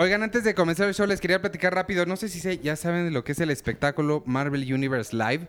Oigan, 0.00 0.22
antes 0.22 0.44
de 0.44 0.54
comenzar 0.54 0.88
el 0.88 0.94
show, 0.94 1.06
les 1.06 1.20
quería 1.20 1.42
platicar 1.42 1.74
rápido. 1.74 2.06
No 2.06 2.16
sé 2.16 2.30
si 2.30 2.40
se- 2.40 2.56
ya 2.56 2.74
saben 2.74 3.04
de 3.04 3.10
lo 3.10 3.22
que 3.22 3.32
es 3.32 3.40
el 3.40 3.50
espectáculo 3.50 4.22
Marvel 4.24 4.62
Universe 4.72 5.14
Live. 5.14 5.46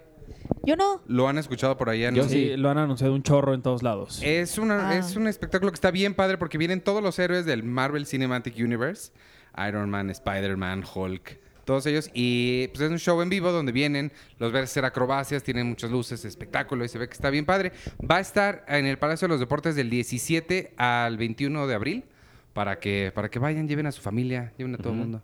Yo 0.66 0.76
no. 0.76 1.02
¿Lo 1.08 1.30
han 1.30 1.38
escuchado 1.38 1.78
por 1.78 1.88
allá? 1.90 2.12
Yo 2.12 2.28
sí, 2.28 2.58
lo 2.58 2.70
han 2.70 2.78
anunciado 2.78 3.14
un 3.14 3.24
chorro 3.24 3.54
en 3.54 3.62
todos 3.62 3.82
lados. 3.82 4.20
Es, 4.22 4.58
una, 4.58 4.90
Ah. 4.90 4.98
es 4.98 5.16
un 5.16 5.28
espectáculo 5.30 5.72
que 5.72 5.76
está 5.76 5.90
bien 5.90 6.14
padre 6.16 6.38
porque 6.38 6.58
vienen 6.58 6.82
todos 6.82 7.02
los 7.02 7.18
héroes 7.18 7.46
del 7.46 7.64
Marvel 7.64 8.06
Cinematic 8.06 8.58
Universe. 8.58 9.14
Iron 9.70 9.90
Man, 9.90 10.10
Spider-Man, 10.10 10.84
Hulk, 10.96 11.40
todos 11.64 11.86
ellos. 11.86 12.10
Y 12.14 12.68
pues 12.74 12.82
es 12.82 12.92
un 12.92 13.00
show 13.00 13.22
en 13.22 13.30
vivo 13.30 13.54
donde 13.54 13.72
vienen, 13.72 14.12
los 14.38 14.52
ves 14.52 14.64
hacer 14.64 14.84
acrobacias, 14.84 15.44
tienen 15.44 15.66
muchas 15.68 15.92
luces, 15.92 16.26
espectáculo 16.26 16.84
y 16.84 16.90
se 16.90 16.98
ve 16.98 17.08
que 17.08 17.14
está 17.14 17.30
bien 17.30 17.46
padre. 17.46 17.72
Va 18.10 18.18
a 18.18 18.20
estar 18.20 18.66
en 18.68 18.86
el 18.86 18.98
Palacio 18.98 19.30
de 19.30 19.34
los 19.34 19.40
Deportes 19.40 19.76
del 19.78 19.90
17 19.90 20.74
al 20.76 21.16
21 21.18 21.68
de 21.68 21.74
abril 21.74 22.04
para 22.54 22.80
que, 22.80 23.12
para 23.14 23.30
que 23.30 23.40
vayan, 23.40 23.68
lleven 23.68 23.86
a 23.88 23.92
su 23.92 24.02
familia, 24.02 24.54
lleven 24.58 24.76
a 24.76 24.78
todo 24.78 24.94
el 24.94 25.00
mundo. 25.00 25.22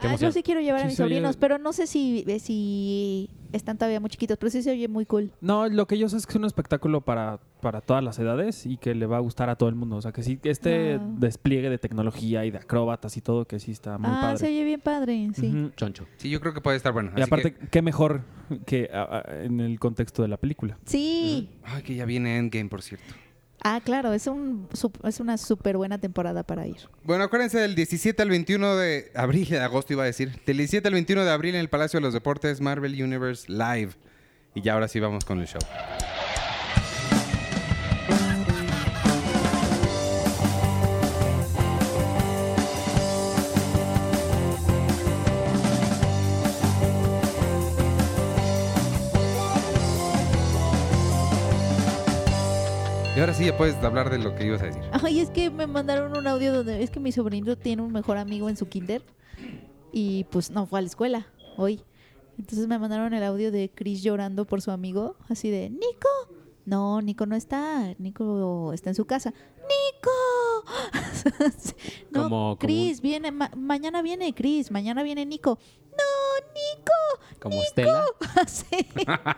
Qué 0.00 0.06
Ah, 0.08 0.16
yo 0.16 0.32
sí 0.32 0.42
quiero 0.42 0.60
llevar 0.60 0.82
a 0.82 0.84
mis 0.84 0.94
oye- 0.98 1.08
sobrinos, 1.16 1.36
pero 1.36 1.58
no 1.58 1.72
sé 1.74 1.86
si, 1.86 2.24
eh, 2.26 2.38
si 2.38 3.28
están 3.52 3.76
todavía 3.76 4.00
muy 4.00 4.08
chiquitos, 4.08 4.38
pero 4.38 4.48
sí 4.48 4.62
se 4.62 4.70
oye 4.70 4.88
muy 4.88 5.04
cool. 5.04 5.30
No, 5.42 5.68
lo 5.68 5.86
que 5.86 5.98
yo 5.98 6.08
sé 6.08 6.16
es 6.16 6.26
que 6.26 6.32
es 6.32 6.36
un 6.36 6.44
espectáculo 6.46 7.02
para, 7.02 7.38
para 7.60 7.82
todas 7.82 8.02
las 8.02 8.18
edades 8.18 8.64
y 8.64 8.78
que 8.78 8.94
le 8.94 9.04
va 9.04 9.18
a 9.18 9.20
gustar 9.20 9.50
a 9.50 9.56
todo 9.56 9.68
el 9.68 9.74
mundo. 9.74 9.96
O 9.96 10.00
sea, 10.02 10.12
que 10.12 10.22
sí, 10.22 10.38
este 10.44 10.94
Ah. 10.94 11.06
despliegue 11.18 11.68
de 11.68 11.76
tecnología 11.76 12.46
y 12.46 12.50
de 12.50 12.58
acróbatas 12.58 13.16
y 13.18 13.20
todo, 13.20 13.44
que 13.46 13.58
sí 13.58 13.72
está 13.72 13.98
muy 13.98 14.08
ah, 14.10 14.32
se 14.36 14.44
padre. 14.44 14.48
oye 14.54 14.64
bien 14.64 14.80
padre, 14.80 15.28
sí. 15.34 15.70
Choncho. 15.76 16.06
Sí, 16.16 16.30
yo 16.30 16.40
creo 16.40 16.54
que 16.54 16.60
puede 16.62 16.78
estar 16.78 16.92
bueno. 16.94 17.10
Y 17.14 17.20
Así 17.20 17.28
aparte, 17.28 17.52
que- 17.54 17.68
qué 17.68 17.82
mejor 17.82 18.22
que 18.64 18.88
a- 18.94 19.02
a- 19.28 19.44
en 19.44 19.60
el 19.60 19.78
contexto 19.78 20.22
de 20.22 20.28
la 20.28 20.38
película. 20.38 20.78
Sí. 20.86 21.50
ay, 21.64 21.82
que 21.82 21.94
ya 21.94 22.06
viene 22.06 22.38
Endgame, 22.38 22.70
por 22.70 22.80
cierto. 22.80 23.12
Ah, 23.62 23.80
claro, 23.84 24.12
es, 24.14 24.26
un, 24.26 24.68
es 25.04 25.20
una 25.20 25.36
súper 25.36 25.76
buena 25.76 25.98
temporada 25.98 26.42
para 26.42 26.66
ir. 26.66 26.78
Bueno, 27.04 27.24
acuérdense 27.24 27.58
del 27.58 27.74
17 27.74 28.22
al 28.22 28.30
21 28.30 28.76
de 28.76 29.10
abril, 29.14 29.48
de 29.48 29.60
agosto 29.60 29.92
iba 29.92 30.02
a 30.02 30.06
decir. 30.06 30.40
Del 30.46 30.56
17 30.56 30.88
al 30.88 30.94
21 30.94 31.24
de 31.24 31.30
abril 31.30 31.54
en 31.54 31.60
el 31.60 31.68
Palacio 31.68 31.98
de 31.98 32.02
los 32.02 32.14
Deportes 32.14 32.60
Marvel 32.60 33.02
Universe 33.02 33.50
Live. 33.52 33.92
Y 34.54 34.62
ya 34.62 34.72
ahora 34.74 34.88
sí 34.88 34.98
vamos 34.98 35.24
con 35.24 35.40
el 35.40 35.46
show. 35.46 35.60
Y 53.20 53.22
ahora 53.22 53.34
sí 53.34 53.44
ya 53.44 53.54
puedes 53.54 53.74
hablar 53.84 54.08
de 54.08 54.16
lo 54.16 54.34
que 54.34 54.46
ibas 54.46 54.62
a 54.62 54.64
decir. 54.64 54.80
Ay, 55.04 55.20
es 55.20 55.28
que 55.28 55.50
me 55.50 55.66
mandaron 55.66 56.16
un 56.16 56.26
audio 56.26 56.54
donde 56.54 56.82
es 56.82 56.88
que 56.90 57.00
mi 57.00 57.12
sobrinito 57.12 57.54
tiene 57.58 57.82
un 57.82 57.92
mejor 57.92 58.16
amigo 58.16 58.48
en 58.48 58.56
su 58.56 58.66
kinder 58.70 59.02
y 59.92 60.24
pues 60.30 60.50
no 60.50 60.64
fue 60.64 60.78
a 60.78 60.82
la 60.82 60.88
escuela 60.88 61.26
hoy. 61.58 61.82
Entonces 62.38 62.66
me 62.66 62.78
mandaron 62.78 63.12
el 63.12 63.22
audio 63.22 63.52
de 63.52 63.70
Chris 63.74 64.02
llorando 64.02 64.46
por 64.46 64.62
su 64.62 64.70
amigo, 64.70 65.16
así 65.28 65.50
de, 65.50 65.68
Nico. 65.68 66.08
No, 66.64 67.02
Nico 67.02 67.26
no 67.26 67.36
está, 67.36 67.94
Nico 67.98 68.72
está 68.72 68.88
en 68.88 68.94
su 68.96 69.04
casa. 69.04 69.34
¡Nico! 69.68 70.10
no, 72.10 72.22
Como- 72.22 72.28
como 72.30 72.58
Chris, 72.58 73.02
viene, 73.02 73.32
ma- 73.32 73.50
mañana 73.54 74.00
viene 74.00 74.32
Chris, 74.34 74.70
mañana 74.70 75.02
viene 75.02 75.26
Nico. 75.26 75.58
No, 76.00 76.46
Nico. 76.54 77.38
Como 77.40 77.62
Estela. 77.62 78.04
Sí. 78.46 78.64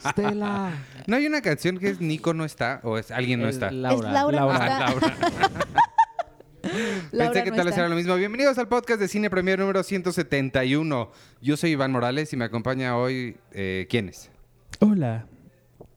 Estela. 0.06 0.72
¿No 1.06 1.16
hay 1.16 1.26
una 1.26 1.40
canción 1.42 1.78
que 1.78 1.88
es 1.90 2.00
Nico 2.00 2.34
no 2.34 2.44
está 2.44 2.80
o 2.84 2.98
es 2.98 3.10
alguien 3.10 3.40
no 3.40 3.48
Es 3.48 3.56
está? 3.56 3.70
Laura. 3.70 4.08
Es 4.08 4.14
Laura, 4.14 4.40
no 4.40 4.46
Laura. 4.48 4.66
está. 4.66 4.78
Laura. 4.90 5.16
Laura 7.12 7.32
Pensé 7.32 7.44
que 7.44 7.50
no 7.50 7.56
tal 7.56 7.66
vez 7.66 7.76
era 7.76 7.88
lo 7.88 7.96
mismo. 7.96 8.14
Bienvenidos 8.14 8.56
al 8.58 8.68
podcast 8.68 9.00
de 9.00 9.08
Cine 9.08 9.28
Premier 9.30 9.58
número 9.58 9.82
171. 9.82 11.10
Yo 11.40 11.56
soy 11.56 11.70
Iván 11.70 11.90
Morales 11.92 12.32
y 12.32 12.36
me 12.36 12.44
acompaña 12.44 12.96
hoy... 12.96 13.36
Eh, 13.52 13.86
¿Quién 13.90 14.08
es? 14.08 14.30
Hola. 14.78 15.26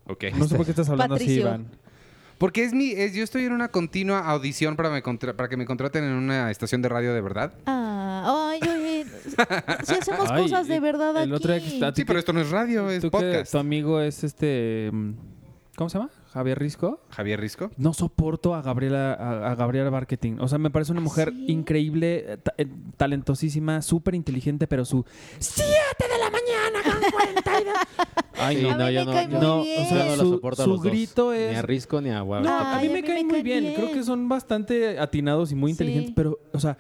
Ok. 0.08 0.26
No 0.36 0.48
sé 0.48 0.56
por 0.56 0.66
qué 0.66 0.72
estás 0.72 0.90
hablando 0.90 1.16
así. 1.16 1.40
Iván. 1.40 1.68
Porque 2.40 2.64
es 2.64 2.74
mi... 2.74 2.92
es- 2.92 3.14
yo 3.14 3.24
estoy 3.24 3.46
en 3.46 3.54
una 3.54 3.70
continua 3.70 4.20
audición 4.28 4.76
para, 4.76 4.90
me 4.90 5.02
contra- 5.04 5.34
para 5.38 5.48
que 5.50 5.56
me 5.56 5.66
contraten 5.66 6.04
en 6.04 6.14
una 6.14 6.50
estación 6.52 6.82
de 6.82 6.90
radio 6.90 7.14
de 7.14 7.22
verdad. 7.22 7.54
Ah, 7.68 8.50
ay, 8.52 8.60
si 9.84 9.94
hacemos 9.94 10.30
Ay, 10.32 10.44
cosas 10.44 10.68
de 10.68 10.80
verdad 10.80 11.12
el 11.18 11.24
aquí. 11.24 11.32
otro 11.34 11.54
día 11.54 11.62
que 11.62 11.74
está- 11.76 11.94
Sí, 11.96 12.06
pero 12.06 12.20
esto 12.20 12.34
no 12.34 12.42
es 12.42 12.50
radio, 12.50 12.90
es 12.90 13.02
¿Tú 13.02 13.08
que 13.08 13.18
podcast. 13.18 13.52
tu 13.52 13.58
amigo 13.58 14.00
es 14.02 14.24
este... 14.24 14.90
mm, 14.92 15.12
¿Cómo 15.78 15.90
se 15.90 15.98
llama? 15.98 16.10
Javier 16.34 16.58
Risco. 16.58 17.02
Javier 17.10 17.40
Risco. 17.40 17.70
No 17.78 17.94
soporto 17.94 18.56
a 18.56 18.62
Gabriela, 18.62 19.14
a, 19.14 19.52
a 19.52 19.56
Gabriela 19.56 19.92
Marketing. 19.92 20.38
O 20.40 20.48
sea, 20.48 20.58
me 20.58 20.70
parece 20.70 20.94
una 20.94 21.02
mujer 21.02 21.32
¿Sí? 21.36 21.46
increíble, 21.50 22.26
eh, 22.34 22.38
ta- 22.38 22.54
eh, 22.58 22.66
talentosísima, 22.96 23.82
súper 23.82 24.16
inteligente, 24.16 24.68
pero 24.68 24.86
su 24.86 25.04
¡Siete 25.40 25.66
de 26.00 26.18
la 26.18 26.30
mañana 26.30 26.82
con 26.82 27.12
42! 27.12 27.74
Ay, 28.38 28.62
no. 28.64 28.78
No, 28.78 28.90
yo 28.90 29.06
me 29.06 29.28
no, 29.28 29.32
yo 29.32 29.40
no, 29.42 29.60
o 29.62 29.64
sea, 29.66 30.06
no 30.06 30.16
lo 30.16 30.24
su- 30.24 30.30
soporto 30.36 30.62
a 30.62 30.66
su 30.66 30.72
dos. 30.72 30.82
grito 30.84 31.32
Ni 31.34 31.38
es- 31.40 31.58
a 31.58 31.62
Risco 31.62 32.00
ni 32.02 32.10
a 32.10 32.20
No, 32.20 32.26
Guadalupe. 32.26 32.54
a 32.54 32.80
mí 32.82 32.90
me 32.90 33.04
caen 33.04 33.28
muy 33.28 33.42
bien. 33.42 33.74
Creo 33.76 33.92
que 33.92 34.04
son 34.04 34.30
bastante 34.30 34.98
atinados 34.98 35.52
y 35.52 35.56
muy 35.56 35.72
Sí. 35.72 35.84
inteligentes, 35.84 36.14
pero, 36.16 36.40
o 36.54 36.60
sea, 36.60 36.78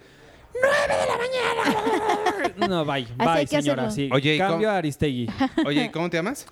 ¡nueve 0.53 1.01
de 1.01 1.07
la 1.11 1.17
mañana! 1.17 2.14
No, 2.57 2.85
bye, 2.85 2.93
hay 2.93 3.05
bye, 3.17 3.45
que 3.45 3.61
señora. 3.61 3.87
hacerlo. 3.87 3.91
Sí, 3.91 4.09
Oye, 4.13 4.35
¿y 4.35 4.37
cambio 4.37 4.57
cómo- 4.67 4.69
a 4.69 4.77
Aristegui. 4.77 5.27
Oye, 5.65 5.85
¿y 5.85 5.89
cómo 5.89 6.09
te 6.09 6.17
llamas? 6.17 6.45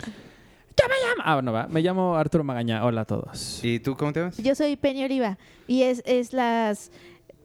Ah, 1.24 1.34
bueno, 1.34 1.52
va. 1.52 1.66
Me 1.68 1.80
llamo 1.80 2.16
Arturo 2.16 2.44
Magaña. 2.44 2.84
Hola 2.84 3.02
a 3.02 3.04
todos. 3.04 3.60
¿Y 3.64 3.78
tú 3.80 3.96
cómo 3.96 4.12
te 4.12 4.20
llamas? 4.20 4.36
Yo 4.38 4.54
soy 4.54 4.76
Peña 4.76 5.06
Oliva 5.06 5.38
y 5.66 5.82
es, 5.82 6.02
es 6.04 6.32
las... 6.32 6.90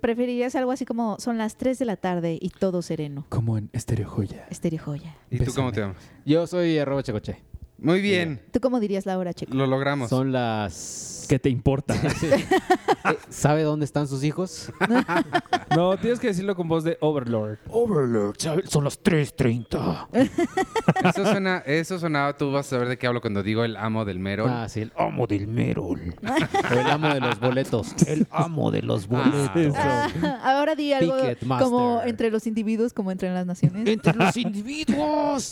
Preferirías 0.01 0.55
algo 0.55 0.71
así 0.71 0.85
como 0.85 1.19
son 1.19 1.37
las 1.37 1.57
3 1.57 1.77
de 1.77 1.83
la 1.85 1.97
tarde 1.97 2.37
y 2.41 2.49
todo 2.51 2.81
sereno. 2.81 3.25
Como 3.27 3.57
en 3.57 3.69
Estereo 3.73 4.07
Joya. 4.09 4.45
Estéreo 4.49 4.81
joya. 4.81 5.13
¿Y 5.29 5.39
tú 5.39 5.51
cómo 5.53 5.67
Bésame. 5.67 5.71
te 5.73 5.79
llamas? 5.81 5.97
Yo 6.25 6.47
soy 6.47 6.77
arroba 6.79 7.03
checoche. 7.03 7.41
Muy 7.81 8.01
bien, 8.01 8.41
¿Tú 8.51 8.59
cómo 8.59 8.79
dirías 8.79 9.05
la 9.05 9.17
hora, 9.17 9.33
chico? 9.33 9.53
lo 9.53 9.65
logramos. 9.67 10.09
Son 10.09 10.31
las... 10.31 11.25
¿Qué 11.29 11.37
te 11.37 11.49
importa? 11.49 11.93
¿Sabe 13.29 13.61
dónde 13.63 13.85
están 13.85 14.07
sus 14.07 14.23
hijos? 14.23 14.71
no, 15.75 15.95
tienes 15.97 16.19
que 16.19 16.27
decirlo 16.27 16.55
con 16.55 16.67
voz 16.67 16.83
de 16.83 16.97
Overlord. 17.01 17.59
Overlord, 17.69 18.35
son 18.67 18.83
las 18.83 19.01
3.30. 19.03 20.07
Eso 21.09 21.23
suena, 21.25 21.59
eso 21.65 21.99
sonaba, 21.99 22.35
tú 22.35 22.51
vas 22.51 22.65
a 22.67 22.69
saber 22.71 22.87
de 22.87 22.97
qué 22.97 23.05
hablo 23.07 23.21
cuando 23.21 23.43
digo 23.43 23.63
el 23.63 23.77
amo 23.77 24.05
del 24.05 24.19
mero. 24.19 24.45
Ah, 24.49 24.67
sí. 24.67 24.81
El, 24.81 24.91
Amo 24.97 25.27
del 25.27 25.47
Merol. 25.47 26.15
o 26.23 26.73
el 26.73 26.87
amo 26.89 27.13
de 27.13 27.19
los 27.21 27.39
boletos. 27.39 27.93
El 28.07 28.27
amo 28.31 28.71
de 28.71 28.81
los 28.81 29.07
Ah, 29.11 29.51
boletos. 29.53 29.75
Ah, 29.77 30.39
ahora 30.43 30.75
di 30.75 30.93
algo 30.93 31.15
Ticketmaster. 31.15 31.63
como 31.65 32.01
entre 32.03 32.31
los 32.31 32.47
individuos, 32.47 32.91
como 32.93 33.11
entre 33.11 33.31
las 33.31 33.45
naciones. 33.45 33.87
Entre 33.87 34.13
los 34.13 34.35
individuos. 34.35 35.51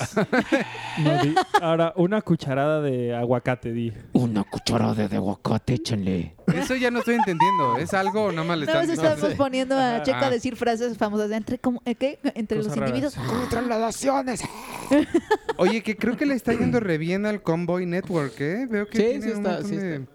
No, 0.98 1.24
di- 1.24 1.36
ahora, 1.62 1.94
una 1.96 2.17
cucharada 2.22 2.82
de 2.82 3.16
aguacate, 3.16 3.72
di. 3.72 3.94
Una 4.14 4.44
cucharada 4.44 5.08
de 5.08 5.16
aguacate, 5.16 5.74
échenle. 5.76 6.36
Eso 6.54 6.76
ya 6.76 6.92
no 6.92 7.00
estoy 7.00 7.16
entendiendo. 7.16 7.78
¿Es 7.78 7.94
algo 7.94 8.26
o 8.26 8.32
nada 8.32 8.48
más 8.48 8.58
le 8.58 8.66
están 8.66 8.90
estamos 8.90 9.34
poniendo 9.36 9.76
a 9.78 10.02
Checo 10.04 10.18
a 10.26 10.30
decir 10.30 10.56
frases 10.56 10.98
famosas 10.98 11.30
de 11.30 11.36
entre, 11.38 11.60
como, 11.60 11.82
¿eh, 11.86 11.96
¿qué? 11.96 12.20
entre 12.36 12.58
los 12.58 12.68
Cosas 12.68 12.80
raras. 12.80 12.96
individuos. 12.98 13.28
Contra 13.28 13.62
las 13.62 13.80
naciones. 13.80 14.42
Oye, 15.58 15.82
que 15.84 15.96
creo 15.98 16.16
que 16.18 16.26
le 16.26 16.36
está 16.36 16.54
yendo 16.54 16.80
re 16.80 16.98
bien 16.98 17.26
al 17.26 17.42
Convoy 17.42 17.86
Network, 17.86 18.40
¿eh? 18.42 18.68
Veo 18.70 18.88
que 18.88 18.98
Sí, 18.98 19.04
tiene 19.04 19.22
sí 19.22 19.30
un 19.32 19.38
está, 19.38 19.50
montón 19.54 19.70
sí 19.70 19.76
de 19.78 20.06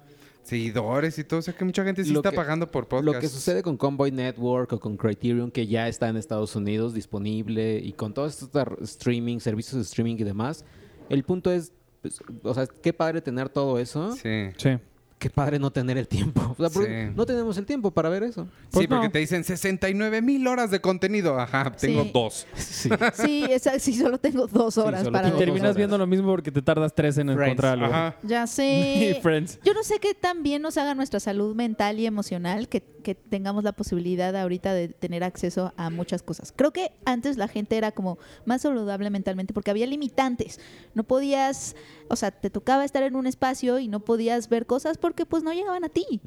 seguidores 0.42 1.18
y 1.18 1.24
todo. 1.24 1.40
O 1.40 1.42
sea, 1.42 1.54
que 1.54 1.64
mucha 1.64 1.84
gente 1.84 2.04
sí 2.04 2.10
Lo 2.12 2.18
está 2.20 2.30
que- 2.30 2.36
pagando 2.36 2.70
por 2.70 2.88
podcast. 2.88 3.14
Lo 3.14 3.20
que 3.20 3.28
sucede 3.28 3.62
con 3.62 3.76
Convoy 3.76 4.10
Network 4.10 4.72
o 4.72 4.80
con 4.80 4.96
Criterion, 4.96 5.50
que 5.50 5.66
ya 5.66 5.88
está 5.88 6.08
en 6.08 6.16
Estados 6.16 6.54
Unidos 6.56 6.94
disponible, 6.94 7.78
y 7.78 7.92
con 7.92 8.14
todos 8.14 8.32
estos 8.34 8.50
tar- 8.50 8.76
streaming, 8.82 9.38
servicios 9.38 9.76
de 9.76 9.82
streaming 9.82 10.16
y 10.18 10.24
demás, 10.24 10.64
el 11.08 11.24
punto 11.24 11.52
es, 11.52 11.72
pues, 12.02 12.20
o 12.42 12.52
sea, 12.54 12.66
qué 12.66 12.92
padre 12.92 13.22
tener 13.22 13.48
todo 13.48 13.78
eso, 13.78 14.12
Sí. 14.12 14.50
Sí. 14.56 14.78
Qué 15.22 15.30
padre 15.30 15.58
no 15.60 15.70
tener 15.70 15.96
el 15.98 16.08
tiempo. 16.08 16.40
O 16.52 16.56
sea, 16.56 16.68
porque 16.70 17.06
Sí. 17.08 17.14
no 17.16 17.24
tenemos 17.24 17.56
el 17.56 17.64
tiempo 17.64 17.90
para 17.92 18.08
ver 18.08 18.24
eso. 18.24 18.46
Pues 18.70 18.82
sí, 18.82 18.88
porque 18.88 19.06
no. 19.06 19.12
te 19.12 19.18
dicen 19.20 19.42
69 19.44 20.20
mil 20.20 20.46
horas 20.48 20.70
de 20.70 20.80
contenido. 20.80 21.38
Ajá, 21.38 21.70
tengo 21.76 22.02
Sí. 22.02 22.10
dos. 22.12 22.46
Sí. 22.56 22.90
Sí, 23.14 23.44
esa- 23.50 23.78
sí, 23.78 23.94
solo 23.94 24.18
tengo 24.18 24.46
dos 24.48 24.76
horas 24.78 25.08
para 25.08 25.28
Y 25.28 25.32
terminas 25.32 25.62
horas. 25.62 25.76
viendo 25.76 25.96
lo 25.98 26.06
mismo 26.06 26.28
porque 26.28 26.50
te 26.50 26.60
tardas 26.60 26.92
tres 26.94 27.16
en 27.18 27.28
Friends. 27.28 27.42
encontrar 27.44 27.72
algo. 27.74 27.86
Ajá. 27.86 28.16
Ya 28.24 28.46
sé. 28.48 29.18
Friends. 29.22 29.58
Yo 29.64 29.72
no 29.74 29.82
sé 29.84 29.98
qué 30.00 30.14
tan 30.14 30.42
bien 30.42 30.60
nos 30.62 30.76
haga 30.76 30.94
nuestra 30.94 31.20
salud 31.20 31.54
mental 31.54 31.98
y 32.00 32.06
emocional 32.06 32.68
que, 32.68 32.82
que 32.82 33.14
tengamos 33.14 33.62
la 33.64 33.72
posibilidad 33.72 34.34
ahorita 34.36 34.74
de 34.74 34.88
tener 34.88 35.22
acceso 35.24 35.72
a 35.76 35.90
muchas 35.90 36.22
cosas. 36.22 36.52
Creo 36.54 36.72
que 36.72 36.92
antes 37.04 37.36
la 37.36 37.48
gente 37.48 37.76
era 37.76 37.92
como 37.92 38.18
más 38.44 38.62
saludable 38.62 39.08
mentalmente 39.10 39.54
porque 39.54 39.70
había 39.70 39.86
limitantes. 39.86 40.60
No 40.94 41.04
podías, 41.04 41.76
o 42.08 42.16
sea, 42.16 42.30
te 42.30 42.50
tocaba 42.50 42.84
estar 42.84 43.02
en 43.02 43.16
un 43.16 43.26
espacio 43.26 43.78
y 43.78 43.88
no 43.88 44.00
podías 44.00 44.48
ver 44.48 44.66
cosas 44.66 44.98
porque 45.12 45.26
pues 45.26 45.42
no 45.42 45.52
llegaban 45.52 45.84
a 45.84 45.90
ti. 45.90 46.22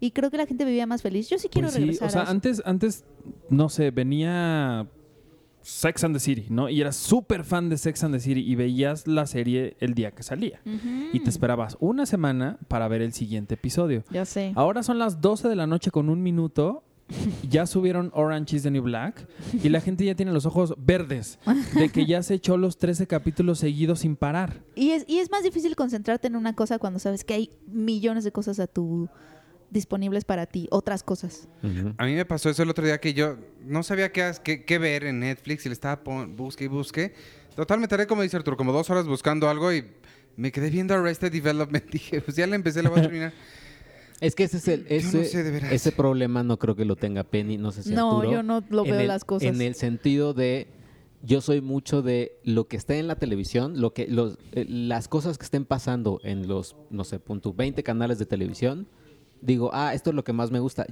Y 0.00 0.10
creo 0.10 0.28
que 0.28 0.36
la 0.36 0.44
gente 0.46 0.64
vivía 0.64 0.86
más 0.86 1.02
feliz. 1.02 1.30
Yo 1.30 1.38
sí 1.38 1.48
quiero 1.48 1.66
Pues 1.66 1.74
sí, 1.74 1.80
regresar 1.80 2.08
o 2.08 2.10
sea, 2.10 2.22
a 2.22 2.30
antes, 2.30 2.60
antes, 2.64 3.04
no 3.48 3.68
sé, 3.68 3.92
venía 3.92 4.88
Sex 5.62 6.02
and 6.02 6.16
the 6.16 6.20
City, 6.20 6.46
¿no? 6.50 6.68
Y 6.68 6.80
eras 6.80 6.96
súper 6.96 7.44
fan 7.44 7.68
de 7.68 7.78
Sex 7.78 8.02
and 8.02 8.12
the 8.12 8.18
City 8.18 8.40
y 8.40 8.56
veías 8.56 9.06
la 9.06 9.26
serie 9.26 9.76
el 9.78 9.94
día 9.94 10.10
que 10.10 10.24
salía. 10.24 10.60
Y 11.12 11.20
te 11.20 11.30
esperabas 11.30 11.76
una 11.78 12.06
semana 12.06 12.58
para 12.66 12.88
ver 12.88 13.02
el 13.02 13.12
siguiente 13.12 13.54
episodio. 13.54 14.02
Ya 14.10 14.24
sé. 14.24 14.52
Ahora 14.56 14.82
son 14.82 14.98
las 14.98 15.20
12 15.20 15.48
de 15.48 15.54
la 15.54 15.68
noche 15.68 15.92
con 15.92 16.08
un 16.08 16.20
minuto 16.20 16.82
ya 17.48 17.66
subieron 17.66 18.10
Orange 18.14 18.56
is 18.56 18.62
the 18.62 18.70
New 18.70 18.82
Black 18.82 19.26
y 19.62 19.68
la 19.68 19.80
gente 19.80 20.04
ya 20.04 20.14
tiene 20.14 20.32
los 20.32 20.46
ojos 20.46 20.74
verdes 20.78 21.38
de 21.74 21.88
que 21.90 22.06
ya 22.06 22.22
se 22.22 22.34
echó 22.34 22.56
los 22.56 22.78
13 22.78 23.06
capítulos 23.06 23.58
seguidos 23.58 24.00
sin 24.00 24.16
parar. 24.16 24.62
Y 24.74 24.90
es, 24.90 25.04
y 25.06 25.18
es 25.18 25.30
más 25.30 25.42
difícil 25.42 25.76
concentrarte 25.76 26.26
en 26.28 26.36
una 26.36 26.54
cosa 26.54 26.78
cuando 26.78 26.98
sabes 26.98 27.22
que 27.24 27.34
hay 27.34 27.50
millones 27.66 28.24
de 28.24 28.32
cosas 28.32 28.58
a 28.58 28.66
tu 28.66 29.08
disponibles 29.70 30.24
para 30.24 30.46
ti, 30.46 30.68
otras 30.70 31.02
cosas. 31.02 31.48
A 31.98 32.04
mí 32.06 32.14
me 32.14 32.24
pasó 32.24 32.48
eso 32.48 32.62
el 32.62 32.70
otro 32.70 32.84
día 32.84 32.98
que 33.00 33.12
yo 33.12 33.36
no 33.64 33.82
sabía 33.82 34.12
qué, 34.12 34.22
has- 34.22 34.40
qué, 34.40 34.64
qué 34.64 34.78
ver 34.78 35.04
en 35.04 35.20
Netflix 35.20 35.66
y 35.66 35.68
le 35.68 35.72
estaba 35.72 36.02
pon- 36.04 36.36
busque 36.36 36.64
y 36.64 36.68
busque. 36.68 37.12
Total, 37.56 37.80
me 37.80 37.88
tardé, 37.88 38.06
como 38.06 38.22
dice 38.22 38.36
Arturo, 38.36 38.56
como 38.56 38.72
dos 38.72 38.88
horas 38.90 39.06
buscando 39.06 39.48
algo 39.48 39.72
y 39.72 39.84
me 40.36 40.52
quedé 40.52 40.70
viendo 40.70 40.94
Arrested 40.94 41.32
Development. 41.32 41.84
Dije, 41.90 42.20
pues 42.20 42.36
ya 42.36 42.46
la 42.46 42.54
empecé, 42.56 42.82
la 42.82 42.90
voy 42.90 43.00
a 43.00 43.02
terminar. 43.02 43.32
Es 44.20 44.34
que 44.34 44.44
ese 44.44 44.56
es 44.58 44.68
el, 44.68 44.80
no 44.82 44.86
ese, 44.88 45.24
sé, 45.24 45.42
de 45.42 45.50
veras. 45.50 45.72
ese 45.72 45.92
problema 45.92 46.42
no 46.42 46.58
creo 46.58 46.76
que 46.76 46.84
lo 46.84 46.96
tenga 46.96 47.24
Penny, 47.24 47.58
no 47.58 47.72
sé 47.72 47.82
si 47.82 47.90
No, 47.90 48.18
Arturo. 48.18 48.30
yo 48.32 48.42
no 48.42 48.62
lo 48.70 48.84
En 48.84 48.90
veo 48.92 49.00
el- 49.00 49.08
las 49.08 49.24
cosas. 49.24 49.48
En 49.48 49.60
el 49.60 49.74
sentido 49.74 50.32
de 50.34 50.68
yo 51.22 51.40
soy 51.40 51.60
mucho 51.60 52.02
de 52.02 52.38
lo 52.44 52.68
que 52.68 52.76
está 52.76 52.94
en 52.96 53.06
la 53.06 53.16
televisión, 53.16 53.80
lo 53.80 53.92
que 53.92 54.06
los 54.06 54.38
eh, 54.52 54.66
las 54.68 55.08
cosas 55.08 55.36
que 55.38 55.44
estén 55.44 55.64
pasando 55.64 56.20
en 56.22 56.46
los 56.48 56.76
no 56.90 57.04
sé, 57.04 57.18
punto 57.18 57.52
20 57.52 57.82
canales 57.82 58.18
de 58.18 58.26
televisión. 58.26 58.86
Digo, 59.40 59.68
ah, 59.74 59.92
esto 59.92 60.08
es 60.10 60.16
lo 60.16 60.24
que 60.24 60.32
más 60.32 60.50
me 60.50 60.58
gusta. 60.58 60.86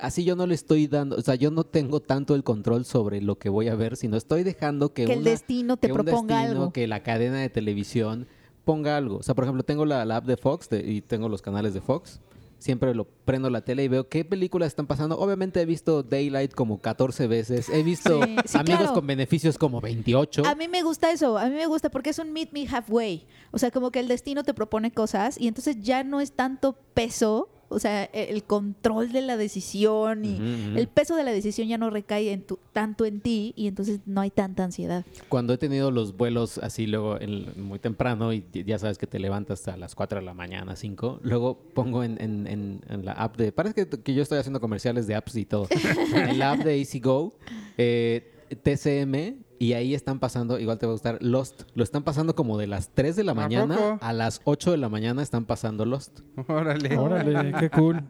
Así 0.00 0.24
yo 0.24 0.34
no 0.34 0.46
le 0.46 0.54
estoy 0.54 0.86
dando, 0.86 1.16
o 1.16 1.20
sea, 1.20 1.34
yo 1.34 1.50
no 1.50 1.64
tengo 1.64 2.00
tanto 2.00 2.34
el 2.34 2.42
control 2.44 2.86
sobre 2.86 3.20
lo 3.20 3.36
que 3.38 3.50
voy 3.50 3.68
a 3.68 3.74
ver, 3.74 3.96
sino 3.96 4.16
estoy 4.16 4.42
dejando 4.42 4.94
que, 4.94 5.04
Que 5.04 5.12
el 5.14 5.24
destino 5.24 5.76
te 5.76 5.88
que 5.88 5.92
un 5.92 5.98
proponga 6.04 6.38
destino, 6.40 6.60
algo. 6.62 6.72
que 6.72 6.86
la 6.86 7.02
cadena 7.02 7.40
de 7.40 7.50
televisión 7.50 8.26
ponga 8.64 8.96
algo. 8.96 9.16
O 9.18 9.22
sea, 9.22 9.34
por 9.34 9.44
ejemplo, 9.44 9.64
tengo 9.64 9.84
la, 9.84 10.06
la 10.06 10.16
app 10.16 10.24
de 10.24 10.38
Fox 10.38 10.70
de- 10.70 10.80
y 10.90 11.02
tengo 11.02 11.28
los 11.28 11.42
canales 11.42 11.74
de 11.74 11.82
Fox. 11.82 12.20
Siempre 12.60 12.94
lo 12.94 13.04
prendo 13.06 13.50
la 13.50 13.62
tele 13.62 13.82
y 13.84 13.88
veo 13.88 14.08
qué 14.08 14.24
películas 14.24 14.68
están 14.68 14.86
pasando. 14.86 15.18
Obviamente 15.18 15.60
he 15.60 15.64
visto 15.66 16.02
Daylight 16.02 16.52
como 16.54 16.78
14 16.78 17.26
veces. 17.26 17.68
He 17.70 17.82
visto 17.82 18.22
Sí, 18.22 18.36
sí, 18.44 18.58
Amigos 18.58 18.80
claro. 18.80 18.94
con 18.94 19.06
Beneficios 19.06 19.58
como 19.58 19.80
28. 19.80 20.42
A 20.46 20.54
mí 20.54 20.68
me 20.68 20.82
gusta 20.82 21.10
eso, 21.10 21.38
a 21.38 21.46
mí 21.46 21.54
me 21.56 21.66
gusta 21.66 21.90
porque 21.90 22.10
es 22.10 22.18
un 22.18 22.32
meet 22.32 22.52
me 22.52 22.66
halfway. 22.68 23.26
O 23.50 23.58
sea, 23.58 23.70
como 23.70 23.90
que 23.90 23.98
el 23.98 24.08
destino 24.08 24.44
te 24.44 24.54
propone 24.54 24.92
cosas 24.92 25.40
y 25.40 25.48
entonces 25.48 25.80
ya 25.80 26.04
no 26.04 26.20
es 26.20 26.32
tanto 26.32 26.76
peso, 26.94 27.48
o 27.70 27.78
sea, 27.78 28.04
e- 28.04 28.28
el 28.30 28.44
control 28.44 29.12
de 29.12 29.22
la 29.22 29.36
decisión 29.36 30.24
y 30.24 30.36
el 30.76 30.88
peso 30.88 31.16
de 31.16 31.24
la 31.24 31.30
decisión 31.32 31.68
ya 31.68 31.78
no 31.78 31.88
recae 31.88 32.32
en 32.32 32.42
tu- 32.42 32.58
tanto 32.72 33.04
en 33.06 33.20
ti 33.20 33.52
y 33.56 33.66
entonces 33.68 34.00
no 34.06 34.20
hay 34.20 34.30
tanta 34.30 34.64
ansiedad. 34.64 35.04
Cuando 35.28 35.54
he 35.54 35.58
tenido 35.58 35.90
los 35.90 36.16
vuelos 36.16 36.58
así 36.58 36.86
luego 36.86 37.20
en- 37.20 37.46
muy 37.62 37.78
temprano 37.78 38.32
y 38.32 38.44
ya 38.52 38.78
sabes 38.78 38.98
que 38.98 39.06
te 39.06 39.18
levantas 39.18 39.66
a 39.68 39.76
las 39.76 39.94
4 39.94 40.18
de 40.18 40.24
la 40.26 40.34
mañana, 40.34 40.76
5, 40.76 41.20
luego 41.22 41.58
pongo 41.74 42.04
en, 42.04 42.20
en- 42.20 42.46
en- 42.46 42.80
en 42.88 43.04
la 43.04 43.12
app 43.12 43.36
de... 43.36 43.52
Parece 43.52 43.74
que, 43.74 43.88
que 44.02 44.14
yo 44.14 44.22
estoy 44.22 44.38
haciendo 44.38 44.60
comerciales 44.60 45.06
de 45.06 45.14
apps 45.14 45.36
y 45.36 45.44
todo. 45.46 45.68
en 46.14 46.38
la 46.38 46.52
app 46.52 46.60
de 46.60 46.76
Easy 46.78 47.00
Go, 47.00 47.32
eh, 47.78 48.32
TCM, 48.64 49.36
y 49.62 49.74
ahí 49.74 49.94
están 49.94 50.18
pasando, 50.18 50.58
igual 50.58 50.78
te 50.78 50.86
va 50.86 50.92
a 50.92 50.94
gustar, 50.94 51.18
Lost. 51.20 51.62
Lo 51.74 51.84
están 51.84 52.02
pasando 52.02 52.34
como 52.34 52.56
de 52.56 52.66
las 52.66 52.88
3 52.94 53.14
de 53.14 53.24
la 53.24 53.32
¿A 53.32 53.34
mañana 53.34 53.76
poco? 53.76 53.98
a 54.00 54.12
las 54.14 54.40
8 54.44 54.70
de 54.70 54.78
la 54.78 54.88
mañana 54.88 55.22
están 55.22 55.44
pasando 55.44 55.84
Lost. 55.84 56.20
Órale. 56.48 56.96
Órale, 56.96 57.52
qué 57.60 57.68
cool. 57.70 58.02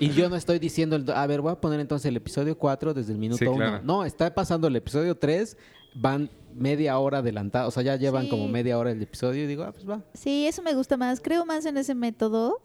Y 0.00 0.10
yo 0.10 0.28
no 0.28 0.34
estoy 0.36 0.58
diciendo, 0.58 0.96
el- 0.96 1.08
a 1.12 1.24
ver, 1.28 1.40
voy 1.40 1.52
a 1.52 1.60
poner 1.60 1.78
entonces 1.80 2.06
el 2.06 2.16
episodio 2.16 2.58
4 2.58 2.92
desde 2.92 3.12
el 3.12 3.18
minuto 3.18 3.38
Sí, 3.38 3.46
1. 3.46 3.56
claro. 3.56 3.80
No, 3.84 4.04
está 4.04 4.34
pasando 4.34 4.66
el 4.66 4.74
episodio 4.76 5.16
3, 5.16 5.56
van 5.94 6.28
media 6.54 6.98
hora 6.98 7.18
adelantado, 7.18 7.68
o 7.68 7.70
sea, 7.70 7.82
ya 7.84 7.96
llevan 7.96 8.24
Sí. 8.24 8.30
como 8.30 8.48
media 8.48 8.76
hora 8.76 8.90
el 8.90 9.00
episodio 9.00 9.44
y 9.44 9.46
digo, 9.46 9.62
ah, 9.62 9.72
pues 9.72 9.88
va. 9.88 10.02
Sí, 10.14 10.46
eso 10.46 10.60
me 10.62 10.74
gusta 10.74 10.96
más, 10.96 11.20
creo 11.20 11.46
más 11.46 11.66
en 11.66 11.76
ese 11.76 11.94
método 11.94 12.60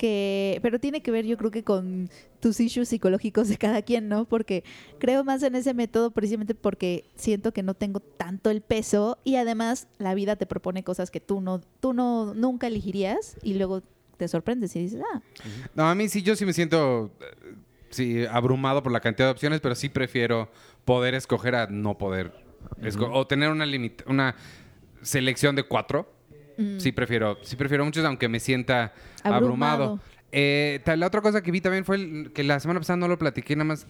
que 0.00 0.58
pero 0.62 0.80
tiene 0.80 1.02
que 1.02 1.10
ver 1.10 1.26
yo 1.26 1.36
creo 1.36 1.50
que 1.50 1.62
con 1.62 2.08
tus 2.40 2.58
issues 2.58 2.88
psicológicos 2.88 3.48
de 3.48 3.58
cada 3.58 3.82
quien, 3.82 4.08
¿no? 4.08 4.24
Porque 4.24 4.64
creo 4.98 5.24
más 5.24 5.42
en 5.42 5.54
ese 5.54 5.74
método 5.74 6.10
precisamente 6.10 6.54
porque 6.54 7.04
siento 7.16 7.52
que 7.52 7.62
no 7.62 7.74
tengo 7.74 8.00
tanto 8.00 8.48
el 8.48 8.62
peso 8.62 9.18
y 9.24 9.36
además 9.36 9.88
la 9.98 10.14
vida 10.14 10.36
te 10.36 10.46
propone 10.46 10.82
cosas 10.82 11.10
que 11.10 11.20
tú 11.20 11.42
no 11.42 11.60
tú 11.80 11.92
no 11.92 12.32
nunca 12.32 12.66
elegirías 12.66 13.36
y 13.42 13.54
luego 13.54 13.82
te 14.16 14.26
sorprendes 14.26 14.74
y 14.74 14.80
dices, 14.80 15.02
"Ah, 15.14 15.20
No, 15.74 15.88
a 15.90 15.94
mí 15.94 16.08
sí, 16.08 16.22
yo 16.22 16.34
sí 16.34 16.46
me 16.46 16.54
siento 16.54 17.10
sí, 17.90 18.24
abrumado 18.30 18.82
por 18.82 18.92
la 18.92 19.00
cantidad 19.00 19.26
de 19.28 19.32
opciones, 19.32 19.60
pero 19.60 19.74
sí 19.74 19.90
prefiero 19.90 20.48
poder 20.86 21.14
escoger 21.14 21.54
a 21.56 21.66
no 21.66 21.98
poder. 21.98 22.32
esco- 22.80 23.10
O 23.12 23.26
tener 23.26 23.50
una, 23.50 23.66
limit- 23.66 24.02
una 24.06 24.34
selección 25.02 25.56
de 25.56 25.62
cuatro. 25.64 26.10
Mm, 26.60 26.78
Sí 26.80 26.92
prefiero, 26.92 27.38
sí 27.42 27.56
prefiero 27.56 27.84
muchos, 27.84 28.04
aunque 28.04 28.28
me 28.28 28.40
sienta 28.40 28.92
Abrumado. 29.22 29.34
abrumado. 29.84 30.00
Eh, 30.32 30.80
la 30.96 31.06
otra 31.08 31.20
cosa 31.22 31.42
que 31.42 31.50
vi 31.50 31.60
también 31.60 31.84
fue 31.84 31.96
el- 31.96 32.30
que 32.32 32.44
la 32.44 32.60
semana 32.60 32.78
pasada 32.78 32.96
no 32.98 33.08
lo 33.08 33.18
platiqué, 33.18 33.56
nada 33.56 33.64
más 33.64 33.86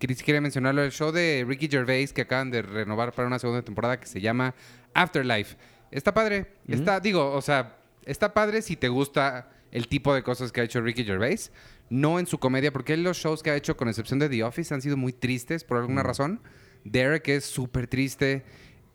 quería, 0.00 0.40
mencionarlo, 0.40 0.82
el 0.82 0.90
show 0.90 1.12
de 1.12 1.44
Ricky 1.46 1.68
Gervais 1.68 2.12
que 2.12 2.22
acaban 2.22 2.50
de 2.50 2.62
renovar 2.62 3.12
para 3.12 3.28
una 3.28 3.38
segunda 3.38 3.62
temporada 3.62 4.00
que 4.00 4.06
se 4.06 4.20
llama 4.20 4.54
Afterlife. 4.92 5.56
Está 5.92 6.12
padre, 6.12 6.46
está, 6.66 6.98
digo, 6.98 7.32
o 7.32 7.40
sea, 7.40 7.76
está 8.04 8.34
padre 8.34 8.60
si 8.62 8.74
te 8.74 8.88
gusta 8.88 9.48
el 9.70 9.86
tipo 9.86 10.12
de 10.14 10.24
cosas 10.24 10.50
que 10.50 10.60
ha 10.60 10.64
hecho 10.64 10.80
Ricky 10.80 11.04
Gervais, 11.04 11.52
no 11.90 12.18
en 12.18 12.26
su 12.26 12.38
comedia, 12.38 12.72
porque 12.72 12.94
él 12.94 13.04
los 13.04 13.16
shows 13.18 13.42
que 13.44 13.50
ha 13.50 13.56
hecho, 13.56 13.76
con 13.76 13.88
excepción 13.88 14.18
de 14.18 14.28
The 14.28 14.42
Office, 14.42 14.74
han 14.74 14.82
sido 14.82 14.96
muy 14.96 15.12
tristes 15.12 15.62
por 15.62 15.76
alguna 15.78 16.02
razón. 16.02 16.40
Derek 16.84 17.28
es 17.28 17.44
súper 17.44 17.86
triste. 17.86 18.42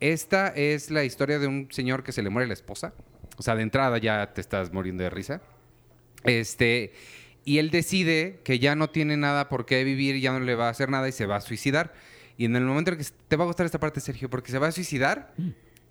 Esta 0.00 0.48
es 0.48 0.90
la 0.90 1.04
historia 1.04 1.38
de 1.38 1.46
un 1.46 1.68
señor 1.70 2.02
que 2.02 2.12
se 2.12 2.22
le 2.22 2.28
muere 2.30 2.46
la 2.46 2.54
esposa. 2.54 2.92
O 3.40 3.42
sea, 3.42 3.54
de 3.56 3.62
entrada 3.62 3.96
ya 3.96 4.34
te 4.34 4.42
estás 4.42 4.70
muriendo 4.70 5.02
de 5.02 5.08
risa. 5.08 5.40
Este, 6.24 6.92
y 7.46 7.56
él 7.56 7.70
decide 7.70 8.40
que 8.44 8.58
ya 8.58 8.74
no 8.74 8.90
tiene 8.90 9.16
nada 9.16 9.48
por 9.48 9.64
qué 9.64 9.82
vivir, 9.82 10.20
ya 10.20 10.30
no 10.30 10.40
le 10.40 10.54
va 10.56 10.66
a 10.66 10.68
hacer 10.68 10.90
nada 10.90 11.08
y 11.08 11.12
se 11.12 11.24
va 11.24 11.36
a 11.36 11.40
suicidar. 11.40 11.94
Y 12.36 12.44
en 12.44 12.54
el 12.54 12.66
momento 12.66 12.92
en 12.92 12.98
que 12.98 13.04
te 13.28 13.36
va 13.36 13.44
a 13.44 13.46
gustar 13.46 13.64
esta 13.64 13.80
parte, 13.80 13.98
Sergio, 14.00 14.28
porque 14.28 14.52
se 14.52 14.58
va 14.58 14.66
a 14.66 14.72
suicidar 14.72 15.32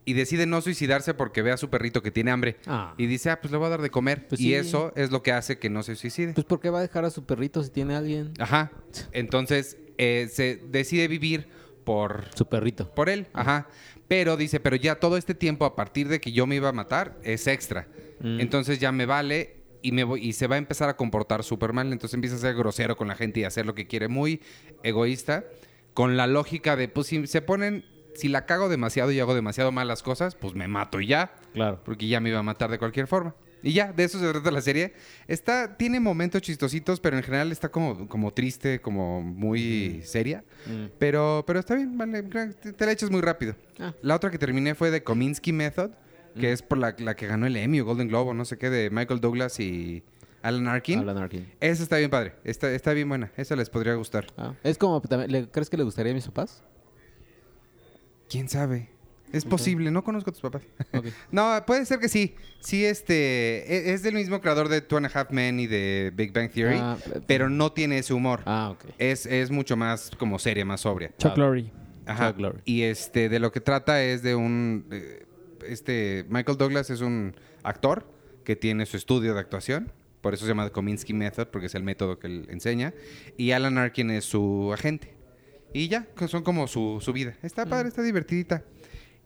y 0.06 0.14
decide 0.14 0.46
no 0.46 0.62
suicidarse 0.62 1.16
porque 1.16 1.42
ve 1.42 1.52
a 1.52 1.58
su 1.58 1.72
perrito 1.72 2.04
que 2.04 2.12
tiene 2.12 2.30
hambre. 2.30 2.58
Ah. 2.68 2.94
Y 3.00 3.08
dice, 3.08 3.32
ah, 3.32 3.42
pues 3.42 3.52
le 3.52 3.58
voy 3.58 3.66
a 3.66 3.70
dar 3.70 3.82
de 3.82 3.90
comer. 3.90 4.28
Pues 4.28 4.40
y 4.40 4.44
sí. 4.44 4.54
eso 4.54 4.94
es 4.96 5.10
lo 5.10 5.24
que 5.24 5.32
hace 5.32 5.58
que 5.58 5.72
no 5.72 5.82
se 5.82 5.96
suicide. 5.96 6.34
Pues 6.34 6.46
¿por 6.46 6.60
qué 6.60 6.70
va 6.70 6.78
a 6.78 6.82
dejar 6.84 7.04
a 7.04 7.10
su 7.10 7.26
perrito 7.26 7.64
si 7.64 7.72
tiene 7.72 7.96
a 7.96 7.98
alguien? 7.98 8.32
Ajá. 8.38 8.72
Entonces, 9.12 9.76
eh, 9.98 10.30
se 10.32 10.58
decide 10.70 11.08
vivir 11.08 11.48
por 11.84 12.26
Su 12.36 12.46
perrito. 12.48 12.90
por 12.94 13.10
él, 13.10 13.28
ajá. 13.34 13.68
Pero 14.08 14.38
dice, 14.38 14.60
pero 14.60 14.76
ya 14.76 14.96
todo 15.00 15.18
este 15.18 15.36
tiempo 15.36 15.66
a 15.66 15.76
partir 15.76 16.08
de 16.08 16.20
que 16.20 16.32
yo 16.32 16.48
me 16.48 16.56
iba 16.56 16.70
a 16.70 16.74
matar 16.74 17.18
es 17.24 17.46
extra. 17.48 17.88
Mm. 18.22 18.40
Entonces 18.40 18.80
ya 18.80 18.92
me 18.92 19.06
vale 19.06 19.58
y 19.82 19.92
me 19.92 20.04
voy 20.04 20.26
y 20.26 20.34
se 20.34 20.48
va 20.48 20.56
a 20.56 20.58
empezar 20.58 20.90
a 20.90 20.96
comportar 20.98 21.44
súper 21.44 21.74
mal. 21.74 21.92
Entonces 21.94 22.16
empieza 22.16 22.36
a 22.36 22.40
ser 22.40 22.56
grosero 22.56 22.96
con 22.98 23.08
la 23.08 23.16
gente 23.16 23.40
y 23.40 23.44
a 23.44 23.48
hacer 23.48 23.66
lo 23.66 23.76
que 23.76 23.88
quiere, 23.88 24.08
muy 24.08 24.42
egoísta, 24.84 25.46
con 25.94 26.18
la 26.18 26.28
lógica 26.28 26.76
de, 26.76 26.88
pues 26.88 27.08
si 27.08 27.28
se 27.28 27.42
ponen, 27.42 27.86
si 28.16 28.28
la 28.28 28.46
cago 28.46 28.68
demasiado 28.70 29.12
y 29.12 29.20
hago 29.20 29.36
demasiado 29.36 29.72
malas 29.72 30.02
cosas, 30.04 30.36
pues 30.36 30.56
me 30.56 30.68
mato 30.68 31.00
y 31.02 31.08
ya, 31.08 31.34
Claro. 31.54 31.82
porque 31.86 32.08
ya 32.08 32.20
me 32.20 32.30
iba 32.30 32.40
a 32.40 32.44
matar 32.44 32.70
de 32.72 32.80
cualquier 32.80 33.08
forma. 33.08 33.36
Y 33.62 33.74
ya, 33.74 33.92
de 33.92 34.04
eso 34.06 34.20
se 34.20 34.32
trata 34.32 34.52
la 34.52 34.62
serie. 34.62 34.94
Está, 35.28 35.76
tiene 35.78 36.00
momentos 36.00 36.42
chistositos, 36.42 37.00
pero 37.00 37.18
en 37.18 37.24
general 37.24 37.52
está 37.52 37.70
como, 37.70 38.08
como 38.08 38.32
triste, 38.34 38.80
como 38.82 39.22
muy 39.22 40.02
seria. 40.06 40.44
Mm. 40.66 40.86
Pero, 40.98 41.44
pero 41.46 41.60
está 41.60 41.76
bien, 41.76 41.98
vale, 41.98 42.24
te, 42.24 42.74
te 42.74 42.86
la 42.86 42.92
echas 42.92 43.12
muy 43.12 43.22
rápido. 43.22 43.56
Ah. 43.80 43.94
La 44.02 44.16
otra 44.16 44.30
que 44.32 44.38
terminé 44.38 44.76
fue 44.76 44.92
de 44.92 45.04
Kominsky 45.04 45.52
Method, 45.54 45.92
que 46.40 46.52
es 46.54 46.62
por 46.62 46.78
la, 46.78 46.96
la 47.00 47.16
que 47.16 47.28
ganó 47.28 47.48
el 47.48 47.56
Emmy 47.58 47.82
o 47.82 47.86
Golden 47.86 48.08
Globe 48.08 48.32
o 48.32 48.34
no 48.34 48.46
sé 48.46 48.58
qué, 48.58 48.70
de 48.70 48.90
Michael 48.90 49.20
Douglas 49.20 49.60
y 49.60 50.04
Alan 50.42 50.68
Arkin. 50.70 51.00
Alan 51.00 51.18
Arkin. 51.18 51.52
Esa 51.60 51.84
está 51.84 51.98
bien 51.98 52.10
padre, 52.10 52.36
está, 52.46 52.72
está 52.72 52.94
bien 52.94 53.10
buena, 53.10 53.32
esa 53.36 53.58
les 53.58 53.70
podría 53.70 53.96
gustar. 53.96 54.28
Ah, 54.38 54.54
Es 54.64 54.78
como, 54.78 55.02
también- 55.02 55.32
¿le- 55.32 55.50
¿crees 55.50 55.70
que 55.70 55.76
le 55.76 55.84
gustaría 55.84 56.14
a 56.14 56.16
mis 56.16 56.26
papás? 56.28 56.64
¿Quién 58.30 58.48
sabe? 58.48 58.90
Es 59.32 59.46
posible, 59.46 59.92
no 59.92 60.04
conozco 60.04 60.30
a 60.30 60.34
tus 60.34 60.42
papás. 60.42 60.64
No, 61.32 61.64
puede 61.68 61.86
ser 61.86 62.00
que 62.00 62.10
sí. 62.10 62.36
Sí, 62.60 62.84
este, 62.86 63.14
e- 63.74 63.94
es 63.94 64.02
del 64.04 64.16
mismo 64.16 64.42
creador 64.42 64.70
de 64.70 64.82
Two 64.82 64.98
and 64.98 65.06
a 65.06 65.10
Half 65.14 65.32
Men 65.32 65.60
y 65.60 65.68
de 65.68 66.12
Big 66.16 66.34
Bang 66.34 66.50
Theory, 66.52 66.78
Ah, 66.80 66.98
pero 67.28 67.50
no 67.50 67.72
tiene 67.72 68.00
ese 68.00 68.14
humor. 68.14 68.42
Ah, 68.46 68.72
ok. 68.72 68.86
Es, 68.98 69.26
es 69.26 69.52
mucho 69.52 69.78
más 69.78 70.12
como 70.18 70.40
seria, 70.40 70.66
más 70.66 70.82
sobria. 70.82 71.12
Chuck 71.18 71.38
Lorre. 71.38 71.72
Ajá. 72.06 72.32
Chuck 72.32 72.40
Lorre. 72.42 72.62
Y 72.66 72.82
este, 72.84 73.30
de 73.30 73.40
lo 73.40 73.52
que 73.52 73.62
trata 73.62 74.04
es 74.04 74.24
de 74.24 74.36
un. 74.36 74.86
eh, 74.92 75.26
Este, 75.68 76.26
Michael 76.30 76.58
Douglas 76.58 76.90
es 76.90 77.02
un 77.02 77.36
actor 77.64 78.06
que 78.44 78.56
tiene 78.56 78.86
su 78.86 78.98
estudio 78.98 79.34
de 79.34 79.40
actuación. 79.40 79.92
Por 80.22 80.34
eso 80.34 80.44
se 80.46 80.50
llama 80.50 80.66
The 80.66 80.72
Kominsky 80.72 81.14
Method, 81.14 81.48
porque 81.48 81.68
es 81.68 81.76
el 81.76 81.84
método 81.84 82.18
que 82.20 82.28
él 82.28 82.48
enseña. 82.50 82.94
Y 83.38 83.52
Alan 83.52 83.78
Arkin 83.78 84.10
es 84.12 84.26
su 84.26 84.72
agente. 84.74 85.14
Y 85.72 85.88
ya, 85.88 86.08
son 86.28 86.44
como 86.44 86.68
su, 86.68 86.98
su 87.00 87.14
vida. 87.14 87.36
Está 87.44 87.66
Mm. 87.66 87.70
padre, 87.70 87.88
está 87.90 88.02
divertidita. 88.02 88.64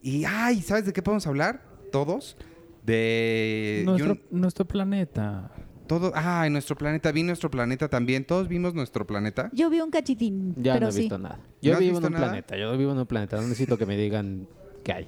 Y, 0.03 0.25
ay, 0.25 0.61
¿sabes 0.61 0.85
de 0.85 0.93
qué 0.93 1.01
podemos 1.01 1.25
hablar? 1.25 1.63
Todos. 1.91 2.37
De. 2.85 3.81
Nuestro, 3.85 4.17
nuestro 4.29 4.65
planeta. 4.65 5.49
todo, 5.87 6.11
ay, 6.13 6.49
nuestro 6.49 6.75
planeta. 6.75 7.11
Vi 7.11 7.23
nuestro 7.23 7.49
planeta 7.49 7.87
también. 7.89 8.25
Todos 8.25 8.47
vimos 8.49 8.73
nuestro 8.73 9.07
planeta. 9.07 9.49
yo 9.53 9.69
vi 9.69 9.79
un 9.79 9.89
cachitín, 9.89 10.53
Ya 10.57 10.73
pero 10.73 10.85
no 10.87 10.89
he 10.89 10.91
sí. 10.93 10.99
visto 11.01 11.17
nada. 11.17 11.39
Yo 11.61 11.73
¿No 11.73 11.79
vivo 11.79 11.97
en 11.99 12.05
un 12.05 12.11
nada? 12.13 12.25
planeta. 12.27 12.57
Yo 12.57 12.77
vivo 12.77 12.91
en 12.91 12.97
un 12.99 13.05
planeta. 13.05 13.37
No 13.37 13.43
necesito 13.43 13.77
que 13.77 13.85
me 13.85 13.95
digan 13.97 14.47
qué 14.83 14.91
hay. 14.93 15.07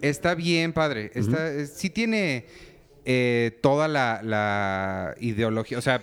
Está 0.00 0.34
bien, 0.34 0.72
padre. 0.72 1.12
Está, 1.14 1.48
es- 1.48 1.70
sí 1.74 1.90
tiene 1.90 2.46
eh, 3.04 3.56
toda 3.62 3.86
la, 3.86 4.20
la 4.24 5.14
ideología. 5.20 5.78
O 5.78 5.82
sea, 5.82 6.02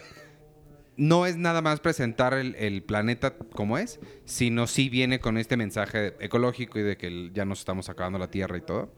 no 0.99 1.25
es 1.25 1.37
nada 1.37 1.61
más 1.61 1.79
presentar 1.79 2.33
el, 2.33 2.55
el 2.55 2.83
planeta 2.83 3.37
como 3.37 3.77
es, 3.77 4.01
sino 4.25 4.67
sí 4.67 4.89
viene 4.89 5.19
con 5.19 5.37
este 5.37 5.55
mensaje 5.55 6.13
ecológico 6.19 6.77
y 6.77 6.83
de 6.83 6.97
que 6.97 7.31
ya 7.33 7.45
nos 7.45 7.59
estamos 7.59 7.87
acabando 7.87 8.19
la 8.19 8.29
Tierra 8.29 8.57
y 8.57 8.61
todo. 8.61 8.91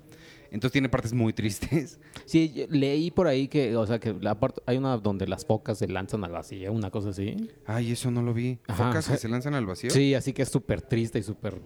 Entonces 0.50 0.74
tiene 0.74 0.89
partes 0.89 1.13
muy 1.13 1.31
tristes. 1.34 2.00
Sí, 2.25 2.65
leí 2.70 3.12
por 3.12 3.27
ahí 3.27 3.48
que, 3.48 3.75
o 3.77 3.86
sea, 3.86 4.00
que 4.00 4.13
la 4.20 4.39
parte, 4.39 4.63
hay 4.65 4.77
una 4.77 4.98
donde 4.98 5.27
las 5.27 5.46
focas 5.46 5.77
se 5.77 5.88
lanzan 5.88 6.24
al 6.24 6.31
vacío, 6.31 6.74
una 6.74 6.89
cosa 6.89 7.10
así. 7.10 7.50
Ay, 7.67 7.91
eso 7.91 8.10
no 8.10 8.24
lo 8.24 8.34
vi. 8.34 8.58
Ajá, 8.67 8.88
Focas 8.88 9.08
que 9.08 9.17
se 9.17 9.29
lanzan 9.29 9.53
al 9.53 9.67
vacío. 9.67 9.91
Sí, 9.91 10.15
así 10.15 10.34
que 10.34 10.41
es 10.41 10.50
súper 10.50 10.81
triste 10.81 11.20
y 11.20 11.24
súper 11.24 11.62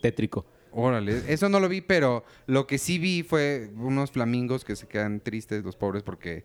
tétrico. 0.00 0.46
Órale, 0.74 1.22
eso 1.28 1.50
no 1.50 1.60
lo 1.60 1.68
vi, 1.68 1.82
pero 1.82 2.24
lo 2.46 2.66
que 2.66 2.78
sí 2.78 2.98
vi 2.98 3.22
fue 3.22 3.70
unos 3.76 4.10
flamingos 4.10 4.64
que 4.64 4.74
se 4.74 4.86
quedan 4.86 5.20
tristes, 5.20 5.64
los 5.64 5.76
pobres, 5.76 6.02
porque 6.02 6.44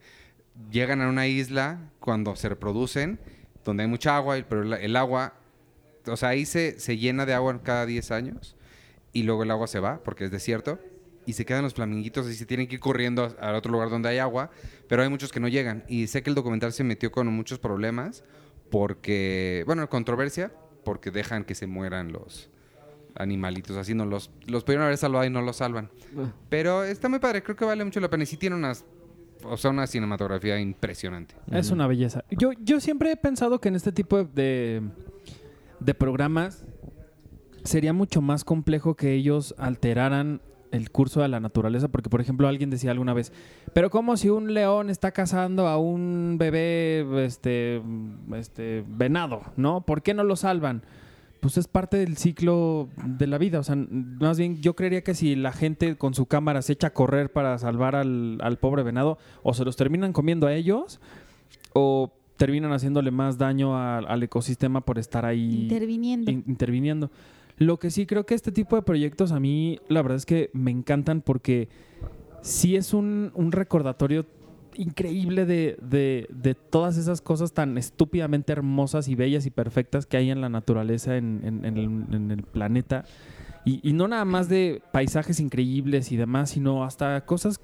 llegan 0.71 1.01
a 1.01 1.09
una 1.09 1.27
isla 1.27 1.79
cuando 1.99 2.35
se 2.35 2.49
reproducen, 2.49 3.19
donde 3.63 3.83
hay 3.83 3.89
mucha 3.89 4.15
agua, 4.15 4.37
pero 4.47 4.75
el 4.75 4.95
agua, 4.95 5.33
o 6.07 6.15
sea, 6.17 6.29
ahí 6.29 6.45
se, 6.45 6.79
se 6.79 6.97
llena 6.97 7.25
de 7.25 7.33
agua 7.33 7.61
cada 7.63 7.85
10 7.85 8.11
años 8.11 8.55
y 9.13 9.23
luego 9.23 9.43
el 9.43 9.51
agua 9.51 9.67
se 9.67 9.79
va 9.79 10.01
porque 10.03 10.25
es 10.25 10.31
desierto 10.31 10.79
y 11.25 11.33
se 11.33 11.45
quedan 11.45 11.63
los 11.63 11.73
flaminguitos 11.73 12.29
y 12.29 12.35
se 12.35 12.45
tienen 12.45 12.67
que 12.67 12.75
ir 12.75 12.79
corriendo 12.79 13.23
a- 13.39 13.49
al 13.49 13.55
otro 13.55 13.71
lugar 13.71 13.89
donde 13.89 14.07
hay 14.09 14.17
agua, 14.19 14.49
pero 14.87 15.03
hay 15.03 15.09
muchos 15.09 15.31
que 15.31 15.39
no 15.41 15.49
llegan. 15.49 15.83
Y 15.89 16.07
sé 16.07 16.23
que 16.23 16.29
el 16.29 16.35
documental 16.35 16.71
se 16.71 16.83
metió 16.85 17.11
con 17.11 17.27
muchos 17.27 17.59
problemas 17.59 18.23
porque, 18.69 19.63
bueno, 19.65 19.89
controversia, 19.89 20.51
porque 20.85 21.11
dejan 21.11 21.43
que 21.43 21.55
se 21.55 21.67
mueran 21.67 22.13
los 22.13 22.49
animalitos, 23.15 23.75
así 23.77 23.93
no 23.93 24.05
los, 24.05 24.29
los 24.45 24.63
pudieron 24.63 24.85
haber 24.85 24.97
salvado 24.97 25.25
y 25.25 25.29
no 25.29 25.41
los 25.41 25.57
salvan. 25.57 25.89
Pero 26.49 26.83
está 26.83 27.09
muy 27.09 27.19
padre, 27.19 27.41
creo 27.43 27.55
que 27.55 27.65
vale 27.65 27.83
mucho 27.83 27.99
la 27.99 28.09
pena 28.09 28.23
y 28.23 28.27
sí 28.27 28.37
tiene 28.37 28.55
unas, 28.55 28.85
o 29.43 29.57
sea, 29.57 29.71
una 29.71 29.87
cinematografía 29.87 30.59
impresionante. 30.59 31.35
Es 31.51 31.71
una 31.71 31.87
belleza. 31.87 32.23
Yo, 32.31 32.51
yo 32.59 32.79
siempre 32.79 33.11
he 33.11 33.17
pensado 33.17 33.59
que 33.59 33.69
en 33.69 33.75
este 33.75 33.91
tipo 33.91 34.23
de, 34.23 34.81
de 35.79 35.93
programas 35.93 36.65
sería 37.63 37.93
mucho 37.93 38.21
más 38.21 38.43
complejo 38.43 38.95
que 38.95 39.13
ellos 39.13 39.53
alteraran 39.57 40.41
el 40.71 40.91
curso 40.91 41.21
de 41.21 41.27
la 41.27 41.39
naturaleza, 41.39 41.87
porque 41.87 42.09
por 42.09 42.21
ejemplo 42.21 42.47
alguien 42.47 42.69
decía 42.69 42.91
alguna 42.91 43.13
vez, 43.13 43.31
pero 43.73 43.89
como 43.89 44.17
si 44.17 44.29
un 44.29 44.53
león 44.53 44.89
está 44.89 45.11
cazando 45.11 45.67
a 45.67 45.77
un 45.77 46.37
bebé 46.37 47.25
este, 47.25 47.81
este 48.35 48.83
venado, 48.87 49.41
¿no? 49.55 49.81
¿Por 49.81 50.01
qué 50.01 50.13
no 50.13 50.23
lo 50.23 50.35
salvan? 50.35 50.83
Pues 51.39 51.57
es 51.57 51.67
parte 51.67 51.97
del 51.97 52.17
ciclo 52.17 52.89
de 53.05 53.27
la 53.27 53.37
vida. 53.37 53.59
O 53.59 53.63
sea, 53.63 53.75
más 53.75 54.37
bien 54.39 54.61
yo 54.61 54.75
creería 54.75 55.03
que 55.03 55.13
si 55.13 55.35
la 55.35 55.51
gente 55.51 55.95
con 55.95 56.13
su 56.13 56.25
cámara 56.25 56.61
se 56.61 56.73
echa 56.73 56.87
a 56.87 56.93
correr 56.93 57.31
para 57.31 57.57
salvar 57.59 57.95
al, 57.95 58.39
al 58.41 58.57
pobre 58.57 58.83
venado, 58.83 59.17
o 59.43 59.53
se 59.53 59.63
los 59.63 59.75
terminan 59.75 60.13
comiendo 60.13 60.47
a 60.47 60.53
ellos, 60.53 60.99
o 61.73 62.11
terminan 62.37 62.71
haciéndole 62.71 63.11
más 63.11 63.37
daño 63.37 63.75
a- 63.77 63.97
al 63.99 64.23
ecosistema 64.23 64.81
por 64.81 64.99
estar 64.99 65.25
ahí 65.25 65.63
Interviniendo. 65.63 66.31
in- 66.31 66.43
interviniendo. 66.47 67.11
Lo 67.57 67.77
que 67.79 67.89
sí 67.89 68.05
creo 68.05 68.25
que 68.25 68.35
este 68.35 68.51
tipo 68.51 68.75
de 68.75 68.83
proyectos 68.83 69.31
a 69.31 69.39
mí 69.39 69.79
la 69.87 70.01
verdad 70.03 70.17
es 70.17 70.25
que 70.27 70.49
me 70.53 70.69
encantan 70.71 71.21
porque 71.21 71.69
sí 72.41 72.75
es 72.75 72.93
un, 72.93 73.31
un 73.33 73.51
recordatorio 73.51 74.25
increíble 74.77 75.45
de, 75.45 75.77
de- 75.81 76.27
de 76.29 76.53
todas 76.55 76.97
esas 76.97 77.21
cosas 77.21 77.53
tan 77.53 77.77
estúpidamente 77.77 78.51
hermosas 78.53 79.07
y 79.07 79.15
bellas 79.15 79.45
y 79.45 79.49
perfectas 79.49 80.05
que 80.05 80.17
hay 80.17 80.29
en 80.31 80.41
la 80.41 80.49
naturaleza, 80.49 81.17
en, 81.17 81.41
en- 81.43 81.65
en 81.65 81.77
el, 81.77 82.15
en 82.15 82.31
el 82.31 82.43
planeta. 82.43 83.03
Y, 83.65 83.79
y 83.87 83.93
no 83.93 84.07
nada 84.07 84.23
más 84.25 84.47
de 84.49 84.81
paisajes 84.91 85.39
increíbles 85.39 86.11
y 86.11 86.17
demás, 86.17 86.51
sino 86.51 86.83
hasta 86.83 87.25
cosas 87.25 87.59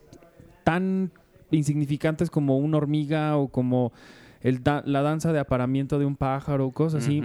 tan 0.63 1.11
insignificantes 1.51 2.29
como 2.29 2.57
una 2.57 2.77
hormiga 2.77 3.37
o 3.37 3.47
como 3.47 3.93
el 4.41 4.63
da- 4.63 4.83
la 4.85 5.01
danza 5.01 5.31
de 5.31 5.39
aparamiento 5.39 5.99
de 5.99 6.05
un 6.05 6.15
pájaro, 6.15 6.71
cosas 6.71 7.03
así 7.05 7.21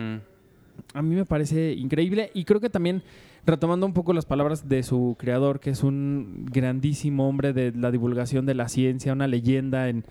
a 0.95 1.02
mí 1.02 1.16
me 1.16 1.25
parece 1.25 1.73
increíble 1.73 2.30
y 2.35 2.45
creo 2.45 2.61
que 2.61 2.71
también 2.71 3.02
retomando 3.47 3.87
un 3.87 3.92
poco 3.95 4.12
las 4.12 4.26
palabras 4.26 4.68
de 4.68 4.83
su 4.83 5.16
creador, 5.18 5.61
que 5.61 5.71
es 5.71 5.83
un 5.83 6.47
grandísimo 6.50 7.28
hombre 7.28 7.52
de 7.52 7.73
la 7.73 7.90
divulgación 7.90 8.47
de 8.47 8.54
la 8.54 8.68
ciencia, 8.68 9.12
una 9.12 9.26
leyenda 9.26 9.88
en, 9.88 10.04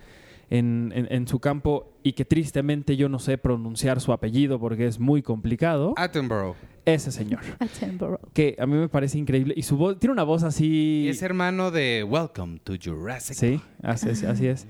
en, 0.50 0.92
en- 0.96 1.08
en 1.12 1.28
su 1.28 1.40
campo 1.40 1.92
y 2.04 2.14
que 2.14 2.26
tristemente 2.26 2.96
yo 2.96 3.10
no 3.10 3.20
sé 3.20 3.38
pronunciar 3.38 4.00
su 4.02 4.14
apellido 4.14 4.60
porque 4.60 4.88
es 4.88 5.00
muy 5.00 5.22
complicado, 5.22 5.94
Attenborough. 5.98 6.56
ese 6.86 7.12
señor, 7.12 7.42
Attenborough. 7.60 8.20
que 8.34 8.56
a 8.58 8.66
mí 8.66 8.76
me 8.76 8.88
parece 8.90 9.18
increíble 9.18 9.54
y 9.58 9.64
su 9.64 9.76
voz, 9.78 10.00
tiene 10.00 10.14
una 10.14 10.24
voz 10.24 10.44
así... 10.44 11.08
Es 11.10 11.22
hermano 11.22 11.70
de 11.70 12.06
Welcome 12.08 12.60
to 12.64 12.74
Jurassic. 12.82 13.36
Sí, 13.36 13.62
así 13.84 14.10
es. 14.10 14.24
Así 14.24 14.48
es. 14.48 14.68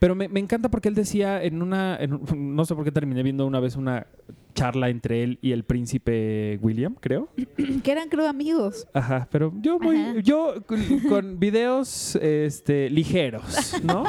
Pero 0.00 0.14
me, 0.14 0.28
me 0.28 0.40
encanta 0.40 0.68
porque 0.70 0.88
él 0.88 0.94
decía 0.94 1.42
en 1.42 1.62
una, 1.62 1.96
en 2.00 2.20
no 2.56 2.64
sé 2.64 2.74
por 2.74 2.84
qué 2.84 2.90
terminé 2.90 3.22
viendo 3.22 3.46
una 3.46 3.60
vez 3.60 3.76
una 3.76 4.06
charla 4.54 4.88
entre 4.88 5.22
él 5.22 5.38
y 5.42 5.52
el 5.52 5.64
príncipe 5.64 6.58
William, 6.62 6.94
creo. 7.00 7.28
que 7.84 7.92
eran, 7.92 8.08
creo, 8.08 8.28
amigos. 8.28 8.86
Ajá, 8.92 9.28
pero 9.30 9.52
yo 9.60 9.78
muy, 9.78 9.96
Ajá. 9.96 10.20
yo 10.20 10.62
con, 10.66 11.00
con 11.08 11.38
videos 11.40 12.16
este, 12.16 12.90
ligeros, 12.90 13.74
¿no? 13.82 14.04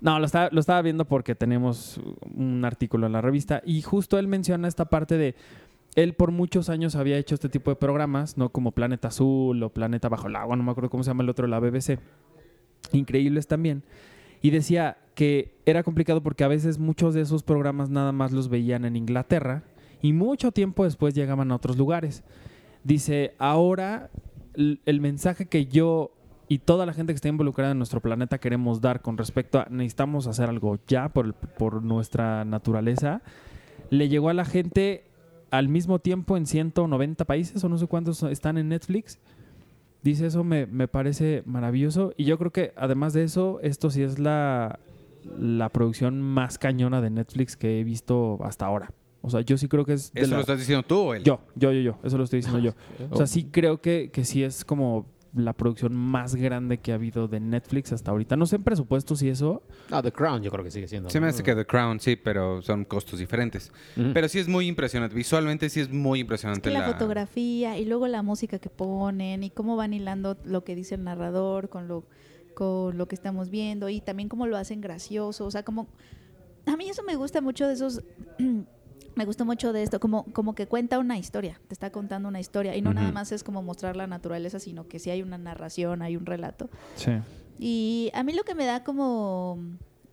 No, 0.00 0.18
lo 0.18 0.26
estaba, 0.26 0.48
lo 0.52 0.60
estaba 0.60 0.82
viendo 0.82 1.04
porque 1.04 1.34
tenemos 1.34 2.00
un 2.34 2.64
artículo 2.64 3.06
en 3.06 3.12
la 3.12 3.20
revista 3.20 3.62
y 3.64 3.82
justo 3.82 4.18
él 4.18 4.26
menciona 4.28 4.68
esta 4.68 4.84
parte 4.84 5.16
de 5.16 5.34
él 5.96 6.14
por 6.14 6.30
muchos 6.30 6.68
años 6.68 6.94
había 6.94 7.18
hecho 7.18 7.34
este 7.34 7.48
tipo 7.48 7.70
de 7.70 7.76
programas, 7.76 8.36
¿no? 8.36 8.50
Como 8.50 8.72
Planeta 8.72 9.08
Azul 9.08 9.62
o 9.62 9.70
Planeta 9.70 10.08
Bajo 10.08 10.28
el 10.28 10.36
Agua, 10.36 10.56
no 10.56 10.62
me 10.62 10.70
acuerdo 10.70 10.90
cómo 10.90 11.02
se 11.02 11.10
llama 11.10 11.22
el 11.22 11.30
otro, 11.30 11.46
la 11.46 11.58
BBC. 11.58 11.98
Increíbles 12.92 13.46
también. 13.46 13.82
Y 14.42 14.50
decía 14.50 14.98
que 15.20 15.52
era 15.66 15.82
complicado 15.82 16.22
porque 16.22 16.44
a 16.44 16.48
veces 16.48 16.78
muchos 16.78 17.12
de 17.12 17.20
esos 17.20 17.42
programas 17.42 17.90
nada 17.90 18.10
más 18.10 18.32
los 18.32 18.48
veían 18.48 18.86
en 18.86 18.96
Inglaterra 18.96 19.64
y 20.00 20.14
mucho 20.14 20.50
tiempo 20.50 20.84
después 20.84 21.12
llegaban 21.12 21.52
a 21.52 21.56
otros 21.56 21.76
lugares. 21.76 22.22
Dice, 22.84 23.34
ahora 23.36 24.08
el 24.54 25.00
mensaje 25.02 25.44
que 25.44 25.66
yo 25.66 26.10
y 26.48 26.60
toda 26.60 26.86
la 26.86 26.94
gente 26.94 27.12
que 27.12 27.16
está 27.16 27.28
involucrada 27.28 27.72
en 27.72 27.76
nuestro 27.76 28.00
planeta 28.00 28.38
queremos 28.38 28.80
dar 28.80 29.02
con 29.02 29.18
respecto 29.18 29.58
a 29.58 29.66
necesitamos 29.68 30.26
hacer 30.26 30.48
algo 30.48 30.78
ya 30.88 31.10
por, 31.10 31.26
el- 31.26 31.34
por 31.34 31.82
nuestra 31.82 32.46
naturaleza, 32.46 33.20
le 33.90 34.08
llegó 34.08 34.30
a 34.30 34.34
la 34.34 34.46
gente 34.46 35.04
al 35.50 35.68
mismo 35.68 35.98
tiempo 35.98 36.38
en 36.38 36.46
190 36.46 37.26
países 37.26 37.62
o 37.62 37.68
no 37.68 37.76
sé 37.76 37.86
cuántos 37.88 38.22
están 38.22 38.56
en 38.56 38.70
Netflix. 38.70 39.18
Dice 40.02 40.24
eso 40.24 40.44
me, 40.44 40.64
me 40.64 40.88
parece 40.88 41.42
maravilloso 41.44 42.14
y 42.16 42.24
yo 42.24 42.38
creo 42.38 42.52
que 42.52 42.72
además 42.74 43.12
de 43.12 43.24
eso, 43.24 43.60
esto 43.62 43.90
sí 43.90 44.02
es 44.02 44.18
la, 44.18 44.78
la 45.38 45.68
producción 45.68 46.20
más 46.20 46.58
cañona 46.58 47.00
de 47.00 47.10
Netflix 47.10 47.56
que 47.56 47.80
he 47.80 47.84
visto 47.84 48.38
hasta 48.44 48.66
ahora. 48.66 48.92
O 49.22 49.28
sea, 49.30 49.42
yo 49.42 49.58
sí 49.58 49.68
creo 49.68 49.84
que 49.84 49.92
es... 49.94 50.12
de 50.12 50.22
¿Eso 50.22 50.30
la- 50.30 50.36
lo 50.36 50.40
estás 50.40 50.58
diciendo 50.58 50.82
tú 50.82 50.96
o 50.98 51.14
él? 51.14 51.22
yo, 51.22 51.40
yo, 51.54 51.72
yo, 51.72 51.80
yo. 51.80 51.98
Eso 52.02 52.16
lo 52.16 52.24
estoy 52.24 52.38
diciendo 52.38 52.60
yo. 52.60 52.72
O 53.10 53.16
sea, 53.16 53.26
sí 53.26 53.44
creo 53.50 53.80
que, 53.80 54.10
que 54.12 54.24
sí 54.24 54.42
es 54.42 54.64
como 54.64 55.06
la 55.32 55.52
producción 55.52 55.94
más 55.94 56.34
grande 56.34 56.78
que 56.78 56.90
ha 56.90 56.96
habido 56.96 57.28
de 57.28 57.38
Netflix 57.38 57.92
hasta 57.92 58.10
ahorita. 58.10 58.34
No 58.36 58.46
sé 58.46 58.56
en 58.56 58.64
presupuestos 58.64 59.22
y 59.22 59.28
eso. 59.28 59.62
Ah, 59.90 60.02
The 60.02 60.10
Crown 60.10 60.42
yo 60.42 60.50
creo 60.50 60.64
que 60.64 60.70
sigue 60.72 60.88
siendo. 60.88 61.08
Se 61.10 61.20
me 61.20 61.28
hace 61.28 61.42
que 61.44 61.54
The 61.54 61.66
Crown, 61.66 62.00
sí, 62.00 62.16
pero 62.16 62.62
son 62.62 62.84
costos 62.84 63.20
diferentes. 63.20 63.70
Pero 64.12 64.26
sí 64.28 64.38
es 64.40 64.48
muy 64.48 64.66
impresionante. 64.66 65.14
Visualmente 65.14 65.68
sí 65.68 65.80
es 65.80 65.88
muy 65.90 66.18
Es 66.18 66.22
impresionante 66.22 66.70
que 66.70 66.76
la 66.76 66.90
fotografía 66.90 67.78
y 67.78 67.84
luego 67.84 68.08
la 68.08 68.22
música 68.22 68.58
que 68.58 68.70
ponen 68.70 69.44
y 69.44 69.50
cómo 69.50 69.76
van 69.76 69.92
hilando 69.94 70.36
lo 70.44 70.64
que 70.64 70.74
dice 70.74 70.96
el 70.96 71.04
narrador 71.04 71.68
con 71.68 71.86
lo, 71.86 72.04
con 72.54 72.96
lo 72.98 73.06
que 73.08 73.14
estamos 73.14 73.50
viendo 73.50 73.88
y 73.88 74.00
también 74.00 74.28
cómo 74.28 74.46
lo 74.46 74.56
hacen 74.56 74.80
gracioso. 74.80 75.44
O 75.46 75.50
sea, 75.50 75.62
como... 75.64 75.88
A 76.66 76.76
mí 76.76 76.88
eso 76.88 77.02
me 77.02 77.16
gusta 77.16 77.40
mucho 77.40 77.66
de 77.66 77.74
esos... 77.74 78.02
me 79.16 79.24
gusta 79.24 79.44
mucho 79.44 79.72
de 79.72 79.82
esto, 79.82 79.98
como, 80.00 80.24
como 80.32 80.54
que 80.54 80.66
cuenta 80.66 80.98
una 80.98 81.18
historia, 81.18 81.60
te 81.66 81.74
está 81.74 81.90
contando 81.90 82.28
una 82.28 82.38
historia 82.40 82.76
y 82.76 82.80
no 82.82 82.94
nada 82.94 83.08
Ujú. 83.08 83.14
más 83.14 83.32
es 83.32 83.42
como 83.42 83.60
mostrar 83.62 83.96
la 83.96 84.06
naturaleza, 84.06 84.60
sino 84.60 84.86
que 84.86 84.98
sí 84.98 85.10
hay 85.10 85.22
una 85.22 85.36
narración, 85.36 86.00
hay 86.02 86.16
un 86.16 86.26
relato. 86.26 86.70
Sí. 86.94 87.10
Y 87.58 88.10
a 88.14 88.22
mí 88.22 88.32
lo 88.32 88.44
que 88.44 88.54
me 88.54 88.64
da 88.66 88.84
como 88.84 89.58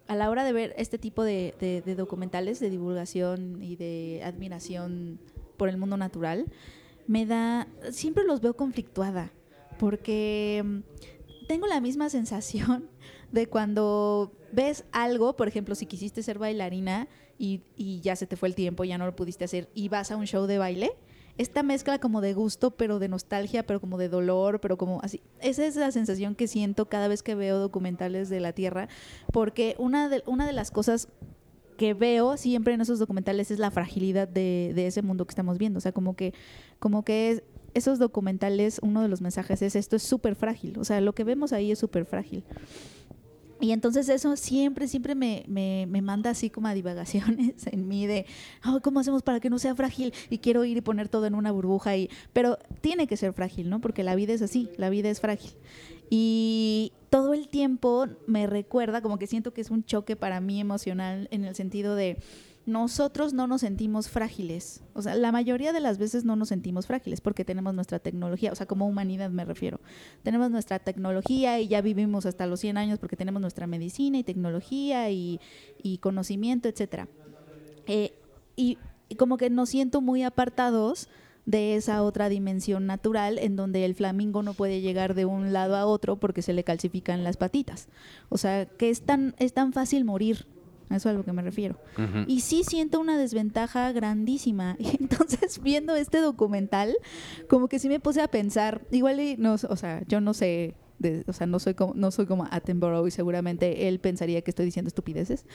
a 0.07 0.15
la 0.15 0.29
hora 0.29 0.43
de 0.43 0.51
ver 0.51 0.73
este 0.77 0.97
tipo 0.97 1.23
de, 1.23 1.53
de- 1.59 1.81
de 1.81 1.95
documentales 1.95 2.59
de 2.59 2.69
divulgación 2.69 3.61
y 3.61 3.75
de 3.75 4.21
admiración 4.25 5.19
por 5.57 5.69
el 5.69 5.77
mundo 5.77 5.95
natural, 5.97 6.45
me 7.07 7.25
da, 7.25 7.67
siempre 7.91 8.23
los 8.25 8.41
veo 8.41 8.55
conflictuada, 8.55 9.31
porque 9.79 10.81
tengo 11.47 11.67
la 11.67 11.81
misma 11.81 12.09
sensación 12.09 12.89
de 13.31 13.47
cuando 13.47 14.31
ves 14.51 14.85
algo, 14.91 15.35
por 15.35 15.47
ejemplo, 15.47 15.75
si 15.75 15.85
quisiste 15.85 16.23
ser 16.23 16.39
bailarina 16.39 17.07
y, 17.37 17.61
y 17.75 17.99
ya 18.01 18.15
se 18.15 18.27
te 18.27 18.35
fue 18.35 18.47
el 18.49 18.55
tiempo, 18.55 18.83
ya 18.83 18.97
no 18.97 19.05
lo 19.05 19.15
pudiste 19.15 19.45
hacer 19.45 19.69
y 19.73 19.89
vas 19.89 20.11
a 20.11 20.15
un 20.17 20.25
show 20.25 20.45
de 20.45 20.57
baile, 20.57 20.91
esta 21.37 21.61
mezcla 21.61 21.99
como 21.99 22.19
de 22.21 22.33
gusto, 22.33 22.71
pero 22.71 22.97
de 22.97 23.09
nostalgia, 23.09 23.63
pero 23.65 23.79
como 23.79 23.99
de 23.99 24.09
dolor, 24.09 24.59
pero 24.59 24.75
como 24.77 25.01
así. 25.03 25.21
Esa 25.39 25.67
es 25.67 25.75
la 25.75 25.91
sensación 25.91 26.33
que 26.33 26.47
siento 26.47 26.89
cada 26.89 27.07
vez 27.07 27.21
que 27.21 27.35
veo 27.35 27.59
documentales 27.59 28.29
de 28.29 28.39
la 28.39 28.53
Tierra, 28.53 28.87
porque 29.31 29.75
una 29.77 30.09
de, 30.09 30.23
una 30.25 30.47
de 30.47 30.53
las 30.53 30.71
cosas 30.71 31.09
que 31.77 31.93
veo 31.93 32.37
siempre 32.37 32.73
en 32.73 32.81
esos 32.81 32.97
documentales 32.97 33.51
es 33.51 33.59
la 33.59 33.69
fragilidad 33.69 34.27
de, 34.27 34.71
de 34.73 34.87
ese 34.87 35.03
mundo 35.03 35.27
que 35.27 35.31
estamos 35.33 35.59
viendo. 35.59 35.77
O 35.77 35.81
sea, 35.81 35.91
como 35.91 36.15
que, 36.15 36.33
como 36.79 37.05
que 37.05 37.29
es- 37.29 37.43
esos 37.77 37.99
documentales, 37.99 38.79
uno 38.81 39.01
de 39.01 39.07
los 39.07 39.21
mensajes 39.21 39.61
es 39.61 39.75
esto 39.75 39.95
es 39.95 40.03
súper 40.03 40.35
frágil. 40.35 40.77
O 40.79 40.83
sea, 40.83 40.99
lo 41.01 41.13
que 41.13 41.23
vemos 41.23 41.53
ahí 41.53 41.71
es 41.71 41.79
súper 41.79 42.05
frágil. 42.05 42.43
Y 43.59 43.71
entonces 43.71 44.07
eso 44.09 44.35
siempre, 44.35 44.87
siempre 44.87 45.15
me, 45.15 45.43
me, 45.47 45.87
me 45.89 46.01
manda 46.01 46.29
así 46.29 46.49
como 46.49 46.67
a 46.67 46.73
divagaciones 46.73 47.65
en 47.71 47.87
mí 47.87 48.05
de, 48.05 48.25
"Ay, 48.61 48.79
¿cómo 48.83 48.99
hacemos 48.99 49.23
para 49.23 49.39
que 49.39 49.49
no 49.49 49.57
sea 49.57 49.75
frágil? 49.75 50.13
Y 50.29 50.37
quiero 50.39 50.63
ir 50.65 50.77
y 50.77 50.81
poner 50.81 51.09
todo 51.09 51.25
en 51.25 51.35
una 51.35 51.51
burbuja. 51.51 51.95
Y... 51.97 52.09
Pero 52.33 52.57
tiene 52.81 53.07
que 53.07 53.17
ser 53.17 53.33
frágil, 53.33 53.69
¿no? 53.69 53.81
Porque 53.81 54.03
la 54.03 54.15
vida 54.15 54.33
es 54.33 54.41
así, 54.41 54.69
la 54.77 54.89
vida 54.89 55.09
es 55.09 55.21
frágil. 55.21 55.51
Y 56.09 56.93
todo 57.09 57.33
el 57.33 57.47
tiempo 57.47 58.07
me 58.27 58.47
recuerda, 58.47 59.01
como 59.01 59.17
que 59.17 59.27
siento 59.27 59.53
que 59.53 59.61
es 59.61 59.71
un 59.71 59.83
choque 59.83 60.15
para 60.15 60.39
mí 60.39 60.59
emocional 60.59 61.27
en 61.31 61.43
el 61.43 61.55
sentido 61.55 61.95
de 61.95 62.17
nosotros 62.67 63.33
no 63.33 63.47
nos 63.47 63.61
sentimos 63.61 64.09
frágiles. 64.09 64.83
O 64.93 65.01
sea, 65.01 65.15
la 65.15 65.31
mayoría 65.31 65.73
de 65.73 65.79
las 65.79 65.97
veces 65.97 66.25
no 66.25 66.35
nos 66.35 66.49
sentimos 66.49 66.85
frágiles 66.85 67.21
porque 67.21 67.45
tenemos 67.45 67.73
nuestra 67.73 67.99
tecnología, 67.99 68.51
o 68.51 68.55
sea, 68.55 68.67
como 68.67 68.87
humanidad 68.87 69.29
me 69.29 69.45
refiero. 69.45 69.79
Tenemos 70.21 70.51
nuestra 70.51 70.79
tecnología 70.79 71.59
y 71.59 71.69
ya 71.69 71.81
vivimos 71.81 72.25
hasta 72.25 72.45
los 72.45 72.59
100 72.59 72.77
años 72.77 72.99
porque 72.99 73.15
tenemos 73.15 73.41
nuestra 73.41 73.67
medicina 73.67 74.17
y 74.19 74.23
tecnología 74.23 75.09
y, 75.09 75.39
conocimiento. 76.01 76.69
Eh, 77.87 78.13
y, 78.55 78.77
y 79.07 79.15
como 79.15 79.37
que 79.37 79.49
nos 79.49 79.69
siento 79.69 80.01
muy 80.01 80.23
apartados 80.23 81.07
de 81.47 81.75
esa 81.75 82.03
otra 82.03 82.27
dimensión 82.27 82.85
natural 82.85 83.39
en 83.39 83.55
donde 83.55 83.85
el 83.85 83.95
flamingo 83.95 84.43
no 84.43 84.53
puede 84.53 84.81
llegar 84.81 85.15
de 85.15 85.23
un 85.23 85.53
lado 85.53 85.77
a 85.77 85.85
otro 85.85 86.17
porque 86.17 86.41
se 86.41 86.51
le 86.51 86.65
calcifican 86.65 87.23
las 87.23 87.37
patitas. 87.37 87.87
O 88.27 88.37
sea, 88.37 88.65
que 88.65 88.89
es 88.89 89.03
tan, 89.03 89.33
es 89.39 89.53
tan 89.53 89.71
fácil 89.71 90.03
morir. 90.03 90.45
Eso 90.89 91.09
es 91.09 91.15
a 91.15 91.17
lo 91.17 91.23
que 91.25 91.33
me 91.33 91.41
refiero. 91.41 91.77
Y 92.27 92.41
sí 92.41 92.63
siento 92.63 92.99
una 92.99 93.17
desventaja 93.17 93.91
grandísima. 93.91 94.75
Y 94.79 94.97
entonces, 94.99 95.61
viendo 95.61 95.95
este 95.95 96.19
documental, 96.19 96.95
como 97.49 97.67
que 97.67 97.79
sí 97.79 97.89
me 97.89 97.99
puse 97.99 98.21
a 98.21 98.27
pensar, 98.29 98.81
igual, 98.91 99.19
y 99.19 99.35
no, 99.37 99.53
o 99.55 99.75
sea, 99.75 100.01
yo 100.07 100.21
no 100.21 100.33
sé, 100.33 100.75
de- 100.99 101.23
o 101.27 101.33
sea, 101.33 101.45
no 101.47 101.59
soy 101.59 101.73
como, 101.73 101.93
no 101.93 102.09
soy 102.11 102.25
como 102.25 102.47
Attenborough 102.49 103.05
y 103.07 103.11
seguramente 103.11 103.87
él 103.87 103.99
pensaría 103.99 104.41
que 104.41 104.51
estoy 104.51 104.65
diciendo 104.65 104.87
estupideces, 104.87 105.45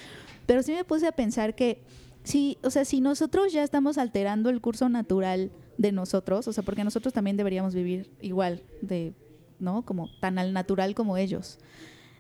pero 0.47 0.62
sí 0.62 0.73
me 0.73 0.85
puse 0.85 1.07
a 1.07 1.12
pensar 1.12 1.55
que 1.55 1.83
sí, 2.25 2.59
o 2.62 2.71
sea, 2.71 2.85
si 2.85 3.01
nosotros 3.01 3.53
ya 3.53 3.62
estamos 3.65 3.99
alterando 3.99 4.51
el 4.51 4.61
curso 4.61 4.89
natural 4.89 5.51
de 5.79 5.93
nosotros, 5.93 6.47
o 6.47 6.53
sea, 6.53 6.62
porque 6.62 6.85
nosotros 6.85 7.12
también 7.15 7.37
deberíamos 7.37 7.75
vivir 7.75 8.11
igual 8.21 8.62
de, 8.83 9.15
¿no? 9.59 9.85
Como 9.85 10.11
tan 10.21 10.39
al 10.39 10.53
natural 10.53 10.95
como 10.95 11.17
ellos 11.17 11.59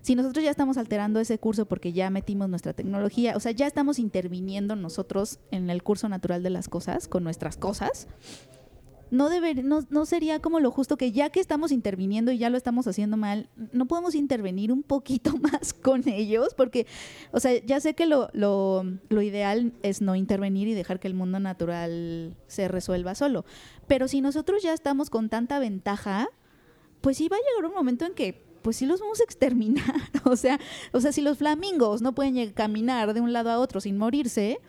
si 0.02 0.16
nosotros 0.16 0.44
ya 0.44 0.50
estamos 0.50 0.76
alterando 0.76 1.20
ese 1.20 1.38
curso 1.38 1.66
porque 1.66 1.92
ya 1.92 2.10
metimos 2.10 2.48
nuestra 2.48 2.72
tecnología, 2.72 3.36
o 3.36 3.40
sea, 3.40 3.52
ya 3.52 3.66
estamos 3.66 3.98
interviniendo 3.98 4.76
nosotros 4.76 5.38
en 5.50 5.70
el 5.70 5.82
curso 5.82 6.08
natural 6.08 6.42
de 6.42 6.50
las 6.50 6.68
cosas, 6.68 7.08
con 7.08 7.22
nuestras 7.24 7.56
cosas, 7.56 8.08
no, 9.12 9.28
deber, 9.28 9.62
no, 9.62 9.80
no 9.90 10.06
sería 10.06 10.40
como 10.40 10.58
lo 10.58 10.70
justo 10.70 10.96
que 10.96 11.12
ya 11.12 11.28
que 11.28 11.38
estamos 11.38 11.70
interviniendo 11.70 12.32
y 12.32 12.38
ya 12.38 12.48
lo 12.48 12.56
estamos 12.56 12.86
haciendo 12.86 13.18
mal, 13.18 13.50
no 13.72 13.86
podemos 13.86 14.14
intervenir 14.14 14.72
un 14.72 14.82
poquito 14.82 15.36
más 15.38 15.72
con 15.72 16.08
ellos, 16.08 16.54
porque, 16.54 16.86
o 17.30 17.38
sea, 17.38 17.64
ya 17.64 17.78
sé 17.78 17.94
que 17.94 18.06
lo, 18.06 18.28
lo, 18.32 18.84
lo 19.08 19.22
ideal 19.22 19.72
es 19.82 20.00
no 20.00 20.16
intervenir 20.16 20.66
y 20.66 20.74
dejar 20.74 20.98
que 20.98 21.08
el 21.08 21.14
mundo 21.14 21.38
natural 21.40 22.34
se 22.48 22.68
resuelva 22.68 23.14
solo, 23.14 23.44
pero 23.86 24.08
si 24.08 24.20
nosotros 24.20 24.62
ya 24.62 24.72
estamos 24.72 25.10
con 25.10 25.28
tanta 25.28 25.60
ventaja, 25.60 26.28
pues 27.02 27.18
sí 27.18 27.28
va 27.28 27.36
a 27.36 27.40
llegar 27.40 27.70
un 27.70 27.76
momento 27.76 28.06
en 28.06 28.14
que 28.14 28.51
pues 28.62 28.76
sí 28.76 28.86
los 28.86 29.00
vamos 29.00 29.20
a 29.20 29.24
exterminar. 29.24 29.94
o 30.24 30.36
sea, 30.36 30.58
o 30.92 31.00
sea, 31.00 31.12
si 31.12 31.20
los 31.20 31.38
flamingos 31.38 32.02
no 32.02 32.14
pueden 32.14 32.50
caminar 32.52 33.12
de 33.14 33.20
un 33.20 33.32
lado 33.32 33.50
a 33.50 33.58
otro 33.58 33.80
sin 33.80 33.98
morirse, 33.98 34.60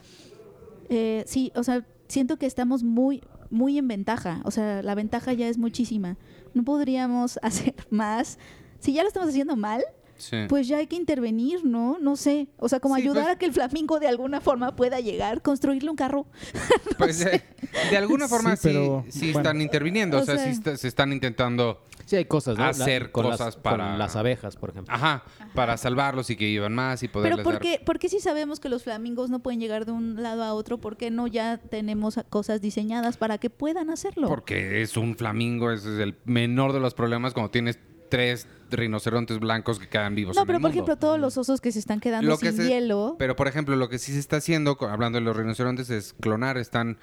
eh, 0.90 1.24
sí, 1.28 1.52
o 1.56 1.64
sea, 1.64 1.86
siento 2.08 2.38
que 2.38 2.46
estamos 2.46 2.84
muy, 2.84 3.22
muy 3.50 3.78
en 3.78 3.88
ventaja. 3.88 4.42
O 4.46 4.52
sea, 4.52 4.82
la 4.82 4.96
ventaja 4.96 5.34
ya 5.34 5.48
es 5.48 5.58
muchísima. 5.58 6.18
No 6.54 6.64
podríamos 6.64 7.40
hacer 7.42 7.76
más. 7.90 8.38
Si 8.80 8.94
ya 8.94 9.04
lo 9.04 9.08
estamos 9.08 9.30
haciendo 9.30 9.56
mal, 9.56 9.84
Sí. 10.24 10.38
pues 10.48 10.68
ya 10.68 10.78
hay 10.78 10.88
que 10.88 10.96
intervenir, 10.96 11.66
¿no? 11.66 11.98
No 12.00 12.16
sé. 12.16 12.48
O 12.58 12.70
sea, 12.70 12.80
como 12.80 12.96
Sí, 12.96 13.02
ayudar 13.02 13.24
pues- 13.26 13.36
a 13.36 13.40
que 13.40 13.46
el 13.46 13.54
flamingo 13.54 14.00
de 14.00 14.08
alguna 14.08 14.40
forma 14.42 14.76
pueda 14.76 15.00
llegar, 15.00 15.42
construirle 15.42 15.90
un 15.90 15.96
carro. 15.96 16.26
Pues, 16.98 17.26
eh, 17.26 17.44
de 17.90 17.98
alguna 17.98 18.28
forma 18.28 18.56
Sí, 18.56 18.62
sí, 18.62 18.68
pero, 18.70 19.06
sí 19.10 19.20
bueno. 19.32 19.40
están 19.40 19.62
interviniendo. 19.62 20.18
O, 20.18 20.22
O 20.22 20.26
sea, 20.26 20.38
sí 20.38 20.50
está- 20.50 20.78
se 20.78 20.88
están 20.88 21.12
intentando, 21.12 21.84
Sí, 22.06 22.16
hay 22.18 22.26
cosas, 22.26 22.58
¿no? 22.58 22.64
La- 22.64 22.70
Hacer 22.70 23.12
con 23.12 23.24
cosas 23.26 23.40
las, 23.40 23.56
para- 23.58 23.90
Con 23.92 24.00
las 24.00 24.16
abejas, 24.16 24.56
por 24.58 24.70
ejemplo. 24.72 24.94
ajá, 24.94 25.24
para 25.56 25.78
salvarlos 25.78 26.30
y 26.30 26.36
que 26.36 26.46
vivan 26.46 26.74
más 26.74 27.02
y 27.04 27.08
poderles 27.08 27.38
Pero 27.38 27.44
¿por 27.44 27.54
dar- 27.54 27.62
qué, 27.62 27.82
por 27.84 27.98
qué 28.00 28.10
si 28.10 28.20
sabemos 28.20 28.60
que 28.60 28.70
los 28.70 28.84
flamingos 28.84 29.30
no 29.30 29.40
pueden 29.40 29.60
llegar 29.60 29.86
de 29.86 29.92
un 29.94 30.22
lado 30.22 30.44
a 30.44 30.54
otro, 30.54 30.80
por 30.80 30.98
qué 30.98 31.12
no 31.12 31.28
ya 31.28 31.58
tenemos 31.58 32.20
cosas 32.30 32.62
diseñadas 32.62 33.18
para 33.18 33.38
que 33.38 33.50
puedan 33.50 33.90
hacerlo? 33.90 34.28
Porque 34.28 34.82
es 34.82 34.96
un 34.98 35.16
flamingo, 35.16 35.72
ese 35.72 35.94
es 35.96 36.00
el 36.00 36.16
menor 36.26 36.74
de 36.74 36.80
los 36.80 36.94
problemas 36.94 37.34
cuando 37.34 37.50
tienes 37.52 37.80
tres 38.14 38.48
rinocerontes 38.70 39.40
blancos 39.40 39.80
que 39.80 39.88
quedan 39.88 40.14
vivos 40.14 40.36
no, 40.36 40.42
en 40.44 40.48
pero 40.48 40.58
el 40.58 40.62
por 40.62 40.70
mundo. 40.72 40.84
ejemplo, 40.84 40.96
todos 40.98 41.20
los 41.20 41.36
osos 41.38 41.62
que 41.62 41.72
se 41.72 41.80
están 41.80 42.00
quedando 42.00 42.30
Lo 42.30 42.38
que 42.38 42.52
sin 42.52 42.58
se- 42.64 42.68
hielo. 42.70 43.16
Pero, 43.18 43.36
por 43.36 43.48
ejemplo, 43.48 43.76
lo 43.76 43.90
que 43.90 43.98
sí 43.98 44.12
se 44.14 44.20
está 44.20 44.38
haciendo, 44.38 44.78
hablando 44.82 45.18
de 45.18 45.26
los 45.26 45.36
rinocerontes, 45.36 45.90
es 45.90 46.14
clonar. 46.14 46.58
Están, 46.58 46.98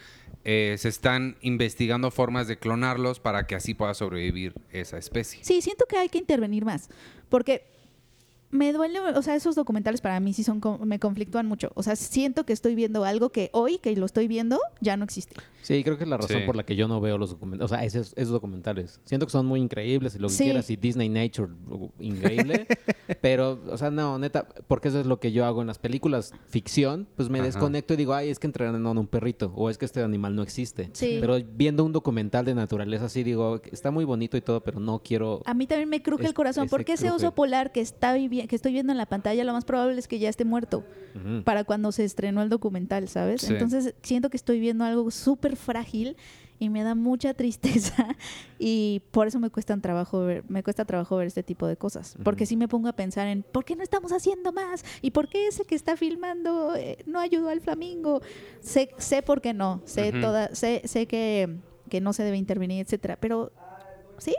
eh, 0.44 0.76
se 0.78 0.88
están 0.88 1.36
investigando 1.40 2.10
formas 2.12 2.46
de 2.48 2.58
clonarlos 2.58 3.18
para 3.18 3.46
que 3.48 3.54
así 3.56 3.74
pueda 3.74 3.94
sobrevivir 3.94 4.54
esa 4.70 4.98
especie. 4.98 5.42
Sí, 5.42 5.62
siento 5.62 5.86
que 5.86 5.96
hay 5.96 6.08
que 6.08 6.18
intervenir 6.18 6.64
más. 6.64 6.88
Porque 7.28 7.64
me 8.50 8.72
duele, 8.72 9.00
o 9.00 9.22
sea, 9.22 9.34
esos 9.36 9.54
documentales 9.54 10.00
para 10.00 10.18
mí 10.20 10.32
sí 10.32 10.42
son, 10.44 10.60
me 10.84 10.98
conflictúan 10.98 11.46
mucho. 11.46 11.70
O 11.74 11.82
sea, 11.82 11.94
siento 11.96 12.44
que 12.44 12.52
estoy 12.52 12.74
viendo 12.74 13.04
algo 13.04 13.30
que 13.30 13.50
hoy, 13.52 13.78
que 13.78 13.94
lo 13.96 14.06
estoy 14.06 14.26
viendo, 14.28 14.58
ya 14.80 14.96
no 14.96 15.04
existe. 15.04 15.36
Sí, 15.62 15.84
creo 15.84 15.98
que 15.98 16.04
es 16.04 16.10
la 16.10 16.16
razón 16.16 16.40
Sí. 16.40 16.46
por 16.46 16.56
la 16.56 16.64
que 16.64 16.74
yo 16.74 16.88
no 16.88 17.00
veo 17.00 17.18
los 17.18 17.30
documentales. 17.30 17.70
O 17.70 17.74
sea, 17.74 17.84
esos, 17.84 18.12
esos 18.16 18.30
documentales. 18.32 19.00
Siento 19.04 19.26
que 19.26 19.32
son 19.32 19.46
muy 19.46 19.60
increíbles 19.60 20.14
y 20.14 20.18
lo 20.18 20.28
que 20.28 20.34
Sí. 20.34 20.44
quieras. 20.44 20.68
Y 20.70 20.76
Disney 20.76 21.08
Nature, 21.08 21.52
uh, 21.68 21.90
increíble. 22.00 22.66
pero, 23.20 23.60
o 23.70 23.76
sea, 23.76 23.90
no, 23.90 24.18
neta, 24.18 24.48
porque 24.68 24.88
eso 24.88 25.00
es 25.00 25.06
lo 25.06 25.20
que 25.20 25.32
yo 25.32 25.44
hago 25.44 25.60
en 25.60 25.66
las 25.66 25.78
películas 25.78 26.32
ficción. 26.48 27.06
Pues 27.16 27.28
me 27.28 27.38
Ajá. 27.38 27.46
desconecto 27.46 27.94
y 27.94 27.96
digo, 27.98 28.14
ay, 28.14 28.30
es 28.30 28.38
que 28.38 28.46
entrenan 28.46 28.86
a 28.86 28.90
un 28.90 29.06
perrito. 29.06 29.52
O 29.54 29.70
es 29.70 29.78
que 29.78 29.84
este 29.84 30.02
animal 30.02 30.34
no 30.34 30.42
existe. 30.42 30.90
Sí. 30.92 31.18
Pero 31.20 31.36
viendo 31.54 31.84
un 31.84 31.92
documental 31.92 32.44
de 32.44 32.54
naturaleza 32.54 33.04
así, 33.06 33.22
digo, 33.22 33.60
está 33.70 33.90
muy 33.90 34.04
bonito 34.04 34.36
y 34.36 34.40
todo, 34.40 34.62
pero 34.62 34.80
no 34.80 35.02
quiero. 35.04 35.42
A 35.44 35.54
mí 35.54 35.66
también 35.66 35.88
me 35.88 36.02
cruje 36.02 36.24
Es- 36.24 36.28
el 36.30 36.34
corazón. 36.34 36.68
Porque 36.68 36.94
ese 36.94 37.06
cruje. 37.08 37.16
oso 37.26 37.34
polar 37.34 37.70
que, 37.72 37.80
está 37.80 38.12
que 38.48 38.56
estoy 38.56 38.72
viendo 38.72 38.92
en 38.92 38.98
la 38.98 39.06
pantalla, 39.06 39.44
lo 39.44 39.52
más 39.52 39.64
probable 39.64 39.98
es 39.98 40.08
que 40.08 40.18
ya 40.18 40.28
esté 40.28 40.44
muerto. 40.44 40.84
Para 41.44 41.64
cuando 41.64 41.90
se 41.90 42.04
estrenó 42.04 42.40
el 42.40 42.48
documental, 42.48 43.08
¿sabes? 43.08 43.42
Sí. 43.42 43.52
Entonces 43.52 43.94
siento 44.02 44.30
que 44.30 44.36
estoy 44.36 44.60
viendo 44.60 44.84
algo 44.84 45.10
súper 45.10 45.56
frágil 45.56 46.16
y 46.60 46.68
me 46.68 46.84
da 46.84 46.94
mucha 46.94 47.34
tristeza 47.40 48.16
y 48.58 49.02
por 49.10 49.26
eso 49.26 49.40
me 49.40 49.50
cuesta 49.50 49.76
trabajo 49.78 50.24
ver, 50.24 50.44
me 50.48 50.62
cuesta 50.62 50.84
trabajo 50.84 51.16
ver 51.16 51.26
este 51.26 51.42
tipo 51.42 51.66
de 51.66 51.76
cosas, 51.76 52.16
porque 52.22 52.46
sí 52.46 52.56
me 52.56 52.68
pongo 52.68 52.88
a 52.88 52.92
pensar 52.92 53.26
en 53.26 53.42
¿por 53.42 53.64
qué 53.64 53.74
no 53.74 53.82
estamos 53.82 54.12
haciendo 54.12 54.52
más? 54.52 54.84
¿Y 55.00 55.10
por 55.10 55.28
qué 55.28 55.48
ese 55.48 55.64
que 55.64 55.74
está 55.74 55.96
filmando 55.96 56.76
eh, 56.76 56.98
no 57.06 57.18
ayudó 57.18 57.48
al 57.48 57.60
flamingo? 57.60 58.20
Sé, 58.60 58.90
sé 58.98 59.22
por 59.22 59.40
qué 59.40 59.54
no, 59.54 59.80
sé 59.86 60.12
toda, 60.12 60.54
sé, 60.54 60.82
sé 60.84 61.06
que, 61.06 61.56
que 61.88 62.00
no 62.00 62.12
se 62.12 62.22
debe 62.22 62.36
intervenir, 62.36 62.84
etcétera, 62.84 63.16
pero 63.18 63.50
sí, 64.18 64.34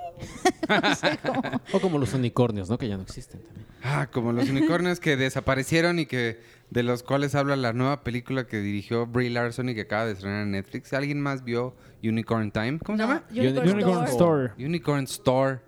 no 0.70 0.96
sé 0.96 1.18
cómo. 1.26 1.42
O 1.74 1.80
como 1.80 1.98
los 1.98 2.14
unicornios, 2.14 2.70
¿no? 2.70 2.78
Que 2.78 2.88
ya 2.88 2.98
no 2.98 3.04
existen 3.04 3.42
también. 3.42 3.71
Ah, 3.84 4.08
como 4.12 4.32
los 4.32 4.50
unicornios 4.50 5.00
que 5.00 5.18
desaparecieron 5.18 6.00
y 6.00 6.06
que 6.06 6.40
de 6.70 6.84
los 6.84 7.04
cuales 7.04 7.36
habla 7.36 7.56
la 7.56 7.74
nueva 7.74 8.04
película 8.04 8.46
que 8.48 8.60
dirigió 8.62 9.06
Brie 9.08 9.30
Larson 9.30 9.70
y 9.70 9.76
que 9.76 9.82
acaba 9.82 10.06
de 10.06 10.14
estrenar 10.14 10.44
en 10.44 10.52
Netflix. 10.52 10.94
¿Alguien 10.94 11.20
más 11.20 11.44
vio 11.44 11.76
Unicorn 12.04 12.52
Time? 12.52 12.80
¿Cómo 12.80 12.98
se 12.98 13.04
llama? 13.04 13.24
Unicorn, 13.32 13.70
Unicorn 13.70 14.04
Store. 14.06 14.46
Store. 14.46 14.66
Unicorn 14.66 15.04
Store. 15.06 15.60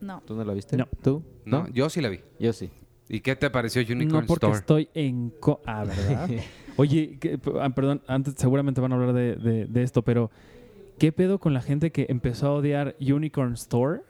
No. 0.00 0.22
¿Tú 0.26 0.34
no 0.34 0.44
la 0.44 0.52
viste? 0.52 0.76
No. 0.76 0.88
¿Tú? 1.02 1.22
No, 1.44 1.68
yo 1.68 1.88
sí 1.88 2.00
la 2.00 2.08
vi. 2.08 2.20
Yo 2.38 2.52
sí. 2.52 2.70
¿Y 3.08 3.20
qué 3.20 3.36
te 3.36 3.48
pareció 3.50 3.82
Unicorn 3.82 4.22
No 4.22 4.26
porque 4.26 4.46
Store? 4.46 4.58
estoy 4.58 4.88
en... 4.94 5.30
co- 5.40 5.60
ah, 5.66 5.84
¿verdad? 5.84 6.28
Oye, 6.76 7.18
que- 7.20 7.38
ah, 7.60 7.70
perdón, 7.70 8.02
antes 8.06 8.34
seguramente 8.36 8.80
van 8.80 8.92
a 8.92 8.96
hablar 8.96 9.12
de, 9.12 9.36
de- 9.36 9.66
de 9.66 9.82
esto, 9.82 10.02
pero 10.02 10.30
¿qué 10.98 11.12
pedo 11.12 11.38
con 11.38 11.54
la 11.54 11.60
gente 11.62 11.92
que 11.92 12.06
empezó 12.08 12.46
a 12.48 12.52
odiar 12.54 12.96
Unicorn 13.00 13.52
Store? 13.54 14.00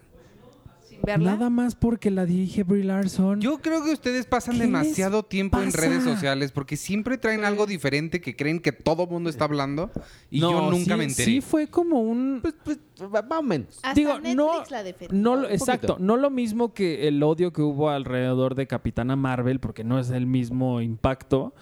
¿Verla? 1.05 1.33
Nada 1.33 1.51
más 1.51 1.75
porque 1.75 2.11
la 2.11 2.27
dirige 2.27 2.63
Brie 2.63 2.85
Larson. 2.85 3.41
Yo 3.41 3.59
creo 3.59 3.83
que 3.85 3.93
ustedes 3.93 4.27
pasan 4.27 4.55
¿Qué 4.57 4.63
demasiado 4.63 5.23
tiempo 5.25 5.61
en 5.61 5.73
redes 5.73 6.05
sociales 6.05 6.53
porque 6.53 6.77
siempre 6.77 7.19
traen 7.19 7.45
algo 7.45 7.67
diferente 7.67 8.21
que 8.21 8.37
creen 8.37 8.61
que 8.61 8.73
todo 8.73 9.07
mundo 9.07 9.29
está 9.31 9.45
hablando 9.45 9.91
y 10.31 10.41
yo 10.41 10.51
No, 10.53 10.71
nunca 10.71 10.93
sí- 10.95 10.99
me 10.99 11.05
enteré. 11.05 11.25
Sí 11.25 11.41
fue 11.41 11.67
como 11.67 12.01
un... 12.01 12.39
Pues, 12.43 12.55
pues, 12.65 12.79
va- 13.15 13.23
más 13.23 13.39
o 13.41 13.43
menos. 13.43 13.77
Hasta 13.83 13.95
Digo, 13.95 14.13
Netflix 14.21 14.37
no- 14.37 14.65
la. 14.71 14.83
No, 15.11 15.37
lo- 15.37 15.49
exacto, 15.51 15.97
no 15.99 16.17
lo 16.17 16.31
mismo 16.31 16.73
que 16.73 17.09
el 17.09 17.23
odio 17.23 17.53
que 17.53 17.63
hubo 17.63 17.91
alrededor 17.91 18.55
de 18.55 18.67
Capitana 18.67 19.17
Marvel, 19.17 19.59
porque 19.61 19.85
no 19.85 19.99
es 19.99 20.11
el 20.11 20.27
mismo 20.27 20.81
impacto. 20.81 21.55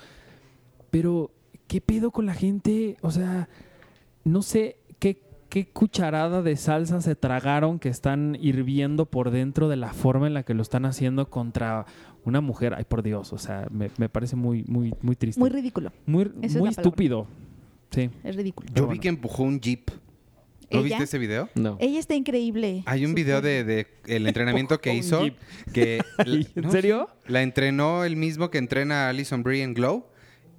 Pero, 0.90 1.30
¿qué 1.66 1.80
pedo 1.80 2.10
con 2.10 2.26
la 2.26 2.34
gente? 2.34 2.96
O 3.00 3.10
sea, 3.10 3.48
no 4.24 4.42
sé 4.42 4.76
qué, 5.50 5.66
cucharada 5.66 6.40
de 6.40 6.56
salsa 6.56 7.02
se 7.02 7.14
tragaron 7.14 7.78
que 7.78 7.90
están 7.90 8.38
hirviendo 8.40 9.04
por 9.04 9.30
dentro 9.30 9.68
de 9.68 9.76
la 9.76 9.92
forma 9.92 10.26
en 10.26 10.34
la 10.34 10.44
que 10.44 10.54
lo 10.54 10.62
están 10.62 10.86
haciendo 10.86 11.28
contra 11.28 11.84
una 12.24 12.40
mujer. 12.40 12.74
Ay, 12.74 12.84
por 12.84 13.02
Dios, 13.02 13.32
o 13.34 13.38
sea, 13.38 13.66
me, 13.70 13.90
me 13.98 14.08
parece 14.08 14.36
muy, 14.36 14.64
muy, 14.64 14.94
muy 15.02 15.16
triste. 15.16 15.38
Muy 15.38 15.50
ridículo. 15.50 15.92
muy 16.06 16.30
es 16.40 16.56
muy 16.56 16.70
estúpido. 16.70 17.26
Sí. 17.90 18.08
Es 18.24 18.36
ridículo. 18.36 18.68
Yo 18.68 18.74
Pero 18.74 18.86
vi 18.86 18.88
bueno. 18.88 19.02
que 19.02 19.08
empujó 19.08 19.42
un 19.42 19.60
jeep. 19.60 19.90
¿No 20.70 20.78
¿Ella? 20.78 20.84
viste 20.84 21.02
ese 21.02 21.18
video? 21.18 21.48
No. 21.56 21.76
Ella 21.80 21.98
está 21.98 22.14
increíble. 22.14 22.84
Hay 22.86 23.04
un 23.04 23.12
video 23.12 23.42
de, 23.42 23.64
de 23.64 23.88
el 24.06 24.28
entrenamiento 24.28 24.80
que 24.80 24.94
hizo 24.94 25.22
que 25.72 26.00
¿En 26.18 26.46
no, 26.62 26.70
serio? 26.70 27.08
La 27.26 27.42
entrenó 27.42 28.04
el 28.04 28.14
mismo 28.14 28.50
que 28.50 28.58
entrena 28.58 29.06
a 29.06 29.08
Alison 29.08 29.42
Brie 29.42 29.64
en 29.64 29.74
Glow 29.74 30.06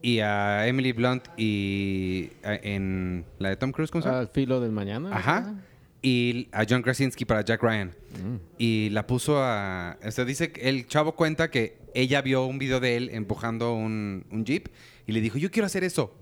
y 0.02 0.20
a 0.20 0.68
Emily 0.68 0.92
Blunt 0.94 1.26
y 1.38 2.30
a- 2.44 2.56
en 2.56 3.26
la 3.40 3.50
de 3.50 3.56
Tom 3.56 3.72
Cruise, 3.72 3.92
¿cómo 3.92 4.02
se 4.02 4.08
llama? 4.10 4.22
Al 4.22 4.28
filo 4.30 4.60
del 4.60 4.72
mañana. 4.72 5.16
Ajá. 5.16 5.56
Y 6.02 6.48
a 6.52 6.66
John 6.68 6.82
Krasinski 6.82 7.26
para 7.26 7.42
Jack 7.42 7.62
Ryan. 7.62 7.90
Mm. 7.90 8.36
Y 8.58 8.90
la 8.90 9.06
puso 9.06 9.38
a... 9.44 9.98
O 10.04 10.10
sea, 10.12 10.26
dice 10.26 10.52
que 10.52 10.68
el 10.68 10.88
chavo 10.88 11.12
cuenta 11.12 11.52
que 11.52 11.78
ella 11.94 12.22
vio 12.24 12.46
un 12.46 12.58
video 12.58 12.80
de 12.80 12.98
él 12.98 13.10
empujando 13.14 13.74
un, 13.76 14.26
un 14.32 14.44
jeep 14.44 14.70
y 15.06 15.12
le 15.12 15.22
dijo, 15.22 15.38
yo 15.38 15.52
quiero 15.52 15.68
hacer 15.68 15.84
eso. 15.84 16.16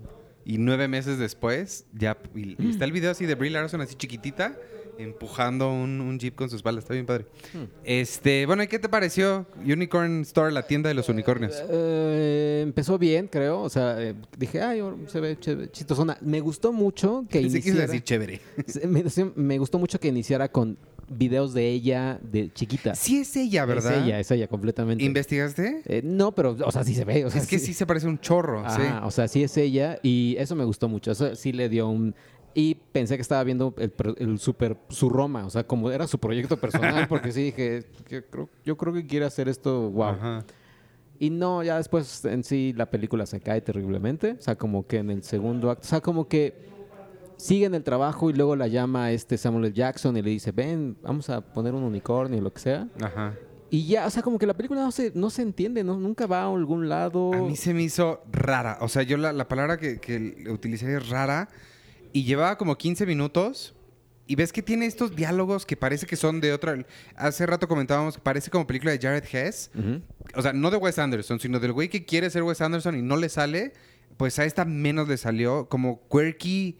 Y 0.44 0.58
nueve 0.58 0.86
meses 0.86 1.18
después, 1.18 1.86
ya... 1.94 2.18
Y, 2.34 2.62
y 2.62 2.70
está 2.70 2.84
el 2.84 2.92
video 2.92 3.10
así 3.10 3.24
de 3.24 3.34
Brie 3.34 3.50
Larson 3.50 3.80
así 3.80 3.94
chiquitita 3.94 4.54
empujando 5.02 5.72
un, 5.72 6.00
un 6.00 6.18
jeep 6.18 6.34
con 6.34 6.50
su 6.50 6.56
espalda. 6.56 6.80
Está 6.80 6.94
bien 6.94 7.06
padre. 7.06 7.26
Este... 7.84 8.46
Bueno, 8.46 8.62
¿y 8.62 8.66
qué 8.66 8.78
te 8.78 8.88
pareció 8.88 9.46
Unicorn 9.64 10.22
Store, 10.22 10.52
la 10.52 10.66
tienda 10.66 10.88
de 10.88 10.94
los 10.94 11.08
unicornios? 11.08 11.62
Eh, 11.68 12.60
empezó 12.62 12.98
bien, 12.98 13.28
creo. 13.28 13.60
O 13.62 13.68
sea, 13.68 14.00
eh, 14.00 14.14
dije, 14.38 14.60
ay, 14.62 14.82
se 15.06 15.20
ve 15.20 15.38
chévere, 15.38 15.70
chistosona. 15.70 16.16
Me 16.20 16.40
gustó 16.40 16.72
mucho 16.72 17.24
que 17.28 17.38
a 17.38 17.40
iniciara... 17.40 17.86
decir 17.86 18.02
chévere. 18.02 18.40
Me, 19.36 19.58
gustó 19.58 19.78
mucho 19.78 19.98
que 19.98 20.08
iniciara 20.08 20.50
con 20.50 20.76
videos 21.08 21.52
de 21.54 21.68
ella 21.68 22.20
de 22.22 22.52
chiquita. 22.52 22.94
Sí 22.94 23.18
es 23.20 23.34
ella, 23.36 23.64
¿verdad? 23.64 23.98
Es 23.98 24.04
ella, 24.04 24.20
es 24.20 24.30
ella, 24.30 24.48
completamente. 24.48 25.02
¿Investigaste? 25.04 25.82
Eh, 25.86 26.02
no, 26.04 26.32
pero, 26.32 26.56
o 26.64 26.72
sea, 26.72 26.84
sí 26.84 26.94
se 26.94 27.04
ve. 27.04 27.24
O 27.24 27.30
sea, 27.30 27.40
Es 27.40 27.48
que 27.48 27.58
sí 27.58 27.74
se 27.74 27.86
parece 27.86 28.06
un 28.06 28.18
chorro, 28.20 28.62
sí. 28.70 28.82
Ajá, 28.82 29.06
o 29.06 29.10
sea, 29.10 29.26
sí 29.28 29.42
es 29.42 29.56
ella 29.56 29.98
y 30.02 30.36
eso 30.38 30.54
me 30.54 30.64
gustó 30.64 30.88
mucho. 30.88 31.10
Eso 31.10 31.34
sí 31.34 31.52
le 31.52 31.68
dio 31.68 31.88
un... 31.88 32.14
Y 32.54 32.74
pensé 32.74 33.16
que 33.16 33.22
estaba 33.22 33.44
viendo 33.44 33.74
el, 33.78 33.92
el 34.18 34.38
super, 34.40 34.76
su 34.88 35.08
Roma, 35.08 35.46
o 35.46 35.50
sea, 35.50 35.64
como 35.66 35.90
era 35.90 36.06
su 36.08 36.18
proyecto 36.18 36.56
personal, 36.60 37.06
porque 37.08 37.30
sí 37.32 37.44
dije, 37.44 37.84
que 38.08 38.24
creo- 38.24 38.48
yo 38.64 38.76
creo 38.76 38.92
que 38.92 39.06
quiere 39.06 39.24
hacer 39.26 39.48
esto, 39.48 39.88
wow. 39.90 40.04
Ajá. 40.08 40.44
Y 41.18 41.30
no, 41.30 41.62
ya 41.62 41.76
después 41.76 42.24
en 42.24 42.42
sí 42.42 42.72
la 42.76 42.90
película 42.90 43.26
se 43.26 43.40
cae 43.40 43.60
terriblemente, 43.60 44.32
o 44.38 44.42
sea, 44.42 44.56
como 44.56 44.86
que 44.86 44.96
en 44.98 45.10
el 45.10 45.22
segundo 45.22 45.70
acto, 45.70 45.86
o 45.86 45.88
sea, 45.88 46.00
como 46.00 46.26
que 46.26 46.68
sigue 47.36 47.66
en 47.66 47.74
el 47.74 47.84
trabajo 47.84 48.30
y 48.30 48.32
luego 48.32 48.56
la 48.56 48.66
llama 48.68 49.12
este 49.12 49.38
Samuel 49.38 49.66
L. 49.66 49.74
Jackson 49.74 50.16
y 50.16 50.22
le 50.22 50.30
dice, 50.30 50.50
ven, 50.50 50.96
vamos 51.02 51.30
a 51.30 51.40
poner 51.40 51.74
un 51.74 51.82
unicornio, 51.84 52.40
lo 52.40 52.52
que 52.52 52.60
sea. 52.60 52.88
Ajá. 53.00 53.34
Y 53.70 53.86
ya, 53.86 54.06
o 54.06 54.10
sea, 54.10 54.22
como 54.22 54.38
que 54.38 54.46
la 54.46 54.54
película 54.54 54.80
no 54.80 54.90
se, 54.90 55.12
no 55.14 55.30
se 55.30 55.42
entiende, 55.42 55.84
¿no? 55.84 55.96
nunca 55.96 56.26
va 56.26 56.42
a 56.42 56.52
algún 56.52 56.88
lado. 56.88 57.32
A 57.32 57.36
mí 57.42 57.54
se 57.54 57.72
me 57.72 57.82
hizo 57.82 58.20
rara. 58.32 58.78
O 58.80 58.88
sea, 58.88 59.02
yo 59.04 59.16
la, 59.16 59.32
la 59.32 59.46
palabra 59.46 59.76
que, 59.78 60.00
que 60.00 60.44
utilicé 60.50 60.96
es 60.96 61.08
rara. 61.08 61.48
Y 62.12 62.24
llevaba 62.24 62.56
como 62.58 62.76
15 62.76 63.06
minutos. 63.06 63.74
Y 64.26 64.36
ves 64.36 64.52
que 64.52 64.62
tiene 64.62 64.86
estos 64.86 65.16
diálogos 65.16 65.66
que 65.66 65.76
parece 65.76 66.06
que 66.06 66.14
son 66.14 66.40
de 66.40 66.52
otra. 66.52 66.86
Hace 67.16 67.46
rato 67.46 67.66
comentábamos 67.66 68.14
que 68.14 68.20
parece 68.22 68.48
como 68.48 68.64
película 68.64 68.92
de 68.92 68.98
Jared 69.00 69.24
Hess. 69.30 69.72
O 70.36 70.42
sea, 70.42 70.52
no 70.52 70.70
de 70.70 70.76
Wes 70.76 71.00
Anderson, 71.00 71.40
sino 71.40 71.58
del 71.58 71.72
güey 71.72 71.88
que 71.88 72.04
quiere 72.04 72.30
ser 72.30 72.44
Wes 72.44 72.60
Anderson 72.60 72.96
y 72.96 73.02
no 73.02 73.16
le 73.16 73.28
sale. 73.28 73.72
Pues 74.16 74.38
a 74.38 74.44
esta 74.44 74.64
menos 74.64 75.08
le 75.08 75.16
salió. 75.16 75.68
Como 75.68 76.06
quirky, 76.08 76.78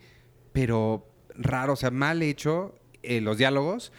pero 0.52 1.08
raro. 1.34 1.72
O 1.72 1.76
sea, 1.76 1.90
mal 1.90 2.22
hecho 2.22 2.76
eh, 3.02 3.20
los 3.20 3.36
diálogos. 3.38 3.92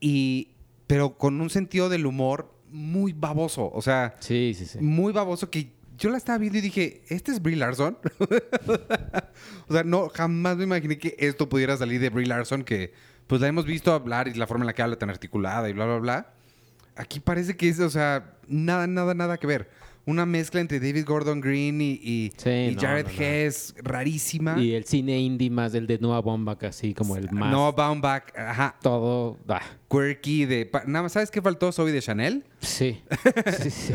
Y. 0.00 0.52
Pero 0.86 1.18
con 1.18 1.40
un 1.40 1.50
sentido 1.50 1.88
del 1.88 2.06
humor 2.06 2.54
muy 2.70 3.12
baboso. 3.12 3.70
O 3.72 3.82
sea 3.82 4.14
Sí, 4.20 4.54
sí, 4.56 4.66
sí. 4.66 4.78
muy 4.80 5.12
baboso 5.12 5.50
que 5.50 5.72
yo 5.98 6.10
la 6.10 6.18
estaba 6.18 6.38
viendo 6.38 6.58
y 6.58 6.62
dije, 6.62 7.02
¿este 7.08 7.32
es 7.32 7.40
Brie 7.40 7.56
Larson? 7.56 7.98
o 9.68 9.72
sea, 9.72 9.84
no, 9.84 10.08
jamás 10.08 10.56
me 10.56 10.64
imaginé 10.64 10.98
que 10.98 11.16
esto 11.18 11.48
pudiera 11.48 11.76
salir 11.76 12.00
de 12.00 12.10
Brie 12.10 12.26
Larson, 12.26 12.64
que 12.64 12.92
pues 13.26 13.40
la 13.40 13.48
hemos 13.48 13.64
visto 13.64 13.92
hablar 13.92 14.28
y 14.28 14.34
la 14.34 14.46
forma 14.46 14.64
en 14.64 14.66
la 14.66 14.74
que 14.74 14.82
habla 14.82 14.96
tan 14.96 15.10
articulada 15.10 15.68
y 15.68 15.72
bla, 15.72 15.86
bla, 15.86 15.98
bla. 15.98 16.32
Aquí 16.96 17.20
parece 17.20 17.56
que 17.56 17.68
es, 17.68 17.80
o 17.80 17.90
sea, 17.90 18.34
nada, 18.46 18.86
nada, 18.86 19.14
nada 19.14 19.36
que 19.36 19.46
ver. 19.46 19.70
Una 20.06 20.24
mezcla 20.24 20.60
entre 20.60 20.78
David 20.78 21.04
Gordon 21.04 21.40
Green 21.40 21.80
y, 21.80 22.00
y, 22.00 22.32
Sí, 22.36 22.50
y 22.50 22.74
no, 22.76 22.80
Jared 22.80 23.06
no, 23.06 23.12
no. 23.12 23.18
Hess, 23.18 23.74
rarísima. 23.78 24.56
Y 24.56 24.74
el 24.74 24.84
cine 24.84 25.18
indie 25.18 25.50
más 25.50 25.72
del 25.72 25.88
de 25.88 25.98
Noah 25.98 26.20
Baumbach, 26.20 26.62
así 26.62 26.94
como 26.94 27.16
el 27.16 27.28
más... 27.32 27.50
No, 27.50 27.72
Baumbach, 27.72 28.22
ajá, 28.38 28.76
Todo... 28.80 29.36
ah, 29.48 29.62
quirky 29.90 30.44
de... 30.44 30.70
Nada 30.86 31.02
más, 31.02 31.12
¿sabes 31.12 31.32
qué 31.32 31.42
faltó? 31.42 31.72
Zoe 31.72 31.90
de 31.90 32.00
Chanel. 32.00 32.44
sí. 32.60 33.02
sí, 33.62 33.70
sí. 33.70 33.94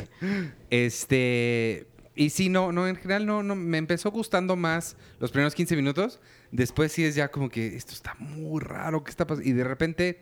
Este. 0.69 1.87
Y 2.15 2.29
sí, 2.31 2.49
no, 2.49 2.71
no, 2.71 2.87
en 2.87 2.95
general 2.97 3.25
no, 3.25 3.41
no, 3.41 3.55
me 3.55 3.77
empezó 3.77 4.11
gustando 4.11 4.55
más 4.55 4.97
los 5.19 5.31
primeros 5.31 5.55
15 5.55 5.75
minutos. 5.75 6.19
Después 6.51 6.91
sí 6.91 7.05
es 7.05 7.15
ya 7.15 7.29
como 7.31 7.49
que 7.49 7.75
esto 7.75 7.93
está 7.93 8.15
muy 8.19 8.59
raro, 8.61 9.03
¿qué 9.03 9.09
está 9.11 9.25
pasando? 9.25 9.47
Y 9.49 9.53
de 9.53 9.63
repente 9.63 10.19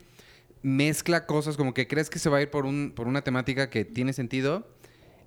mezcla 0.62 1.26
cosas 1.26 1.58
como 1.58 1.74
que 1.74 1.88
crees 1.88 2.10
que 2.10 2.20
se 2.20 2.30
va 2.30 2.38
a 2.38 2.42
ir 2.42 2.50
por, 2.52 2.66
un, 2.66 2.92
por 2.96 3.08
una 3.08 3.24
temática 3.24 3.70
que 3.70 3.86
tiene 3.86 4.14
sentido. 4.14 4.68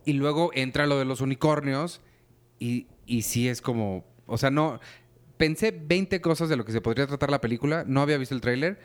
Y 0.04 0.14
luego 0.14 0.50
entra 0.54 0.86
lo 0.86 0.98
de 0.98 1.04
los 1.04 1.20
unicornios. 1.20 2.00
Y, 2.58 2.86
y 3.06 3.22
sí 3.22 3.48
es 3.48 3.60
como. 3.60 4.04
O 4.26 4.38
sea, 4.38 4.50
no. 4.50 4.80
Pensé 5.36 5.72
20 5.72 6.20
cosas 6.20 6.48
de 6.48 6.56
lo 6.56 6.64
que 6.64 6.72
se 6.72 6.80
podría 6.80 7.06
tratar 7.06 7.30
la 7.30 7.40
película. 7.40 7.84
No 7.86 8.00
había 8.02 8.18
visto 8.18 8.34
el 8.34 8.40
tráiler. 8.40 8.78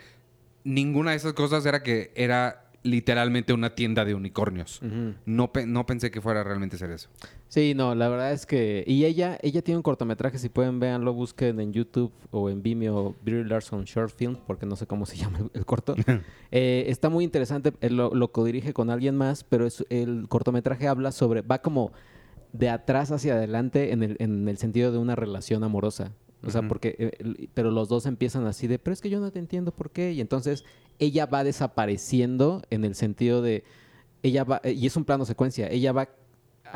Ninguna 0.64 1.12
de 1.12 1.18
esas 1.18 1.34
cosas 1.34 1.66
era 1.66 1.84
que 1.84 2.12
era 2.16 2.64
literalmente 2.84 3.54
una 3.54 3.76
tienda 3.76 4.06
de 4.06 4.16
unicornios. 4.16 4.82
Ujú. 4.82 5.16
No, 5.26 5.52
pe- 5.52 5.66
no 5.66 5.86
pensé 5.86 6.10
que 6.12 6.22
fuera 6.22 6.44
realmente 6.44 6.78
ser 6.78 6.92
eso. 6.92 7.10
Sí, 7.50 7.74
no, 7.76 7.96
la 7.96 8.10
verdad 8.10 8.34
es 8.34 8.46
que... 8.46 8.84
Y 8.86 9.06
ella 9.06 9.38
ella 9.42 9.62
tiene 9.62 9.78
un 9.78 9.84
cortometraje, 9.84 10.38
si 10.38 10.50
pueden 10.50 10.82
verlo, 10.82 11.14
busquen 11.14 11.62
en 11.62 11.72
YouTube 11.72 12.12
o 12.30 12.50
en 12.50 12.62
Vimeo, 12.62 13.16
Brie 13.22 13.46
Larson 13.46 13.86
Short 13.86 14.14
Film, 14.14 14.36
porque 14.46 14.66
no 14.66 14.76
sé 14.76 14.86
cómo 14.86 15.06
se 15.06 15.16
llama 15.18 15.40
el, 15.40 15.52
el 15.54 15.66
corto. 15.66 15.96
Eh, 16.52 16.86
está 16.88 17.10
muy 17.10 17.24
interesante, 17.26 17.74
él 17.82 17.98
lo, 17.98 18.14
lo 18.16 18.32
codirige 18.32 18.74
con 18.74 18.90
alguien 18.90 19.16
más, 19.16 19.44
pero 19.44 19.66
es- 19.66 19.86
el 19.90 20.28
cortometraje 20.30 20.88
habla 20.88 21.12
sobre... 21.12 21.42
Va 21.42 21.62
como 21.62 21.92
de 22.54 22.70
atrás 22.70 23.12
hacia 23.12 23.34
adelante 23.36 23.92
en 23.92 24.04
el, 24.04 24.16
en 24.20 24.48
el 24.48 24.58
sentido 24.58 24.92
de 24.92 24.98
una 24.98 25.16
relación 25.16 25.64
amorosa. 25.64 26.14
O 26.44 26.50
sea, 26.52 26.62
porque... 26.68 26.96
eh, 27.00 27.48
pero 27.54 27.72
los 27.72 27.88
dos 27.90 28.06
empiezan 28.06 28.46
así 28.46 28.68
de, 28.68 28.78
pero 28.80 28.94
es 28.94 29.02
que 29.02 29.10
yo 29.10 29.20
no 29.20 29.32
te 29.32 29.40
entiendo 29.40 29.72
por 29.74 29.92
qué. 29.92 30.12
Y 30.14 30.22
entonces 30.22 30.64
ella 31.00 31.26
va 31.26 31.44
desapareciendo 31.46 32.62
en 32.70 32.84
el 32.86 32.96
sentido 32.96 33.42
de... 33.42 33.64
Ella 34.24 34.44
va... 34.44 34.60
eh, 34.64 34.74
Y 34.74 34.86
es 34.88 34.96
un 34.98 35.06
plano 35.06 35.26
secuencia. 35.26 35.68
Ella 35.70 35.92
va 35.94 36.10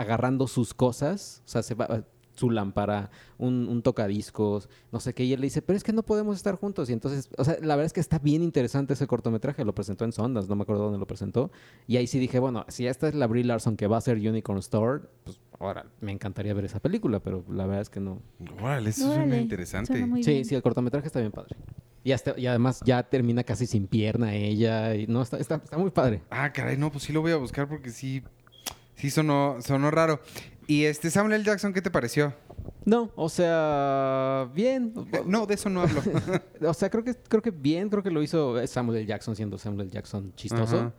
agarrando 0.01 0.47
sus 0.47 0.73
cosas, 0.73 1.41
o 1.45 1.49
sea, 1.49 1.63
se 1.63 1.75
va 1.75 2.03
su 2.33 2.49
lámpara, 2.49 3.11
un, 3.37 3.67
un 3.67 3.81
tocadiscos, 3.83 4.69
no 4.91 4.99
sé 5.01 5.13
qué, 5.13 5.25
y 5.25 5.33
él 5.33 5.41
le 5.41 5.47
dice, 5.47 5.61
pero 5.61 5.75
es 5.77 5.83
que 5.83 5.91
no 5.93 6.01
podemos 6.01 6.37
estar 6.37 6.55
juntos. 6.55 6.89
Y 6.89 6.93
entonces, 6.93 7.29
o 7.37 7.43
sea, 7.43 7.55
la 7.61 7.75
verdad 7.75 7.85
es 7.87 7.93
que 7.93 7.99
está 7.99 8.19
bien 8.19 8.41
interesante 8.41 8.93
ese 8.93 9.05
cortometraje, 9.05 9.63
lo 9.65 9.75
presentó 9.75 10.05
en 10.05 10.11
Sondas, 10.13 10.47
no 10.47 10.55
me 10.55 10.63
acuerdo 10.63 10.83
dónde 10.83 10.97
lo 10.97 11.05
presentó. 11.05 11.51
Y 11.87 11.97
ahí 11.97 12.07
sí 12.07 12.17
dije, 12.19 12.39
bueno, 12.39 12.65
si 12.69 12.87
esta 12.87 13.09
es 13.09 13.15
la 13.15 13.27
Brie 13.27 13.43
Larson 13.43 13.75
que 13.75 13.85
va 13.85 13.97
a 13.97 14.01
ser 14.01 14.17
Unicorn 14.17 14.57
Store, 14.59 15.03
pues 15.25 15.39
ahora 15.59 15.85
me 15.99 16.13
encantaría 16.13 16.53
ver 16.53 16.65
esa 16.65 16.79
película, 16.79 17.19
pero 17.19 17.43
la 17.49 17.65
verdad 17.65 17.81
es 17.81 17.89
que 17.89 17.99
no. 17.99 18.21
Órale, 18.61 18.89
eso 18.89 19.07
suena 19.07 19.23
Órale, 19.25 19.41
interesante. 19.41 19.87
suena 19.99 20.15
sí, 20.23 20.31
bien. 20.31 20.45
sí, 20.45 20.55
el 20.55 20.61
cortometraje 20.63 21.07
está 21.07 21.19
bien 21.19 21.33
padre. 21.33 21.55
Y, 22.03 22.13
hasta- 22.13 22.39
y 22.39 22.47
además 22.47 22.81
ya 22.83 23.03
termina 23.03 23.43
casi 23.43 23.67
sin 23.67 23.85
pierna 23.85 24.33
ella, 24.33 24.95
y 24.95 25.05
no, 25.05 25.21
está, 25.21 25.37
está, 25.37 25.55
está 25.55 25.77
muy 25.77 25.91
padre. 25.91 26.23
Ah, 26.31 26.51
caray, 26.51 26.75
no, 26.77 26.91
pues 26.91 27.03
sí 27.03 27.13
lo 27.13 27.21
voy 27.21 27.33
a 27.33 27.37
buscar 27.37 27.67
porque 27.67 27.91
sí, 27.91 28.23
sí 29.01 29.09
sonó, 29.09 29.57
sonó 29.61 29.89
raro. 29.89 30.19
Y 30.67 30.85
este 30.85 31.09
Samuel 31.09 31.33
L. 31.33 31.43
Jackson, 31.43 31.73
¿qué 31.73 31.81
te 31.81 31.89
pareció? 31.89 32.35
No, 32.85 33.11
o 33.15 33.29
sea, 33.29 34.47
bien. 34.53 34.93
No, 35.25 35.47
de 35.47 35.55
eso 35.55 35.69
no 35.69 35.81
hablo. 35.81 36.01
O 36.61 36.73
sea, 36.75 36.91
creo 36.91 37.03
que, 37.03 37.15
creo 37.15 37.41
que 37.41 37.49
bien, 37.49 37.89
creo 37.89 38.03
que 38.03 38.11
lo 38.11 38.21
hizo 38.21 38.65
Samuel 38.67 38.99
L. 38.99 39.07
Jackson 39.07 39.35
siendo 39.35 39.57
Samuel 39.57 39.87
L. 39.87 39.89
Jackson 39.89 40.31
chistoso. 40.35 40.77
Ajá. 40.77 40.93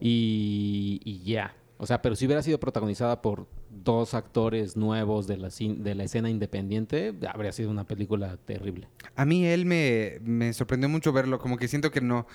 Y, 0.00 1.00
y 1.04 1.22
ya. 1.24 1.54
O 1.78 1.86
sea, 1.86 2.00
pero 2.00 2.14
si 2.14 2.26
hubiera 2.26 2.42
sido 2.42 2.60
protagonizada 2.60 3.20
por 3.22 3.48
dos 3.68 4.14
actores 4.14 4.76
nuevos 4.76 5.26
de 5.26 5.36
la, 5.36 5.48
de 5.48 5.94
la 5.96 6.04
escena 6.04 6.30
independiente, 6.30 7.12
habría 7.26 7.50
sido 7.50 7.70
una 7.70 7.84
película 7.84 8.36
terrible. 8.36 8.88
A 9.16 9.24
mí 9.24 9.44
él 9.46 9.66
me, 9.66 10.18
me 10.22 10.52
sorprendió 10.52 10.88
mucho 10.88 11.12
verlo, 11.12 11.40
como 11.40 11.56
que 11.56 11.66
siento 11.66 11.90
que 11.90 12.00
no... 12.00 12.28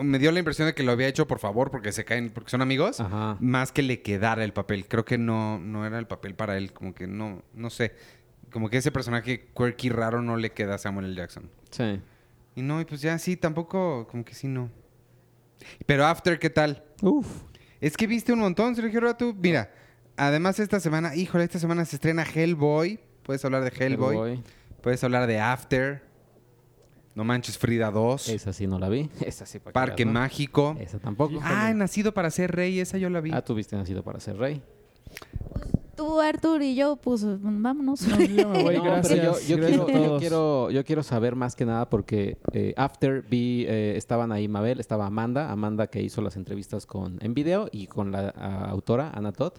Me 0.00 0.18
dio 0.18 0.32
la 0.32 0.38
impresión 0.38 0.66
de 0.66 0.74
que 0.74 0.82
lo 0.82 0.92
había 0.92 1.08
hecho 1.08 1.26
por 1.26 1.38
favor, 1.38 1.70
porque 1.70 1.92
se 1.92 2.04
caen, 2.04 2.30
porque 2.30 2.50
son 2.50 2.62
amigos, 2.62 3.00
Ajá. 3.00 3.36
más 3.40 3.72
que 3.72 3.82
le 3.82 4.00
quedara 4.02 4.44
el 4.44 4.52
papel. 4.52 4.86
Creo 4.86 5.04
que 5.04 5.18
no, 5.18 5.58
no 5.58 5.86
era 5.86 5.98
el 5.98 6.06
papel 6.06 6.34
para 6.34 6.56
él, 6.56 6.72
como 6.72 6.94
que 6.94 7.06
no, 7.06 7.42
no 7.54 7.70
sé. 7.70 7.94
Como 8.50 8.68
que 8.68 8.76
ese 8.78 8.92
personaje 8.92 9.48
quirky 9.56 9.88
raro 9.88 10.22
no 10.22 10.36
le 10.36 10.50
queda 10.52 10.74
a 10.74 10.78
Samuel 10.78 11.06
L. 11.06 11.14
Jackson. 11.16 11.50
Sí. 11.70 12.00
Y 12.54 12.62
no, 12.62 12.80
y 12.80 12.84
pues 12.84 13.00
ya 13.00 13.18
sí, 13.18 13.36
tampoco, 13.36 14.06
como 14.10 14.24
que 14.24 14.34
sí, 14.34 14.46
no. 14.46 14.70
Pero 15.86 16.06
After, 16.06 16.38
¿qué 16.38 16.50
tal? 16.50 16.84
Uf. 17.00 17.26
Es 17.80 17.96
que 17.96 18.06
viste 18.06 18.32
un 18.32 18.40
montón, 18.40 18.76
Sergio 18.76 19.16
Tú 19.16 19.34
Mira, 19.40 19.72
además 20.16 20.60
esta 20.60 20.80
semana, 20.80 21.16
híjole, 21.16 21.44
esta 21.44 21.58
semana 21.58 21.84
se 21.84 21.96
estrena 21.96 22.24
Hellboy. 22.24 23.00
Puedes 23.22 23.44
hablar 23.44 23.64
de 23.64 23.70
Hellboy. 23.70 24.16
Hellboy. 24.16 24.42
Puedes 24.82 25.02
hablar 25.02 25.26
de 25.26 25.40
After. 25.40 26.11
No 27.14 27.24
manches 27.24 27.58
Frida 27.58 27.90
2. 27.90 28.28
Esa 28.30 28.52
sí 28.52 28.66
no 28.66 28.78
la 28.78 28.88
vi. 28.88 29.10
Esa 29.24 29.44
sí 29.46 29.58
para 29.58 29.72
Parque. 29.72 30.04
Mágico. 30.06 30.76
Esa 30.80 30.98
tampoco. 30.98 31.40
Ah, 31.42 31.72
Nacido 31.74 32.12
para 32.14 32.30
ser 32.30 32.52
rey, 32.52 32.80
esa 32.80 32.98
yo 32.98 33.10
la 33.10 33.20
vi. 33.20 33.30
Ah, 33.32 33.42
tuviste 33.42 33.76
nacido 33.76 34.02
para 34.02 34.18
ser 34.20 34.36
rey. 34.38 34.62
tú, 35.94 36.20
Artur 36.20 36.62
y 36.62 36.74
yo, 36.74 36.96
pues 36.96 37.22
vámonos. 37.24 38.00
No, 38.08 38.18
yo 38.20 38.48
me 38.48 38.62
voy, 38.62 38.76
No, 38.78 38.82
gracias. 38.84 39.08
pero 39.20 39.32
yo, 39.40 39.46
yo 39.46 39.56
gracias 39.58 39.84
quiero, 39.84 39.84
a 39.84 39.86
yo, 39.92 40.06
todos. 40.08 40.20
quiero, 40.20 40.70
yo 40.70 40.84
quiero 40.84 41.02
saber 41.02 41.36
más 41.36 41.54
que 41.54 41.64
nada 41.66 41.88
porque 41.90 42.38
eh, 42.52 42.72
After 42.76 43.22
vi, 43.22 43.66
eh, 43.68 43.94
estaban 43.96 44.32
ahí 44.32 44.48
Mabel, 44.48 44.80
estaba 44.80 45.06
Amanda, 45.06 45.50
Amanda 45.52 45.86
que 45.88 46.02
hizo 46.02 46.22
las 46.22 46.36
entrevistas 46.36 46.86
con 46.86 47.18
en 47.22 47.34
video 47.34 47.68
y 47.70 47.86
con 47.88 48.10
la 48.10 48.30
autora 48.30 49.10
Ana 49.14 49.32
Todd. 49.32 49.52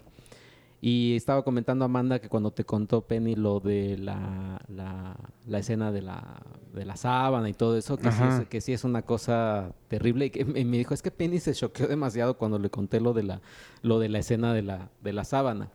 Y 0.86 1.16
estaba 1.16 1.46
comentando 1.46 1.86
Amanda 1.86 2.20
que 2.20 2.28
cuando 2.28 2.52
te 2.52 2.66
contó 2.66 3.08
Penny 3.08 3.36
lo 3.36 3.62
de 3.62 3.98
la, 3.98 4.60
la, 4.68 5.16
la 5.48 5.60
escena 5.60 5.94
de 5.94 6.02
la, 6.02 6.42
de 6.74 6.84
la 6.84 6.98
sábana 6.98 7.48
y 7.48 7.54
todo 7.54 7.78
eso, 7.78 7.96
que 7.96 8.12
sí, 8.12 8.22
es, 8.22 8.48
que 8.50 8.60
sí 8.60 8.74
es 8.74 8.84
una 8.84 9.04
cosa 9.04 9.72
terrible. 9.88 10.26
Y, 10.26 10.30
que 10.30 10.44
me 10.44 10.66
me 10.66 10.78
dijo, 10.78 10.94
es 10.94 11.02
que 11.02 11.10
Penny 11.10 11.40
se 11.40 11.54
choqueó 11.54 11.88
demasiado 11.88 12.38
cuando 12.38 12.60
le 12.60 12.70
conté 12.70 13.00
lo 13.00 13.14
de 13.14 13.24
la, 13.24 13.40
lo 13.82 13.98
de 13.98 14.10
la 14.10 14.20
escena 14.20 14.54
de 14.54 14.62
la, 14.62 14.90
de 15.02 15.14
la 15.14 15.24
sábana. 15.24 15.70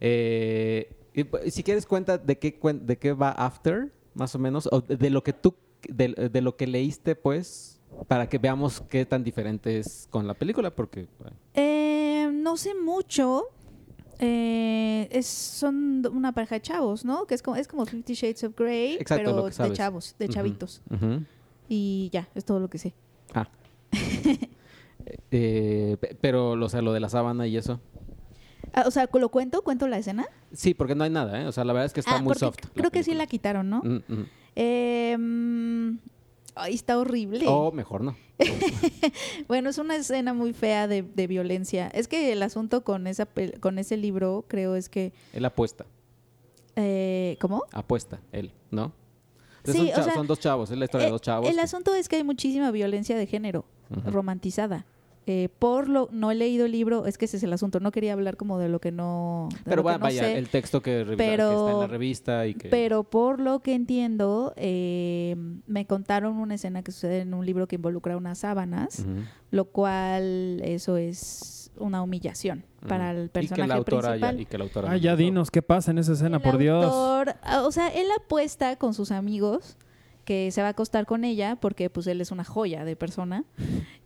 Eh, 0.00 0.90
y, 1.12 1.50
si 1.50 1.62
quieres 1.62 1.84
cuenta 1.84 2.16
de 2.16 2.38
qué, 2.38 2.58
de 2.80 2.96
qué 2.96 3.12
va 3.12 3.32
After, 3.32 3.92
más 4.14 4.34
o 4.34 4.38
menos, 4.38 4.70
o 4.72 4.80
de, 4.80 4.96
de 4.96 5.10
lo 5.10 5.22
que 5.22 5.34
tú, 5.34 5.54
de, 5.86 6.30
de 6.32 6.40
lo 6.40 6.56
que 6.56 6.66
leíste, 6.66 7.14
pues, 7.14 7.78
para 8.08 8.26
que 8.26 8.38
veamos 8.38 8.80
qué 8.88 9.04
tan 9.04 9.22
diferente 9.22 9.78
es 9.78 10.08
con 10.10 10.26
la 10.26 10.32
película, 10.32 10.74
porque... 10.74 11.08
bueno, 11.18 11.36
Eh, 11.52 12.30
no 12.32 12.56
sé 12.56 12.74
mucho. 12.74 13.50
Eh, 14.18 15.08
es, 15.12 15.26
son 15.26 16.04
una 16.12 16.32
pareja 16.32 16.54
de 16.56 16.62
chavos, 16.62 17.04
¿no? 17.04 17.26
Que 17.26 17.34
es 17.34 17.42
como, 17.42 17.56
es 17.56 17.68
como 17.68 17.84
Fifty 17.86 18.14
Shades 18.14 18.44
of 18.44 18.54
Grey, 18.56 18.94
Exacto, 18.94 19.24
pero 19.30 19.44
de 19.46 19.52
sabes. 19.52 19.72
chavos, 19.76 20.14
de 20.18 20.28
chavitos. 20.28 20.82
Y 21.68 22.08
ya, 22.12 22.28
es 22.34 22.44
todo 22.44 22.60
lo 22.60 22.68
que 22.70 22.78
sé. 22.78 22.94
Ah. 23.34 23.48
Eh, 25.30 25.96
pe- 26.00 26.16
pero, 26.20 26.50
o 26.52 26.68
sea, 26.68 26.82
lo 26.82 26.92
de 26.92 26.98
la 26.98 27.08
sábana 27.08 27.46
y 27.46 27.56
eso. 27.56 27.80
Ah, 28.72 28.84
o 28.86 28.90
sea, 28.90 29.08
¿lo 29.12 29.28
cuento? 29.28 29.62
¿Cuento 29.62 29.86
la 29.86 29.98
escena? 29.98 30.26
Sí, 30.52 30.74
porque 30.74 30.96
no 30.96 31.04
hay 31.04 31.10
nada, 31.10 31.40
¿eh? 31.40 31.46
O 31.46 31.52
sea, 31.52 31.64
la 31.64 31.72
verdad 31.72 31.86
es 31.86 31.92
que 31.92 32.00
está 32.00 32.16
Ah, 32.16 32.22
muy 32.22 32.34
soft. 32.34 32.58
Creo 32.74 32.90
que 32.90 33.04
sí 33.04 33.14
la 33.14 33.26
quitaron, 33.28 33.70
¿no? 33.70 33.82
Mm. 33.84 34.24
Eh, 34.56 35.16
ay, 36.56 36.74
está 36.74 36.98
horrible. 36.98 37.44
O 37.48 37.70
mejor 37.72 38.00
no. 38.02 38.16
Bueno, 39.48 39.70
es 39.70 39.78
una 39.78 39.96
escena 39.96 40.34
muy 40.34 40.52
fea 40.52 40.88
de, 40.88 41.02
de 41.02 41.26
violencia. 41.26 41.88
Es 41.88 42.08
que 42.08 42.32
el 42.32 42.42
asunto 42.42 42.82
con 42.84 43.06
esa 43.06 43.26
con 43.60 43.78
ese 43.78 43.96
libro, 43.96 44.44
creo, 44.48 44.74
es 44.76 44.88
que 44.88 45.12
Él 45.32 45.44
apuesta. 45.44 45.86
eh, 46.76 47.36
¿cómo? 47.40 47.64
Apuesta, 47.72 48.20
él, 48.32 48.52
¿no? 48.70 48.92
Sí, 49.64 49.72
son, 49.72 49.86
o 49.86 49.90
cha- 49.90 50.02
sea, 50.04 50.14
son 50.14 50.26
dos 50.26 50.38
chavos, 50.38 50.70
es 50.70 50.78
la 50.78 50.84
historia 50.84 51.06
de 51.06 51.08
Eh, 51.08 51.12
dos 51.12 51.22
chavos. 51.22 51.48
El 51.48 51.56
que- 51.56 51.60
asunto 51.60 51.94
es 51.94 52.08
que 52.08 52.16
hay 52.16 52.24
muchísima 52.24 52.70
violencia 52.70 53.16
de 53.16 53.26
género 53.26 53.64
romantizada. 54.04 54.84
Eh, 55.28 55.48
por 55.58 55.88
lo 55.88 56.08
no 56.12 56.30
he 56.30 56.36
leído 56.36 56.66
el 56.66 56.72
libro, 56.72 57.04
es 57.06 57.18
que 57.18 57.24
ese 57.24 57.36
es 57.38 57.42
el 57.42 57.52
asunto. 57.52 57.80
No 57.80 57.90
quería 57.90 58.12
hablar 58.12 58.36
como 58.36 58.58
de 58.60 58.68
lo 58.68 58.80
que 58.80 58.92
no. 58.92 59.48
de 59.50 59.58
Pero 59.64 59.76
lo 59.76 59.82
que 59.82 59.82
bueno, 59.82 59.98
no 59.98 60.04
vaya, 60.04 60.22
sé. 60.22 60.38
el 60.38 60.48
texto 60.48 60.82
que, 60.82 61.04
revisa- 61.04 61.16
que 61.16 61.32
está 61.34 61.70
en 61.72 61.80
la 61.80 61.86
revista 61.88 62.46
y 62.46 62.54
que... 62.54 62.68
Pero 62.68 63.02
por 63.02 63.40
lo 63.40 63.58
que 63.60 63.74
entiendo, 63.74 64.52
eh, 64.56 65.34
me 65.66 65.84
contaron 65.86 66.36
una 66.36 66.54
escena 66.54 66.82
que 66.82 66.92
sucede 66.92 67.20
en 67.22 67.34
un 67.34 67.44
libro 67.44 67.66
que 67.66 67.74
involucra 67.74 68.16
unas 68.16 68.38
sábanas, 68.38 69.04
lo 69.50 69.64
cual 69.64 70.60
eso 70.62 70.96
es 70.96 71.72
una 71.78 72.02
humillación 72.02 72.64
para 72.88 73.10
el 73.10 73.24
y 73.24 73.26
que 73.26 73.30
personaje 73.30 73.68
la 73.68 73.74
autora 73.74 74.02
ya, 74.02 74.10
principal. 74.12 74.40
y 74.40 74.46
que 74.46 74.58
la 74.58 74.64
autora 74.64 74.90
Ah, 74.92 74.96
ya 74.96 75.16
dinos, 75.16 75.50
¿qué 75.50 75.60
pasa 75.60 75.90
en 75.90 75.98
esa 75.98 76.12
escena? 76.12 76.36
El 76.36 76.42
Por 76.44 76.56
Dios. 76.58 76.84
autor, 76.84 77.34
ah, 77.42 77.62
o 77.66 77.72
sea, 77.72 77.88
él 77.88 78.06
apuesta 78.16 78.76
con 78.76 78.94
sus 78.94 79.10
amigos 79.10 79.76
que 80.26 80.50
se 80.50 80.60
va 80.60 80.66
a 80.66 80.70
acostar 80.72 81.06
con 81.06 81.24
ella 81.24 81.56
porque 81.58 81.88
pues 81.88 82.06
él 82.08 82.20
es 82.20 82.30
una 82.30 82.44
joya 82.44 82.84
de 82.84 82.96
persona 82.96 83.44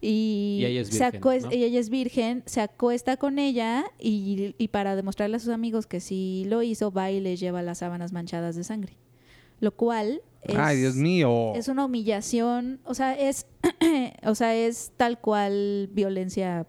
y, 0.00 0.58
Y 0.60 0.64
ella 0.66 0.80
es 0.82 0.88
se 0.88 1.02
virgen, 1.02 1.20
acues- 1.20 1.42
¿no? 1.46 1.52
y 1.52 1.64
ella 1.64 1.80
es 1.80 1.90
virgen, 1.90 2.42
se 2.46 2.60
acuesta 2.60 3.16
con 3.16 3.40
ella 3.40 3.86
y, 3.98 4.54
y 4.58 4.68
para 4.68 4.94
demostrarle 4.94 5.36
a 5.36 5.38
sus 5.40 5.48
amigos 5.48 5.86
que 5.88 5.98
sí 5.98 6.44
lo 6.46 6.62
hizo, 6.62 6.92
va 6.92 7.10
y 7.10 7.18
les 7.20 7.40
lleva 7.40 7.62
las 7.62 7.78
sábanas 7.78 8.12
manchadas 8.12 8.54
de 8.54 8.62
sangre. 8.62 8.92
Lo 9.58 9.72
cual 9.72 10.22
es, 10.42 10.56
Ay, 10.56 10.76
Dios 10.78 10.94
mío. 10.94 11.52
es 11.56 11.68
una 11.68 11.84
humillación, 11.84 12.80
o 12.84 12.94
sea, 12.94 13.18
es 13.18 13.46
o 14.24 14.34
sea, 14.34 14.54
es 14.54 14.92
tal 14.96 15.20
cual 15.20 15.88
violencia 15.92 16.66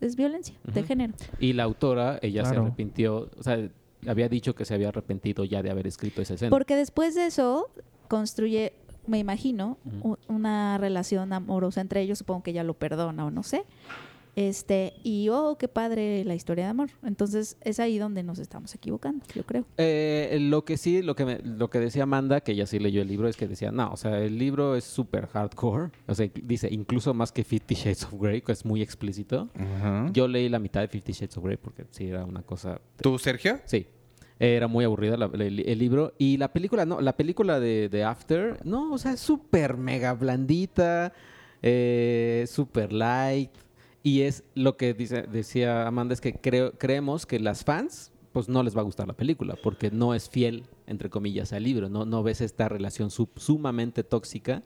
es 0.00 0.16
violencia 0.16 0.56
de 0.72 0.82
género. 0.82 1.14
Y 1.38 1.52
la 1.52 1.62
autora, 1.62 2.18
ella 2.22 2.44
se 2.44 2.56
arrepintió, 2.56 3.30
o 3.38 3.42
sea, 3.42 3.68
había 4.06 4.28
dicho 4.28 4.54
que 4.54 4.64
se 4.64 4.74
había 4.74 4.88
arrepentido 4.88 5.44
ya 5.44 5.62
de 5.62 5.70
haber 5.70 5.86
escrito 5.86 6.22
esa 6.22 6.34
escena. 6.34 6.50
Porque 6.50 6.74
después 6.74 7.14
de 7.14 7.26
eso 7.26 7.70
construye, 8.10 8.72
me 9.06 9.18
imagino, 9.20 9.78
una 10.28 10.76
relación 10.78 11.32
amorosa 11.32 11.80
entre 11.80 12.02
ellos. 12.02 12.18
Supongo 12.18 12.42
que 12.42 12.50
ella 12.50 12.64
lo 12.64 12.74
perdona 12.74 13.24
o 13.24 13.30
no 13.30 13.42
sé. 13.44 13.62
Este, 14.36 14.94
y 15.02 15.28
oh, 15.28 15.56
qué 15.58 15.66
padre 15.66 16.24
la 16.24 16.34
historia 16.36 16.64
de 16.64 16.70
amor. 16.70 16.88
Entonces 17.04 17.56
es 17.62 17.80
ahí 17.80 17.98
donde 17.98 18.22
nos 18.22 18.38
estamos 18.38 18.72
equivocando, 18.74 19.24
yo 19.34 19.44
creo. 19.44 19.64
Eh, 19.76 20.38
lo 20.40 20.64
que 20.64 20.76
sí, 20.76 21.02
lo 21.02 21.14
que, 21.16 21.24
me- 21.24 21.38
lo 21.40 21.68
que 21.68 21.80
decía 21.80 22.04
Amanda, 22.04 22.40
que 22.40 22.52
ella 22.52 22.64
sí 22.66 22.78
leyó 22.78 23.02
el 23.02 23.08
libro, 23.08 23.28
es 23.28 23.36
que 23.36 23.48
decía, 23.48 23.70
no, 23.72 23.90
o 23.92 23.96
sea, 23.96 24.18
el 24.20 24.38
libro 24.38 24.76
es 24.76 24.84
súper 24.84 25.26
hardcore. 25.26 25.90
O 26.06 26.14
sea, 26.14 26.30
dice, 26.44 26.68
incluso 26.70 27.12
más 27.12 27.32
que 27.32 27.42
Fifty 27.44 27.74
Shades 27.74 28.04
of 28.04 28.14
Grey, 28.20 28.40
que 28.40 28.52
es 28.52 28.64
muy 28.64 28.82
explícito. 28.82 29.48
Yo 30.12 30.28
leí 30.28 30.48
la 30.48 30.58
mitad 30.60 30.80
de 30.80 30.88
Fifty 30.88 31.12
Shades 31.12 31.36
of 31.36 31.44
Grey 31.44 31.56
porque 31.56 31.84
sí 31.90 32.06
era 32.06 32.24
una 32.24 32.42
cosa 32.42 32.80
¿Tú, 33.02 33.18
Sergio? 33.18 33.58
Sí. 33.64 33.86
Era 34.40 34.68
muy 34.68 34.86
aburrida 34.86 35.18
la- 35.18 35.26
el, 35.26 35.78
libro. 35.78 36.14
Y 36.18 36.38
la 36.38 36.52
película, 36.52 36.86
no. 36.86 37.00
La 37.02 37.14
película 37.14 37.60
de, 37.60 37.90
de 37.90 38.04
After, 38.04 38.58
no, 38.64 38.92
o 38.92 38.98
sea, 38.98 39.12
es 39.12 39.20
súper 39.20 39.76
mega 39.76 40.14
blandita, 40.14 41.12
eh, 41.60 42.46
súper 42.48 42.90
light. 42.92 43.50
Y 44.02 44.22
es 44.22 44.44
lo 44.54 44.78
que 44.78 44.94
dice, 44.94 45.24
decía 45.30 45.86
Amanda, 45.86 46.14
es 46.14 46.22
que 46.22 46.32
creo, 46.32 46.72
creemos 46.72 47.26
que 47.26 47.38
las 47.38 47.64
fans, 47.64 48.12
pues 48.32 48.48
no 48.48 48.62
les 48.62 48.74
va 48.74 48.80
a 48.80 48.84
gustar 48.84 49.06
la 49.06 49.12
película, 49.12 49.56
porque 49.62 49.90
no 49.90 50.14
es 50.14 50.30
fiel, 50.30 50.64
entre 50.86 51.10
comillas, 51.10 51.52
al 51.52 51.64
libro. 51.64 51.90
No, 51.90 52.06
no 52.06 52.22
ves 52.22 52.40
esta 52.40 52.66
relación 52.68 53.10
sumamente 53.10 54.04
tóxica. 54.04 54.62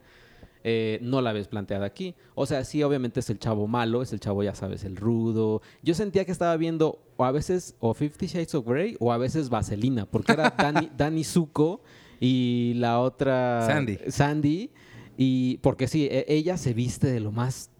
Eh, 0.64 0.98
no 1.02 1.20
la 1.20 1.32
ves 1.32 1.46
planteada 1.46 1.84
aquí. 1.84 2.14
O 2.34 2.46
sea, 2.46 2.64
sí, 2.64 2.82
obviamente 2.82 3.20
es 3.20 3.28
el 3.28 3.38
chavo 3.38 3.66
malo, 3.66 4.00
es 4.02 4.12
el 4.14 4.20
chavo, 4.20 4.42
ya 4.42 4.54
sabes, 4.54 4.82
el 4.84 4.96
rudo. 4.96 5.60
Yo 5.82 5.94
sentía 5.94 6.24
que 6.24 6.32
estaba 6.32 6.56
viendo 6.56 6.98
o 7.16 7.24
a 7.24 7.30
veces 7.30 7.76
o 7.80 7.92
Fifty 7.92 8.26
Shades 8.26 8.54
of 8.54 8.66
Grey 8.66 8.96
o 8.98 9.12
a 9.12 9.18
veces 9.18 9.50
Vaselina, 9.50 10.06
porque 10.06 10.32
era 10.32 10.50
Dani, 10.58 10.90
Dani 10.96 11.22
Zuko 11.22 11.82
y 12.18 12.72
la 12.76 12.98
otra... 13.00 13.66
Sandy. 13.66 13.98
Sandy. 14.08 14.70
Y 15.18 15.58
porque 15.58 15.86
sí, 15.86 16.08
e- 16.10 16.24
ella 16.28 16.56
se 16.56 16.72
viste 16.72 17.08
de 17.08 17.20
lo 17.20 17.30
más 17.30 17.70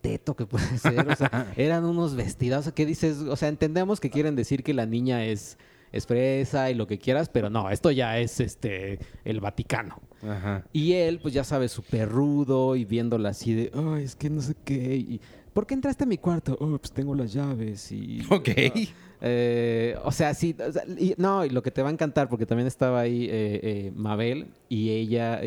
teto 0.00 0.34
que 0.34 0.46
puede 0.46 0.78
ser. 0.78 1.06
O 1.08 1.16
sea, 1.16 1.52
eran 1.56 1.84
unos 1.84 2.14
vestidos. 2.14 2.72
¿Qué 2.72 2.86
dices? 2.86 3.18
O 3.18 3.36
sea, 3.36 3.48
entendemos 3.48 4.00
que 4.00 4.08
quieren 4.08 4.36
decir 4.36 4.62
que 4.62 4.72
la 4.72 4.86
niña 4.86 5.26
es, 5.26 5.58
es 5.92 6.06
fresa 6.06 6.70
y 6.70 6.74
lo 6.74 6.86
que 6.86 6.98
quieras, 6.98 7.28
pero 7.28 7.50
no, 7.50 7.70
esto 7.70 7.90
ya 7.90 8.18
es 8.18 8.40
este 8.40 9.00
el 9.24 9.40
Vaticano. 9.40 10.00
Ajá. 10.22 10.64
Y 10.72 10.92
él, 10.92 11.18
pues 11.20 11.34
ya 11.34 11.44
sabes, 11.44 11.72
súper 11.72 12.08
rudo 12.08 12.76
y 12.76 12.84
viéndola 12.84 13.30
así 13.30 13.54
de, 13.54 13.70
ay, 13.74 14.04
es 14.04 14.16
que 14.16 14.30
no 14.30 14.40
sé 14.42 14.54
qué. 14.64 14.96
Y, 14.96 15.20
¿Por 15.52 15.66
qué 15.66 15.74
entraste 15.74 16.04
a 16.04 16.06
mi 16.06 16.18
cuarto? 16.18 16.56
Oh, 16.60 16.76
pues 16.78 16.92
tengo 16.92 17.14
las 17.14 17.32
llaves 17.32 17.90
y... 17.92 18.22
Ok. 18.30 18.48
Eh, 19.22 19.96
o 20.04 20.12
sea, 20.12 20.34
sí, 20.34 20.54
o 20.58 20.70
sea, 20.72 20.82
y- 20.98 21.14
no, 21.16 21.44
y 21.44 21.48
lo 21.50 21.62
que 21.62 21.70
te 21.70 21.80
va 21.82 21.88
a 21.88 21.92
encantar, 21.92 22.28
porque 22.28 22.44
también 22.44 22.66
estaba 22.66 23.00
ahí 23.00 23.24
eh, 23.24 23.60
eh, 23.62 23.92
Mabel 23.94 24.48
y 24.68 24.90
ella. 24.90 25.40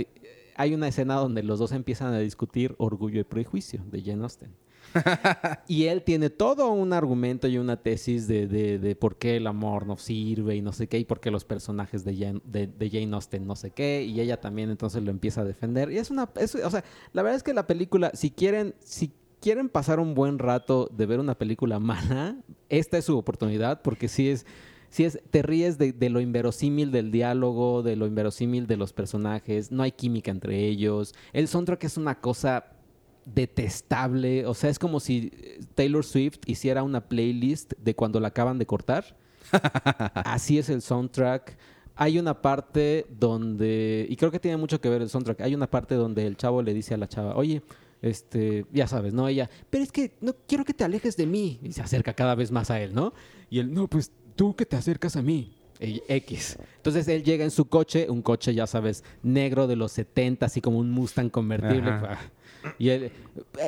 hay 0.56 0.74
una 0.74 0.88
escena 0.88 1.16
donde 1.16 1.44
los 1.44 1.60
dos 1.60 1.72
empiezan 1.72 2.14
a 2.14 2.20
discutir 2.20 2.74
Orgullo 2.80 3.20
y 3.22 3.24
Prejuicio 3.24 3.82
de 3.92 4.02
Jane 4.02 4.24
Austen. 4.24 4.50
y 5.68 5.86
él 5.86 6.04
tiene 6.04 6.30
todo 6.30 6.72
un 6.72 6.94
argumento 6.94 7.48
y 7.48 7.58
una 7.58 7.78
tesis 7.78 8.28
de, 8.28 8.48
de- 8.48 8.80
de 8.80 8.96
por 8.96 9.18
qué 9.18 9.38
el 9.38 9.48
amor 9.48 9.86
no 9.88 9.98
sirve 9.98 10.56
y 10.56 10.62
no 10.62 10.72
sé 10.74 10.88
qué, 10.88 11.00
y 11.00 11.06
por 11.06 11.20
qué 11.20 11.32
los 11.32 11.46
personajes 11.46 12.04
de 12.04 12.16
Jane, 12.16 12.42
de, 12.46 12.68
de 12.68 12.90
Jane 12.90 13.14
Austen 13.14 13.46
no 13.46 13.56
sé 13.56 13.72
qué, 13.72 14.04
y 14.04 14.20
ella 14.20 14.40
también 14.40 14.70
entonces 14.70 15.04
lo 15.04 15.12
empieza 15.12 15.42
a 15.42 15.46
defender. 15.46 15.92
Y 15.92 15.98
es 15.98 16.12
una, 16.12 16.24
o 16.26 16.70
sea, 16.70 16.84
la 17.14 17.22
verdad 17.24 17.36
es 17.38 17.44
que 17.44 17.54
la 17.54 17.68
película, 17.68 18.12
si 18.14 18.32
quieren, 18.32 18.76
si 18.80 19.12
quieren 19.42 19.70
pasar 19.70 20.00
un 20.00 20.16
buen 20.16 20.40
rato 20.40 20.90
de 20.96 21.06
ver 21.06 21.20
una 21.20 21.38
película 21.38 21.80
mala, 21.80 22.36
esta 22.70 22.98
es 22.98 23.06
su 23.06 23.18
oportunidad, 23.18 23.82
porque 23.82 24.08
sí 24.08 24.30
es, 24.30 24.46
sí 24.90 25.06
es, 25.06 25.20
te 25.32 25.42
ríes 25.42 25.78
de, 25.78 25.94
de 25.94 26.10
lo 26.10 26.20
inverosímil 26.20 26.92
del 26.92 27.12
diálogo, 27.12 27.84
de 27.84 27.96
lo 27.96 28.06
inverosímil 28.08 28.68
de 28.68 28.78
los 28.78 28.92
personajes, 28.94 29.72
no 29.72 29.84
hay 29.84 29.92
química 29.92 30.32
entre 30.32 30.66
ellos. 30.68 31.14
El 31.32 31.48
soundtrack 31.48 31.84
es 31.86 31.98
una 31.98 32.20
cosa 32.20 32.66
detestable, 33.34 34.46
o 34.46 34.54
sea, 34.54 34.70
es 34.70 34.80
como 34.80 35.00
si 35.00 35.32
eh, 35.34 35.60
Taylor 35.76 36.04
Swift 36.04 36.40
hiciera 36.46 36.84
una 36.84 37.08
playlist 37.08 37.74
de 37.78 37.96
cuando 37.96 38.20
la 38.20 38.30
acaban 38.30 38.58
de 38.58 38.66
cortar. 38.66 39.18
Así 40.14 40.58
es 40.58 40.70
el 40.70 40.82
soundtrack. 40.82 41.58
Hay 41.96 42.18
una 42.18 42.42
parte 42.42 43.06
donde, 43.10 44.06
y 44.10 44.16
creo 44.16 44.32
que 44.32 44.40
tiene 44.40 44.58
mucho 44.58 44.80
que 44.80 44.90
ver 44.90 45.02
el 45.02 45.10
soundtrack, 45.10 45.42
hay 45.42 45.54
una 45.54 45.68
parte 45.68 45.96
donde 45.96 46.26
el 46.26 46.38
chavo 46.38 46.62
le 46.62 46.74
dice 46.74 46.94
a 46.94 46.98
la 46.98 47.10
chava, 47.10 47.36
oye, 47.36 47.62
este, 48.02 48.66
ya 48.72 48.88
sabes, 48.88 49.14
¿no? 49.14 49.28
Ella, 49.28 49.50
pero 49.70 49.84
es 49.84 49.92
que 49.92 50.14
no 50.22 50.34
quiero 50.48 50.64
que 50.64 50.74
te 50.74 50.84
alejes 50.84 51.18
de 51.18 51.26
mí. 51.26 51.60
Y 51.62 51.74
se 51.74 51.82
acerca 51.82 52.14
cada 52.14 52.36
vez 52.36 52.52
más 52.52 52.72
a 52.72 52.82
él, 52.82 52.94
¿no? 52.94 53.14
Y 53.50 53.60
él, 53.60 53.74
no, 53.74 53.88
pues 53.88 54.12
tú 54.36 54.56
que 54.56 54.66
te 54.66 54.78
acercas 54.78 55.16
a 55.16 55.22
mí. 55.22 55.56
Y 55.82 56.02
X. 56.08 56.58
Entonces 56.78 57.08
él 57.08 57.24
llega 57.24 57.46
en 57.46 57.52
su 57.52 57.66
coche, 57.66 58.10
un 58.10 58.22
coche, 58.22 58.54
ya 58.54 58.68
sabes, 58.68 59.04
negro 59.24 59.66
de 59.66 59.78
los 59.78 59.94
70, 59.94 60.46
así 60.46 60.60
como 60.60 60.80
un 60.80 60.92
Mustang 60.92 61.30
convertible. 61.30 61.90
Ajá. 61.90 62.20
Y 62.78 62.90
él, 62.90 63.04
"Eh, 63.06 63.12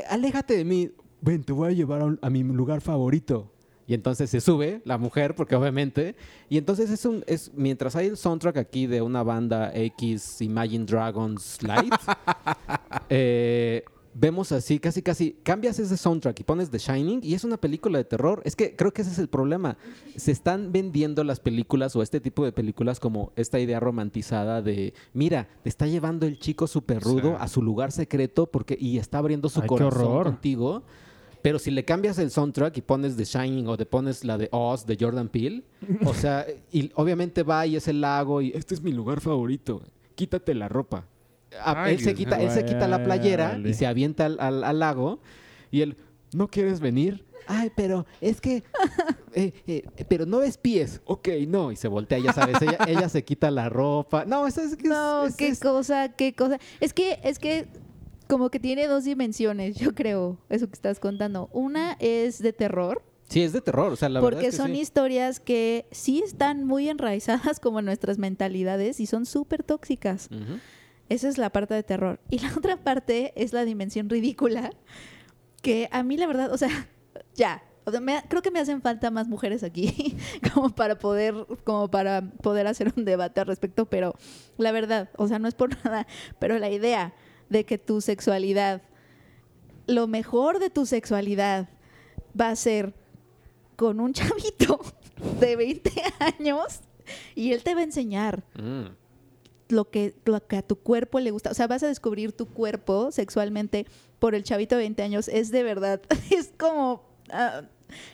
aléjate 0.09 0.57
de 0.57 0.65
mí. 0.65 0.91
Ven, 1.21 1.43
te 1.43 1.53
voy 1.53 1.69
a 1.69 1.71
llevar 1.71 2.01
a, 2.01 2.05
un- 2.05 2.19
a 2.21 2.29
mi 2.29 2.43
lugar 2.43 2.81
favorito. 2.81 3.51
Y 3.87 3.93
entonces 3.93 4.29
se 4.29 4.39
sube 4.39 4.81
la 4.85 4.97
mujer, 4.97 5.35
porque 5.35 5.55
obviamente. 5.55 6.15
Y 6.49 6.57
entonces 6.57 6.89
es 6.89 7.03
un. 7.05 7.23
Es, 7.27 7.51
mientras 7.53 7.95
hay 7.95 8.07
el 8.07 8.15
soundtrack 8.17 8.57
aquí 8.57 8.87
de 8.87 9.01
una 9.01 9.21
banda 9.23 9.71
X 9.75 10.41
Imagine 10.41 10.85
Dragons 10.85 11.61
Light, 11.61 11.93
eh, 13.09 13.83
vemos 14.13 14.51
así, 14.51 14.79
casi, 14.79 15.01
casi. 15.01 15.37
Cambias 15.43 15.79
ese 15.79 15.97
soundtrack 15.97 16.39
y 16.39 16.43
pones 16.43 16.69
The 16.69 16.77
Shining 16.77 17.21
y 17.23 17.33
es 17.33 17.43
una 17.43 17.57
película 17.57 17.97
de 17.97 18.03
terror. 18.03 18.41
Es 18.45 18.55
que 18.55 18.75
creo 18.75 18.91
que 18.93 19.01
ese 19.01 19.11
es 19.11 19.19
el 19.19 19.27
problema. 19.27 19.77
Se 20.15 20.31
están 20.31 20.71
vendiendo 20.71 21.23
las 21.23 21.39
películas 21.39 21.95
o 21.95 22.01
este 22.01 22.19
tipo 22.19 22.43
de 22.45 22.51
películas 22.51 22.99
como 22.99 23.31
esta 23.35 23.59
idea 23.59 23.79
romantizada 23.79 24.61
de: 24.61 24.93
mira, 25.13 25.47
te 25.63 25.69
está 25.69 25.87
llevando 25.87 26.25
el 26.25 26.39
chico 26.39 26.67
súper 26.67 27.01
rudo 27.01 27.31
Sí. 27.31 27.37
a 27.39 27.47
su 27.47 27.61
lugar 27.61 27.91
secreto 27.91 28.45
porque, 28.47 28.77
y 28.79 28.97
está 28.97 29.17
abriendo 29.19 29.49
su 29.49 29.61
Ay, 29.61 29.67
corazón 29.67 30.23
contigo. 30.23 30.83
Pero 31.41 31.57
si 31.57 31.71
le 31.71 31.83
cambias 31.83 32.19
el 32.19 32.29
soundtrack 32.29 32.77
y 32.77 32.81
pones 32.81 33.17
The 33.17 33.25
Shining 33.25 33.67
o 33.67 33.75
te 33.75 33.87
pones 33.87 34.23
la 34.23 34.37
de 34.37 34.47
Oz 34.51 34.85
de 34.85 34.95
Jordan 34.99 35.27
Peele, 35.27 35.63
o 36.05 36.13
sea, 36.13 36.45
y 36.71 36.91
obviamente 36.93 37.41
va 37.41 37.65
y 37.65 37.75
es 37.75 37.87
el 37.87 37.99
lago 38.01 38.43
y 38.43 38.51
este 38.53 38.75
es 38.75 38.81
mi 38.83 38.91
lugar 38.91 39.21
favorito, 39.21 39.81
quítate 40.13 40.53
la 40.53 40.69
ropa. 40.69 41.07
Ay, 41.63 41.95
él, 41.95 41.99
se 41.99 42.13
quita, 42.15 42.41
él 42.41 42.49
se 42.51 42.63
quita 42.65 42.87
la 42.87 43.03
playera 43.03 43.49
Vale. 43.49 43.69
y 43.69 43.73
se 43.73 43.85
avienta 43.87 44.25
al, 44.25 44.39
al- 44.39 44.63
al 44.63 44.79
lago 44.79 45.19
y 45.69 45.81
él, 45.81 45.97
¿no 46.33 46.47
quieres 46.47 46.79
venir? 46.79 47.25
Ay, 47.47 47.71
pero 47.75 48.05
es 48.21 48.39
que, 48.39 48.63
eh, 49.33 49.51
eh, 49.67 49.83
pero 50.07 50.25
no 50.25 50.39
ves 50.39 50.57
pies. 50.57 51.01
Ok, 51.05 51.27
no. 51.47 51.71
Y 51.71 51.75
se 51.75 51.87
voltea, 51.87 52.19
ya 52.19 52.33
sabes, 52.33 52.61
ella, 52.61 52.77
ella 52.87 53.09
se 53.09 53.23
quita 53.23 53.49
la 53.51 53.67
ropa. 53.67 54.25
No, 54.25 54.47
eso 54.47 54.61
es 54.61 54.75
que 54.75 54.83
es- 54.83 54.89
No, 54.89 55.25
es- 55.25 55.35
qué 55.35 55.47
es- 55.47 55.59
cosa, 55.59 56.09
qué 56.09 56.33
cosa. 56.33 56.59
Es 56.79 56.93
que, 56.93 57.19
es 57.23 57.39
que 57.39 57.67
como 58.29 58.49
que 58.49 58.59
tiene 58.59 58.87
dos 58.87 59.03
dimensiones, 59.03 59.75
yo 59.75 59.93
creo, 59.93 60.37
eso 60.49 60.67
que 60.67 60.73
estás 60.75 60.99
contando. 60.99 61.49
Una 61.51 61.97
es 61.99 62.39
de 62.39 62.53
terror, 62.53 63.03
Sí, 63.27 63.41
es 63.41 63.53
de 63.53 63.61
terror, 63.61 63.93
o 63.93 63.95
sea, 63.95 64.09
la 64.09 64.19
verdad 64.19 64.29
porque 64.37 64.47
es 64.47 64.51
que 64.55 64.57
son 64.57 64.71
sí. 64.73 64.79
historias 64.81 65.39
que 65.39 65.85
sí 65.91 66.21
están 66.21 66.65
muy 66.65 66.89
enraizadas 66.89 67.59
como 67.61 67.79
en 67.79 67.85
nuestras 67.85 68.17
mentalidades 68.17 68.99
y 68.99 69.05
son 69.05 69.25
súper 69.25 69.63
tóxicas. 69.63 70.29
Esa 71.11 71.27
es 71.27 71.37
la 71.37 71.49
parte 71.49 71.73
de 71.73 71.83
terror. 71.83 72.19
Y 72.29 72.39
la 72.39 72.51
otra 72.57 72.77
parte 72.77 73.33
es 73.35 73.51
la 73.53 73.65
dimensión 73.65 74.09
ridícula, 74.09 74.71
que 75.61 75.89
a 75.91 76.03
mí 76.03 76.15
la 76.17 76.25
verdad, 76.27 76.51
o 76.53 76.57
sea, 76.57 76.87
ya. 77.35 77.63
O 77.83 77.89
sea, 77.91 77.99
me- 77.99 78.21
creo 78.29 78.41
que 78.43 78.51
me 78.51 78.59
hacen 78.59 78.81
falta 78.81 79.09
más 79.09 79.27
mujeres 79.27 79.63
aquí 79.63 80.15
como 80.53 80.69
para 80.69 80.99
poder 80.99 81.33
como 81.63 81.89
para 81.89 82.21
poder 82.21 82.67
hacer 82.67 82.93
un 82.95 83.05
debate 83.05 83.41
al 83.41 83.47
respecto, 83.47 83.85
pero 83.87 84.13
la 84.57 84.71
verdad, 84.71 85.09
o 85.17 85.27
sea, 85.27 85.39
no 85.39 85.47
es 85.47 85.55
por 85.55 85.75
nada, 85.83 86.05
pero 86.39 86.59
la 86.59 86.69
idea 86.69 87.13
de 87.49 87.65
que 87.65 87.77
tu 87.79 87.99
sexualidad 87.99 88.83
lo 89.87 90.05
mejor 90.07 90.59
de 90.59 90.69
tu 90.69 90.85
sexualidad 90.85 91.69
va 92.39 92.49
a 92.49 92.55
ser 92.55 92.93
con 93.75 93.99
un 93.99 94.13
chavito 94.13 94.79
de 95.39 95.55
20 95.55 95.91
años 96.39 96.81
y 97.35 97.51
él 97.51 97.63
te 97.63 97.73
va 97.73 97.81
a 97.81 97.83
enseñar 97.85 98.43
Mm. 98.55 99.00
Lo 99.71 99.89
que, 99.89 100.15
lo 100.25 100.45
que 100.45 100.57
a 100.57 100.61
tu 100.61 100.75
cuerpo 100.77 101.19
le 101.19 101.31
gusta. 101.31 101.51
O 101.51 101.53
sea, 101.53 101.67
vas 101.67 101.83
a 101.83 101.87
descubrir 101.87 102.31
tu 102.33 102.45
cuerpo 102.47 103.11
sexualmente 103.11 103.85
por 104.19 104.35
el 104.35 104.43
chavito 104.43 104.75
de 104.75 104.81
20 104.83 105.03
años. 105.03 105.27
Es 105.27 105.51
de 105.51 105.63
verdad, 105.63 106.01
es 106.31 106.51
como... 106.57 107.03
ah, 107.31 107.63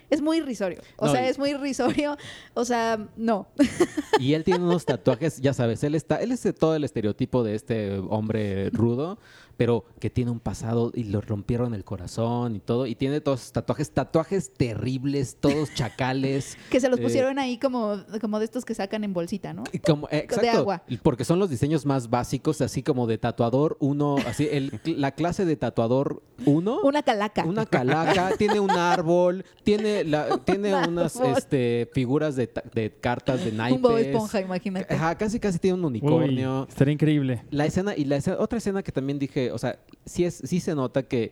es 0.10 0.22
muy 0.22 0.38
irrisorio. 0.38 0.82
O 0.98 1.06
No, 1.06 1.12
sea, 1.12 1.30
es 1.30 1.38
muy 1.38 1.52
irrisorio. 1.52 2.18
O 2.56 2.66
sea, 2.66 3.08
no. 3.16 3.48
Y 4.20 4.34
él 4.34 4.44
tiene 4.44 4.64
unos 4.64 4.86
tatuajes, 4.86 5.40
ya 5.40 5.54
sabes, 5.54 5.84
él 5.84 5.94
está, 5.94 6.20
él 6.20 6.32
es 6.32 6.42
de 6.42 6.52
todo 6.54 6.76
el 6.76 6.84
estereotipo 6.84 7.44
de 7.44 7.54
este 7.54 8.00
hombre 8.10 8.72
rudo, 8.72 9.20
pero 9.58 9.86
que 10.00 10.10
tiene 10.10 10.32
un 10.32 10.40
pasado 10.40 10.92
y 10.94 11.06
lo 11.06 11.20
rompieron 11.22 11.74
el 11.74 11.84
corazón 11.84 12.56
y 12.56 12.60
todo, 12.60 12.86
y 12.88 12.96
tiene 12.96 13.20
todos 13.22 13.42
esos 13.42 13.52
tatuajes, 13.54 13.92
tatuajes 13.92 14.54
terribles, 14.54 15.38
todos 15.40 15.74
chacales. 15.74 16.58
Que 16.70 16.80
se 16.80 16.90
los 16.90 17.00
Eh, 17.00 17.04
pusieron 17.04 17.40
ahí 17.40 17.58
como, 17.58 17.98
como 18.22 18.40
de 18.40 18.46
estos 18.46 18.66
que 18.66 18.74
sacan 18.76 19.04
en 19.04 19.14
bolsita, 19.14 19.54
¿no? 19.54 19.64
y 19.72 19.80
Como, 19.80 20.08
eh, 20.12 20.20
exacto, 20.20 20.58
agua. 20.60 20.84
porque 21.04 21.24
son 21.26 21.40
los 21.40 21.50
diseños 21.50 21.86
más 21.86 22.10
básicos, 22.10 22.62
así 22.62 22.84
como 22.84 23.08
de 23.08 23.18
tatuador 23.18 23.78
uno, 23.80 24.16
así, 24.28 24.48
el, 24.52 24.80
la 24.86 25.12
clase 25.12 25.46
de 25.46 25.56
tatuador 25.56 26.22
uno. 26.46 26.80
Una 26.84 27.02
calaca. 27.04 27.44
Una 27.46 27.66
calaca, 27.66 28.32
tiene 28.38 28.60
un 28.60 28.72
árbol, 28.72 29.44
tiene, 29.64 30.04
la, 30.04 30.38
tiene 30.46 30.76
Un 30.76 30.90
unas 30.98 31.16
este, 31.20 31.90
figuras 31.94 32.36
de, 32.36 32.48
ta- 32.48 32.64
de 32.74 32.92
cartas 32.92 33.44
de 33.44 33.52
naipes. 33.52 33.76
un 33.78 33.82
Bob 33.82 33.98
Esponja, 33.98 34.42
imagínate. 34.42 34.94
Ajá, 34.94 35.18
casi 35.18 35.40
casi 35.40 35.58
tiene 35.60 35.76
un 35.76 35.82
Uy, 35.86 35.88
unicornio. 35.88 36.66
estaría 36.70 36.94
increíble. 36.94 37.44
La 37.50 37.66
escena, 37.66 37.96
y 37.96 38.06
la 38.06 38.18
escena- 38.18 38.38
otra 38.40 38.58
escena 38.60 38.84
que 38.84 38.92
también 38.92 39.18
dije, 39.20 39.47
o 39.52 39.58
sea, 39.58 39.80
sí, 40.06 40.26
es, 40.26 40.36
sí 40.36 40.60
se 40.60 40.76
nota 40.76 41.04
que 41.04 41.32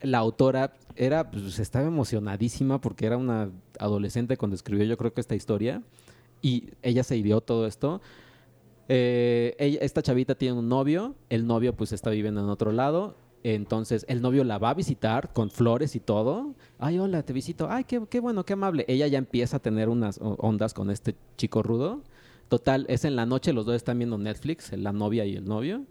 la 0.00 0.18
autora 0.18 0.74
era, 0.96 1.30
pues 1.30 1.58
estaba 1.58 1.86
emocionadísima 1.86 2.80
porque 2.80 3.06
era 3.06 3.16
una 3.16 3.50
adolescente 3.78 4.36
cuando 4.36 4.54
escribió 4.54 4.84
yo 4.84 4.96
creo 4.96 5.12
que 5.12 5.20
esta 5.20 5.34
historia 5.34 5.82
y 6.42 6.70
ella 6.82 7.02
se 7.02 7.16
ideó 7.16 7.40
todo 7.40 7.66
esto. 7.66 8.00
Eh, 8.88 9.78
esta 9.82 10.02
chavita 10.02 10.34
tiene 10.34 10.58
un 10.58 10.68
novio, 10.68 11.14
el 11.28 11.46
novio 11.46 11.74
pues 11.74 11.92
está 11.92 12.10
viviendo 12.10 12.40
en 12.40 12.48
otro 12.48 12.72
lado, 12.72 13.16
entonces 13.42 14.04
el 14.08 14.22
novio 14.22 14.44
la 14.44 14.58
va 14.58 14.70
a 14.70 14.74
visitar 14.74 15.32
con 15.32 15.50
flores 15.50 15.94
y 15.94 16.00
todo. 16.00 16.54
Ay, 16.78 16.98
hola, 16.98 17.22
te 17.22 17.32
visito. 17.32 17.68
Ay, 17.70 17.84
qué, 17.84 18.02
qué 18.08 18.20
bueno, 18.20 18.44
qué 18.44 18.54
amable. 18.54 18.84
Ella 18.88 19.06
ya 19.06 19.18
empieza 19.18 19.58
a 19.58 19.60
tener 19.60 19.88
unas 19.88 20.18
ondas 20.20 20.74
con 20.74 20.90
este 20.90 21.14
chico 21.36 21.62
rudo. 21.62 22.02
Total, 22.48 22.86
es 22.88 23.04
en 23.04 23.14
la 23.14 23.26
noche, 23.26 23.52
los 23.52 23.66
dos 23.66 23.76
están 23.76 23.98
viendo 23.98 24.16
Netflix, 24.16 24.72
la 24.72 24.92
novia 24.92 25.24
y 25.26 25.36
el 25.36 25.44
novio. 25.44 25.84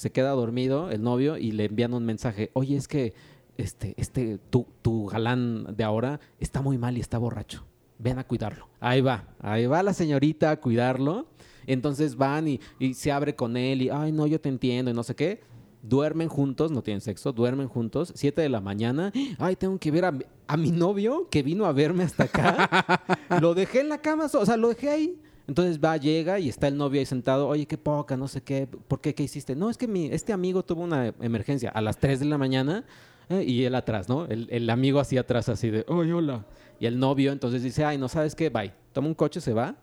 Se 0.00 0.10
queda 0.10 0.30
dormido 0.30 0.90
el 0.90 1.02
novio 1.02 1.36
y 1.36 1.52
le 1.52 1.66
envían 1.66 1.92
un 1.92 2.06
mensaje. 2.06 2.50
Oye, 2.54 2.74
es 2.74 2.88
que 2.88 3.12
este, 3.58 3.92
este, 3.98 4.38
tu, 4.48 4.66
tu 4.80 5.04
galán 5.08 5.76
de 5.76 5.84
ahora 5.84 6.20
está 6.38 6.62
muy 6.62 6.78
mal 6.78 6.96
y 6.96 7.00
está 7.00 7.18
borracho. 7.18 7.66
Ven 7.98 8.18
a 8.18 8.24
cuidarlo. 8.24 8.66
Ahí 8.80 9.02
va, 9.02 9.26
ahí 9.40 9.66
va 9.66 9.82
la 9.82 9.92
señorita 9.92 10.52
a 10.52 10.56
cuidarlo. 10.58 11.26
Entonces 11.66 12.16
van 12.16 12.48
y, 12.48 12.60
y 12.78 12.94
se 12.94 13.12
abre 13.12 13.34
con 13.36 13.58
él 13.58 13.82
y, 13.82 13.90
ay, 13.90 14.10
no, 14.10 14.26
yo 14.26 14.40
te 14.40 14.48
entiendo 14.48 14.90
y 14.90 14.94
no 14.94 15.02
sé 15.02 15.14
qué. 15.14 15.42
Duermen 15.82 16.28
juntos, 16.28 16.70
no 16.70 16.82
tienen 16.82 17.02
sexo, 17.02 17.32
duermen 17.32 17.68
juntos, 17.68 18.12
7 18.16 18.40
de 18.40 18.48
la 18.48 18.62
mañana. 18.62 19.12
Ay, 19.38 19.54
tengo 19.56 19.78
que 19.78 19.90
ver 19.90 20.06
a, 20.06 20.12
mi- 20.12 20.24
a 20.46 20.56
mi 20.56 20.70
novio 20.70 21.28
que 21.30 21.42
vino 21.42 21.66
a 21.66 21.72
verme 21.72 22.04
hasta 22.04 22.24
acá. 22.24 23.02
lo 23.42 23.52
dejé 23.54 23.80
en 23.80 23.90
la 23.90 23.98
cama, 23.98 24.30
o 24.32 24.46
sea, 24.46 24.56
lo 24.56 24.68
dejé 24.70 24.88
ahí. 24.88 25.20
Entonces 25.50 25.80
va, 25.82 25.96
llega 25.96 26.38
y 26.38 26.48
está 26.48 26.68
el 26.68 26.76
novio 26.76 27.00
ahí 27.00 27.06
sentado. 27.06 27.48
Oye, 27.48 27.66
qué 27.66 27.76
poca, 27.76 28.16
no 28.16 28.28
sé 28.28 28.40
qué. 28.40 28.68
¿Por 28.68 29.00
qué? 29.00 29.16
¿Qué 29.16 29.24
hiciste? 29.24 29.56
No, 29.56 29.68
es 29.68 29.76
que 29.76 29.88
mi, 29.88 30.06
este 30.06 30.32
amigo 30.32 30.62
tuvo 30.62 30.84
una 30.84 31.12
emergencia 31.20 31.70
a 31.70 31.80
las 31.80 31.98
3 31.98 32.20
de 32.20 32.26
la 32.26 32.38
mañana 32.38 32.84
eh, 33.28 33.42
y 33.42 33.64
él 33.64 33.74
atrás, 33.74 34.08
¿no? 34.08 34.26
El, 34.26 34.46
el 34.52 34.70
amigo 34.70 35.00
así 35.00 35.18
atrás, 35.18 35.48
así 35.48 35.68
de, 35.68 35.84
ay, 35.88 36.12
hola. 36.12 36.46
Y 36.78 36.86
el 36.86 37.00
novio 37.00 37.32
entonces 37.32 37.64
dice, 37.64 37.84
ay, 37.84 37.98
no 37.98 38.08
sabes 38.08 38.36
qué, 38.36 38.48
bye. 38.48 38.72
Toma 38.92 39.08
un 39.08 39.14
coche, 39.14 39.40
se 39.40 39.52
va. 39.52 39.74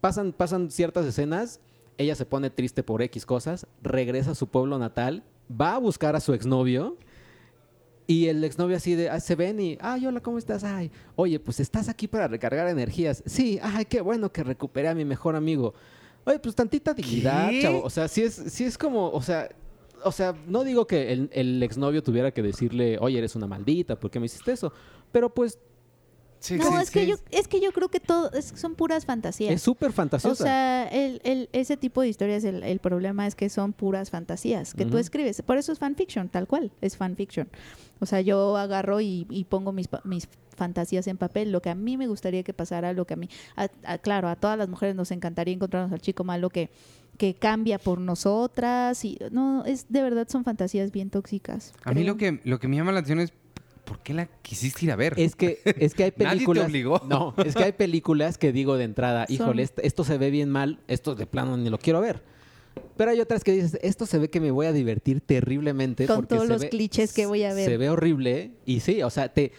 Pasan, 0.00 0.32
pasan 0.32 0.72
ciertas 0.72 1.06
escenas. 1.06 1.60
Ella 1.98 2.16
se 2.16 2.26
pone 2.26 2.50
triste 2.50 2.82
por 2.82 3.00
X 3.00 3.24
cosas. 3.24 3.68
Regresa 3.84 4.32
a 4.32 4.34
su 4.34 4.48
pueblo 4.48 4.76
natal. 4.76 5.22
Va 5.48 5.76
a 5.76 5.78
buscar 5.78 6.16
a 6.16 6.20
su 6.20 6.34
exnovio. 6.34 6.96
Y 8.06 8.28
el 8.28 8.44
exnovio 8.44 8.76
así 8.76 8.94
de, 8.94 9.10
ah, 9.10 9.18
se 9.18 9.34
ven 9.34 9.58
y, 9.60 9.78
ay, 9.80 10.06
hola, 10.06 10.20
¿cómo 10.20 10.38
estás? 10.38 10.62
Ay, 10.62 10.92
oye, 11.16 11.40
pues 11.40 11.58
estás 11.58 11.88
aquí 11.88 12.06
para 12.06 12.28
recargar 12.28 12.68
energías. 12.68 13.22
Sí, 13.26 13.58
ay, 13.60 13.84
qué 13.86 14.00
bueno 14.00 14.30
que 14.30 14.44
recuperé 14.44 14.88
a 14.88 14.94
mi 14.94 15.04
mejor 15.04 15.34
amigo. 15.34 15.74
Oye, 16.24 16.38
pues 16.38 16.54
tantita 16.54 16.94
dignidad, 16.94 17.50
¿Qué? 17.50 17.62
chavo. 17.62 17.82
O 17.82 17.90
sea, 17.90 18.06
sí 18.06 18.22
es, 18.22 18.34
sí 18.34 18.64
es 18.64 18.78
como, 18.78 19.10
o 19.10 19.22
sea, 19.22 19.48
o 20.04 20.12
sea, 20.12 20.34
no 20.46 20.62
digo 20.62 20.86
que 20.86 21.12
el, 21.12 21.30
el 21.32 21.62
exnovio 21.62 22.02
tuviera 22.02 22.30
que 22.30 22.42
decirle, 22.42 22.96
oye, 23.00 23.18
eres 23.18 23.34
una 23.34 23.48
maldita, 23.48 23.98
¿por 23.98 24.10
qué 24.10 24.20
me 24.20 24.26
hiciste 24.26 24.52
eso? 24.52 24.72
Pero 25.10 25.32
pues 25.34 25.58
Sí, 26.46 26.56
no, 26.56 26.70
sí, 26.70 26.76
es 26.82 26.90
que 26.90 27.06
yo, 27.06 27.16
es 27.30 27.48
que 27.48 27.60
yo 27.60 27.72
creo 27.72 27.88
que 27.88 27.98
todo 28.00 28.30
es- 28.32 28.52
son 28.56 28.74
puras 28.74 29.04
fantasías. 29.04 29.52
es 29.52 29.62
súper 29.62 29.90
O 29.90 29.92
fantasiosa. 29.92 30.44
sea, 30.44 30.88
el, 30.88 31.20
el- 31.24 31.48
ese 31.52 31.76
tipo 31.76 32.02
de 32.02 32.08
historias, 32.08 32.44
el, 32.44 32.62
el 32.62 32.78
problema 32.78 33.26
es 33.26 33.34
que 33.34 33.48
son 33.48 33.72
puras 33.72 34.10
fantasías 34.10 34.74
que 34.74 34.84
tú 34.86 34.98
escribes. 34.98 35.42
Por 35.42 35.58
eso 35.58 35.72
es 35.72 35.78
fanfiction, 35.78 36.28
tal 36.28 36.46
cual, 36.46 36.70
es 36.80 36.96
fanfiction. 36.96 37.48
O 38.00 38.06
sea, 38.06 38.20
yo 38.20 38.56
agarro 38.56 39.00
y, 39.00 39.26
y 39.30 39.44
pongo 39.44 39.72
mis, 39.72 39.88
pa- 39.88 40.02
mis 40.04 40.28
fantasías 40.56 41.06
en 41.06 41.16
papel, 41.16 41.52
lo 41.52 41.60
que 41.60 41.70
a 41.70 41.74
mí 41.74 41.96
me 41.96 42.06
gustaría 42.06 42.42
que 42.42 42.54
pasara, 42.54 42.92
lo 42.92 43.06
que 43.06 43.14
a 43.14 43.16
mí, 43.16 43.28
a- 43.56 43.68
a- 43.84 43.98
claro, 43.98 44.28
a 44.28 44.36
todas 44.36 44.56
las 44.56 44.68
mujeres 44.68 44.94
nos 44.94 45.10
encantaría 45.10 45.52
encontrarnos 45.54 45.92
al 45.92 46.00
chico 46.00 46.22
malo 46.24 46.48
que, 46.50 46.70
que 47.18 47.34
cambia 47.34 47.78
por 47.78 47.98
nosotras. 48.00 49.04
y 49.04 49.18
No, 49.30 49.64
es 49.64 49.86
de 49.88 50.02
verdad 50.02 50.28
son 50.28 50.44
fantasías 50.44 50.92
bien 50.92 51.10
tóxicas. 51.10 51.72
A 51.84 51.92
mí 51.92 52.04
lo 52.04 52.16
que, 52.16 52.40
lo 52.44 52.58
que 52.58 52.68
me 52.68 52.76
llama 52.76 52.92
la 52.92 53.00
atención 53.00 53.20
es, 53.20 53.32
¿por 53.86 54.00
qué 54.00 54.12
la 54.12 54.26
quisiste 54.42 54.84
ir 54.84 54.92
a 54.92 54.96
ver? 54.96 55.14
Es 55.16 55.34
que, 55.34 55.60
es 55.64 55.94
que 55.94 56.04
hay 56.04 56.10
Nadie 56.18 56.28
te 56.30 56.34
películas. 56.34 56.66
obligó. 56.66 57.00
No, 57.08 57.34
es 57.42 57.54
que 57.54 57.62
hay 57.64 57.72
películas 57.72 58.36
que 58.36 58.52
digo 58.52 58.76
de 58.76 58.84
entrada, 58.84 59.24
híjole, 59.30 59.62
esto, 59.62 59.80
esto 59.82 60.04
se 60.04 60.18
ve 60.18 60.30
bien 60.30 60.50
mal, 60.50 60.80
esto 60.88 61.14
de 61.14 61.26
plano 61.26 61.56
ni 61.56 61.70
lo 61.70 61.78
quiero 61.78 62.02
ver. 62.02 62.22
Pero 62.98 63.10
hay 63.10 63.20
otras 63.20 63.42
que 63.42 63.52
dices, 63.52 63.78
esto 63.82 64.04
se 64.04 64.18
ve 64.18 64.28
que 64.28 64.38
me 64.40 64.50
voy 64.50 64.66
a 64.66 64.72
divertir 64.72 65.22
terriblemente. 65.22 66.06
Con 66.06 66.16
porque 66.16 66.34
todos 66.34 66.42
se 66.46 66.52
los 66.52 66.62
ve- 66.62 66.68
clichés 66.68 67.14
que 67.14 67.24
voy 67.24 67.42
a 67.44 67.54
ver. 67.54 67.64
Se 67.70 67.78
ve 67.78 67.88
horrible. 67.88 68.50
Y 68.66 68.80
sí, 68.80 69.02
o 69.02 69.08
sea, 69.08 69.32
te. 69.32 69.52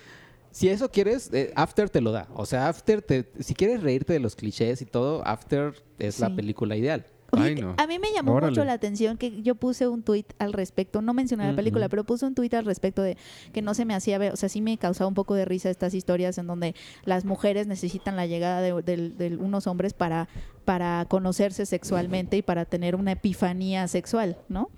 Si 0.52 0.70
eso 0.70 0.90
quieres, 0.92 1.30
eh, 1.34 1.52
After 1.56 1.90
te 1.90 2.02
lo 2.02 2.12
da. 2.12 2.28
O 2.34 2.46
sea, 2.46 2.68
After, 2.68 3.02
te, 3.02 3.26
si 3.40 3.54
quieres 3.54 3.82
reírte 3.84 4.14
de 4.14 4.20
los 4.20 4.36
clichés 4.36 4.82
y 4.82 4.86
todo, 4.86 5.26
After 5.26 5.74
es 6.00 6.20
la 6.20 6.36
película 6.36 6.76
ideal. 6.76 7.06
Oye, 7.32 7.44
Ay, 7.44 7.56
no. 7.56 7.76
A 7.78 7.88
mí 7.88 8.00
me 8.00 8.12
llamó 8.14 8.34
Órale. 8.34 8.52
mucho 8.52 8.64
la 8.64 8.74
atención 8.74 9.18
que 9.18 9.42
yo 9.42 9.56
puse 9.56 9.88
un 9.88 10.04
tuit 10.04 10.32
al 10.40 10.54
respecto, 10.54 11.02
no 11.02 11.14
mencioné 11.14 11.48
la 11.50 11.56
película, 11.56 11.90
pero 11.90 12.04
puse 12.06 12.26
un 12.26 12.36
tuit 12.36 12.54
al 12.54 12.66
respecto 12.66 13.02
de 13.02 13.18
que 13.52 13.62
no 13.62 13.74
se 13.74 13.86
me 13.86 13.94
hacía 13.94 14.18
ver, 14.18 14.34
o 14.34 14.36
sea, 14.38 14.48
sí 14.50 14.62
me 14.62 14.78
causaba 14.78 15.08
un 15.08 15.14
poco 15.14 15.36
de 15.36 15.46
risa 15.46 15.70
estas 15.70 15.94
historias 15.94 16.38
en 16.38 16.48
donde 16.48 16.74
las 17.04 17.26
mujeres 17.26 17.68
necesitan 17.68 18.16
la 18.16 18.26
llegada 18.28 18.62
de, 18.62 18.82
de 18.82 19.38
unos 19.38 19.68
hombres 19.68 19.94
para, 19.94 20.30
para 20.64 21.06
conocerse 21.10 21.66
sexualmente 21.66 22.38
y 22.38 22.42
para 22.42 22.66
tener 22.66 22.96
una 22.96 23.14
epifanía 23.14 23.88
sexual, 23.88 24.38
¿no? 24.48 24.70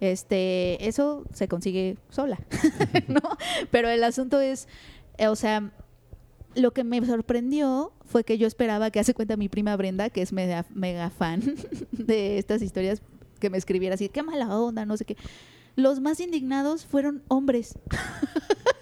Este, 0.00 0.88
eso 0.88 1.24
se 1.32 1.46
consigue 1.46 1.96
sola, 2.08 2.40
¿no? 3.06 3.20
Pero 3.70 3.88
el 3.88 4.02
asunto 4.02 4.40
es, 4.40 4.66
eh, 5.16 5.28
o 5.28 5.36
sea, 5.36 5.70
lo 6.54 6.72
que 6.72 6.84
me 6.84 7.04
sorprendió 7.04 7.92
fue 8.04 8.24
que 8.24 8.38
yo 8.38 8.46
esperaba 8.46 8.90
que 8.90 9.00
hace 9.00 9.14
cuenta 9.14 9.36
mi 9.36 9.48
prima 9.48 9.76
Brenda, 9.76 10.10
que 10.10 10.22
es 10.22 10.32
mega, 10.32 10.66
mega 10.74 11.10
fan 11.10 11.42
de 11.92 12.38
estas 12.38 12.62
historias, 12.62 13.02
que 13.40 13.50
me 13.50 13.58
escribiera 13.58 13.94
así, 13.94 14.08
qué 14.08 14.22
mala 14.22 14.56
onda, 14.56 14.84
no 14.86 14.96
sé 14.96 15.04
qué. 15.04 15.16
Los 15.74 16.00
más 16.00 16.20
indignados 16.20 16.84
fueron 16.84 17.22
hombres. 17.28 17.78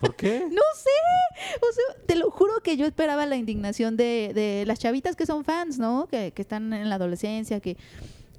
¿Por 0.01 0.17
qué? 0.17 0.47
No 0.51 0.63
sé, 0.75 1.57
o 1.57 1.73
sea, 1.73 2.03
te 2.07 2.17
lo 2.17 2.31
juro 2.31 2.61
que 2.63 2.77
yo 2.77 2.87
esperaba 2.87 3.27
la 3.27 3.37
indignación 3.37 3.97
de, 3.97 4.33
de 4.35 4.65
las 4.67 4.79
chavitas 4.79 5.17
que 5.17 5.27
son 5.27 5.45
fans, 5.45 5.79
¿no? 5.79 6.09
Que, 6.09 6.33
que 6.33 6.43
están 6.43 6.73
en 6.73 6.89
la 6.89 6.97
adolescencia, 6.97 7.61
que 7.61 7.77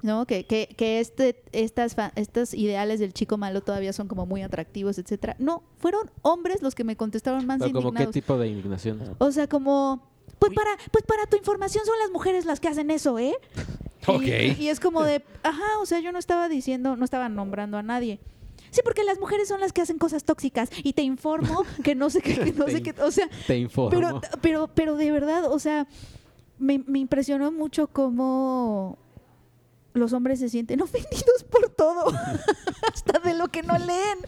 no 0.02 0.26
que, 0.26 0.44
que, 0.44 0.68
que 0.76 1.00
este 1.00 1.42
estas 1.52 1.94
fa- 1.94 2.12
estos 2.16 2.54
ideales 2.54 3.00
del 3.00 3.12
chico 3.14 3.38
malo 3.38 3.60
todavía 3.62 3.92
son 3.92 4.08
como 4.08 4.26
muy 4.26 4.42
atractivos 4.42 4.98
etcétera 4.98 5.36
no 5.38 5.62
fueron 5.78 6.10
hombres 6.22 6.60
los 6.62 6.74
que 6.74 6.84
me 6.84 6.96
contestaron 6.96 7.46
más 7.46 7.60
Pero 7.60 7.72
como 7.72 7.92
qué 7.92 8.06
tipo 8.08 8.36
de 8.38 8.48
indignación. 8.48 9.00
o 9.18 9.30
sea, 9.32 9.46
como, 9.48 10.02
pues 10.38 10.52
para, 10.54 10.70
pues 10.90 11.04
para 11.04 11.26
tu 11.26 11.36
información 11.36 11.84
son 11.86 11.98
las 12.00 12.10
mujeres 12.10 12.44
las 12.44 12.58
que 12.60 12.68
hacen 12.68 12.90
eso, 12.90 13.18
¿eh? 13.18 13.34
Y- 14.02 14.10
Ok. 14.10 14.58
Y, 14.58 14.68
es 14.68 14.80
como 14.80 15.04
de, 15.04 15.24
ajá, 15.44 15.62
o 15.80 15.86
sea, 15.86 16.00
yo 16.00 16.10
no 16.10 16.18
estaba 16.18 16.48
diciendo, 16.48 16.96
no 16.96 17.04
estaba 17.04 17.28
nombrando 17.28 17.78
a 17.78 17.84
nadie. 17.84 18.18
Sí, 18.72 18.80
porque 18.82 19.04
las 19.04 19.20
mujeres 19.20 19.46
son 19.46 19.60
las 19.60 19.72
que 19.72 19.80
hacen 19.82 19.98
cosas 19.98 20.24
tóxicas 20.24 20.70
y 20.82 20.94
te 20.94 21.02
informo 21.02 21.62
que 21.84 21.94
no 21.94 22.10
sé 22.10 22.20
qué, 22.20 22.36
que 22.40 22.52
no 22.52 22.66
sé 22.66 22.82
qué, 22.82 22.94
o 23.00 23.10
sea, 23.12 23.28
Te 23.46 23.58
informo. 23.58 23.90
pero, 23.90 24.20
pero, 24.40 24.68
pero 24.74 24.96
de 24.96 25.12
verdad, 25.12 25.44
o 25.52 25.58
sea, 25.60 25.86
me, 26.58 26.78
me 26.86 26.98
impresionó 26.98 27.52
mucho 27.52 27.86
cómo 27.86 28.98
los 29.94 30.12
hombres 30.12 30.40
se 30.40 30.48
sienten 30.48 30.80
ofendidos 30.80 31.44
por 31.50 31.68
todo, 31.70 32.12
hasta 32.92 33.18
de 33.20 33.34
lo 33.34 33.48
que 33.48 33.62
no 33.62 33.78
leen. 33.78 34.18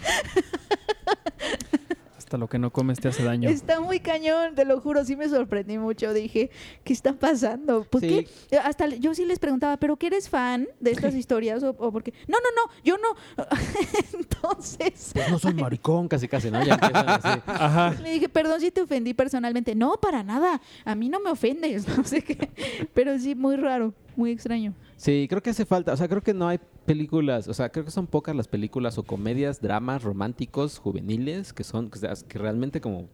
Hasta 2.24 2.38
lo 2.38 2.48
que 2.48 2.58
no 2.58 2.70
comes 2.72 2.98
te 3.00 3.08
hace 3.08 3.22
daño. 3.22 3.50
Está 3.50 3.80
muy 3.80 4.00
cañón, 4.00 4.54
te 4.54 4.64
lo 4.64 4.80
juro, 4.80 5.04
sí 5.04 5.14
me 5.14 5.28
sorprendí 5.28 5.76
mucho. 5.76 6.14
Dije, 6.14 6.50
¿qué 6.82 6.94
está 6.94 7.12
pasando? 7.12 7.84
¿Por 7.84 8.00
Sí. 8.00 8.26
qué? 8.48 8.56
Hasta 8.56 8.86
le- 8.86 8.98
yo 8.98 9.14
sí 9.14 9.26
les 9.26 9.38
preguntaba, 9.38 9.76
¿pero 9.76 9.96
qué 9.98 10.06
eres 10.06 10.30
fan 10.30 10.66
de 10.80 10.92
estas 10.92 11.14
historias? 11.14 11.62
O, 11.62 11.70
o 11.78 11.92
porque, 11.92 12.14
no, 12.26 12.38
no, 12.38 12.48
no, 12.56 12.72
yo 12.82 12.96
no. 12.96 13.08
Entonces, 14.18 15.10
Pues 15.12 15.30
no 15.30 15.38
soy 15.38 15.52
maricón, 15.52 16.08
casi 16.08 16.26
casi, 16.26 16.50
¿no? 16.50 16.64
Ya 16.64 16.74
así. 16.76 17.40
Ajá. 17.46 17.94
le 18.02 18.12
dije, 18.14 18.28
perdón 18.30 18.58
si 18.60 18.70
te 18.70 18.80
ofendí 18.80 19.12
personalmente. 19.12 19.74
No, 19.74 19.92
para 20.00 20.22
nada. 20.22 20.62
A 20.86 20.94
mí 20.94 21.10
no 21.10 21.20
me 21.20 21.28
ofendes, 21.30 21.86
no 21.94 22.04
sé 22.04 22.22
qué. 22.22 22.48
Pero 22.94 23.18
sí, 23.18 23.34
muy 23.34 23.56
raro, 23.56 23.92
muy 24.16 24.30
extraño. 24.30 24.72
Sí, 24.96 25.26
creo 25.28 25.42
que 25.42 25.50
hace 25.50 25.66
falta, 25.66 25.92
o 25.92 25.96
sea, 25.98 26.08
creo 26.08 26.22
que 26.22 26.32
no 26.32 26.48
hay 26.48 26.58
películas, 26.84 27.48
o 27.48 27.54
sea, 27.54 27.70
creo 27.70 27.84
que 27.84 27.90
son 27.90 28.06
pocas 28.06 28.34
las 28.36 28.48
películas 28.48 28.98
o 28.98 29.02
comedias, 29.02 29.60
dramas 29.60 30.02
románticos, 30.02 30.78
juveniles, 30.78 31.52
que 31.52 31.64
son, 31.64 31.90
que, 31.90 31.98
sea- 31.98 32.14
que 32.28 32.38
realmente 32.38 32.80
como 32.80 33.08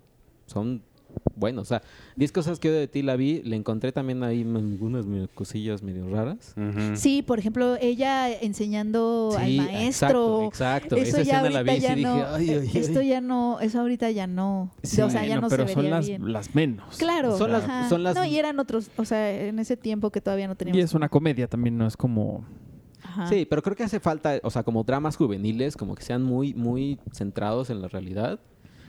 son 0.47 0.83
buenos. 1.35 1.63
O 1.63 1.65
sea, 1.69 1.83
10 2.15 2.31
cosas 2.31 2.61
que 2.61 2.69
yo 2.69 2.75
de 2.75 2.87
ti 2.87 3.03
la 3.03 3.17
vi, 3.17 3.43
le 3.43 3.57
encontré 3.57 3.91
también 3.91 4.23
ahí 4.23 4.43
algunas 4.43 5.07
medio 5.07 5.29
cosillas 5.35 5.83
medio 5.83 6.09
raras. 6.09 6.55
Sí, 6.95 7.23
por 7.23 7.41
ejemplo, 7.41 7.77
ella 7.81 8.31
enseñando 8.31 9.33
al 9.37 9.57
maestro. 9.57 10.45
Exacto, 10.45 10.45
exacto. 10.45 10.97
Eso 10.97 11.17
Esa 11.17 11.23
ya 11.23 11.41
escena 11.41 11.51
la 11.51 11.59
ahorita 11.59 11.73
vi 11.73 11.79
y 11.79 11.81
ya 11.83 11.89
sí 11.89 11.95
dije, 11.97 12.09
no. 12.09 12.27
ay, 12.35 12.51
ay, 12.51 12.71
Esto 12.75 13.01
ay. 13.01 13.09
ya 13.09 13.21
no, 13.21 13.59
eso 13.61 13.81
ahorita 13.81 14.11
ya 14.13 14.27
no. 14.29 14.71
Sí, 14.85 15.01
o 15.01 15.11
sea, 15.11 15.23
ya 15.23 15.29
bueno, 15.35 15.41
no 15.43 15.49
pero 15.49 15.67
se 15.67 15.73
son 15.75 15.83
vería 15.83 15.97
las, 15.97 16.07
bien. 16.07 16.33
las 16.33 16.55
menos. 16.55 16.97
Claro. 16.99 17.37
Son 17.37 17.51
las- 17.51 17.89
son 17.89 18.03
las- 18.05 18.15
No, 18.15 18.25
y 18.25 18.39
eran 18.39 18.61
otros, 18.61 18.91
o 18.97 19.05
sea, 19.05 19.31
en 19.49 19.59
ese 19.59 19.77
tiempo 19.77 20.11
que 20.11 20.21
todavía 20.21 20.47
no 20.47 20.55
teníamos. 20.55 20.79
Y 20.79 20.83
es 20.83 20.95
una 20.95 21.09
comedia 21.09 21.49
también, 21.49 21.77
no 21.77 21.87
es 21.89 21.97
como... 21.97 22.45
Sí, 23.29 23.47
pero 23.49 23.63
creo 23.63 23.77
que 23.77 23.85
hace 23.85 24.01
falta, 24.01 24.41
o 24.43 24.51
sea, 24.51 24.63
como 24.63 24.85
dramas 24.85 25.17
juveniles, 25.17 25.77
como 25.77 25.95
que 25.95 26.03
sean 26.03 26.23
muy, 26.23 26.55
muy 26.55 26.99
centrados 27.13 27.71
en 27.71 27.81
la 27.81 27.89
realidad. 27.89 28.41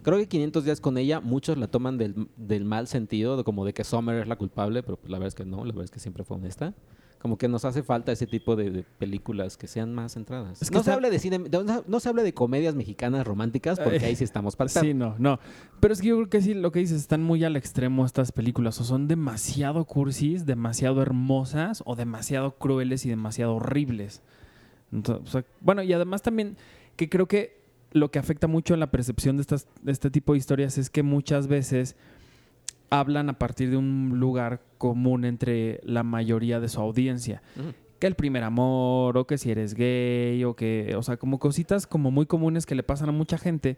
Creo 0.03 0.17
que 0.17 0.27
500 0.27 0.65
días 0.65 0.81
con 0.81 0.97
ella, 0.97 1.19
muchos 1.19 1.57
la 1.57 1.67
toman 1.67 1.97
del, 1.97 2.27
del 2.35 2.65
mal 2.65 2.87
sentido, 2.87 3.37
de 3.37 3.43
como 3.43 3.65
de 3.65 3.73
que 3.73 3.83
Summer 3.83 4.17
es 4.17 4.27
la 4.27 4.35
culpable, 4.35 4.81
pero 4.81 4.97
pues 4.97 5.11
la 5.11 5.17
verdad 5.17 5.27
es 5.27 5.35
que 5.35 5.45
no, 5.45 5.57
la 5.57 5.71
verdad 5.71 5.85
es 5.85 5.91
que 5.91 5.99
siempre 5.99 6.23
fue 6.23 6.37
honesta. 6.37 6.73
Como 7.21 7.37
que 7.37 7.47
nos 7.47 7.65
hace 7.65 7.83
falta 7.83 8.11
ese 8.11 8.25
tipo 8.25 8.55
de, 8.55 8.71
de 8.71 8.83
películas 8.83 9.55
que 9.55 9.67
sean 9.67 9.93
más 9.93 10.13
centradas. 10.13 10.61
Es 10.61 10.69
que 10.69 10.73
no 10.73 10.79
está- 10.81 10.91
se 10.91 10.95
hable 10.95 11.11
de 11.11 11.19
cine, 11.19 11.37
no, 11.37 11.83
no 11.87 11.99
se 11.99 12.09
hable 12.09 12.23
de 12.23 12.33
comedias 12.33 12.73
mexicanas 12.73 13.27
románticas, 13.27 13.79
porque 13.79 13.97
Eh, 13.97 14.05
ahí 14.05 14.15
sí 14.15 14.23
estamos 14.23 14.55
faltando. 14.57 14.87
Sí, 14.87 14.93
no, 14.95 15.15
no. 15.19 15.39
Pero 15.79 15.93
es 15.93 16.01
que 16.01 16.07
yo 16.07 16.15
creo 16.17 16.29
que 16.29 16.41
sí, 16.41 16.53
lo 16.55 16.71
que 16.71 16.79
dices, 16.79 16.97
están 16.99 17.21
muy 17.21 17.43
al 17.43 17.55
extremo 17.55 18.05
estas 18.05 18.31
películas. 18.31 18.81
O 18.81 18.83
son 18.83 19.07
demasiado 19.07 19.85
cursis, 19.85 20.45
demasiado 20.47 21.01
hermosas, 21.01 21.83
o 21.85 21.95
demasiado 21.95 22.57
crueles 22.57 23.05
y 23.05 23.09
demasiado 23.09 23.55
horribles. 23.55 24.23
Entonces, 24.91 25.27
o 25.27 25.31
sea, 25.31 25.45
bueno, 25.61 25.83
y 25.83 25.93
además 25.93 26.21
también 26.21 26.57
que 26.95 27.07
creo 27.07 27.27
que 27.27 27.61
lo 27.93 28.09
que 28.09 28.19
afecta 28.19 28.47
mucho 28.47 28.73
en 28.73 28.79
la 28.79 28.89
percepción 28.89 29.37
de, 29.37 29.41
estas, 29.41 29.67
de 29.81 29.91
este 29.91 30.09
tipo 30.09 30.31
de 30.33 30.39
historias 30.39 30.77
es 30.77 30.89
que 30.89 31.03
muchas 31.03 31.47
veces 31.47 31.95
hablan 32.91 33.29
a 33.29 33.39
partir 33.39 33.71
de 33.71 33.77
un 33.77 34.19
lugar 34.19 34.61
común 34.77 35.25
entre 35.25 35.81
la 35.83 36.03
mayoría 36.03 36.59
de 36.59 36.69
su 36.69 36.79
audiencia 36.79 37.41
que 38.01 38.07
el 38.07 38.15
primer 38.15 38.43
amor, 38.43 39.15
o 39.15 39.27
que 39.27 39.37
si 39.37 39.51
eres 39.51 39.75
gay, 39.75 40.43
o 40.43 40.55
que, 40.55 40.95
o 40.97 41.03
sea, 41.03 41.17
como 41.17 41.37
cositas 41.37 41.85
como 41.85 42.09
muy 42.09 42.25
comunes 42.25 42.65
que 42.65 42.73
le 42.73 42.81
pasan 42.81 43.09
a 43.09 43.11
mucha 43.11 43.37
gente. 43.37 43.77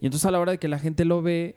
Y 0.00 0.06
entonces 0.06 0.26
a 0.26 0.32
la 0.32 0.40
hora 0.40 0.50
de 0.50 0.58
que 0.58 0.66
la 0.66 0.80
gente 0.80 1.04
lo 1.04 1.22
ve, 1.22 1.54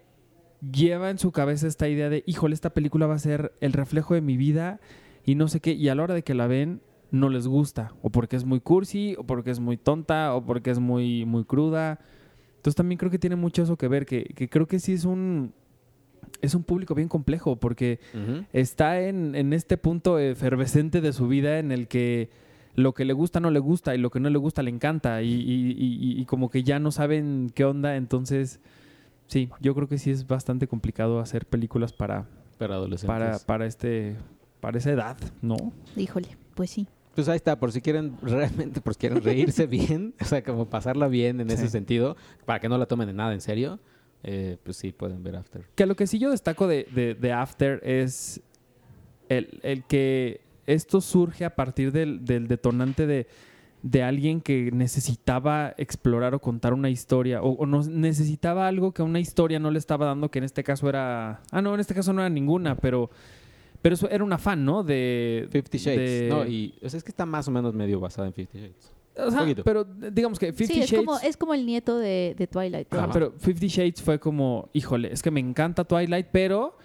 lleva 0.61 1.09
en 1.09 1.17
su 1.17 1.31
cabeza 1.31 1.65
esta 1.65 1.89
idea 1.89 2.07
de, 2.09 2.23
híjole, 2.27 2.53
esta 2.53 2.69
película 2.69 3.07
va 3.07 3.15
a 3.15 3.19
ser 3.19 3.51
el 3.61 3.73
reflejo 3.73 4.13
de 4.13 4.21
mi 4.21 4.37
vida 4.37 4.79
y 5.25 5.33
no 5.33 5.47
sé 5.47 5.59
qué. 5.59 5.71
Y 5.71 5.89
a 5.89 5.95
la 5.95 6.03
hora 6.03 6.13
de 6.13 6.23
que 6.23 6.35
la 6.35 6.45
ven, 6.45 6.81
no 7.09 7.29
les 7.29 7.47
gusta. 7.47 7.95
O 8.03 8.11
porque 8.11 8.35
es 8.35 8.45
muy 8.45 8.59
cursi, 8.59 9.15
o 9.17 9.23
porque 9.23 9.49
es 9.49 9.59
muy 9.59 9.77
tonta, 9.77 10.35
o 10.35 10.45
porque 10.45 10.69
es 10.69 10.77
muy, 10.77 11.25
muy 11.25 11.45
cruda. 11.45 11.99
Entonces 12.57 12.75
también 12.75 12.99
creo 12.99 13.09
que 13.09 13.17
tiene 13.17 13.35
mucho 13.35 13.63
eso 13.63 13.75
que 13.75 13.87
ver, 13.87 14.05
que, 14.05 14.23
que 14.35 14.47
creo 14.49 14.67
que 14.67 14.77
sí 14.77 14.93
es 14.93 15.03
un... 15.03 15.51
Es 16.41 16.55
un 16.55 16.63
público 16.63 16.93
bien 16.95 17.07
complejo 17.09 17.55
porque 17.55 17.99
está 18.53 19.01
en, 19.01 19.35
en 19.35 19.53
este 19.53 19.77
punto 19.77 20.19
efervescente 20.19 21.01
de 21.01 21.13
su 21.13 21.27
vida 21.27 21.59
en 21.59 21.71
el 21.71 21.87
que 21.87 22.29
lo 22.75 22.93
que 22.93 23.05
le 23.05 23.13
gusta 23.13 23.39
no 23.39 23.49
le 23.49 23.59
gusta 23.59 23.95
y 23.95 23.97
lo 23.97 24.11
que 24.11 24.19
no 24.19 24.29
le 24.29 24.37
gusta 24.37 24.61
le 24.61 24.69
encanta 24.69 25.23
y, 25.23 25.33
y- 25.33 25.71
y- 25.77 26.21
y 26.21 26.25
como 26.25 26.49
que 26.51 26.61
ya 26.63 26.77
no 26.79 26.91
saben 26.91 27.51
qué 27.55 27.65
onda, 27.65 27.95
entonces 27.95 28.59
sí, 29.25 29.49
yo 29.61 29.73
creo 29.73 29.87
que 29.87 29.97
sí 29.97 30.11
es 30.11 30.27
bastante 30.27 30.67
complicado 30.67 31.19
hacer 31.19 31.45
películas 31.47 31.91
para, 31.91 32.27
Para 32.59 32.75
adolescentes. 32.75 33.07
para, 33.17 33.39
para 33.39 33.65
este 33.65 34.15
para 34.59 34.77
esa 34.79 34.91
edad, 34.91 35.17
¿no? 35.41 35.55
Híjole, 35.95 36.29
pues 36.55 36.69
sí. 36.71 36.87
Pues 37.15 37.27
ahí 37.29 37.35
está, 37.37 37.59
por 37.59 37.71
si 37.71 37.81
quieren 37.81 38.15
realmente, 38.21 38.79
por 38.81 38.93
si 38.93 38.99
quieren 38.99 39.23
reírse 39.23 39.65
bien, 39.65 40.13
o 40.21 40.25
sea, 40.25 40.43
como 40.43 40.65
pasarla 40.69 41.07
bien 41.07 41.41
en 41.41 41.49
ese 41.49 41.67
sentido, 41.69 42.15
para 42.45 42.59
que 42.59 42.69
no 42.69 42.77
la 42.77 42.85
tomen 42.85 43.07
de 43.07 43.13
nada 43.13 43.33
en 43.33 43.41
serio, 43.41 43.79
eh, 44.23 44.57
pues 44.63 44.77
sí, 44.77 44.91
pueden 44.91 45.23
ver 45.23 45.35
After. 45.35 45.63
Que 45.75 45.85
lo 45.85 45.95
que 45.95 46.07
sí 46.07 46.19
yo 46.19 46.31
destaco 46.31 46.67
de, 46.67 46.87
de- 46.93 47.15
de 47.15 47.31
After 47.31 47.79
es 47.83 48.41
el, 49.29 49.59
el 49.63 49.83
que 49.85 50.41
esto 50.65 51.01
surge 51.01 51.45
a 51.45 51.55
partir 51.55 51.91
del, 51.91 52.25
del 52.25 52.47
detonante 52.47 53.05
de, 53.07 53.27
de 53.83 54.03
alguien 54.03 54.41
que 54.41 54.71
necesitaba 54.73 55.73
explorar 55.77 56.33
o 56.35 56.39
contar 56.39 56.73
una 56.73 56.89
historia, 56.89 57.41
o, 57.41 57.51
o 57.51 57.65
no- 57.65 57.83
necesitaba 57.83 58.67
algo 58.67 58.91
que 58.93 59.01
una 59.03 59.19
historia 59.19 59.59
no 59.59 59.71
le 59.71 59.79
estaba 59.79 60.05
dando, 60.07 60.29
que 60.29 60.39
en 60.39 60.45
este 60.45 60.63
caso 60.63 60.89
era... 60.89 61.41
Ah, 61.51 61.61
no, 61.61 61.73
en 61.73 61.79
este 61.79 61.93
caso 61.93 62.11
no 62.13 62.21
era 62.21 62.29
ninguna, 62.29 62.75
pero... 62.75 63.09
Pero 63.81 63.93
eso 63.93 64.09
era 64.09 64.23
un 64.23 64.33
afán, 64.33 64.65
¿no? 64.65 64.83
De... 64.83 65.47
Fifty 65.51 65.77
Shades, 65.77 66.21
de- 66.21 66.29
¿no? 66.29 66.45
Y 66.47 66.73
o 66.81 66.89
sea, 66.89 66.97
es 66.97 67.03
que 67.03 67.11
está 67.11 67.25
más 67.27 67.47
o 67.47 67.51
menos 67.51 67.73
medio 67.75 67.99
basada 67.99 68.27
en 68.27 68.33
Fifty 68.33 68.57
Shades. 68.59 68.91
O 69.17 69.31
sea, 69.31 69.39
poquito. 69.41 69.63
pero 69.63 69.83
digamos 69.83 70.37
que 70.39 70.53
Fifty 70.53 70.75
sí, 70.75 70.81
es 70.81 70.89
Shades... 70.89 71.05
como, 71.05 71.19
es 71.19 71.37
como 71.37 71.53
el 71.53 71.65
nieto 71.65 71.97
de, 71.97 72.35
de 72.37 72.47
Twilight. 72.47 72.93
Ajá, 72.93 73.09
pero 73.11 73.33
Fifty 73.37 73.67
Shades 73.67 74.01
fue 74.01 74.19
como, 74.19 74.69
híjole, 74.73 75.11
es 75.11 75.21
que 75.21 75.31
me 75.31 75.39
encanta 75.39 75.83
Twilight, 75.83 76.27
pero 76.31 76.75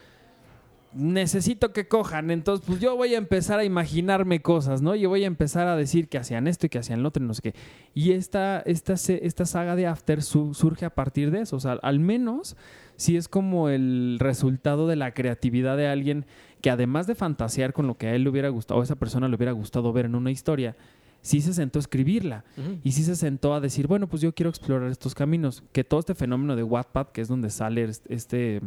necesito 0.94 1.72
que 1.72 1.88
cojan. 1.88 2.30
Entonces, 2.30 2.64
pues 2.66 2.80
yo 2.80 2.96
voy 2.96 3.14
a 3.14 3.18
empezar 3.18 3.58
a 3.58 3.64
imaginarme 3.64 4.42
cosas, 4.42 4.82
¿no? 4.82 4.94
Yo 4.94 5.08
voy 5.08 5.24
a 5.24 5.26
empezar 5.26 5.66
a 5.66 5.76
decir 5.76 6.08
que 6.08 6.18
hacían 6.18 6.46
esto 6.46 6.66
y 6.66 6.68
que 6.68 6.78
hacían 6.78 7.02
lo 7.02 7.08
otro 7.08 7.24
y 7.24 7.26
no 7.26 7.34
sé 7.34 7.42
qué. 7.42 7.54
Y 7.94 8.12
esta, 8.12 8.60
esta, 8.66 8.96
se- 8.96 9.26
esta 9.26 9.46
saga 9.46 9.74
de 9.74 9.86
After 9.86 10.22
su- 10.22 10.52
surge 10.54 10.84
a 10.84 10.90
partir 10.94 11.30
de 11.30 11.40
eso. 11.40 11.56
O 11.56 11.60
sea, 11.60 11.72
al 11.82 11.98
menos 11.98 12.56
si 12.96 13.16
es 13.16 13.26
como 13.28 13.68
el 13.70 14.18
resultado 14.20 14.86
de 14.86 14.96
la 14.96 15.12
creatividad 15.14 15.76
de 15.78 15.88
alguien 15.88 16.26
que 16.60 16.70
además 16.70 17.06
de 17.06 17.14
fantasear 17.14 17.72
con 17.72 17.86
lo 17.86 17.96
que 17.96 18.08
a 18.08 18.14
él 18.14 18.24
le 18.24 18.28
hubiera 18.30 18.48
gustado, 18.50 18.78
o 18.78 18.82
a 18.82 18.84
esa 18.84 18.96
persona 18.96 19.28
le 19.28 19.34
hubiera 19.34 19.52
gustado 19.52 19.92
ver 19.92 20.04
en 20.04 20.14
una 20.14 20.30
historia, 20.30 20.76
sí 21.22 21.40
se 21.40 21.54
sentó 21.54 21.78
a 21.78 21.80
escribirla. 21.80 22.44
Y 22.84 22.92
sí 22.92 23.02
se 23.04 23.16
sentó 23.16 23.54
a 23.54 23.60
decir, 23.60 23.86
bueno, 23.86 24.06
pues 24.08 24.20
yo 24.20 24.34
quiero 24.34 24.50
explorar 24.50 24.90
estos 24.90 25.14
caminos. 25.14 25.62
Que 25.72 25.84
todo 25.84 26.00
este 26.00 26.14
fenómeno 26.14 26.56
de 26.56 26.62
Wattpad, 26.62 27.08
que 27.08 27.22
es 27.22 27.28
donde 27.28 27.48
sale 27.48 27.84
este, 28.08 28.60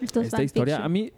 Estos 0.00 0.24
esta 0.24 0.42
historia, 0.42 0.84
a 0.84 0.88
mí, 0.88 1.12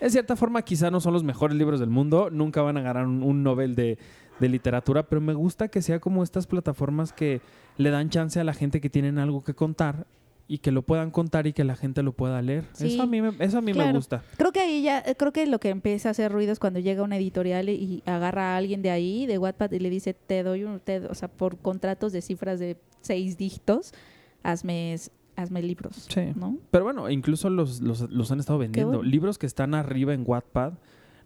en 0.00 0.10
cierta 0.10 0.36
forma, 0.36 0.62
quizá 0.62 0.90
no 0.90 1.00
son 1.00 1.12
los 1.12 1.24
mejores 1.24 1.56
libros 1.56 1.80
del 1.80 1.90
mundo. 1.90 2.30
Nunca 2.30 2.62
van 2.62 2.76
a 2.76 2.80
ganar 2.80 3.06
un, 3.06 3.22
un 3.22 3.42
Nobel 3.42 3.74
de, 3.74 3.98
de 4.40 4.48
literatura, 4.48 5.02
pero 5.04 5.20
me 5.20 5.34
gusta 5.34 5.68
que 5.68 5.82
sea 5.82 6.00
como 6.00 6.22
estas 6.22 6.46
plataformas 6.46 7.12
que 7.12 7.40
le 7.76 7.90
dan 7.90 8.08
chance 8.08 8.38
a 8.38 8.44
la 8.44 8.54
gente 8.54 8.80
que 8.80 8.88
tienen 8.90 9.18
algo 9.18 9.42
que 9.42 9.54
contar 9.54 10.06
y 10.46 10.58
que 10.58 10.70
lo 10.70 10.82
puedan 10.82 11.10
contar 11.10 11.46
y 11.46 11.52
que 11.54 11.64
la 11.64 11.74
gente 11.74 12.02
lo 12.02 12.12
pueda 12.12 12.42
leer. 12.42 12.64
Sí, 12.72 12.88
eso 12.88 13.02
a 13.02 13.06
mí, 13.06 13.22
me, 13.22 13.32
eso 13.38 13.58
a 13.58 13.60
mí 13.62 13.72
me 13.72 13.92
gusta. 13.92 14.22
Creo 14.36 14.52
que 14.52 14.60
ahí 14.60 14.82
ya, 14.82 15.02
creo 15.14 15.32
que 15.32 15.46
lo 15.46 15.58
que 15.58 15.70
empieza 15.70 16.08
a 16.08 16.12
hacer 16.12 16.30
ruido 16.30 16.52
es 16.52 16.58
cuando 16.58 16.80
llega 16.80 17.02
una 17.02 17.16
editorial 17.16 17.68
y- 17.70 17.72
y 17.72 18.02
agarra 18.04 18.54
a 18.54 18.56
alguien 18.58 18.82
de 18.82 18.90
ahí, 18.90 19.24
de 19.26 19.38
Wattpad, 19.38 19.72
y 19.72 19.78
le 19.78 19.88
dice, 19.90 20.12
te 20.14 20.42
doy 20.42 20.64
un, 20.64 20.80
te- 20.80 21.06
o 21.06 21.14
sea, 21.14 21.28
por 21.28 21.56
contratos 21.58 22.12
de 22.12 22.20
cifras 22.20 22.60
de 22.60 22.76
seis 23.00 23.38
dígitos, 23.38 23.92
hazme, 24.42 24.96
hazme 25.36 25.62
libros, 25.62 26.06
Sí. 26.08 26.20
¿no? 26.36 26.58
Pero 26.70 26.84
bueno, 26.84 27.08
incluso 27.10 27.48
los, 27.50 27.80
los, 27.80 28.02
los 28.10 28.30
han 28.30 28.40
estado 28.40 28.58
vendiendo. 28.58 28.98
bueno. 28.98 29.02
Libros 29.10 29.38
que 29.38 29.46
están 29.46 29.74
arriba 29.74 30.12
en 30.14 30.24
Wattpad 30.26 30.74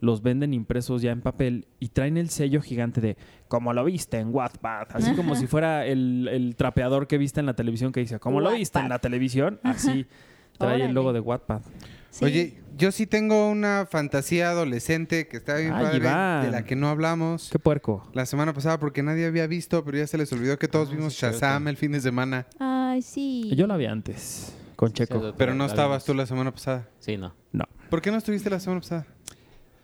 los 0.01 0.23
venden 0.23 0.55
impresos 0.55 1.03
ya 1.03 1.11
en 1.13 1.21
papel 1.21 1.67
y 1.81 1.89
traen 1.89 2.17
el 2.17 2.31
sello 2.31 2.61
gigante 2.63 3.01
de 3.01 3.17
como 3.49 3.73
lo 3.73 3.85
viste 3.85 4.19
en 4.19 4.33
Wattpad. 4.35 4.89
Así 4.93 5.15
como 5.15 5.35
si 5.35 5.47
fuera 5.47 5.87
el, 5.87 6.29
el 6.31 6.55
trapeador 6.57 7.07
que 7.07 7.19
viste 7.19 7.41
en 7.41 7.47
la 7.47 7.55
televisión 7.55 7.93
que 7.93 8.01
dice 8.01 8.19
como 8.19 8.41
lo 8.41 8.53
viste 8.53 8.79
en 8.79 8.89
la 8.89 8.99
televisión. 9.01 9.59
Así 9.63 10.07
trae 10.59 10.85
el 10.85 10.93
logo 10.93 11.13
de 11.13 11.21
Wattpad. 11.21 11.63
Sí. 12.11 12.25
Oye, 12.25 12.61
yo 12.77 12.91
sí 12.91 13.07
tengo 13.07 13.51
una 13.51 13.87
fantasía 13.89 14.49
adolescente 14.51 15.29
que 15.29 15.37
está 15.37 15.57
bien 15.57 15.75
Ay, 15.75 15.85
padre, 15.85 15.97
Iván. 15.99 16.43
de 16.47 16.51
la 16.51 16.65
que 16.65 16.75
no 16.75 16.89
hablamos 16.89 17.51
Qué 17.53 17.59
puerco. 17.59 18.09
la 18.15 18.25
semana 18.25 18.55
pasada 18.55 18.79
porque 18.79 19.03
nadie 19.03 19.27
había 19.27 19.47
visto, 19.47 19.85
pero 19.85 19.99
ya 19.99 20.07
se 20.07 20.17
les 20.17 20.33
olvidó 20.33 20.59
que 20.59 20.69
todos 20.69 20.89
Ah, 20.91 20.95
vimos 20.95 21.13
sí. 21.15 21.21
Shazam 21.27 21.69
el 21.69 21.77
fin 21.77 21.93
de 21.93 22.01
semana. 22.01 22.47
Ay, 22.59 23.03
sí. 23.03 23.51
Yo 23.55 23.67
la 23.67 23.77
vi 23.77 23.85
antes 23.87 24.57
con 24.75 24.93
Checo. 24.93 25.21
sí, 25.21 25.35
Pero 25.37 25.55
no 25.55 25.67
estabas 25.67 26.05
tú 26.07 26.15
la 26.15 26.25
semana 26.25 26.51
pasada. 26.51 26.89
Sí, 26.99 27.17
no. 27.19 27.35
No. 27.53 27.65
¿Por 27.91 28.01
qué 28.01 28.11
no 28.11 28.17
estuviste 28.17 28.49
la 28.49 28.59
semana 28.61 28.81
pasada? 28.81 29.07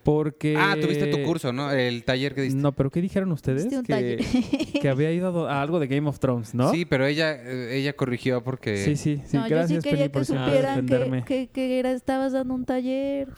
Porque... 0.05 0.55
Ah, 0.59 0.77
tuviste 0.81 1.07
tu 1.07 1.23
curso, 1.23 1.53
¿no? 1.53 1.73
El 1.73 2.05
taller 2.05 2.35
que 2.35 2.43
diste. 2.43 2.61
No, 2.61 2.73
pero 2.73 2.91
¿qué 2.91 3.01
dijeron 3.01 3.33
ustedes? 3.33 3.65
Un 3.73 3.83
que, 3.83 3.93
taller. 3.93 4.21
que 4.81 4.89
había 4.89 5.11
ido 5.11 5.49
a 5.49 5.63
algo 5.63 5.81
de 5.81 5.87
Game 5.87 6.09
of 6.09 6.19
Thrones, 6.19 6.55
¿no? 6.55 6.71
Sí, 6.71 6.85
pero 6.85 7.07
ella, 7.07 7.33
eh, 7.35 7.79
ella 7.79 7.95
corrigió 7.95 8.45
porque... 8.45 8.77
sí, 8.77 8.97
sí. 8.97 9.23
sí. 9.25 9.37
no, 9.37 9.49
Gracias, 9.49 9.71
yo 9.71 9.81
sí 9.81 9.89
quería 9.89 10.13
Penny, 10.13 10.27
que 10.27 10.33
supieran 10.33 10.87
que, 10.87 11.25
que, 11.25 11.49
que 11.49 11.79
era- 11.79 11.93
estabas 11.93 12.33
dando 12.33 12.55
un 12.55 12.65
taller. 12.67 13.29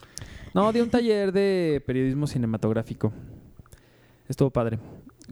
No, 0.54 0.72
di 0.72 0.80
un 0.80 0.90
taller 0.90 1.32
de 1.32 1.82
periodismo 1.86 2.26
cinematográfico. 2.26 3.12
Estuvo 4.28 4.50
padre. 4.50 4.78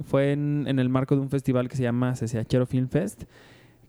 Fue 0.04 0.32
en, 0.32 0.66
en 0.68 0.78
el 0.78 0.88
marco 0.88 1.16
de 1.16 1.22
un 1.22 1.30
festival 1.30 1.68
que 1.68 1.76
se 1.76 1.82
llama 1.82 2.14
CCHero 2.14 2.66
Film 2.66 2.88
Fest, 2.88 3.24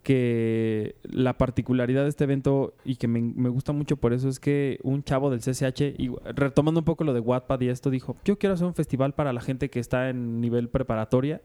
que 0.06 0.98
la 1.02 1.36
particularidad 1.36 2.04
de 2.04 2.10
este 2.10 2.26
evento 2.26 2.76
y 2.86 2.98
que 2.98 3.08
me, 3.08 3.20
me 3.22 3.50
gusta 3.50 3.74
mucho 3.74 3.98
por 3.98 4.14
eso 4.14 4.30
es 4.30 4.40
que 4.40 4.80
un 4.84 5.04
chavo 5.04 5.32
del 5.32 5.40
CCH, 5.40 6.00
y 6.00 6.12
retomando 6.36 6.82
un 6.82 6.86
poco 6.86 7.04
lo 7.04 7.14
de 7.16 7.22
Wattpad 7.22 7.60
y 7.62 7.70
esto, 7.70 7.90
dijo, 7.90 8.16
yo 8.24 8.38
quiero 8.38 8.54
hacer 8.54 8.68
un 8.68 8.76
festival 8.76 9.16
para 9.16 9.34
la 9.34 9.42
gente 9.42 9.72
que 9.72 9.80
está 9.80 10.10
en 10.12 10.42
nivel 10.42 10.70
preparatoria. 10.70 11.42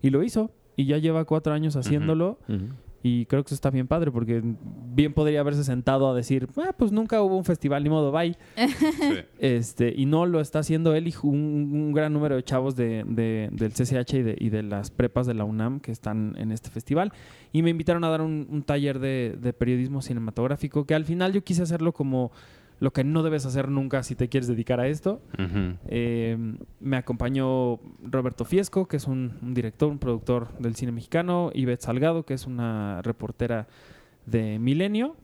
Y 0.00 0.08
lo 0.08 0.22
hizo. 0.22 0.50
Y 0.74 0.86
ya 0.86 0.96
lleva 0.96 1.26
cuatro 1.26 1.52
años 1.52 1.76
haciéndolo. 1.76 2.38
Y 3.02 3.26
creo 3.26 3.42
que 3.42 3.48
eso 3.48 3.54
está 3.56 3.70
bien 3.70 3.88
padre 3.88 4.10
porque 4.12 4.40
bien 4.94 5.12
podría 5.12 5.40
haberse 5.40 5.64
sentado 5.64 6.08
a 6.08 6.14
decir, 6.14 6.48
ah, 6.56 6.72
pues 6.76 6.92
nunca 6.92 7.20
hubo 7.22 7.36
un 7.36 7.44
festival, 7.44 7.82
ni 7.82 7.90
modo, 7.90 8.12
bye. 8.12 8.36
Este, 9.38 9.92
y 9.96 10.06
no 10.06 10.24
lo 10.26 10.40
está 10.40 10.60
haciendo 10.60 10.94
él 10.94 11.08
y 11.08 11.14
un, 11.24 11.34
un 11.74 11.92
gran 11.92 12.12
número 12.12 12.36
de 12.36 12.42
chavos 12.44 12.76
de, 12.76 13.04
de- 13.06 13.48
del 13.52 13.72
CCH 13.72 14.14
y 14.14 14.22
de, 14.22 14.36
y 14.38 14.50
de 14.50 14.62
las 14.62 14.90
prepas 14.90 15.26
de 15.26 15.34
la 15.34 15.44
UNAM 15.44 15.80
que 15.80 15.90
están 15.92 16.34
en 16.38 16.52
este 16.52 16.70
festival. 16.70 17.12
Y 17.52 17.62
me 17.62 17.70
invitaron 17.70 18.04
a 18.04 18.08
dar 18.08 18.20
un, 18.20 18.46
un 18.50 18.62
taller 18.62 18.98
de 19.00 19.52
periodismo 19.52 20.00
cinematográfico 20.02 20.84
que 20.86 20.94
al 20.94 21.04
final 21.04 21.32
yo 21.32 21.42
quise 21.42 21.62
hacerlo 21.62 21.92
como 21.92 22.30
lo 22.82 22.92
que 22.92 23.04
no 23.04 23.22
debes 23.22 23.46
hacer 23.46 23.68
nunca 23.68 24.02
si 24.02 24.16
te 24.16 24.28
quieres 24.28 24.48
dedicar 24.48 24.80
a 24.80 24.88
esto. 24.88 25.22
Eh, 25.86 26.36
me 26.80 26.96
acompañó 26.96 27.78
Roberto 28.02 28.44
Fiesco, 28.44 28.88
que 28.88 28.96
es 28.96 29.06
un, 29.06 29.38
un 29.40 29.54
director, 29.54 29.88
un 29.88 30.00
productor 30.00 30.48
del 30.58 30.74
cine 30.74 30.90
mexicano, 30.90 31.52
Ivette 31.54 31.80
Salgado, 31.82 32.24
que 32.24 32.34
es 32.34 32.44
una 32.44 33.00
reportera 33.02 33.68
de 34.26 34.58
Milenio. 34.58 35.14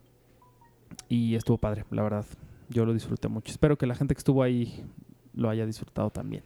Y 1.09 1.35
estuvo 1.35 1.59
padre, 1.59 1.85
la 1.91 2.03
verdad. 2.05 2.25
Yo 2.69 2.85
lo 2.87 2.95
disfruté 2.95 3.27
mucho. 3.27 3.51
Espero 3.51 3.77
que 3.77 3.87
la 3.87 3.97
gente 3.97 4.15
que 4.15 4.19
estuvo 4.19 4.45
ahí 4.45 4.85
lo 5.35 5.51
haya 5.51 5.67
disfrutado 5.67 6.11
también. 6.11 6.45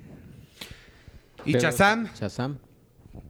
¿Y 1.45 1.53
Pero- 1.53 1.63
Shazam? 1.65 2.07
Shazam. 2.15 2.57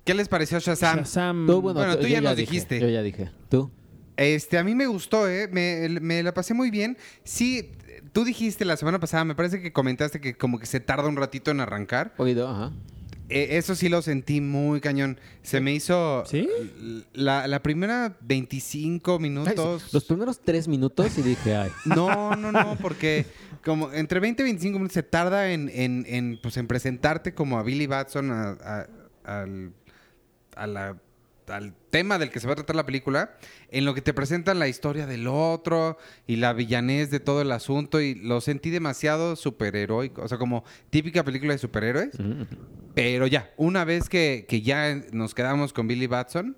¿Qué 0.05 0.15
les 0.15 0.29
pareció 0.29 0.61
Shazam? 0.61 0.99
Shazam. 1.01 1.47
Tú, 1.49 1.61
bueno, 1.61 1.81
Bueno, 1.81 1.99
tú 1.99 2.07
ya 2.07 2.21
nos 2.21 2.37
dije, 2.37 2.49
dijiste. 2.53 2.79
Yo 2.81 2.89
ya 2.89 3.03
dije. 3.03 3.31
¿Tú? 3.49 3.73
Este, 4.17 4.59
a 4.59 4.65
mí 4.65 4.75
me 4.75 4.87
gustó, 4.87 5.29
¿eh? 5.29 5.49
Me, 5.51 5.89
me 6.01 6.23
la 6.23 6.35
pasé 6.35 6.55
muy 6.55 6.71
bien. 6.71 6.97
Sí, 7.25 7.71
tú 8.13 8.25
dijiste 8.25 8.65
la 8.65 8.77
semana 8.77 9.01
pasada, 9.01 9.25
me 9.25 9.35
parece 9.35 9.61
que 9.63 9.73
comentaste 9.73 10.21
que 10.21 10.35
como 10.35 10.59
que 10.59 10.67
se 10.67 10.81
tarda 10.81 11.09
un 11.09 11.17
ratito 11.17 11.51
en 11.51 11.61
arrancar. 11.61 12.13
Oído, 12.19 12.49
ajá. 12.49 12.73
Eh, 13.29 13.57
eso 13.57 13.75
sí 13.75 13.89
lo 13.89 14.03
sentí 14.03 14.43
muy 14.43 14.81
cañón. 14.83 15.19
Se 15.43 15.61
me 15.61 15.73
hizo... 15.73 16.23
¿Sí? 16.27 16.47
La, 17.15 17.47
la 17.49 17.63
primera 17.63 18.19
25 18.21 19.19
minutos... 19.19 19.91
Los 19.95 20.05
primeros 20.05 20.41
tres 20.41 20.69
minutos 20.69 21.17
y 21.17 21.23
dije, 21.23 21.55
ay. 21.57 21.71
No, 21.87 22.37
no, 22.37 22.53
no, 22.53 22.77
porque 22.83 23.25
como 23.65 23.91
entre 23.93 24.21
20 24.21 24.43
y 24.43 24.45
25 24.45 24.79
minutos 24.79 24.93
se 24.95 25.03
tarda 25.03 25.51
en, 25.51 25.71
en, 25.73 26.05
en, 26.07 26.39
pues, 26.43 26.59
en 26.59 26.67
presentarte 26.67 27.33
como 27.33 27.59
a 27.59 27.63
Billy 27.63 27.87
Batson 27.87 28.31
a- 28.31 28.51
a- 28.61 28.87
al, 29.25 29.73
a 30.55 30.67
la- 30.67 30.97
al 31.49 31.75
tema 31.91 32.19
del 32.19 32.31
que 32.31 32.41
se 32.41 32.47
va 32.47 32.53
a 32.53 32.57
tratar 32.57 32.77
la 32.77 32.87
película, 32.87 33.37
en 33.71 33.85
lo 33.85 33.95
que 33.95 34.01
te 34.03 34.13
presentan 34.15 34.59
la 34.59 34.69
historia 34.69 35.07
del 35.07 35.27
otro 35.27 35.99
y 36.27 36.37
la 36.37 36.53
villanez 36.53 37.11
de 37.11 37.21
todo 37.21 37.43
el 37.43 37.53
asunto 37.53 38.01
y 38.01 38.15
lo 38.15 38.41
sentí 38.41 38.71
demasiado 38.71 39.37
superheroico, 39.37 40.23
o 40.23 40.29
sea, 40.29 40.39
como 40.39 40.65
típica 40.91 41.25
película 41.25 41.53
de 41.53 41.59
superhéroes, 41.59 42.11
pero 42.95 43.27
ya, 43.27 43.51
una 43.57 43.85
vez 43.85 44.09
que, 44.09 44.45
que 44.49 44.61
ya 44.63 44.95
nos 45.13 45.35
quedamos 45.35 45.73
con 45.73 45.89
Billy 45.89 46.07
Batson, 46.07 46.57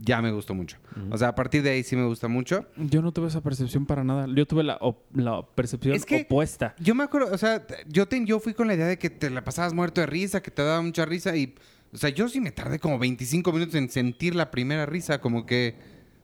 ya 0.00 0.22
me 0.22 0.30
gustó 0.30 0.54
mucho. 0.54 0.76
O 1.10 1.18
sea, 1.18 1.28
a 1.28 1.34
partir 1.34 1.60
de 1.64 1.70
ahí 1.70 1.82
sí 1.82 1.96
me 1.96 2.04
gusta 2.06 2.28
mucho. 2.28 2.66
Yo 2.76 3.02
no 3.02 3.10
tuve 3.10 3.26
esa 3.26 3.40
percepción 3.40 3.84
para 3.84 4.04
nada. 4.04 4.26
Yo 4.32 4.46
tuve 4.46 4.62
la, 4.62 4.76
op- 4.80 5.04
la 5.16 5.42
percepción 5.56 5.96
Es 5.96 6.04
que- 6.06 6.22
opuesta. 6.22 6.76
Yo 6.78 6.94
me 6.94 7.02
acuerdo, 7.02 7.34
o 7.34 7.38
sea, 7.38 7.66
yo, 7.88 8.06
te, 8.06 8.24
yo 8.24 8.38
fui 8.38 8.54
con 8.54 8.68
la 8.68 8.74
idea 8.74 8.86
de 8.86 8.96
que 8.96 9.10
te 9.10 9.28
la 9.28 9.42
pasabas 9.42 9.74
muerto 9.74 10.00
de 10.00 10.06
risa, 10.06 10.40
que 10.40 10.52
te 10.52 10.62
daba 10.62 10.80
mucha 10.82 11.04
risa 11.04 11.36
y, 11.36 11.52
o 11.92 11.96
sea, 11.96 12.10
yo 12.10 12.28
sí 12.28 12.40
me 12.40 12.50
tardé 12.50 12.78
como 12.78 12.98
25 12.98 13.52
minutos 13.52 13.74
en 13.74 13.88
sentir 13.90 14.34
la 14.34 14.50
primera 14.50 14.86
risa, 14.86 15.20
como 15.20 15.46
que 15.46 15.74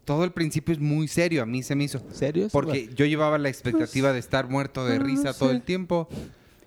todo 0.05 0.25
el 0.25 0.33
principio 0.33 0.75
es 0.75 0.81
muy 0.81 1.09
serio, 1.09 1.43
a 1.43 1.47
mí 1.47 1.63
se 1.63 1.75
me 1.75 1.85
hizo. 1.85 2.03
¿Serio? 2.11 2.49
Porque 2.53 2.91
yo 2.95 3.07
llevaba 3.07 3.39
la 3.39 3.49
expectativa 3.49 4.13
de 4.13 4.19
estar 4.19 4.49
muerto 4.49 4.85
de 4.85 4.97
ah, 4.97 4.99
risa 4.99 5.29
no 5.29 5.35
todo 5.35 5.49
sé. 5.49 5.55
el 5.57 5.63
tiempo. 5.63 6.09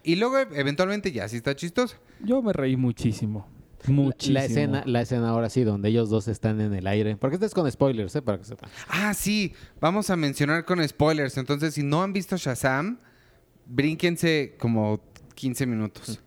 Y 0.04 0.16
luego, 0.16 0.38
eventualmente, 0.38 1.12
ya 1.12 1.28
sí 1.28 1.38
está 1.38 1.56
chistoso. 1.56 1.98
Yo 2.24 2.42
me 2.42 2.54
reí 2.54 2.76
muchísimo. 2.76 3.48
Muchísimo. 3.86 4.34
La 4.34 4.46
escena, 4.46 4.84
la 4.86 5.02
escena 5.02 5.30
ahora 5.30 5.50
sí, 5.50 5.64
donde 5.64 5.90
ellos 5.90 6.10
dos 6.10 6.28
están 6.28 6.60
en 6.62 6.74
el 6.74 6.88
aire. 6.88 7.16
Porque 7.18 7.36
este 7.36 7.46
es 7.46 7.54
con 7.54 7.70
spoilers, 7.72 8.16
¿eh? 8.16 8.22
Para 8.22 8.40
que 8.40 8.46
sepan. 8.46 8.70
Ah, 8.88 9.14
sí, 9.14 9.54
vamos 9.80 10.10
a 10.10 10.16
mencionar 10.16 10.66
con 10.66 10.86
spoilers. 10.88 11.38
Entonces, 11.38 11.76
si 11.76 11.84
no 11.84 12.02
han 12.02 12.14
visto 12.14 12.36
Shazam, 12.38 13.00
brínquense 13.66 14.56
como 14.58 15.02
15 15.36 15.66
minutos. 15.68 16.22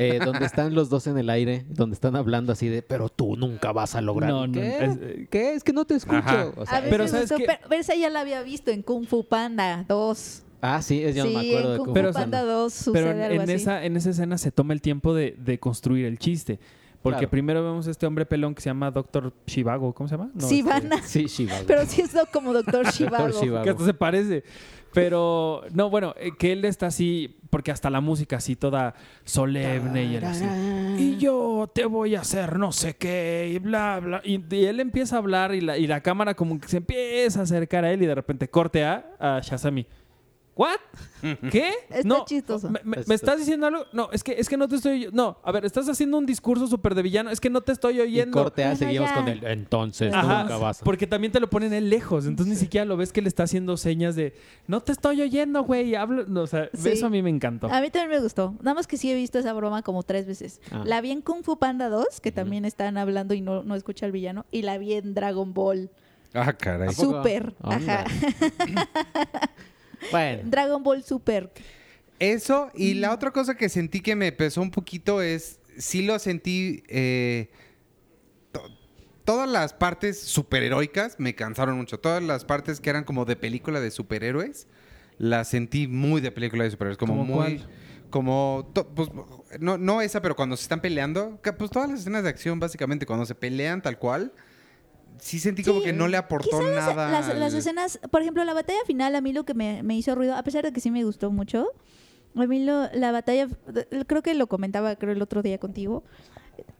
Eh, 0.00 0.18
donde 0.24 0.46
están 0.46 0.74
los 0.74 0.88
dos 0.88 1.06
en 1.06 1.18
el 1.18 1.28
aire, 1.30 1.64
donde 1.68 1.94
están 1.94 2.16
hablando 2.16 2.52
así 2.52 2.68
de, 2.68 2.82
pero 2.82 3.08
tú 3.08 3.36
nunca 3.36 3.70
vas 3.72 3.94
a 3.94 4.00
lograr. 4.00 4.30
No, 4.30 4.46
no, 4.46 4.52
¿Qué? 4.54 4.84
es- 4.84 4.98
eh, 5.00 5.26
¿Qué? 5.30 5.54
Es 5.54 5.62
que 5.64 5.72
no 5.72 5.84
te 5.84 5.94
escucho. 5.94 6.54
O 6.56 6.64
sea, 6.66 6.78
a 6.78 6.82
pero 6.82 7.06
¿sabes 7.06 7.30
gustó, 7.30 7.36
qué? 7.36 7.58
pero, 7.68 7.80
esa 7.80 7.94
ya 7.94 8.08
la 8.10 8.20
había 8.20 8.42
visto 8.42 8.70
en 8.70 8.82
Kung 8.82 9.06
Fu 9.06 9.24
Panda 9.28 9.84
2. 9.88 10.42
ah, 10.62 10.80
sí, 10.82 11.02
es, 11.04 11.14
yo 11.14 11.24
sí, 11.24 11.34
no 11.34 11.40
me 11.42 11.48
acuerdo 11.48 11.66
en 11.68 11.72
de 11.72 11.78
Kung. 11.78 11.88
Fu 11.88 11.92
Pero, 11.94 12.12
Panda 12.12 12.42
2 12.42 12.72
sucede 12.72 12.92
Pero 12.94 13.10
en, 13.10 13.20
algo 13.22 13.34
en 13.34 13.40
así. 13.42 13.52
esa, 13.52 13.84
en 13.84 13.96
esa 13.96 14.10
escena 14.10 14.38
se 14.38 14.50
toma 14.50 14.72
el 14.72 14.80
tiempo 14.80 15.12
de, 15.14 15.36
de 15.38 15.58
construir 15.58 16.06
el 16.06 16.18
chiste. 16.18 16.58
Porque 17.02 17.20
Claro. 17.20 17.30
primero 17.30 17.64
vemos 17.64 17.88
a 17.88 17.90
este 17.90 18.04
hombre 18.06 18.26
pelón 18.26 18.54
que 18.54 18.60
se 18.60 18.68
llama 18.68 18.90
Doctor 18.90 19.32
Shivago. 19.46 19.94
¿Cómo 19.94 20.06
se 20.06 20.16
llama? 20.18 20.30
No, 20.34 20.40
Sí, 20.48 20.58
este, 20.58 20.70
van 20.70 20.92
a- 20.92 21.02
Sí, 21.02 21.24
Shiva. 21.26 21.54
Pero 21.66 21.86
sí 21.86 22.02
es 22.02 22.10
como 22.30 22.52
Doctor 22.54 22.86
Shivago. 22.92 23.30
Shivago. 23.40 23.64
Que 23.64 23.70
hasta 23.70 23.84
se 23.86 23.94
parece. 23.94 24.44
Pero, 24.92 25.62
no, 25.72 25.88
bueno, 25.88 26.14
eh, 26.18 26.32
que 26.38 26.52
él 26.52 26.64
está 26.64 26.88
así, 26.88 27.36
porque 27.50 27.72
hasta 27.72 27.90
la 27.90 28.00
música 28.00 28.36
así 28.36 28.56
toda 28.56 28.94
solemne 29.24 30.04
y 30.04 30.16
él 30.16 30.24
así. 30.24 30.44
Y 30.98 31.18
yo 31.18 31.70
te 31.74 31.84
voy 31.84 32.14
a 32.14 32.20
hacer 32.20 32.58
no 32.58 32.72
sé 32.72 32.94
qué, 32.94 33.50
y 33.54 33.58
bla, 33.58 34.00
bla. 34.00 34.20
Y, 34.24 34.42
y 34.54 34.64
él 34.64 34.80
empieza 34.80 35.16
a 35.16 35.18
hablar 35.18 35.54
y 35.54 35.60
la, 35.60 35.76
y 35.76 35.86
la 35.86 36.00
cámara 36.00 36.34
como 36.34 36.58
que 36.60 36.68
se 36.68 36.78
empieza 36.78 37.40
a 37.40 37.42
acercar 37.42 37.84
a 37.84 37.92
él 37.92 38.02
y 38.02 38.06
de 38.06 38.14
repente 38.14 38.48
corte 38.48 38.84
a, 38.84 39.04
a 39.18 39.40
Shazami. 39.42 39.86
¿What? 40.60 40.76
¿Qué? 41.50 41.72
Está 41.88 42.06
no, 42.08 42.24
chistoso. 42.26 42.68
¿me, 42.68 42.80
me- 42.84 42.96
Está- 42.98 43.08
me 43.08 43.14
estás 43.14 43.38
diciendo 43.38 43.66
algo? 43.66 43.84
No, 43.94 44.10
es 44.12 44.22
que, 44.22 44.32
es 44.32 44.46
que 44.48 44.58
no 44.58 44.68
te 44.68 44.76
estoy... 44.76 45.08
No, 45.12 45.38
a 45.42 45.52
ver, 45.52 45.64
estás 45.64 45.88
haciendo 45.88 46.18
un 46.18 46.26
discurso 46.26 46.66
súper 46.66 46.94
de 46.94 47.00
villano. 47.02 47.30
Es 47.30 47.40
que 47.40 47.48
no 47.48 47.62
te 47.62 47.72
estoy 47.72 47.96
Y 47.96 48.00
oyendo. 48.02 48.36
corte 48.42 48.62
A, 48.64 48.66
Bueno, 48.68 48.78
seguimos 48.78 49.08
ya. 49.08 49.14
con 49.16 49.28
el 49.28 49.44
entonces 49.44 50.12
Ajá, 50.12 50.42
nunca 50.42 50.58
vas 50.58 50.80
porque 50.84 51.06
también 51.06 51.32
te 51.32 51.40
lo 51.40 51.48
ponen 51.48 51.72
él 51.72 51.88
lejos, 51.88 52.26
entonces 52.26 52.54
ni 52.54 52.60
siquiera 52.60 52.84
lo 52.84 52.96
ves 52.98 53.10
que 53.12 53.22
le 53.22 53.28
está 53.28 53.44
haciendo 53.44 53.76
señas 53.78 54.16
de 54.16 54.34
no 54.66 54.80
te 54.82 54.92
estoy 54.92 55.22
oyendo, 55.22 55.62
güey, 55.64 55.94
hablo, 55.94 56.26
no, 56.26 56.42
o 56.42 56.46
sea, 56.46 56.68
Sí. 56.74 56.90
eso 56.90 57.06
a 57.06 57.10
mí 57.10 57.22
me 57.22 57.30
encantó. 57.30 57.68
A 57.72 57.80
mí 57.80 57.88
también 57.90 58.18
me 58.18 58.22
gustó. 58.22 58.54
Nada 58.60 58.74
más 58.74 58.86
que 58.86 58.96
sí 58.98 59.10
he 59.10 59.14
visto 59.14 59.38
esa 59.38 59.52
broma 59.54 59.82
como 59.82 60.02
tres 60.02 60.26
veces. 60.26 60.60
Ah. 60.70 60.82
La 60.84 61.00
vi 61.00 61.10
en 61.10 61.22
Kung 61.22 61.42
Fu 61.42 61.58
Panda 61.58 61.88
2, 61.88 62.20
que 62.20 62.32
también 62.32 62.64
están 62.66 62.98
hablando 62.98 63.32
y 63.34 63.40
no, 63.40 63.62
no 63.62 63.74
escucha 63.76 64.04
al 64.04 64.12
villano. 64.12 64.44
Y 64.50 64.62
la 64.62 64.76
vi 64.78 64.92
en 64.94 65.14
Dragon 65.14 65.54
Ball. 65.54 65.90
Ah, 66.34 66.52
caray. 66.52 66.88
Anda. 66.94 67.54
Ajá. 67.62 68.04
Bueno, 70.10 70.42
Dragon 70.44 70.82
Ball 70.82 71.02
Super. 71.04 71.50
Eso, 72.18 72.70
y 72.74 72.94
la 72.94 73.12
otra 73.14 73.30
cosa 73.30 73.56
que 73.56 73.68
sentí 73.68 74.00
que 74.00 74.14
me 74.14 74.30
pesó 74.32 74.60
un 74.60 74.70
poquito 74.70 75.22
es, 75.22 75.58
sí 75.78 76.02
lo 76.02 76.18
sentí. 76.18 76.82
eh, 76.88 77.50
to- 78.52 78.62
todas 79.24 79.48
las 79.48 79.72
partes 79.72 80.20
superheroicas 80.20 81.16
me 81.18 81.34
cansaron 81.34 81.76
mucho. 81.76 81.98
Todas 81.98 82.22
las 82.22 82.44
partes 82.44 82.80
que 82.80 82.90
eran 82.90 83.04
como 83.04 83.24
de 83.24 83.36
película 83.36 83.80
de 83.80 83.90
superhéroes, 83.90 84.66
las 85.18 85.48
sentí 85.48 85.86
muy 85.86 86.20
de 86.20 86.30
película 86.30 86.64
de 86.64 86.70
superhéroes. 86.70 86.98
Como 86.98 87.14
¿Cómo 87.14 87.24
muy. 87.24 87.34
cuál? 87.56 87.68
Como. 88.10 88.70
pues, 88.94 89.08
no, 89.60 89.78
no 89.78 90.02
esa, 90.02 90.20
pero 90.20 90.36
cuando 90.36 90.56
se 90.56 90.62
están 90.64 90.80
peleando. 90.80 91.40
Pues 91.58 91.70
todas 91.70 91.88
las 91.90 92.00
escenas 92.00 92.22
de 92.24 92.28
acción, 92.28 92.58
básicamente, 92.60 93.06
cuando 93.06 93.24
se 93.24 93.34
pelean 93.34 93.80
tal 93.80 93.98
cual. 93.98 94.32
Sí 95.20 95.38
sentí 95.38 95.62
como 95.62 95.80
Sí, 95.80 95.86
que 95.86 95.92
no 95.92 96.08
le 96.08 96.16
aportó 96.16 96.60
nada. 96.62 97.10
Las, 97.10 97.34
las 97.36 97.54
escenas, 97.54 97.98
por 98.10 98.22
ejemplo, 98.22 98.44
la 98.44 98.54
batalla 98.54 98.78
final, 98.86 99.14
a 99.14 99.20
mí 99.20 99.32
lo 99.32 99.44
que 99.44 99.54
me, 99.54 99.82
me 99.82 99.96
hizo 99.96 100.14
ruido, 100.14 100.34
a 100.34 100.42
pesar 100.42 100.64
de 100.64 100.72
que 100.72 100.80
sí 100.80 100.90
me 100.90 101.04
gustó 101.04 101.30
mucho, 101.30 101.68
a 102.34 102.46
mí 102.46 102.64
lo- 102.64 102.90
la 102.94 103.12
batalla, 103.12 103.48
creo 104.06 104.22
que 104.22 104.34
lo 104.34 104.46
comentaba 104.46 104.96
creo 104.96 105.12
el 105.12 105.22
otro 105.22 105.42
día 105.42 105.58
contigo, 105.58 106.02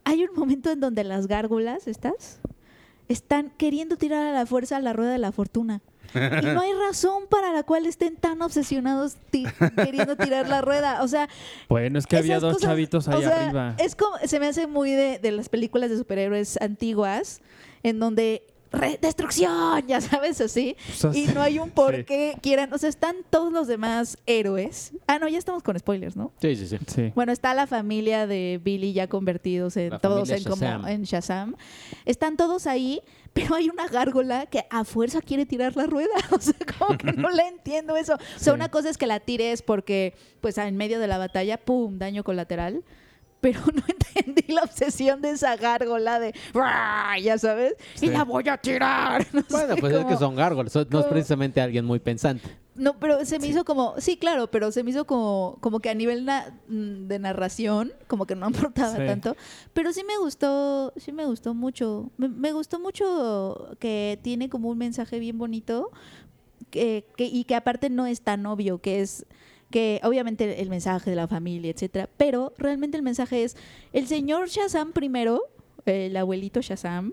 hay 0.04 0.24
un 0.24 0.34
momento 0.34 0.70
en 0.70 0.80
donde 0.80 1.04
las 1.04 1.26
gárgolas, 1.26 1.86
estas, 1.86 2.40
están 3.08 3.50
queriendo 3.56 3.96
tirar 3.96 4.26
a 4.26 4.32
la 4.32 4.46
fuerza 4.46 4.76
a 4.76 4.80
la 4.80 4.92
rueda 4.92 5.12
de 5.12 5.18
la 5.18 5.32
fortuna. 5.32 5.80
Y 6.14 6.44
no 6.46 6.60
hay 6.60 6.72
razón 6.72 7.24
para 7.28 7.52
la 7.52 7.62
cual 7.62 7.86
estén 7.86 8.16
tan 8.16 8.42
obsesionados 8.42 9.16
ti- 9.30 9.46
queriendo 9.76 10.16
tirar 10.16 10.48
la 10.48 10.60
rueda. 10.60 11.02
O 11.04 11.08
sea, 11.08 11.28
Bueno, 11.68 11.98
es 12.00 12.06
que 12.06 12.16
había 12.16 12.40
dos 12.40 12.54
cosas, 12.54 12.70
chavitos 12.70 13.06
o 13.06 13.12
ahí 13.12 13.22
sea, 13.22 13.44
arriba. 13.44 13.74
Es 13.78 13.94
como, 13.94 14.16
se 14.24 14.40
me 14.40 14.46
hace 14.48 14.66
muy 14.66 14.90
de, 14.90 15.18
de 15.20 15.30
las 15.30 15.48
películas 15.48 15.88
de 15.90 15.96
superhéroes 15.98 16.56
antiguas, 16.60 17.40
en 17.82 17.98
donde 18.00 18.42
destrucción, 19.00 19.84
ya 19.88 20.00
sabes, 20.00 20.40
así. 20.40 20.76
Pues 20.86 21.04
así- 21.04 21.24
Y 21.24 21.26
no 21.34 21.42
hay 21.42 21.58
un 21.58 21.70
por 21.70 21.96
sí. 21.96 22.04
qué 22.04 22.34
quieran. 22.40 22.72
O 22.72 22.78
sea, 22.78 22.88
están 22.88 23.16
todos 23.28 23.52
los 23.52 23.66
demás 23.66 24.16
héroes. 24.26 24.92
Ah, 25.08 25.18
no, 25.18 25.28
ya 25.28 25.38
estamos 25.38 25.62
con 25.62 25.76
spoilers, 25.78 26.14
¿no? 26.16 26.32
Sí, 26.40 26.54
sí, 26.54 26.66
sí. 26.68 26.78
Sí. 26.86 27.12
Bueno, 27.14 27.32
está 27.32 27.52
la 27.54 27.66
familia 27.66 28.26
de 28.28 28.60
Billy 28.62 28.92
ya 28.92 29.08
convertidos 29.08 29.76
en 29.76 29.90
La 29.90 29.98
todos 29.98 30.30
en 30.30 30.44
como 30.44 30.56
Shazam. 30.62 30.86
en 30.88 31.02
Shazam. 31.02 31.56
Están 32.04 32.36
todos 32.36 32.66
ahí, 32.68 33.00
pero 33.32 33.56
hay 33.56 33.68
una 33.68 33.88
gárgola 33.88 34.46
que 34.46 34.64
a 34.70 34.84
fuerza 34.84 35.20
quiere 35.20 35.46
tirar 35.46 35.76
la 35.76 35.86
rueda. 35.86 36.10
O 36.30 36.40
sea, 36.40 36.54
como 36.78 36.96
que 36.96 37.12
no 37.12 37.30
le 37.30 37.48
entiendo 37.48 37.96
eso. 37.96 38.14
O 38.14 38.18
sea, 38.38 38.52
Sí. 38.52 38.56
una 38.56 38.68
cosa 38.70 38.88
es 38.88 38.98
que 38.98 39.06
la 39.08 39.18
tires 39.20 39.62
porque, 39.62 40.14
pues, 40.40 40.58
en 40.58 40.76
medio 40.76 41.00
de 41.00 41.08
la 41.08 41.18
batalla, 41.18 41.58
¡pum! 41.58 41.98
daño 41.98 42.22
colateral. 42.22 42.84
Pero 43.40 43.60
no 43.74 43.82
entendí 43.88 44.52
la 44.52 44.62
obsesión 44.62 45.22
de 45.22 45.30
esa 45.30 45.56
gárgola 45.56 46.20
de 46.20 46.34
ya 47.22 47.38
sabes, 47.38 47.74
y 48.00 48.06
la 48.08 48.24
voy 48.24 48.48
a 48.48 48.56
tirar. 48.58 49.26
No 49.32 49.42
Bueno, 49.48 49.74
sé, 49.74 49.80
pues 49.80 49.92
es 49.94 50.04
que 50.04 50.16
son 50.16 50.36
gárgolas. 50.36 50.74
No 50.90 51.00
es 51.00 51.06
precisamente 51.06 51.60
alguien 51.60 51.84
muy 51.84 51.98
pensante. 52.00 52.48
no, 52.74 52.98
pero 52.98 53.24
se 53.24 53.38
me 53.38 53.46
hizo 53.46 53.64
como, 53.64 53.94
sí, 53.98 54.16
claro, 54.16 54.50
pero 54.50 54.70
se 54.72 54.82
me 54.82 54.90
hizo 54.90 55.06
como, 55.06 55.56
como 55.60 55.80
que 55.80 55.90
a 55.90 55.94
nivel 55.94 56.24
na- 56.24 56.54
mm, 56.68 57.06
de 57.08 57.18
narración, 57.18 57.92
como 58.08 58.26
que 58.26 58.34
no 58.36 58.46
aportaba 58.74 58.96
Sí. 58.96 59.06
tanto. 59.06 59.36
Pero 59.72 59.92
sí 59.92 60.02
me 60.06 60.18
gustó, 60.18 60.92
sí 60.96 61.12
me 61.12 61.24
gustó 61.26 61.54
mucho. 61.54 62.10
Me, 62.18 62.28
me 62.28 62.52
gustó 62.52 62.78
mucho 62.80 63.74
que 63.78 64.18
tiene 64.22 64.48
como 64.50 64.68
un 64.68 64.78
mensaje 64.78 65.18
bien 65.18 65.38
bonito 65.38 65.90
que, 66.70 67.06
que- 67.16 67.24
y 67.26 67.44
que 67.44 67.54
aparte 67.54 67.90
no 67.90 68.06
es 68.06 68.20
tan 68.20 68.44
obvio, 68.46 68.78
que 68.80 69.00
es 69.00 69.24
que 69.70 70.00
obviamente 70.02 70.60
el 70.60 70.68
mensaje 70.68 71.10
de 71.10 71.16
la 71.16 71.28
familia, 71.28 71.70
etcétera, 71.70 72.08
pero 72.16 72.52
realmente 72.58 72.96
el 72.96 73.02
mensaje 73.02 73.44
es 73.44 73.56
el 73.92 74.06
señor 74.06 74.48
Shazam 74.48 74.92
primero, 74.92 75.42
el 75.86 76.16
abuelito 76.16 76.60
Shazam, 76.60 77.12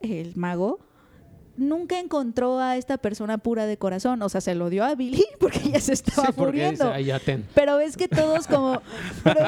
el 0.00 0.36
mago, 0.36 0.80
nunca 1.60 1.98
encontró 2.00 2.58
a 2.58 2.76
esta 2.76 2.98
persona 2.98 3.38
pura 3.38 3.66
de 3.66 3.76
corazón. 3.76 4.22
O 4.22 4.28
sea, 4.28 4.40
se 4.40 4.54
lo 4.54 4.70
dio 4.70 4.84
a 4.84 4.94
Billy 4.94 5.24
porque 5.38 5.70
ya 5.70 5.80
se 5.80 5.92
estaba 5.92 6.28
Sí, 6.28 6.32
muriendo. 6.36 6.92
Pero 7.54 7.76
ves 7.76 7.96
que 7.96 8.08
todos 8.08 8.46
como... 8.46 8.80
Pero, 9.24 9.40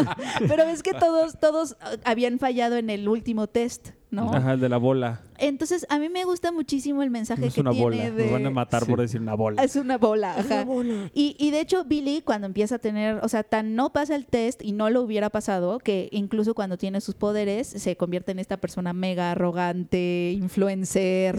pero 0.48 0.66
ves 0.66 0.82
que 0.82 0.92
todos, 0.92 1.38
todos 1.38 1.76
habían 2.04 2.38
fallado 2.38 2.76
en 2.76 2.90
el 2.90 3.08
último 3.08 3.48
test, 3.48 3.90
¿no? 4.10 4.32
Ajá, 4.32 4.52
el 4.54 4.60
de 4.60 4.68
la 4.68 4.76
bola. 4.78 5.22
Entonces, 5.38 5.86
a 5.90 5.98
mí 5.98 6.08
me 6.08 6.24
gusta 6.24 6.50
muchísimo 6.50 7.02
el 7.02 7.10
mensaje 7.10 7.42
No 7.42 7.46
es 7.48 7.54
que 7.54 7.60
una 7.60 7.72
tiene 7.72 7.84
bola. 7.84 8.10
de... 8.10 8.22
Nos 8.22 8.32
van 8.32 8.46
a 8.46 8.50
matar 8.50 8.84
Sí. 8.84 8.90
por 8.90 9.00
decir 9.00 9.20
una 9.20 9.34
bola. 9.34 9.62
Es 9.62 9.76
una 9.76 9.98
bola, 9.98 10.34
ajá. 10.38 10.64
Y, 11.12 11.36
y 11.38 11.50
de 11.50 11.60
hecho, 11.60 11.84
Billy, 11.84 12.22
cuando 12.22 12.46
empieza 12.46 12.76
a 12.76 12.78
tener, 12.78 13.18
o 13.22 13.28
sea, 13.28 13.42
tan 13.42 13.74
no 13.74 13.92
pasa 13.92 14.14
el 14.16 14.24
test 14.26 14.62
y 14.64 14.72
no 14.72 14.88
lo 14.88 15.02
hubiera 15.02 15.28
pasado, 15.28 15.78
que 15.78 16.08
incluso 16.10 16.54
cuando 16.54 16.78
tiene 16.78 17.02
sus 17.02 17.14
poderes, 17.16 17.66
se 17.66 17.96
convierte 17.98 18.32
en 18.32 18.38
esta 18.38 18.56
persona 18.56 18.94
mega 18.94 19.32
arrogante, 19.32 20.32
influencer, 20.38 21.36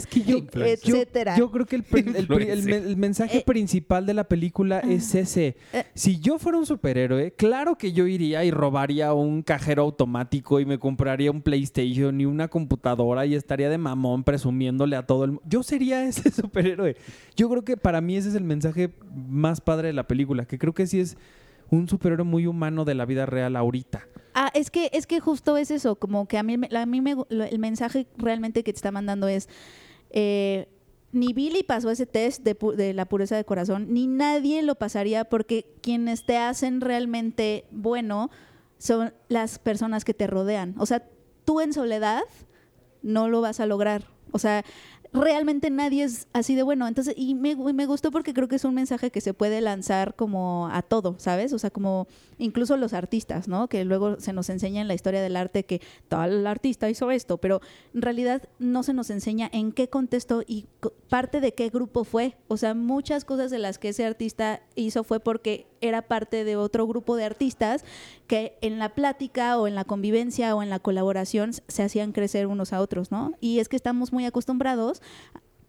etcétera. 0.53 1.35
Yo 1.37 1.49
creo 1.51 1.65
que 1.65 1.75
el, 1.77 2.97
mensaje 2.97 3.39
Eh, 3.39 3.43
principal 3.45 4.05
de 4.05 4.13
la 4.13 4.25
película 4.25 4.79
es 4.79 5.15
ese. 5.15 5.55
eh. 5.73 5.85
Si 5.95 6.19
yo 6.19 6.37
fuera 6.37 6.57
un 6.57 6.65
superhéroe, 6.65 7.31
claro 7.31 7.77
que 7.77 7.93
yo 7.93 8.05
iría 8.07 8.43
y 8.45 8.51
robaría 8.51 9.13
un 9.13 9.41
cajero 9.41 9.83
automático 9.83 10.59
y 10.59 10.65
me 10.65 10.77
compraría 10.79 11.31
un 11.31 11.41
PlayStation 11.41 12.19
y 12.21 12.25
una 12.25 12.47
computadora 12.57 13.27
y 13.27 13.35
estaría 13.35 13.69
de 13.69 13.77
mamón 13.77 14.23
presumiéndole 14.23 14.95
a 14.95 15.05
todo 15.05 15.25
el 15.25 15.31
mundo. 15.33 15.43
Yo 15.47 15.61
sería 15.61 16.03
ese 16.07 16.31
superhéroe. 16.31 16.95
Yo 17.35 17.49
creo 17.49 17.63
que 17.63 17.77
para 17.77 18.01
mí 18.01 18.17
ese 18.17 18.29
es 18.29 18.35
el 18.35 18.43
mensaje 18.43 18.89
más 19.13 19.61
padre 19.61 19.89
de 19.89 19.93
la 19.93 20.07
película, 20.07 20.45
que 20.45 20.57
creo 20.57 20.73
que 20.73 20.87
sí 20.87 20.99
es 20.99 21.17
un 21.69 21.87
superhéroe 21.87 22.25
muy 22.25 22.47
humano 22.47 22.83
de 22.83 22.95
la 22.95 23.05
vida 23.05 23.27
real 23.27 23.55
ahorita. 23.55 24.07
Ah, 24.33 24.49
es 24.53 24.71
que, 24.71 24.89
es 24.93 25.05
que 25.05 25.19
justo 25.19 25.57
es 25.57 25.69
eso, 25.69 25.97
como 25.97 26.27
que 26.27 26.37
a 26.37 26.43
mí, 26.43 26.55
a 26.75 26.85
mí 26.85 27.01
me, 27.01 27.15
el 27.29 27.59
mensaje 27.59 28.07
realmente 28.17 28.63
que 28.63 28.73
te 28.73 28.77
está 28.77 28.91
mandando 28.91 29.27
es, 29.27 29.49
eh, 30.09 30.67
ni 31.11 31.33
Billy 31.33 31.63
pasó 31.63 31.91
ese 31.91 32.05
test 32.05 32.43
de, 32.43 32.55
de 32.75 32.93
la 32.93 33.05
pureza 33.05 33.35
de 33.35 33.45
corazón, 33.45 33.87
ni 33.93 34.07
nadie 34.07 34.63
lo 34.63 34.75
pasaría 34.75 35.25
porque 35.25 35.65
quienes 35.81 36.25
te 36.25 36.37
hacen 36.37 36.81
realmente 36.81 37.65
bueno 37.71 38.29
son 38.77 39.13
las 39.27 39.59
personas 39.59 40.05
que 40.05 40.13
te 40.13 40.27
rodean. 40.27 40.75
O 40.77 40.85
sea, 40.85 41.03
tú 41.45 41.61
en 41.61 41.71
soledad 41.71 42.23
no 43.07 43.29
lo 43.29 43.41
vas 43.41 43.59
a 43.59 43.65
lograr. 43.65 44.05
O 44.31 44.39
sea, 44.39 44.65
realmente 45.13 45.69
nadie 45.69 46.03
es 46.03 46.27
así 46.33 46.55
de 46.55 46.63
bueno. 46.63 46.87
Entonces, 46.87 47.13
y 47.17 47.35
me, 47.35 47.55
me 47.55 47.85
gustó 47.85 48.11
porque 48.11 48.33
creo 48.33 48.47
que 48.47 48.55
es 48.55 48.65
un 48.65 48.73
mensaje 48.73 49.11
que 49.11 49.21
se 49.21 49.33
puede 49.33 49.61
lanzar 49.61 50.15
como 50.15 50.69
a 50.71 50.81
todo, 50.81 51.15
¿sabes? 51.17 51.53
O 51.53 51.59
sea, 51.59 51.69
como 51.69 52.07
incluso 52.37 52.77
los 52.77 52.93
artistas, 52.93 53.47
¿no? 53.47 53.67
Que 53.67 53.85
luego 53.85 54.19
se 54.19 54.33
nos 54.33 54.49
enseña 54.49 54.81
en 54.81 54.87
la 54.87 54.93
historia 54.93 55.21
del 55.21 55.35
arte 55.35 55.65
que 55.65 55.81
tal 56.07 56.45
artista 56.45 56.89
hizo 56.89 57.11
esto, 57.11 57.37
pero 57.37 57.61
en 57.93 58.01
realidad 58.01 58.43
no 58.59 58.83
se 58.83 58.93
nos 58.93 59.09
enseña 59.09 59.49
en 59.51 59.71
qué 59.71 59.89
contexto 59.89 60.43
y 60.45 60.65
parte 61.09 61.41
de 61.41 61.53
qué 61.53 61.69
grupo 61.69 62.03
fue. 62.03 62.37
O 62.47 62.57
sea, 62.57 62.73
muchas 62.73 63.25
cosas 63.25 63.51
de 63.51 63.59
las 63.59 63.79
que 63.79 63.89
ese 63.89 64.05
artista 64.05 64.61
hizo 64.75 65.03
fue 65.03 65.19
porque 65.19 65.67
era 65.81 66.01
parte 66.01 66.43
de 66.43 66.55
otro 66.55 66.87
grupo 66.87 67.15
de 67.15 67.25
artistas 67.25 67.83
que 68.27 68.57
en 68.61 68.79
la 68.79 68.89
plática 68.89 69.57
o 69.57 69.67
en 69.67 69.75
la 69.75 69.83
convivencia 69.83 70.55
o 70.55 70.63
en 70.63 70.69
la 70.69 70.79
colaboración 70.79 71.51
se 71.53 71.83
hacían 71.83 72.11
crecer 72.11 72.47
unos 72.47 72.73
a 72.73 72.81
otros, 72.81 73.11
¿no? 73.11 73.33
Y 73.39 73.59
es 73.59 73.69
que 73.69 73.75
estamos 73.75 74.11
muy 74.11 74.25
acostumbrados 74.25 75.01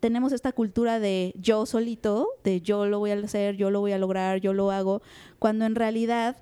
tenemos 0.00 0.32
esta 0.32 0.52
cultura 0.52 1.00
de 1.00 1.34
yo 1.36 1.66
solito, 1.66 2.28
de 2.44 2.60
yo 2.60 2.86
lo 2.86 2.98
voy 2.98 3.10
a 3.10 3.14
hacer, 3.14 3.56
yo 3.56 3.70
lo 3.70 3.80
voy 3.80 3.92
a 3.92 3.98
lograr, 3.98 4.40
yo 4.40 4.52
lo 4.52 4.70
hago, 4.70 5.02
cuando 5.38 5.64
en 5.64 5.74
realidad 5.74 6.36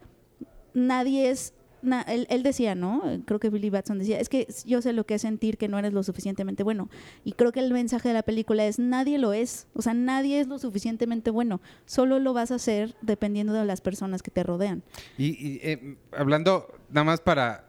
nadie 0.74 1.30
es... 1.30 1.54
na- 1.82 2.02
él, 2.02 2.26
él 2.30 2.42
decía, 2.42 2.74
¿no? 2.74 3.02
Creo 3.26 3.38
que 3.40 3.50
Billy 3.50 3.70
Batson 3.70 3.98
decía, 3.98 4.18
es 4.20 4.28
que 4.28 4.46
yo 4.64 4.82
sé 4.82 4.92
lo 4.92 5.04
que 5.04 5.14
es 5.14 5.22
sentir 5.22 5.56
que 5.58 5.68
no 5.68 5.78
eres 5.78 5.92
lo 5.92 6.02
suficientemente 6.02 6.62
bueno. 6.62 6.88
Y 7.24 7.32
creo 7.32 7.52
que 7.52 7.60
el 7.60 7.72
mensaje 7.72 8.08
de 8.08 8.14
la 8.14 8.22
película 8.22 8.64
es, 8.66 8.78
nadie 8.78 9.18
lo 9.18 9.32
es. 9.32 9.66
O 9.74 9.82
sea, 9.82 9.94
nadie 9.94 10.40
es 10.40 10.46
lo 10.48 10.58
suficientemente 10.58 11.30
bueno. 11.30 11.60
Solo 11.86 12.18
lo 12.18 12.32
vas 12.32 12.50
a 12.50 12.56
hacer 12.56 12.94
dependiendo 13.02 13.52
de 13.52 13.64
las 13.64 13.80
personas 13.80 14.22
que 14.22 14.30
te 14.30 14.42
rodean. 14.42 14.82
Y, 15.18 15.26
y, 15.28 15.60
eh, 15.62 15.96
hablando, 16.12 16.66
nada 16.90 17.04
más 17.04 17.20
para 17.20 17.64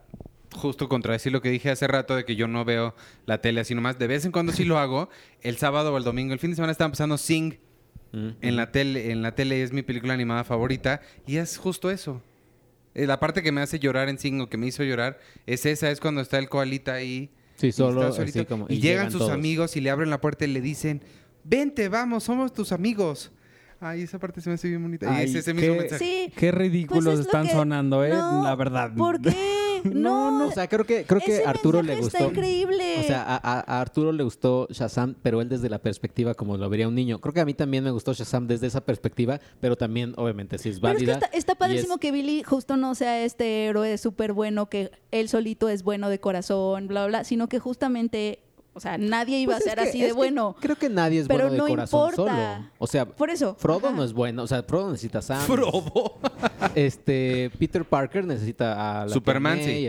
justo 0.56 0.88
contradecir 0.90 1.32
lo 1.32 1.42
que 1.42 1.50
dije 1.50 1.70
hace 1.70 1.88
rato 1.88 2.16
de 2.16 2.26
que 2.26 2.36
yo 2.36 2.48
no 2.48 2.66
veo 2.66 2.96
la 3.26 3.42
tele 3.42 3.60
así 3.62 3.76
nomás, 3.76 4.00
de 4.00 4.08
vez 4.08 4.26
en 4.26 4.32
cuando 4.32 4.52
sí 4.54 4.64
lo 4.64 4.78
hago, 4.80 5.10
el 5.42 5.58
sábado 5.58 5.94
o 5.94 5.98
el 5.98 6.04
domingo, 6.04 6.34
el 6.34 6.40
fin 6.40 6.50
de 6.52 6.56
semana 6.56 6.72
estaba 6.72 6.88
empezando 6.88 7.18
Sing 7.18 7.60
Mm. 8.14 8.30
en 8.40 8.56
la 8.56 8.72
tele, 8.72 9.12
en 9.12 9.22
la 9.22 9.36
tele 9.36 9.62
es 9.64 9.74
mi 9.74 9.82
película 9.84 10.14
animada 10.14 10.46
favorita 10.46 11.02
y 11.28 11.36
es 11.38 11.58
justo 11.58 11.92
eso. 11.92 12.22
Eh, 12.98 13.06
La 13.08 13.20
parte 13.20 13.42
que 13.44 13.52
me 13.52 13.62
hace 13.62 13.80
llorar 13.80 14.10
en 14.10 14.18
Sing 14.20 14.42
o 14.42 14.50
que 14.50 14.58
me 14.58 14.68
hizo 14.68 14.84
llorar 14.84 15.20
es 15.46 15.66
esa, 15.66 15.90
es 15.92 16.00
cuando 16.02 16.20
está 16.20 16.38
el 16.40 16.50
koalita 16.50 16.94
ahí. 16.96 17.30
Sí, 17.56 17.72
solo 17.72 18.02
está 18.02 18.14
solito, 18.18 18.40
así 18.40 18.46
como- 18.48 18.66
y, 18.70 18.74
y 18.74 18.82
llegan, 18.82 18.98
llegan 18.98 19.12
sus 19.12 19.20
todos. 19.22 19.32
amigos 19.32 19.78
y 19.78 19.82
le 19.82 19.90
abren 19.90 20.10
la 20.10 20.20
puerta 20.20 20.46
y 20.46 20.48
le 20.50 20.62
dicen, 20.62 21.02
vente, 21.44 21.90
vamos, 21.90 22.24
somos 22.26 22.52
tus 22.54 22.72
amigos. 22.72 23.32
Ay, 23.80 24.02
esa 24.02 24.18
parte 24.20 24.42
se 24.42 24.50
me 24.50 24.56
hace 24.56 24.68
bien 24.70 24.82
bonita. 24.82 25.06
Ay, 25.14 25.26
es 25.26 25.36
ese 25.36 25.54
mismo 25.54 25.74
qué- 25.76 25.80
mensaje. 25.82 26.04
Sí. 26.04 26.34
Qué 26.36 26.52
ridículos 26.52 27.04
pues 27.06 27.14
es 27.14 27.20
lo 27.20 27.26
están 27.26 27.46
que- 27.46 27.52
sonando, 27.54 28.04
¿eh? 28.04 28.10
No, 28.10 28.44
la 28.44 28.56
verdad. 28.56 28.92
¿Por 28.96 29.22
qué? 29.22 29.36
No, 29.84 30.32
No, 30.40 30.48
O 30.48 30.52
sea, 30.52 30.68
creo 30.68 30.86
que, 30.86 31.06
creo 31.06 31.22
que 31.22 31.36
ese 31.36 31.46
a 31.46 31.52
Arturo 31.52 31.84
le 31.84 31.96
gustó. 31.98 32.18
Está 32.18 32.30
increíble. 32.30 32.96
O 33.00 33.04
sea, 33.04 33.22
a, 33.22 33.36
a- 33.36 33.60
a 33.78 33.80
Arturo 33.80 34.12
le 34.12 34.24
gustó 34.24 34.68
Shazam, 34.72 35.16
pero 35.22 35.40
él 35.40 35.48
desde 35.50 35.70
la 35.70 35.78
perspectiva 35.78 36.34
como 36.34 36.58
lo 36.58 36.68
vería 36.68 36.88
un 36.88 36.96
niño. 36.96 37.20
Creo 37.22 37.32
que 37.34 37.42
a 37.42 37.46
mí 37.46 37.54
también 37.54 37.84
me 37.84 37.92
gustó 37.92 38.12
Shazam 38.14 38.48
desde 38.48 38.66
esa 38.68 38.82
perspectiva, 38.82 39.40
pero 39.62 39.76
también, 39.76 40.14
obviamente, 40.18 40.58
sí 40.58 40.70
es 40.70 40.80
Pero 40.80 40.94
es 40.94 41.00
que 41.00 41.06
válida. 41.06 41.26
está, 41.26 41.38
está 41.38 41.56
padrísimo 41.56 41.94
es- 41.94 42.00
que 42.00 42.12
Billy 42.12 42.42
justo 42.44 42.76
no 42.76 42.96
sea 42.96 43.24
este 43.24 43.66
héroe 43.68 43.98
súper 44.00 44.34
bueno, 44.34 44.68
que 44.68 44.90
él 45.12 45.30
solito 45.30 45.70
es 45.70 45.84
bueno 45.84 46.10
de 46.10 46.20
corazón, 46.20 46.88
bla, 46.88 47.02
bla, 47.06 47.20
bla, 47.20 47.24
sino 47.24 47.48
que 47.48 47.60
justamente 47.60 48.40
O 48.78 48.80
sea, 48.80 48.98
nadie 48.98 49.40
iba 49.40 49.56
Pues 49.56 49.68
a 49.68 49.70
es 49.72 49.76
ser 49.76 49.84
que- 49.84 49.90
así 49.90 50.02
de 50.02 50.08
que 50.08 50.14
bueno. 50.14 50.56
Creo 50.62 50.76
que 50.78 50.90
nadie 50.90 51.20
es 51.22 51.28
Pero 51.28 51.50
bueno 51.50 51.52
de 51.52 51.58
no 51.58 51.68
corazón 51.68 52.10
importa. 52.12 52.56
solo. 52.58 52.70
O 52.78 52.88
sea, 52.88 53.06
Por 53.06 53.30
eso. 53.30 53.56
Frodo 53.60 53.88
ajá. 53.88 53.96
no 53.98 54.04
es 54.04 54.14
bueno. 54.14 54.44
O 54.44 54.48
sea, 54.48 54.64
Frodo 54.64 54.92
necesita 54.92 55.20
a 55.20 55.22
Sam. 55.22 55.42
Frodo. 55.42 56.14
Este, 56.76 57.52
Peter 57.58 57.84
Parker 57.86 58.26
necesita 58.26 59.02
a 59.02 59.06
la 59.06 59.14
Superman, 59.14 59.60
sí. 59.64 59.88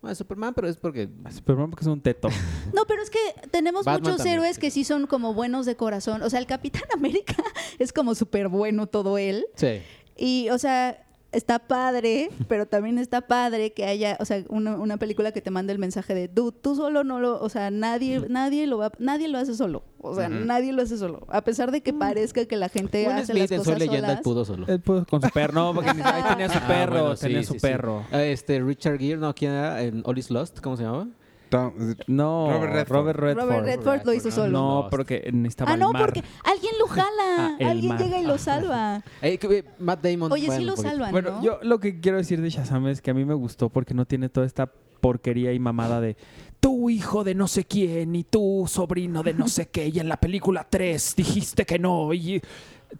Bueno, 0.00 0.14
Superman, 0.14 0.54
pero 0.54 0.68
es 0.68 0.76
porque... 0.76 1.08
Superman 1.30 1.70
porque 1.70 1.82
es 1.84 1.88
un 1.88 2.00
teto. 2.00 2.28
No, 2.72 2.84
pero 2.86 3.02
es 3.02 3.10
que 3.10 3.18
tenemos 3.50 3.84
Batman 3.84 4.02
muchos 4.02 4.16
también, 4.18 4.34
héroes 4.38 4.54
sí. 4.56 4.60
que 4.60 4.70
sí 4.70 4.84
son 4.84 5.06
como 5.08 5.34
buenos 5.34 5.66
de 5.66 5.74
corazón. 5.76 6.22
O 6.22 6.30
sea, 6.30 6.38
el 6.38 6.46
Capitán 6.46 6.84
América 6.94 7.34
es 7.78 7.92
como 7.92 8.14
súper 8.14 8.48
bueno 8.48 8.86
todo 8.86 9.18
él. 9.18 9.46
Sí. 9.56 9.80
Y, 10.16 10.48
o 10.50 10.58
sea, 10.58 11.04
está 11.30 11.58
padre, 11.58 12.30
pero 12.48 12.66
también 12.66 12.98
está 12.98 13.20
padre 13.20 13.72
que 13.72 13.84
haya, 13.84 14.16
o 14.20 14.24
sea, 14.24 14.42
una, 14.48 14.76
una 14.76 14.96
película 14.96 15.30
que 15.32 15.40
te 15.42 15.50
mande 15.50 15.72
el 15.72 15.78
mensaje 15.78 16.14
de, 16.14 16.28
tú, 16.28 16.52
tú 16.52 16.74
solo 16.74 17.04
no 17.04 17.20
lo, 17.20 17.40
o 17.40 17.48
sea, 17.48 17.70
nadie, 17.70 18.24
nadie 18.28 18.66
lo 18.66 18.78
va, 18.78 18.90
nadie 18.98 19.28
lo 19.28 19.38
hace 19.38 19.54
solo. 19.54 19.82
O 20.00 20.14
sea, 20.14 20.28
Ujú. 20.28 20.44
nadie 20.44 20.72
lo 20.72 20.82
hace 20.82 20.96
solo. 20.96 21.26
A 21.28 21.42
pesar 21.42 21.70
de 21.72 21.80
que 21.82 21.92
parezca 21.92 22.44
que 22.46 22.56
la 22.56 22.68
gente 22.68 23.06
Will 23.06 23.16
hace 23.16 23.32
Smith 23.32 23.42
las 23.42 23.50
en 23.50 23.56
Soy 23.58 23.64
cosas 23.66 23.78
Leyenda, 23.80 24.00
solas. 24.08 24.16
él 24.18 24.22
pudo 24.22 24.44
solo. 24.44 24.66
Él 24.68 24.80
pudo 24.80 25.04
con 25.06 25.20
su 25.20 25.28
perro. 25.30 25.52
No, 25.54 25.74
porque 25.74 25.92
ni- 25.92 26.02
ahí 26.02 26.22
tenía 26.28 26.48
su 26.48 26.58
Ah, 26.58 26.68
perro. 26.68 26.92
bueno, 27.00 27.16
sí, 27.16 27.22
tenía 27.26 27.40
sí, 27.40 27.46
su 27.48 27.54
sí. 27.54 27.60
perro. 27.60 28.04
Ah, 28.12 28.22
Este, 28.22 28.60
Richard 28.60 28.98
Gere, 28.98 29.16
no, 29.16 29.34
¿quién 29.34 29.52
era? 29.52 29.82
En 29.82 30.02
All 30.06 30.16
is 30.18 30.30
Lost, 30.30 30.60
¿cómo 30.60 30.76
se 30.76 30.84
llamaba? 30.84 31.08
Tom- 31.48 31.72
No, 32.06 32.48
Robert 32.52 32.72
Redford. 32.72 32.96
Robert 32.96 33.18
Redford. 33.18 33.44
Robert 33.48 33.66
Redford 33.66 34.06
lo 34.06 34.12
hizo 34.14 34.30
solo. 34.30 34.50
No, 34.52 34.88
porque 34.90 35.30
necesitaba 35.32 35.72
Ah, 35.72 35.76
no, 35.76 35.88
el 35.88 35.92
mar. 35.94 36.02
porque 36.06 36.22
alguien 36.44 36.72
lo 36.78 36.86
jala, 36.88 37.08
Ah, 37.60 37.70
alguien 37.70 37.88
mar. 37.94 38.02
llega 38.02 38.20
y 38.20 38.24
lo 38.26 38.38
salva. 38.38 39.02
Eh, 39.22 39.38
eh, 39.42 39.64
Matt 39.78 40.02
Damon. 40.02 40.32
Oye, 40.32 40.46
bueno, 40.46 40.60
sí 40.60 40.66
lo 40.66 40.76
salvan, 40.76 41.10
Bueno, 41.12 41.30
¿no? 41.32 41.42
yo 41.42 41.58
lo 41.62 41.80
que 41.80 42.00
quiero 42.00 42.18
decir 42.18 42.40
de 42.40 42.50
Shazam 42.50 42.86
es 42.88 43.00
que 43.02 43.10
a 43.10 43.14
mí 43.14 43.24
me 43.24 43.34
gustó 43.34 43.68
porque 43.68 43.94
no 43.94 44.04
tiene 44.04 44.28
toda 44.28 44.46
esta 44.46 44.70
porquería 45.00 45.52
y 45.52 45.58
mamada 45.60 46.00
de 46.00 46.16
tú 46.58 46.90
hijo 46.90 47.22
de 47.22 47.36
no 47.36 47.46
sé 47.46 47.64
quién 47.64 48.16
y 48.16 48.24
tú 48.24 48.64
sobrino 48.66 49.22
de 49.22 49.32
no 49.32 49.46
sé 49.46 49.68
qué 49.68 49.86
y 49.86 50.00
en 50.00 50.08
la 50.08 50.16
película 50.16 50.66
3 50.68 51.14
dijiste 51.16 51.64
que 51.64 51.78
no 51.78 52.12
y 52.12 52.42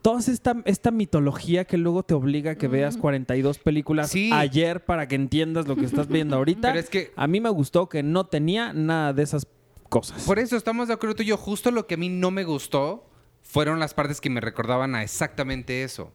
toda 0.02 0.20
esta, 0.20 0.56
esta 0.64 0.90
mitología 0.90 1.64
que 1.64 1.76
luego 1.78 2.02
te 2.02 2.14
obliga 2.14 2.52
a 2.52 2.54
que 2.56 2.68
veas 2.68 2.96
42 2.96 3.58
películas 3.58 4.10
Sí. 4.10 4.30
ayer 4.32 4.84
para 4.84 5.08
que 5.08 5.14
entiendas 5.14 5.66
lo 5.66 5.76
que 5.76 5.84
estás 5.84 6.08
viendo 6.08 6.36
ahorita. 6.36 6.68
Pero 6.68 6.80
es 6.80 6.90
que- 6.90 7.12
a 7.16 7.26
mí 7.26 7.40
me 7.40 7.48
gustó 7.50 7.88
que 7.88 8.02
no 8.02 8.26
tenía 8.26 8.72
nada 8.72 9.12
de 9.12 9.22
esas 9.22 9.46
cosas. 9.88 10.22
Por 10.24 10.38
eso 10.38 10.56
estamos 10.56 10.88
de 10.88 10.94
acuerdo 10.94 11.16
tú 11.16 11.22
y 11.22 11.26
yo. 11.26 11.36
Justo 11.36 11.70
lo 11.70 11.86
que 11.86 11.94
a 11.94 11.98
mí 11.98 12.08
no 12.08 12.30
me 12.30 12.44
gustó 12.44 13.08
fueron 13.42 13.78
las 13.78 13.94
partes 13.94 14.20
que 14.20 14.28
me 14.30 14.40
recordaban 14.40 14.94
a 14.94 15.02
exactamente 15.02 15.82
eso. 15.82 16.12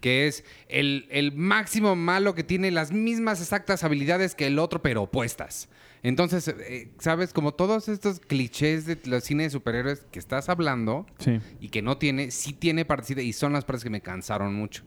Que 0.00 0.28
es 0.28 0.44
el, 0.68 1.08
el 1.10 1.32
máximo 1.32 1.96
malo 1.96 2.34
que 2.34 2.44
tiene 2.44 2.70
las 2.70 2.92
mismas 2.92 3.40
exactas 3.40 3.82
habilidades 3.82 4.34
que 4.34 4.46
el 4.46 4.58
otro, 4.58 4.82
pero 4.82 5.02
opuestas. 5.02 5.68
Entonces, 6.08 6.46
eh, 6.48 6.92
¿sabes? 6.98 7.32
Como 7.32 7.52
todos 7.54 7.88
estos 7.88 8.20
clichés 8.20 8.86
de 8.86 8.98
los 9.06 9.24
cines 9.24 9.46
de 9.46 9.50
superhéroes 9.58 10.04
que 10.12 10.18
estás 10.18 10.48
hablando 10.48 11.04
Sí. 11.18 11.40
y 11.60 11.68
que 11.70 11.82
no 11.82 11.98
tiene, 11.98 12.30
sí 12.30 12.52
tiene 12.52 12.84
partes 12.84 13.16
y 13.18 13.32
son 13.32 13.52
las 13.52 13.64
partes 13.64 13.82
que 13.82 13.90
me 13.90 14.00
cansaron 14.00 14.54
mucho. 14.54 14.84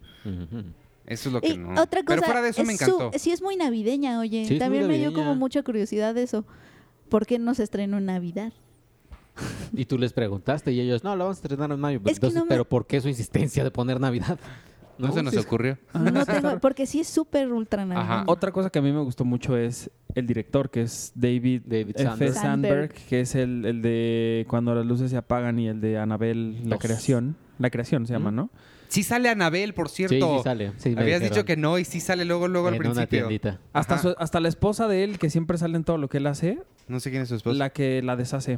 Eso 1.05 1.29
es 1.29 1.33
lo 1.33 1.41
que 1.41 1.49
Y 1.49 1.57
no. 1.57 1.71
otra 1.81 2.03
cosa, 2.03 2.05
pero 2.05 2.21
fuera 2.23 2.41
de 2.41 2.49
eso 2.49 2.63
me 2.63 2.73
es 2.73 2.79
su- 2.79 2.85
encantó. 2.85 3.11
sí 3.17 3.31
es 3.31 3.41
muy 3.41 3.55
navideña, 3.57 4.19
oye. 4.19 4.45
Sí, 4.45 4.59
También 4.59 4.87
me 4.87 4.97
dio 4.97 5.11
como 5.13 5.35
mucha 5.35 5.61
curiosidad 5.63 6.13
de 6.15 6.23
eso. 6.23 6.45
¿Por 7.09 7.25
qué 7.25 7.39
no 7.39 7.53
se 7.55 7.63
estrenó 7.63 7.97
en 7.97 8.05
Navidad? 8.05 8.53
Y 9.73 9.85
tú 9.85 9.97
les 9.97 10.13
preguntaste 10.13 10.71
y 10.71 10.79
ellos, 10.79 11.03
no, 11.03 11.15
la 11.15 11.23
vamos 11.25 11.37
a 11.37 11.41
estrenar 11.41 11.71
en 11.71 11.79
mayo. 11.79 11.99
Es 12.05 12.13
Entonces, 12.17 12.37
no 12.37 12.45
me- 12.45 12.49
pero 12.49 12.65
¿por 12.65 12.85
qué 12.85 13.01
su 13.01 13.07
insistencia 13.09 13.63
de 13.63 13.71
poner 13.71 13.99
Navidad? 13.99 14.39
No, 15.07 15.13
se 15.13 15.23
nos 15.23 15.33
sí, 15.33 15.39
ocurrió. 15.39 15.77
No 15.93 16.25
tengo, 16.25 16.59
porque 16.61 16.85
sí 16.85 16.99
es 16.99 17.07
súper 17.07 17.51
ultra 17.51 17.85
navideña. 17.85 18.23
Otra 18.27 18.51
cosa 18.51 18.69
que 18.69 18.79
a 18.79 18.81
mí 18.81 18.91
me 18.91 18.99
gustó 19.01 19.25
mucho 19.25 19.57
es 19.57 19.89
el 20.15 20.27
director, 20.27 20.69
que 20.69 20.81
es 20.83 21.11
David, 21.15 21.61
David 21.65 21.95
F. 21.95 22.03
Sandberg. 22.03 22.33
Sandberg, 22.33 22.93
que 23.07 23.21
es 23.21 23.35
el, 23.35 23.65
el 23.65 23.81
de 23.81 24.45
Cuando 24.49 24.75
las 24.75 24.85
luces 24.85 25.09
se 25.11 25.17
apagan 25.17 25.57
y 25.59 25.67
el 25.69 25.81
de 25.81 25.97
Anabel, 25.97 26.69
la 26.69 26.77
creación. 26.77 27.35
La 27.57 27.69
creación 27.69 28.05
se 28.07 28.13
llama, 28.13 28.29
Ujú. 28.29 28.35
¿no? 28.35 28.49
Sí 28.87 29.03
sale 29.03 29.29
Anabel, 29.29 29.73
por 29.75 29.87
cierto. 29.89 30.15
Sí, 30.15 30.37
sí 30.37 30.43
sale. 30.43 30.71
Sí, 30.77 30.89
Habías 30.97 31.19
dijeron. 31.19 31.29
dicho 31.29 31.45
que 31.45 31.55
no 31.57 31.77
y 31.77 31.85
sí 31.85 31.99
sale 31.99 32.25
luego, 32.25 32.47
luego 32.47 32.69
al 32.69 32.73
en 32.75 32.81
una 32.81 32.89
principio. 32.93 33.19
tiendita. 33.27 33.59
Hasta, 33.71 33.95
Ajá. 33.95 34.01
su- 34.01 34.15
hasta 34.17 34.39
la 34.39 34.47
esposa 34.49 34.87
de 34.87 35.03
él, 35.03 35.19
que 35.19 35.29
siempre 35.29 35.57
sale 35.59 35.75
en 35.77 35.83
todo 35.83 35.97
lo 35.99 36.09
que 36.09 36.17
él 36.17 36.25
hace, 36.27 36.59
No 36.87 36.99
sé 36.99 37.11
quién 37.11 37.21
es 37.21 37.29
su 37.29 37.35
esposa. 37.35 37.55
la 37.57 37.69
que 37.69 38.01
la 38.01 38.15
deshace. 38.15 38.57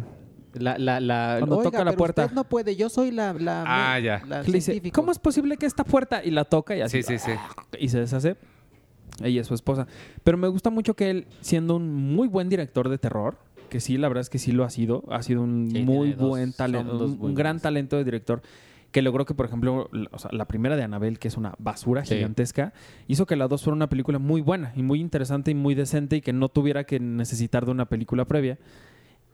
La, 0.54 0.78
la, 0.78 1.00
la, 1.00 1.36
Cuando 1.40 1.58
Oiga, 1.58 1.72
toca 1.72 1.78
la 1.84 1.92
pero 1.92 1.98
puerta. 1.98 2.24
usted 2.26 2.36
no 2.36 2.44
puede, 2.44 2.76
yo 2.76 2.90
soy 2.90 3.12
la... 3.12 3.34
la 3.34 3.64
Ah, 3.66 4.00
ya. 4.00 4.22
la 4.28 4.42
Que 4.42 4.52
le 4.52 4.58
dice, 4.58 4.72
científico". 4.74 5.02
¿cómo 5.02 5.12
es 5.12 5.20
posible 5.20 5.58
que 5.58 5.66
esta 5.66 5.84
puerta? 5.84 6.24
Y 6.24 6.32
la 6.32 6.44
toca 6.46 6.76
y 6.76 6.82
así. 6.82 7.04
Sí, 7.04 7.18
sí, 7.18 7.32
sí. 7.32 7.32
Y 7.80 7.90
se 7.90 8.00
deshace. 8.00 8.36
Ella 9.24 9.42
es 9.42 9.48
su 9.48 9.54
esposa. 9.54 9.88
Pero 10.24 10.38
me 10.38 10.48
gusta 10.48 10.70
mucho 10.70 10.94
que 10.96 11.10
él, 11.10 11.28
siendo 11.42 11.76
un 11.76 11.94
muy 11.94 12.28
buen 12.28 12.50
director 12.50 12.90
de 12.90 12.98
terror, 12.98 13.38
que 13.70 13.80
sí, 13.80 13.98
la 13.98 14.08
verdad 14.08 14.22
es 14.22 14.30
que 14.30 14.40
sí 14.40 14.52
lo 14.52 14.64
ha 14.66 14.70
sido, 14.70 15.04
ha 15.10 15.22
sido 15.22 15.42
un 15.42 15.70
Sí, 15.72 15.84
muy 15.84 16.14
buen 16.14 16.52
talento, 16.54 17.06
un, 17.06 17.34
gran 17.36 17.60
talento 17.60 17.96
de 17.98 18.04
director, 18.04 18.42
que 18.92 19.02
logró 19.02 19.26
que, 19.26 19.34
por 19.34 19.46
ejemplo, 19.46 19.88
la, 19.94 20.10
o 20.12 20.20
sea, 20.20 20.32
la 20.34 20.46
primera 20.46 20.76
de 20.76 20.84
Anabel, 20.84 21.20
que 21.20 21.30
es 21.30 21.38
una 21.38 21.54
basura 21.60 22.04
Sí. 22.04 22.16
gigantesca, 22.16 22.74
hizo 23.08 23.26
que 23.26 23.38
la 23.38 23.48
dos 23.48 23.64
fuera 23.64 23.76
una 23.76 23.88
película 23.88 24.20
muy 24.20 24.42
buena 24.42 24.74
y 24.76 24.84
muy 24.84 25.00
interesante 25.00 25.52
y 25.52 25.56
muy 25.56 25.76
decente 25.76 26.18
y 26.18 26.22
que 26.22 26.34
no 26.34 26.50
tuviera 26.50 26.84
que 26.84 27.00
necesitar 27.00 27.64
de 27.66 27.72
una 27.72 27.86
película 27.86 28.26
previa. 28.26 28.58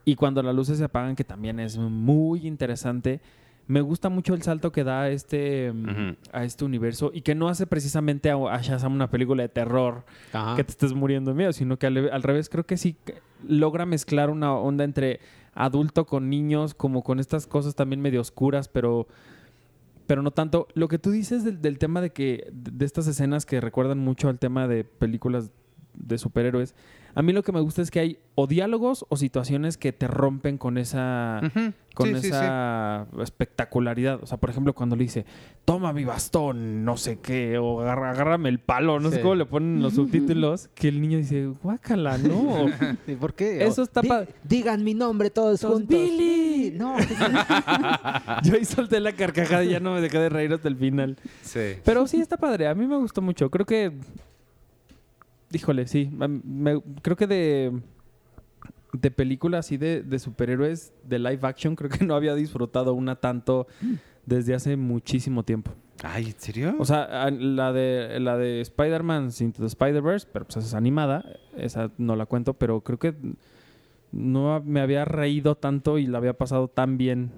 Y 0.08 0.16
cuando 0.16 0.41
las 0.41 0.55
luces 0.55 0.78
se 0.78 0.86
apagan, 0.86 1.18
que 1.18 1.26
también 1.26 1.60
es 1.60 1.78
muy 1.78 2.47
interesante. 2.47 3.20
Me 3.68 3.82
gusta 3.82 4.08
mucho 4.08 4.34
el 4.34 4.41
salto 4.41 4.72
que 4.72 4.86
da 4.86 5.01
a 5.01 5.10
este, 5.10 5.74
mm, 5.74 6.16
a 6.32 6.45
este 6.45 6.64
universo 6.64 7.12
y 7.14 7.24
que 7.24 7.36
no 7.36 7.49
hace 7.49 7.68
precisamente 7.68 8.32
a, 8.32 8.36
a 8.36 8.62
Shazam 8.62 8.93
una 8.93 9.10
película 9.10 9.43
de 9.43 9.49
terror 9.49 10.05
Ajá. 10.32 10.55
que 10.55 10.64
te 10.64 10.72
estés 10.72 10.93
muriendo 10.93 11.32
de 11.32 11.36
miedo, 11.38 11.51
sino 11.51 11.78
que 11.78 11.88
al, 11.88 12.10
al 12.10 12.24
revés 12.24 12.47
creo 12.47 12.66
que 12.66 12.78
sí 12.78 12.95
logra 13.45 13.86
mezclar 13.86 14.30
una 14.30 14.53
onda 14.53 14.86
entre 14.86 15.20
adulto 15.53 16.05
con 16.05 16.30
niños, 16.30 16.74
como 16.74 17.03
con 17.03 17.20
estas 17.20 17.45
cosas 17.45 17.76
también 17.76 17.99
medio 17.99 18.22
oscuras, 18.22 18.70
pero, 18.70 19.10
pero 20.05 20.22
no 20.22 20.32
tanto. 20.32 20.70
Lo 20.74 20.88
que 20.88 20.99
tú 20.99 21.12
dices 21.12 21.43
del, 21.43 21.62
del 21.62 21.80
tema 21.80 21.99
de 21.99 22.12
que 22.12 22.47
de 22.53 22.86
estas 22.86 23.08
escenas 23.08 23.45
que 23.45 23.60
recuerdan 23.60 23.99
mucho 23.99 24.30
al 24.30 24.39
tema 24.39 24.70
de 24.70 24.86
películas 24.86 25.51
de 25.95 26.18
superhéroes, 26.18 26.76
a 27.18 27.22
mí 27.24 27.34
lo 27.34 27.41
que 27.43 27.51
me 27.51 27.59
gusta 27.61 27.82
es 27.82 27.89
que 27.89 27.99
hay 27.99 28.20
o 28.36 28.45
diálogos 28.45 29.05
o 29.09 29.18
situaciones 29.18 29.78
que 29.78 29.91
te 29.91 30.07
rompen 30.07 30.57
con 30.57 30.78
esa 30.78 31.41
con 31.95 32.09
Sí, 32.09 32.13
sí, 32.15 32.22
sí. 32.22 32.28
esa 32.28 33.07
espectacularidad. 33.24 34.20
O 34.22 34.28
sea, 34.28 34.38
por 34.38 34.51
ejemplo, 34.51 34.74
cuando 34.74 34.95
le 34.95 35.01
dice, 35.03 35.26
toma 35.65 35.93
mi 35.93 36.05
bastón, 36.05 36.86
no 36.86 36.95
sé 36.95 37.18
qué, 37.20 37.57
o 37.57 37.82
agarra- 37.82 38.11
agárrame 38.11 38.49
el 38.49 38.59
palo, 38.59 38.99
no 38.99 39.09
sé 39.09 39.20
cómo 39.22 39.34
le 39.34 39.45
ponen 39.45 39.82
los 39.82 39.93
subtítulos, 39.95 40.70
que 40.76 40.89
el 40.89 41.01
niño 41.01 41.18
dice, 41.18 41.47
guácala, 41.63 42.20
no. 42.20 42.68
¿Y 43.07 43.15
¿Por 43.15 43.34
qué? 43.34 43.65
Eso 43.65 43.82
está 43.82 44.01
di- 44.01 44.09
Digan 44.43 44.84
mi 44.84 44.93
nombre 44.93 45.32
todos 45.32 45.59
Todos, 45.61 45.74
juntos. 45.80 45.97
"Billy". 45.97 46.72
No. 46.78 46.97
Yo 48.43 48.53
ahí 48.53 48.65
solté 48.65 48.99
la 48.99 49.13
carcajada 49.13 49.63
y 49.63 49.70
ya 49.70 49.80
no 49.80 49.93
me 49.93 50.01
dejé 50.01 50.20
de 50.20 50.30
reír 50.30 50.53
hasta 50.53 50.68
el 50.68 50.76
final. 50.76 51.18
Sí. 51.41 51.78
Pero 51.84 52.05
sí 52.07 52.20
está 52.22 52.38
padre, 52.38 52.68
a 52.68 52.76
mí 52.76 52.86
me 52.86 52.97
gustó 52.97 53.22
mucho. 53.22 53.49
Creo 53.49 53.65
que. 53.65 53.91
Híjole, 55.52 55.88
sí. 55.88 56.10
me- 56.12 56.82
creo 57.02 57.16
que 57.16 57.28
de. 57.28 57.82
De 58.93 59.12
películas 59.12 59.66
así 59.66 59.78
de, 59.78 60.02
de 60.02 60.18
superhéroes 60.18 60.93
de 61.04 61.20
live 61.20 61.39
action, 61.43 61.76
creo 61.76 61.89
que 61.89 62.06
no 62.06 62.16
había 62.16 62.34
disfrutado 62.36 62.93
una 62.93 63.18
tanto 63.18 63.68
desde 64.26 64.56
hace 64.56 64.78
muchísimo 64.78 65.43
tiempo. 65.43 65.72
Ay, 66.04 66.28
¿en 66.28 66.39
serio? 66.39 66.76
O 66.80 66.86
sea, 66.86 67.30
la 67.30 67.74
de, 67.74 68.20
la 68.20 68.38
de 68.38 68.62
Spider-Man 68.62 69.30
Into 69.39 69.60
the 69.62 69.68
Spider-Verse, 69.68 70.28
pero 70.32 70.45
pues 70.45 70.58
esa 70.58 70.68
es 70.68 70.74
animada, 70.74 71.26
esa 71.58 71.91
no 71.98 72.16
la 72.16 72.26
cuento, 72.28 72.54
pero 72.54 72.82
creo 72.82 72.98
que 72.98 73.14
no 74.12 74.62
me 74.64 74.80
había 74.80 75.06
reído 75.06 75.56
tanto 75.56 75.98
y 75.98 76.08
la 76.08 76.18
había 76.20 76.38
pasado 76.38 76.68
tan 76.70 76.98
bien 76.98 77.32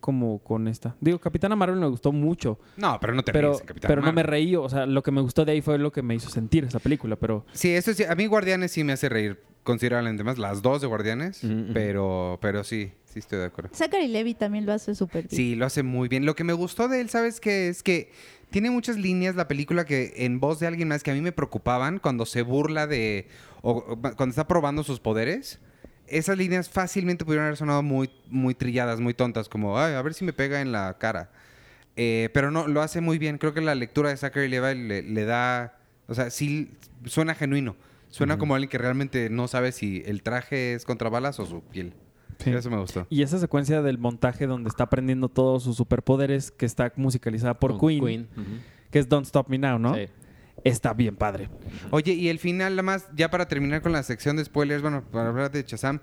como 0.00 0.38
con 0.40 0.68
esta. 0.68 0.96
Digo, 1.00 1.18
Capitana 1.18 1.56
Marvel 1.56 1.78
me 1.78 1.86
gustó 1.88 2.12
mucho, 2.12 2.58
no, 2.76 2.98
pero 3.00 3.14
no 3.14 3.22
te 3.22 3.32
pero, 3.32 3.50
ríes, 3.52 3.62
Capitán 3.62 3.88
pero 3.88 4.02
no 4.02 4.12
me 4.12 4.22
reí, 4.22 4.54
o 4.56 4.68
sea, 4.68 4.86
lo 4.86 5.02
que 5.02 5.10
me 5.10 5.20
gustó 5.20 5.44
de 5.44 5.52
ahí 5.52 5.60
fue 5.60 5.78
lo 5.78 5.92
que 5.92 6.02
me 6.02 6.14
hizo 6.14 6.30
sentir 6.30 6.64
esa 6.64 6.78
película, 6.78 7.16
pero 7.16 7.44
Sí, 7.52 7.70
eso 7.70 7.92
sí. 7.94 8.04
A 8.04 8.14
mí 8.14 8.26
Guardianes 8.26 8.72
sí 8.72 8.84
me 8.84 8.92
hace 8.92 9.08
reír 9.08 9.40
considerablemente 9.64 10.24
más. 10.24 10.38
Las 10.38 10.62
dos 10.62 10.80
de 10.80 10.86
Guardianes. 10.86 11.44
Ujú, 11.44 11.52
ujú. 11.52 11.72
pero, 11.74 12.38
pero 12.40 12.64
sí, 12.64 12.92
sí 13.04 13.18
estoy 13.18 13.38
de 13.40 13.44
acuerdo. 13.46 13.70
Zachary 13.74 14.08
Levi 14.08 14.34
también 14.34 14.64
lo 14.64 14.72
hace 14.72 14.94
súper 14.94 15.28
bien. 15.28 15.36
Sí, 15.36 15.54
lo 15.56 15.66
hace 15.66 15.82
muy 15.82 16.08
bien. 16.08 16.24
Lo 16.24 16.34
que 16.34 16.44
me 16.44 16.54
gustó 16.54 16.88
de 16.88 17.00
él, 17.00 17.10
¿sabes 17.10 17.40
qué? 17.40 17.68
Es 17.68 17.82
que 17.82 18.10
tiene 18.50 18.70
muchas 18.70 18.96
líneas 18.96 19.36
la 19.36 19.46
película 19.46 19.84
que 19.84 20.14
en 20.16 20.40
voz 20.40 20.58
de 20.58 20.66
alguien 20.66 20.88
más 20.88 21.02
que 21.02 21.10
a 21.10 21.14
mí 21.14 21.20
me 21.20 21.32
preocupaban 21.32 21.98
cuando 21.98 22.24
se 22.24 22.40
burla 22.42 22.86
de... 22.86 23.28
o 23.60 23.72
o 23.72 23.96
cuando 24.00 24.30
está 24.30 24.48
probando 24.48 24.84
sus 24.84 25.00
poderes. 25.00 25.60
Esas 26.10 26.36
líneas 26.38 26.68
fácilmente 26.68 27.24
pudieron 27.24 27.46
haber 27.46 27.56
sonado 27.56 27.82
muy, 27.82 28.10
muy 28.28 28.54
trilladas, 28.54 29.00
muy 29.00 29.14
tontas, 29.14 29.48
como, 29.48 29.78
ay, 29.78 29.94
a 29.94 30.02
ver 30.02 30.14
si 30.14 30.24
me 30.24 30.32
pega 30.32 30.60
en 30.60 30.72
la 30.72 30.96
cara. 30.98 31.30
Eh, 31.96 32.30
pero 32.32 32.50
no, 32.50 32.68
lo 32.68 32.80
hace 32.80 33.00
muy 33.00 33.18
bien. 33.18 33.38
Creo 33.38 33.54
que 33.54 33.60
la 33.60 33.74
lectura 33.74 34.10
de 34.10 34.16
Zachary 34.16 34.48
Levi 34.48 34.74
le, 34.74 35.02
le 35.02 35.24
da... 35.24 35.78
O 36.06 36.14
sea, 36.14 36.30
sí 36.30 36.70
suena 37.04 37.34
genuino. 37.34 37.76
Suena 38.10 38.38
como 38.38 38.54
alguien 38.54 38.70
que 38.70 38.78
realmente 38.78 39.28
no 39.30 39.48
sabe 39.48 39.72
si 39.72 40.02
el 40.06 40.22
traje 40.22 40.74
es 40.74 40.84
contra 40.84 41.10
balas 41.10 41.38
o 41.40 41.46
su 41.46 41.60
piel. 41.60 41.92
Sí. 42.38 42.50
Eso 42.50 42.70
me 42.70 42.78
gustó. 42.78 43.06
Y 43.10 43.22
esa 43.22 43.38
secuencia 43.38 43.82
del 43.82 43.98
montaje 43.98 44.46
donde 44.46 44.68
está 44.68 44.84
aprendiendo 44.84 45.28
todos 45.28 45.64
sus 45.64 45.76
superpoderes, 45.76 46.50
que 46.50 46.66
está 46.66 46.92
musicalizada 46.96 47.58
por 47.58 47.76
Con 47.76 48.00
Queen, 48.00 48.28
que 48.90 48.98
es 49.00 49.08
Don't 49.08 49.26
Stop 49.26 49.48
Me 49.48 49.58
Now, 49.58 49.78
¿no? 49.78 49.94
Sí. 49.94 50.06
Está 50.64 50.92
bien 50.94 51.16
padre. 51.16 51.48
Oye, 51.90 52.12
y 52.12 52.28
el 52.28 52.38
final, 52.38 52.72
nada 52.74 52.82
más, 52.82 53.06
ya 53.16 53.30
para 53.30 53.48
terminar 53.48 53.82
con 53.82 53.92
la 53.92 54.02
sección 54.02 54.36
de 54.36 54.44
spoilers, 54.44 54.82
bueno, 54.82 55.04
para 55.10 55.28
hablar 55.28 55.50
de 55.50 55.62
Shazam, 55.62 56.00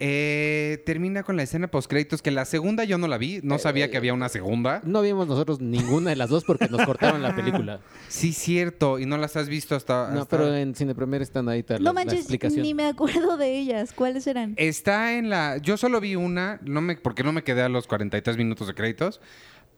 Eh, 0.00 0.80
termina 0.86 1.24
con 1.24 1.36
la 1.36 1.42
escena 1.42 1.66
post 1.72 1.90
créditos 1.90 2.22
que 2.22 2.30
la 2.30 2.44
segunda 2.44 2.84
yo 2.84 2.98
no 2.98 3.08
la 3.08 3.18
vi, 3.18 3.40
no 3.42 3.58
sabía 3.58 3.90
que 3.90 3.96
había 3.96 4.14
una 4.14 4.28
segunda. 4.28 4.80
No 4.84 5.02
vimos 5.02 5.26
nosotros 5.26 5.60
ninguna 5.60 6.10
de 6.10 6.16
las 6.16 6.30
dos 6.30 6.44
porque 6.44 6.68
nos 6.68 6.86
cortaron 6.86 7.20
la 7.20 7.34
película. 7.34 7.80
Sí, 8.08 8.32
cierto, 8.32 9.00
y 9.00 9.06
no 9.06 9.18
las 9.18 9.36
has 9.36 9.48
visto 9.48 9.74
hasta. 9.74 10.10
No, 10.12 10.22
hasta- 10.22 10.36
pero 10.36 10.54
en 10.56 10.76
Cine 10.76 10.94
Premier 10.94 11.20
están 11.20 11.48
ahí 11.48 11.64
la, 11.66 11.78
No 11.78 11.82
la 11.86 11.92
manches, 11.94 12.28
ni 12.56 12.74
me 12.74 12.86
acuerdo 12.86 13.36
de 13.36 13.58
ellas. 13.58 13.92
¿Cuáles 13.92 14.26
eran? 14.28 14.54
Está 14.56 15.14
en 15.18 15.30
la. 15.30 15.56
Yo 15.58 15.76
solo 15.76 16.00
vi 16.00 16.14
una, 16.14 16.60
no 16.64 16.80
me, 16.80 16.94
porque 16.96 17.24
no 17.24 17.32
me 17.32 17.42
quedé 17.42 17.62
a 17.62 17.68
los 17.68 17.88
43 17.88 18.36
minutos 18.36 18.68
de 18.68 18.74
créditos. 18.74 19.20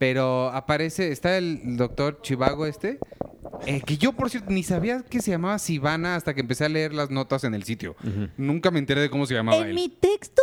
Pero 0.00 0.48
aparece, 0.48 1.12
está 1.12 1.36
el 1.36 1.76
doctor 1.76 2.22
Chivago 2.22 2.64
este. 2.64 2.98
eh, 3.66 3.82
que 3.84 3.98
yo, 3.98 4.14
por 4.14 4.30
cierto, 4.30 4.50
ni 4.50 4.62
sabía 4.62 5.02
que 5.02 5.20
se 5.20 5.30
llamaba 5.30 5.58
Sivana 5.58 6.16
hasta 6.16 6.32
que 6.32 6.40
empecé 6.40 6.64
a 6.64 6.70
leer 6.70 6.94
las 6.94 7.10
notas 7.10 7.44
en 7.44 7.52
el 7.52 7.64
sitio. 7.64 7.94
Nunca 8.38 8.70
me 8.70 8.78
enteré 8.78 9.02
de 9.02 9.10
cómo 9.10 9.26
se 9.26 9.34
llamaba 9.34 9.58
En 9.58 9.68
él. 9.68 9.74
mi 9.74 9.90
texto 9.90 10.40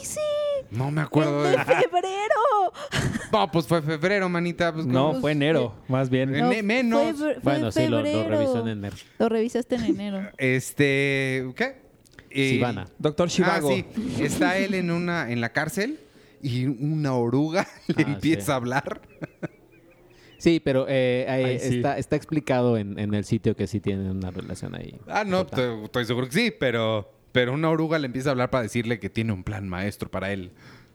dice. 0.00 0.18
No 0.72 0.90
me 0.90 1.02
acuerdo 1.02 1.44
de. 1.44 1.50
de 1.52 1.64
febrero. 1.64 2.72
No, 3.32 3.50
pues 3.50 3.66
fue 3.66 3.80
febrero, 3.82 4.28
manita. 4.28 4.72
Pues, 4.72 4.86
No, 4.86 5.20
fue 5.20 5.32
enero, 5.32 5.74
más 5.88 6.10
bien. 6.10 6.34
En- 6.34 6.66
menos. 6.66 7.16
Fue, 7.16 7.34
fue 7.34 7.40
Bueno, 7.42 7.70
sí, 7.70 7.86
lo, 7.86 8.02
revisó 8.02 8.60
en 8.62 8.68
enero. 8.68 8.96
Lo 9.18 9.28
revisaste 9.28 9.74
en 9.76 9.84
enero. 9.84 10.30
Este. 10.38 11.46
¿Qué? 11.54 11.76
Y- 12.30 12.50
Sivana. 12.50 12.86
Doctor 12.98 13.28
Chivago. 13.28 13.68
Ah, 13.70 13.72
sí. 13.72 13.84
Está 14.22 14.56
él 14.58 14.74
en 14.74 14.90
una 14.90 15.30
en 15.30 15.40
la 15.40 15.50
cárcel 15.52 16.00
y 16.42 16.66
una 16.66 17.14
oruga 17.14 17.66
le 17.88 18.04
Ah, 18.04 18.12
empieza 18.12 18.46
sí. 18.46 18.52
a 18.52 18.54
hablar. 18.56 19.00
Sí, 20.38 20.60
pero 20.62 20.84
eh, 20.88 21.26
Ay, 21.28 21.58
sí. 21.58 21.76
está, 21.76 21.96
está 21.98 22.14
explicado 22.16 22.76
en, 22.76 22.98
en 22.98 23.14
el 23.14 23.24
sitio 23.24 23.56
que 23.56 23.66
sí 23.66 23.80
tienen 23.80 24.10
una 24.10 24.30
relación 24.30 24.74
ahí. 24.74 24.98
Ah, 25.08 25.24
no, 25.24 25.42
estoy 25.42 25.84
estoy 25.84 26.04
seguro 26.04 26.26
que 26.26 26.32
sí, 26.32 26.50
pero, 26.58 27.10
pero 27.32 27.54
una 27.54 27.70
oruga 27.70 27.98
le 27.98 28.06
empieza 28.06 28.28
a 28.28 28.32
hablar 28.32 28.50
para 28.50 28.62
decirle 28.62 29.00
que 29.00 29.08
tiene 29.08 29.32
un 29.32 29.42
plan 29.44 29.66
maestro 29.68 30.10
para 30.10 30.32
él. 30.32 30.52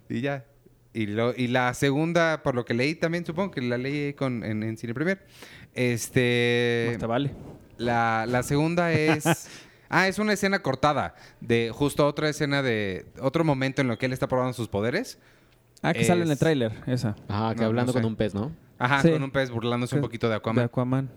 Y 0.09 0.21
ya. 0.21 0.45
Y, 0.93 1.07
lo, 1.07 1.33
y 1.35 1.47
la 1.47 1.73
segunda, 1.73 2.43
por 2.43 2.53
lo 2.53 2.65
que 2.65 2.73
leí 2.73 2.95
también, 2.95 3.25
supongo 3.25 3.51
que 3.51 3.61
la 3.61 3.77
leí 3.77 4.13
con, 4.13 4.43
en, 4.43 4.61
en 4.61 4.77
Cine 4.77 4.93
Premier. 4.93 5.25
Este. 5.73 6.87
Más 6.91 6.99
te 6.99 7.05
vale. 7.07 7.31
La, 7.77 8.25
la 8.27 8.43
segunda 8.43 8.91
es. 8.93 9.23
Ah, 9.93 10.07
es 10.07 10.19
una 10.19 10.31
escena 10.33 10.59
cortada 10.59 11.15
de 11.41 11.69
justo 11.73 12.07
otra 12.07 12.29
escena 12.29 12.61
de 12.63 13.05
otro 13.19 13.43
momento 13.43 13.81
en 13.81 13.89
lo 13.89 13.97
que 13.97 14.05
él 14.05 14.13
está 14.13 14.27
probando 14.27 14.53
sus 14.53 14.69
poderes. 14.69 15.19
Ah, 15.83 15.93
que 15.93 16.05
sale 16.05 16.23
en 16.23 16.31
el 16.31 16.37
tráiler, 16.39 16.71
esa. 16.87 17.15
Ajá, 17.27 17.53
que 17.55 17.61
No, 17.61 17.67
hablando 17.67 17.91
no 17.91 17.93
sé. 17.97 18.01
con 18.01 18.05
un 18.11 18.15
pez, 18.15 18.33
¿no? 18.33 18.51
Ajá, 18.79 19.01
Sí. 19.01 19.11
con 19.11 19.21
un 19.21 19.31
pez 19.31 19.49
burlándose 19.51 19.95
un 19.95 20.01
De- 20.01 20.07
poquito 20.07 20.27
de 20.27 20.31
De 20.31 20.37
Aquaman. 20.37 20.65
Aquaman. 20.65 21.09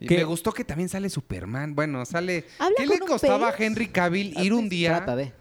Y 0.00 0.06
¿Qué? 0.06 0.18
Me 0.18 0.24
gustó 0.24 0.52
que 0.52 0.64
también 0.64 0.88
sale 0.88 1.08
Superman. 1.08 1.74
Bueno, 1.74 2.04
sale. 2.04 2.44
¿Habla 2.58 2.74
¿Qué 2.76 2.86
con 2.86 2.96
le 2.96 3.02
un 3.02 3.08
costaba 3.08 3.48
a? 3.48 3.54
Henry 3.58 3.88
Cavill 3.88 4.38
ir 4.38 4.52
un 4.52 4.68
día? 4.68 4.96
Trata 4.98 5.16
de. 5.16 5.32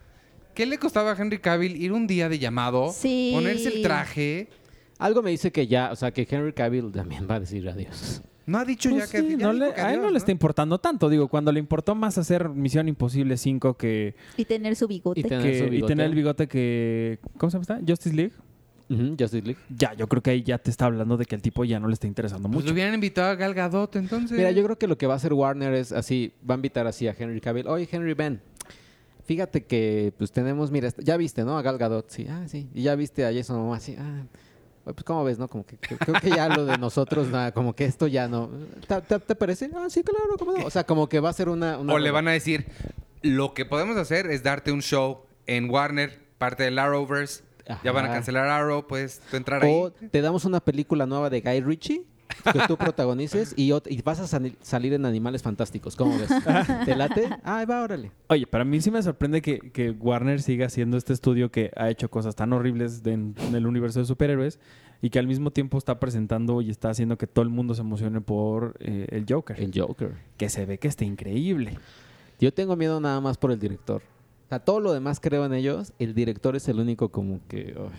¿Qué 0.56 0.66
le 0.66 0.78
costaba 0.78 1.12
a 1.12 1.16
Henry 1.16 1.40
Cavill 1.40 1.76
ir 1.82 1.92
un 1.92 2.08
día 2.08 2.30
de 2.30 2.40
llamado? 2.40 2.92
Sí. 2.92 3.32
Ponerse 3.34 3.68
el 3.76 3.82
traje. 3.84 4.50
Algo 4.98 5.22
me 5.22 5.32
dice 5.32 5.52
que 5.52 5.68
ya, 5.68 5.92
o 5.92 5.96
sea, 5.96 6.12
que 6.12 6.28
Henry 6.30 6.54
Cavill 6.54 6.92
también 6.92 7.28
va 7.30 7.36
a 7.36 7.40
decir 7.40 7.68
adiós. 7.70 8.22
No 8.50 8.58
ha 8.58 8.66
dicho 8.66 8.90
Pues 8.90 9.12
ya 9.12 9.22
que. 9.22 9.38
ya 9.38 9.48
no 9.48 9.54
le- 9.54 9.74
que 9.74 9.82
a 9.82 9.94
él 9.94 10.02
no 10.02 10.10
le 10.10 10.18
está 10.18 10.32
importando 10.32 10.80
tanto. 10.80 11.08
Digo, 11.10 11.28
cuando 11.28 11.52
le 11.52 11.60
importó 11.60 11.94
más 11.96 12.18
hacer 12.18 12.50
Misión 12.50 12.88
Imposible 12.88 13.38
5 13.38 13.76
que, 13.76 14.16
Y 14.38 14.46
tener 14.46 14.76
su 14.76 14.88
bigote. 14.88 15.20
Y 15.20 15.24
tener 15.24 15.44
que- 15.44 15.60
su 15.68 15.74
y 15.74 15.82
tener 15.84 16.08
el 16.08 16.16
bigote 16.16 16.48
que... 16.48 17.20
¿Cómo 17.38 17.50
se 17.52 17.56
llama? 17.60 17.62
esta? 17.62 17.80
Justice 17.88 18.16
League. 18.16 18.34
Justice 18.90 19.44
League. 19.46 19.60
Ya, 19.70 19.94
yo 19.94 20.08
creo 20.08 20.24
que 20.24 20.32
ahí 20.32 20.42
ya 20.42 20.58
te 20.58 20.72
está 20.72 20.86
hablando 20.88 21.16
de 21.16 21.26
que 21.26 21.36
el 21.36 21.44
tipo 21.44 21.64
ya 21.64 21.80
no 21.80 21.88
le 21.88 21.94
está 21.94 22.08
interesando 22.08 22.48
Pues 22.50 22.56
mucho. 22.56 22.68
lo 22.68 22.74
hubieran 22.74 22.96
invitado 22.96 23.30
a 23.30 23.36
Gal 23.36 23.54
Gadot, 23.54 23.96
entonces. 23.98 24.36
Mira, 24.36 24.50
yo 24.50 24.64
creo 24.64 24.80
que 24.80 24.88
lo 24.88 24.98
que 24.98 25.06
va 25.06 25.14
a 25.14 25.18
hacer 25.18 25.32
Warner 25.32 25.76
es 25.76 25.92
así, 25.92 26.34
va 26.50 26.56
a 26.56 26.58
invitar 26.58 26.88
así 26.88 27.08
a 27.08 27.16
Henry 27.18 27.40
Cavill. 27.40 27.68
Oye, 27.68 27.88
Henry, 27.92 28.16
ven. 28.16 28.42
Fíjate 29.26 29.64
que 29.66 30.12
pues 30.18 30.32
tenemos, 30.32 30.72
mira, 30.72 30.90
ya 30.98 31.16
viste, 31.18 31.44
¿no? 31.44 31.56
A 31.56 31.62
Gal 31.62 31.78
Gadot, 31.78 32.10
sí, 32.10 32.26
ah, 32.28 32.46
sí. 32.48 32.68
Y 32.74 32.82
ya 32.82 32.96
viste 32.96 33.26
a 33.28 33.32
Jason 33.32 33.58
Momoa, 33.58 33.80
sí, 33.80 33.96
ah. 34.00 34.24
Pues, 34.94 35.04
¿cómo 35.04 35.24
ves, 35.24 35.38
no? 35.40 35.48
Como 35.48 35.66
que, 35.66 35.78
que- 35.78 35.98
creo 35.98 36.20
que 36.22 36.30
ya 36.30 36.50
lo 36.50 36.66
de 36.66 36.78
nosotros, 36.78 37.28
nada, 37.30 37.52
como 37.52 37.74
que 37.76 37.86
esto 37.86 38.08
ya 38.08 38.28
no. 38.28 38.50
¿Te, 38.88 39.02
te- 39.02 39.20
te 39.20 39.36
parece? 39.36 39.70
Ah, 39.76 39.88
sí, 39.90 40.04
claro, 40.04 40.36
¿cómo 40.38 40.54
no? 40.54 40.66
O 40.66 40.70
sea, 40.70 40.84
como 40.86 41.08
que 41.10 41.20
va 41.20 41.30
a 41.30 41.34
ser 41.34 41.50
una... 41.50 41.78
una 41.78 41.94
O 41.94 42.00
le 42.00 42.12
van 42.12 42.28
a 42.28 42.32
decir: 42.32 42.66
Lo 43.22 43.54
que 43.54 43.66
podemos 43.66 43.98
hacer 43.98 44.28
es 44.28 44.44
darte 44.44 44.72
un 44.72 44.82
show 44.82 45.22
en 45.48 45.70
Warner, 45.70 46.20
parte 46.38 46.64
del 46.64 46.78
Arrowverse. 46.80 47.44
Ya 47.84 47.92
van 47.92 48.06
a 48.06 48.08
Ajá. 48.08 48.16
cancelar 48.16 48.48
Arrow, 48.48 48.88
puedes 48.88 49.20
tú 49.30 49.38
entrar 49.38 49.64
ahí. 49.64 49.72
O 49.72 49.92
te 49.92 50.22
damos 50.22 50.44
una 50.46 50.60
película 50.60 51.06
nueva 51.06 51.30
de 51.30 51.42
Guy 51.42 51.62
Ritchie 51.62 52.04
que 52.54 52.60
tú 52.68 52.78
protagonices 52.78 53.54
y, 53.58 53.72
vas 54.04 54.20
a 54.20 54.28
sali- 54.28 54.56
salir 54.62 54.94
en 54.94 55.06
Animales 55.06 55.42
Fantásticos. 55.44 55.96
¿Cómo 55.96 56.18
ves? 56.18 56.30
¿Te 56.86 56.96
late? 56.96 57.30
Ah, 57.44 57.66
va, 57.70 57.82
órale. 57.84 58.12
Oye, 58.28 58.46
para 58.48 58.64
mí 58.66 58.82
sí 58.82 58.92
me 58.92 59.02
sorprende 59.02 59.42
que, 59.42 59.60
que 59.72 59.92
Warner 59.92 60.42
siga 60.42 60.66
haciendo 60.68 60.98
este 60.98 61.14
estudio 61.14 61.52
que 61.52 61.72
ha 61.76 61.90
hecho 61.90 62.10
cosas 62.10 62.36
tan 62.36 62.54
horribles 62.54 63.04
de- 63.04 63.14
en, 63.14 63.36
en 63.48 63.56
el 63.56 63.66
universo 63.68 64.00
de 64.00 64.06
superhéroes 64.06 64.60
y 65.02 65.10
que 65.10 65.20
al 65.20 65.28
mismo 65.28 65.52
tiempo 65.52 65.78
está 65.78 66.00
presentando 66.00 66.62
y 66.62 66.70
está 66.70 66.90
haciendo 66.90 67.18
que 67.18 67.26
todo 67.28 67.44
el 67.44 67.50
mundo 67.50 67.74
se 67.74 67.82
emocione 67.82 68.20
por 68.22 68.76
eh, 68.80 69.08
el 69.12 69.26
Joker. 69.28 69.60
El 69.60 69.72
Joker. 69.74 70.14
Que 70.38 70.50
se 70.50 70.66
ve 70.66 70.78
que 70.78 70.88
está 70.88 71.06
increíble. 71.06 71.78
Yo 72.40 72.54
tengo 72.54 72.76
miedo 72.76 73.00
nada 73.00 73.20
más 73.22 73.38
por 73.38 73.52
el 73.52 73.60
director. 73.60 74.02
O 74.46 74.50
sea, 74.50 74.60
todo 74.60 74.80
lo 74.80 74.92
demás 74.94 75.20
creo 75.22 75.46
en 75.46 75.54
ellos. 75.54 75.94
El 76.00 76.14
director 76.16 76.56
es 76.56 76.68
el 76.68 76.80
único 76.80 77.10
como 77.10 77.40
que... 77.48 77.76
uy, 77.78 77.90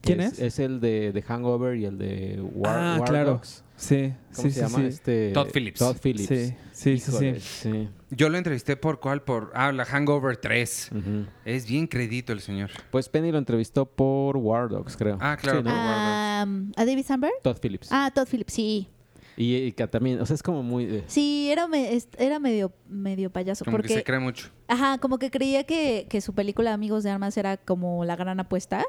que 0.00 0.14
¿Quién 0.14 0.20
es? 0.20 0.38
Es 0.38 0.58
el 0.58 0.80
de, 0.80 1.12
de 1.12 1.22
Hangover 1.22 1.76
y 1.76 1.84
el 1.86 1.98
de 1.98 2.40
War, 2.54 2.76
ah, 2.78 2.96
War 3.00 3.08
claro. 3.08 3.30
Dogs. 3.32 3.64
Sí, 3.80 4.12
¿Cómo 4.34 4.48
sí, 4.48 4.54
se 4.54 4.54
sí, 4.54 4.60
llama? 4.60 4.78
sí. 4.78 4.84
Este, 4.86 5.30
Todd 5.32 5.48
Phillips. 5.54 5.78
Todd 5.78 5.96
Phillips. 6.02 6.28
Sí, 6.28 6.46
sí, 6.72 6.98
sí, 6.98 7.10
Híjole, 7.10 7.40
sí. 7.40 7.70
sí. 7.70 7.88
Yo 8.10 8.28
lo 8.28 8.36
entrevisté 8.36 8.76
por 8.76 8.98
cuál? 8.98 9.22
Por. 9.22 9.52
Ah, 9.54 9.70
la 9.70 9.84
Hangover 9.84 10.36
3. 10.36 10.90
Ujú. 10.92 11.26
Es 11.44 11.66
bien 11.68 11.86
crédito 11.86 12.32
el 12.32 12.40
señor. 12.40 12.70
Pues 12.90 13.08
Penny 13.08 13.30
lo 13.30 13.38
entrevistó 13.38 13.86
por 13.86 14.36
War 14.36 14.68
Dogs, 14.68 14.96
creo. 14.96 15.16
Ah, 15.20 15.36
claro, 15.40 15.60
Sí, 15.62 15.66
Ah, 15.68 16.44
¿A 16.76 16.84
David 16.84 17.04
Samberg? 17.06 17.34
Todd 17.42 17.56
Phillips. 17.62 17.88
Ah, 17.92 18.10
Todd 18.12 18.26
Phillips, 18.28 18.52
sí. 18.52 18.88
Y, 19.36 19.54
y 19.54 19.72
que 19.72 19.86
también, 19.86 20.20
o 20.20 20.26
sea, 20.26 20.34
es 20.34 20.42
como 20.42 20.64
muy... 20.64 20.82
eh, 20.84 21.04
Sí, 21.06 21.48
era, 21.52 21.68
me- 21.68 21.96
era 22.18 22.40
medio, 22.40 22.72
medio 22.88 23.30
payaso. 23.30 23.64
Como 23.64 23.76
que 23.76 23.82
porque, 23.82 23.94
se 23.94 24.02
cree 24.02 24.18
mucho. 24.18 24.48
ajá, 24.66 24.98
como 24.98 25.18
que 25.20 25.30
creía 25.30 25.62
que, 25.62 26.06
que 26.10 26.20
su 26.20 26.34
película 26.34 26.72
Amigos 26.72 27.04
de 27.04 27.10
Armas 27.10 27.36
era 27.36 27.56
como 27.56 28.04
la 28.04 28.16
gran 28.16 28.40
apuesta. 28.40 28.84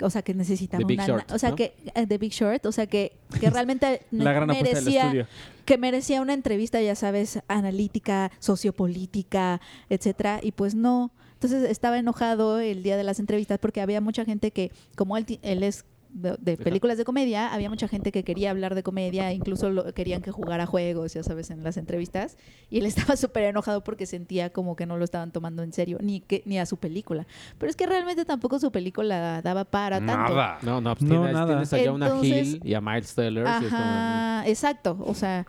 O 0.00 0.10
sea, 0.10 0.22
que 0.22 0.34
necesitaba 0.34 0.78
The 0.78 0.84
Big 0.84 0.98
una... 0.98 1.06
Short, 1.06 1.32
o 1.32 1.38
sea, 1.38 1.50
¿no? 1.50 1.56
que... 1.56 1.74
eh, 1.94 2.06
The 2.06 2.18
Big 2.18 2.32
Short. 2.32 2.66
O 2.66 2.72
sea, 2.72 2.86
que, 2.86 3.12
que 3.40 3.50
realmente 3.50 4.02
La 4.10 4.32
gran 4.32 4.48
merecía... 4.48 5.28
que 5.64 5.78
merecía 5.78 6.20
una 6.20 6.34
entrevista, 6.34 6.80
ya 6.80 6.94
sabes, 6.94 7.40
analítica, 7.48 8.30
sociopolítica, 8.38 9.60
etcétera, 9.88 10.40
y 10.42 10.52
pues 10.52 10.74
no. 10.74 11.12
Entonces 11.34 11.70
estaba 11.70 11.98
enojado 11.98 12.58
el 12.58 12.82
día 12.82 12.96
de 12.96 13.04
las 13.04 13.18
entrevistas 13.20 13.58
porque 13.58 13.80
había 13.80 14.00
mucha 14.00 14.24
gente 14.24 14.50
que, 14.50 14.72
como 14.96 15.16
él, 15.16 15.38
él 15.42 15.62
es 15.62 15.84
de, 16.14 16.36
de 16.40 16.56
películas 16.56 16.96
de 16.96 17.04
comedia, 17.04 17.52
había 17.52 17.68
mucha 17.68 17.88
gente 17.88 18.12
que 18.12 18.22
quería 18.24 18.50
hablar 18.50 18.74
de 18.74 18.82
comedia, 18.82 19.32
incluso 19.32 19.68
lo- 19.68 19.92
querían 19.92 20.22
que 20.22 20.30
jugara 20.30 20.64
juegos, 20.64 21.12
ya 21.12 21.22
sabes, 21.22 21.50
en 21.50 21.62
las 21.64 21.76
entrevistas, 21.76 22.38
y 22.70 22.78
él 22.78 22.86
estaba 23.12 23.16
súper 23.16 23.42
enojado 23.44 23.82
porque 23.84 24.06
sentía 24.06 24.50
como 24.50 24.76
que 24.76 24.86
no 24.86 24.96
lo 24.96 25.04
estaban 25.04 25.32
tomando 25.32 25.62
en 25.62 25.72
serio, 25.72 25.98
ni 26.00 26.20
que 26.20 26.42
ni 26.46 26.58
a 26.58 26.66
su 26.66 26.76
película. 26.78 27.26
Pero 27.58 27.68
es 27.68 27.76
que 27.76 27.84
realmente 27.86 28.24
tampoco 28.24 28.58
su 28.58 28.70
película 28.72 29.42
daba 29.42 29.64
para 29.64 29.98
tanto. 29.98 30.34
Nada. 30.34 30.58
No, 30.62 30.80
no, 30.80 30.94
pues 30.94 31.02
No, 31.10 31.16
tienes, 31.16 31.32
nada. 31.34 31.46
tienes 31.48 31.72
allá 31.72 31.92
una 31.92 32.06
Entonces- 32.06 32.46
Hill 32.54 32.60
y 32.64 32.74
a 32.74 32.80
Miles 32.80 33.14
Teller. 33.14 33.44
como- 33.44 33.66
Ajá, 33.66 34.44
exacto, 34.48 34.96
o 35.04 35.14
sea... 35.14 35.44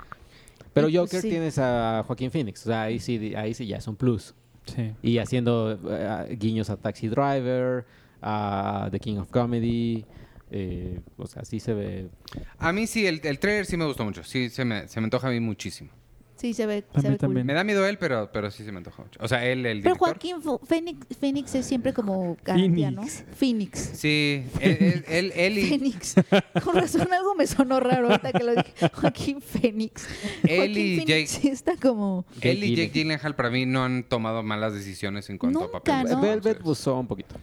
Pero 0.74 0.88
pues 0.88 0.97
Joker 0.97 1.22
sí. 1.22 1.30
tienes 1.30 1.57
a 1.57 2.03
Joaquín 2.05 2.32
Phoenix. 2.32 2.61
O 2.63 2.66
sea, 2.70 2.82
ahí 2.82 2.99
sí, 2.99 3.34
ahí 3.38 3.53
sí 3.53 3.66
ya 3.66 3.78
es 3.78 3.88
un 3.88 3.95
plus. 3.95 4.34
Sí. 4.66 4.91
Y 5.01 5.20
haciendo 5.20 5.80
eh, 5.89 6.36
guiños 6.38 6.70
a 6.70 6.76
Taxi 6.76 7.07
Driver, 7.07 7.86
a 8.22 8.89
The 8.91 8.99
King 8.99 9.18
of 9.20 9.30
Comedy. 9.30 10.03
Eh, 10.56 10.99
o 11.18 11.28
sea, 11.28 11.43
sí 11.45 11.60
se 11.60 11.74
ve. 11.74 12.08
A 12.58 12.72
mí 12.72 12.88
sí, 12.88 13.06
el, 13.06 13.20
el 13.24 13.39
trailer 13.39 13.66
sí 13.66 13.78
me 13.78 13.86
gustó 13.86 14.03
mucho. 14.06 14.24
Sí, 14.24 14.49
se 14.49 14.64
me, 14.66 14.88
se 14.88 14.99
me 15.01 15.06
antoja 15.06 15.28
a 15.28 15.32
mí 15.32 15.39
muchísimo. 15.39 15.91
Sí, 16.38 16.53
se 16.53 16.66
ve, 16.66 16.84
A 16.93 16.99
se 16.99 17.08
mí 17.08 17.14
ve 17.14 17.18
cool. 17.18 17.28
también. 17.30 17.45
Me 17.47 17.53
da 17.53 17.64
miedo 17.64 17.88
él, 17.88 17.97
pero, 17.97 18.30
pero 18.34 18.51
sí 18.51 18.66
se 18.66 18.72
me 18.74 18.78
antoja 18.80 19.01
mucho. 19.03 19.18
O 19.24 19.28
sea, 19.28 19.45
él, 19.45 19.66
el 19.66 19.82
Pero 19.82 19.95
director. 19.95 19.97
Joaquín 20.10 20.36
Fo- 20.41 20.60
Phoenix, 20.66 21.08
Phoenix 21.18 21.56
es 21.56 21.66
siempre 21.66 21.93
como 21.93 22.36
garantía, 22.43 22.91
¿no? 22.91 23.03
Phoenix. 23.36 23.91
Sí, 23.93 24.43
él, 24.60 24.78
él, 24.82 25.06
él, 25.08 25.34
él 25.34 25.58
y, 25.60 25.66
Phoenix. 25.70 26.16
Con 26.62 26.76
razón 26.76 27.08
algo 27.14 27.36
me 27.36 27.47
sonó 27.47 27.80
raro 27.80 28.08
ahorita 28.10 28.34
que 28.34 28.43
lo 28.43 28.53
dije. 28.53 28.89
Joaquín 28.93 29.41
Phoenix. 29.41 30.08
Él 30.43 30.58
Joaquín 30.58 30.78
y 30.78 30.95
Phoenix 30.97 31.08
Jake- 31.08 31.41
sí 31.41 31.47
está 31.47 31.78
como... 31.78 32.26
él 32.41 32.64
y 32.66 32.76
Jake 32.76 32.88
Jake 32.88 32.99
Gyllenhaal 32.99 33.36
para 33.36 33.49
mí 33.49 33.66
no 33.66 33.86
han 33.86 34.03
tomado 34.03 34.43
malas 34.43 34.74
decisiones 34.74 35.30
en 35.30 35.38
cuanto 35.38 35.62
Nunca, 35.62 35.78
a 35.78 35.82
papeles. 35.82 36.12
¿no? 36.12 36.22
Velvet 36.22 36.62
gustó 36.62 36.99
un 36.99 37.08
poquito. 37.08 37.36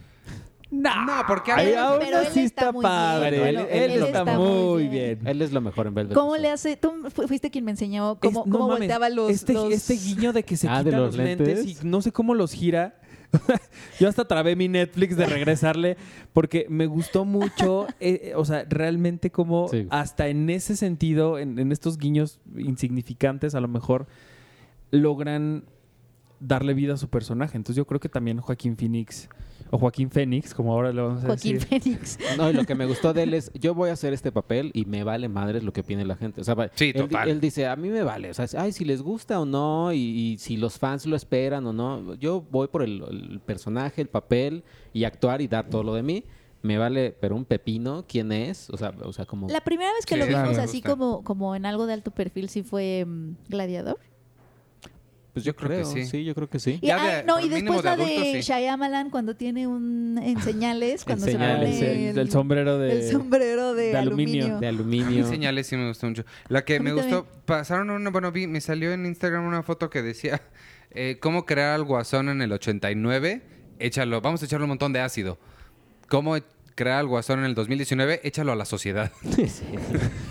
No, 0.75 0.89
porque 1.27 1.51
aún 1.51 1.99
pero 1.99 2.19
él 2.19 2.27
así 2.27 2.39
está 2.41 2.73
padre. 2.73 3.29
bien. 3.37 3.43
Él, 3.47 3.55
Bueno, 3.55 3.69
él 3.69 3.91
él 3.91 4.03
está, 4.03 4.19
está 4.19 4.37
muy 4.39 4.87
bien. 4.87 5.19
bien. 5.19 5.27
Él 5.27 5.41
es 5.43 5.51
lo 5.51 5.61
mejor 5.61 5.85
en 5.87 5.93
Velvet. 5.93 6.13
¿Cómo 6.15 6.35
le 6.35 6.49
hace? 6.49 6.75
Tú 6.77 6.91
fu- 7.13 7.27
fuiste 7.27 7.51
quien 7.51 7.63
me 7.63 7.71
enseñó 7.71 8.15
cómo, 8.19 8.41
Es- 8.41 8.47
no 8.47 8.51
cómo 8.51 8.67
mames, 8.69 8.79
volteaba 8.79 9.09
los... 9.09 9.29
este, 9.29 9.53
los- 9.53 9.71
este 9.71 9.93
guiño 9.93 10.33
de 10.33 10.43
que 10.43 10.57
se 10.57 10.67
Ah, 10.69 10.79
quita 10.79 10.83
¿de 10.89 10.91
los, 10.97 11.15
los 11.15 11.15
lentes? 11.17 11.47
lentes? 11.59 11.83
y 11.83 11.87
no 11.87 12.01
sé 12.01 12.11
cómo 12.11 12.33
los 12.33 12.53
gira. 12.53 12.99
Yo 13.99 14.07
hasta 14.09 14.25
trabé 14.27 14.55
mi 14.55 14.67
Netflix 14.67 15.15
de 15.15 15.25
regresarle 15.25 15.97
porque 16.33 16.65
me 16.69 16.85
gustó 16.87 17.23
mucho, 17.25 17.87
eh, 17.99 18.19
eh, 18.31 18.33
o 18.35 18.43
sea, 18.45 18.65
realmente 18.67 19.29
como 19.31 19.67
Sí. 19.69 19.85
hasta 19.91 20.27
en 20.27 20.49
ese 20.49 20.75
sentido, 20.75 21.37
en, 21.39 21.59
en 21.59 21.71
estos 21.71 21.97
guiños 21.97 22.39
insignificantes, 22.57 23.53
a 23.55 23.59
lo 23.61 23.67
mejor 23.67 24.07
logran 24.91 25.65
darle 26.39 26.73
vida 26.73 26.93
a 26.95 26.97
su 26.97 27.09
personaje. 27.09 27.57
Entonces 27.57 27.77
yo 27.77 27.85
creo 27.85 27.99
que 27.99 28.09
también 28.09 28.39
Joaquín 28.39 28.75
Phoenix, 28.75 29.29
o 29.73 29.79
Joaquín 29.79 30.11
Fénix, 30.11 30.53
como 30.53 30.71
ahora 30.71 30.91
le 30.93 31.01
vamos 31.01 31.23
a 31.23 31.27
Joaquín 31.27 31.55
decir. 31.55 31.81
Fénix. 31.81 32.19
No, 32.37 32.47
y 32.49 32.53
lo 32.53 32.63
que 32.63 32.75
me 32.75 32.85
gustó 32.85 33.11
de 33.11 33.23
él 33.23 33.33
es, 33.33 33.51
yo 33.55 33.73
voy 33.73 33.89
a 33.89 33.93
hacer 33.93 34.13
este 34.13 34.31
papel 34.31 34.69
y 34.75 34.85
me 34.85 35.03
vale 35.03 35.27
madres 35.29 35.63
lo 35.63 35.73
que 35.73 35.81
opine 35.81 36.05
la 36.05 36.15
gente. 36.15 36.41
O 36.41 36.43
sea, 36.43 36.55
Sí, 36.75 36.91
él, 36.93 37.01
total. 37.01 37.27
él 37.29 37.41
dice, 37.41 37.65
a 37.65 37.75
mí 37.75 37.89
me 37.89 38.03
vale. 38.03 38.29
O 38.29 38.33
sea, 38.35 38.45
ay, 38.61 38.71
si 38.71 38.85
les 38.85 39.01
gusta 39.01 39.39
o 39.39 39.45
no, 39.45 39.91
y, 39.91 39.97
y 39.97 40.37
si 40.37 40.57
los 40.57 40.77
fans 40.77 41.07
lo 41.07 41.15
esperan 41.15 41.65
o 41.65 41.73
no. 41.73 42.13
Yo 42.15 42.45
voy 42.51 42.67
por 42.67 42.83
el, 42.83 43.03
el 43.09 43.39
personaje, 43.39 44.01
el 44.01 44.09
papel, 44.09 44.63
y 44.93 45.05
actuar 45.05 45.41
y 45.41 45.47
dar 45.47 45.67
todo 45.69 45.81
lo 45.81 45.95
de 45.95 46.03
mí. 46.03 46.23
Me 46.61 46.77
vale, 46.77 47.13
pero 47.19 47.35
un 47.35 47.43
pepino, 47.43 48.05
¿quién 48.07 48.31
es? 48.31 48.69
O 48.69 48.77
sea, 48.77 48.93
o 49.03 49.11
sea 49.11 49.25
como... 49.25 49.49
La 49.49 49.61
primera 49.61 49.91
vez 49.93 50.05
que 50.05 50.13
Sí, 50.15 50.19
lo 50.21 50.27
vimos 50.27 50.57
así 50.59 50.81
como, 50.81 51.23
como 51.23 51.55
en 51.55 51.65
algo 51.65 51.87
de 51.87 51.93
alto 51.93 52.11
perfil 52.11 52.47
sí 52.47 52.63
fue 52.63 53.03
mm, 53.05 53.35
Gladiador. 53.49 53.99
Pues 55.33 55.43
yo 55.43 55.51
Yo 55.53 55.55
creo 55.55 55.79
que 55.79 55.85
sí. 55.85 56.05
sí. 56.05 56.23
yo 56.23 56.35
creo 56.35 56.47
que 56.47 56.59
sí. 56.59 56.77
Y, 56.79 56.87
Ya 56.87 57.01
ay, 57.01 57.15
de- 57.17 57.23
no, 57.23 57.39
y 57.39 57.49
después 57.49 57.77
de 57.81 57.89
la 57.89 57.95
de 57.97 58.05
sí. 58.05 58.41
Shyamalan 58.41 59.09
cuando 59.09 59.35
tiene 59.35 59.65
un 59.65 60.19
en 60.23 60.39
señales, 60.41 61.03
cuando 61.03 61.25
se 61.25 61.31
señales, 61.31 61.75
pone 61.75 61.91
el, 61.91 62.07
el, 62.09 62.15
del 62.15 62.29
sombrero 62.31 62.77
de... 62.77 62.91
el 62.99 63.11
sombrero 63.11 63.73
de, 63.73 63.85
de 63.87 63.97
aluminio. 63.97 64.43
aluminio. 64.45 64.59
De 64.59 64.67
A 64.67 64.71
mí 64.71 64.77
aluminio. 64.77 65.27
señales 65.27 65.65
sí 65.67 65.75
me 65.75 65.87
gustó 65.87 66.05
mucho. 66.07 66.23
La 66.49 66.63
que 66.63 66.75
A 66.75 66.79
me 66.81 66.91
gustó, 66.93 67.23
también. 67.23 67.41
pasaron 67.45 67.89
una, 67.89 68.11
bueno, 68.11 68.31
vi, 68.31 68.45
me 68.45 68.61
salió 68.61 68.93
en 68.93 69.05
Instagram 69.07 69.43
una 69.45 69.63
foto 69.63 69.89
que 69.89 70.03
decía 70.03 70.39
eh, 70.91 71.17
cómo 71.19 71.47
crear 71.47 71.73
al 71.73 71.83
guasón 71.83 72.29
en 72.29 72.41
el 72.43 72.51
89, 72.51 73.41
échalo, 73.79 74.21
vamos 74.21 74.43
a 74.43 74.45
echarle 74.45 74.65
un 74.65 74.69
montón 74.69 74.93
de 74.93 74.99
ácido. 74.99 75.39
Cómo 76.09 76.35
crear 76.75 76.99
al 76.99 77.07
guasón 77.07 77.39
en 77.39 77.45
el 77.45 77.55
2019, 77.55 78.21
échalo 78.23 78.51
a 78.51 78.55
la 78.55 78.65
sociedad. 78.65 79.11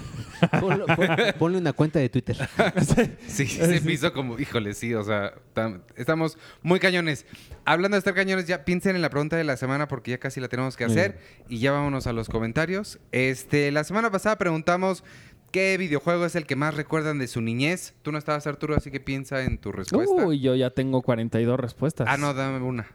Ponlo- 0.61 0.87
pon- 0.97 1.09
ponle 1.39 1.59
una 1.59 1.73
cuenta 1.73 1.99
de 1.99 2.09
Twitter. 2.09 2.37
Sí, 3.27 3.47
se 3.47 3.81
me 3.81 3.93
hizo 3.93 4.13
como, 4.13 4.39
híjole, 4.39 4.75
sí, 4.75 4.95
o 4.95 5.03
sea, 5.05 5.33
tam- 5.55 5.83
estamos 5.97 6.37
muy 6.63 6.79
cañones. 6.81 7.27
Hablando 7.65 7.95
de 7.95 7.99
estar 7.99 8.15
cañones, 8.15 8.47
ya 8.47 8.65
piensen 8.65 8.97
en 8.97 9.03
la 9.03 9.11
pregunta 9.11 9.37
de 9.37 9.45
la 9.45 9.57
semana 9.57 9.89
porque 9.89 10.11
ya 10.13 10.19
casi 10.19 10.41
la 10.41 10.49
tenemos 10.49 10.77
que 10.77 10.85
hacer 10.85 11.19
y 11.49 11.59
ya 11.59 11.73
vámonos 11.73 12.07
a 12.07 12.13
los 12.13 12.29
comentarios. 12.29 12.99
Este, 13.13 13.71
la 13.73 13.85
semana 13.85 14.11
pasada 14.11 14.37
preguntamos 14.37 15.05
qué 15.53 15.77
videojuego 15.79 16.25
es 16.27 16.35
el 16.35 16.47
que 16.47 16.57
más 16.57 16.75
recuerdan 16.75 17.19
de 17.19 17.29
su 17.29 17.41
niñez. 17.41 17.95
Tú 18.03 18.11
no 18.13 18.19
estabas, 18.19 18.47
Arturo, 18.47 18.75
así 18.77 18.91
que 18.91 19.01
piensa 19.01 19.43
en 19.45 19.59
tu 19.59 19.71
respuesta. 19.73 20.15
Uy, 20.27 20.41
yo 20.41 20.55
ya 20.55 20.71
tengo 20.71 21.03
42 21.03 21.61
respuestas. 21.61 22.07
ah, 22.11 22.17
no, 22.17 22.35
dame 22.35 22.59
una. 22.65 22.87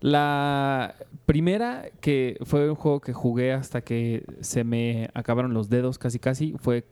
La 0.00 0.96
primera, 1.26 1.86
que 2.00 2.38
fue 2.44 2.68
un 2.70 2.74
juego 2.74 3.00
que 3.00 3.12
jugué 3.12 3.52
hasta 3.52 3.82
que 3.82 4.24
se 4.40 4.64
me 4.64 5.10
acabaron 5.14 5.52
los 5.54 5.68
dedos 5.68 5.98
casi 5.98 6.18
casi, 6.18 6.54
fue 6.58 6.84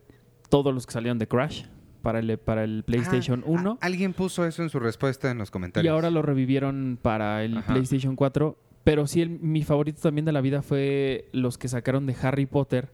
todos 0.51 0.75
los 0.75 0.87
que 0.87 0.93
salieron 0.93 1.19
de 1.19 1.27
Crash 1.27 1.65
para 2.03 2.19
el, 2.21 2.39
para 2.39 2.65
el 2.65 2.85
PlayStation 2.85 3.41
Ah, 3.47 3.51
1. 3.51 3.79
a- 3.81 3.87
alguien 3.87 4.13
puso 4.13 4.47
eso 4.47 4.63
en 4.63 4.69
su 4.71 4.79
respuesta 4.79 5.31
en 5.31 5.39
los 5.39 5.51
comentarios. 5.51 5.91
Y 5.91 5.93
ahora 5.93 6.11
lo 6.11 6.23
revivieron 6.23 6.99
para 7.01 7.43
el 7.45 7.57
Ajá. 7.59 7.73
PlayStation 7.73 8.15
4. 8.15 8.57
Pero 8.85 9.07
sí, 9.07 9.21
el- 9.23 9.31
mi 9.41 9.63
favorito 9.65 10.01
también 10.03 10.25
de 10.25 10.33
la 10.33 10.41
vida 10.41 10.63
fue 10.63 11.29
los 11.33 11.59
que 11.59 11.69
sacaron 11.69 12.07
de 12.07 12.15
Harry 12.23 12.47
Potter, 12.47 12.91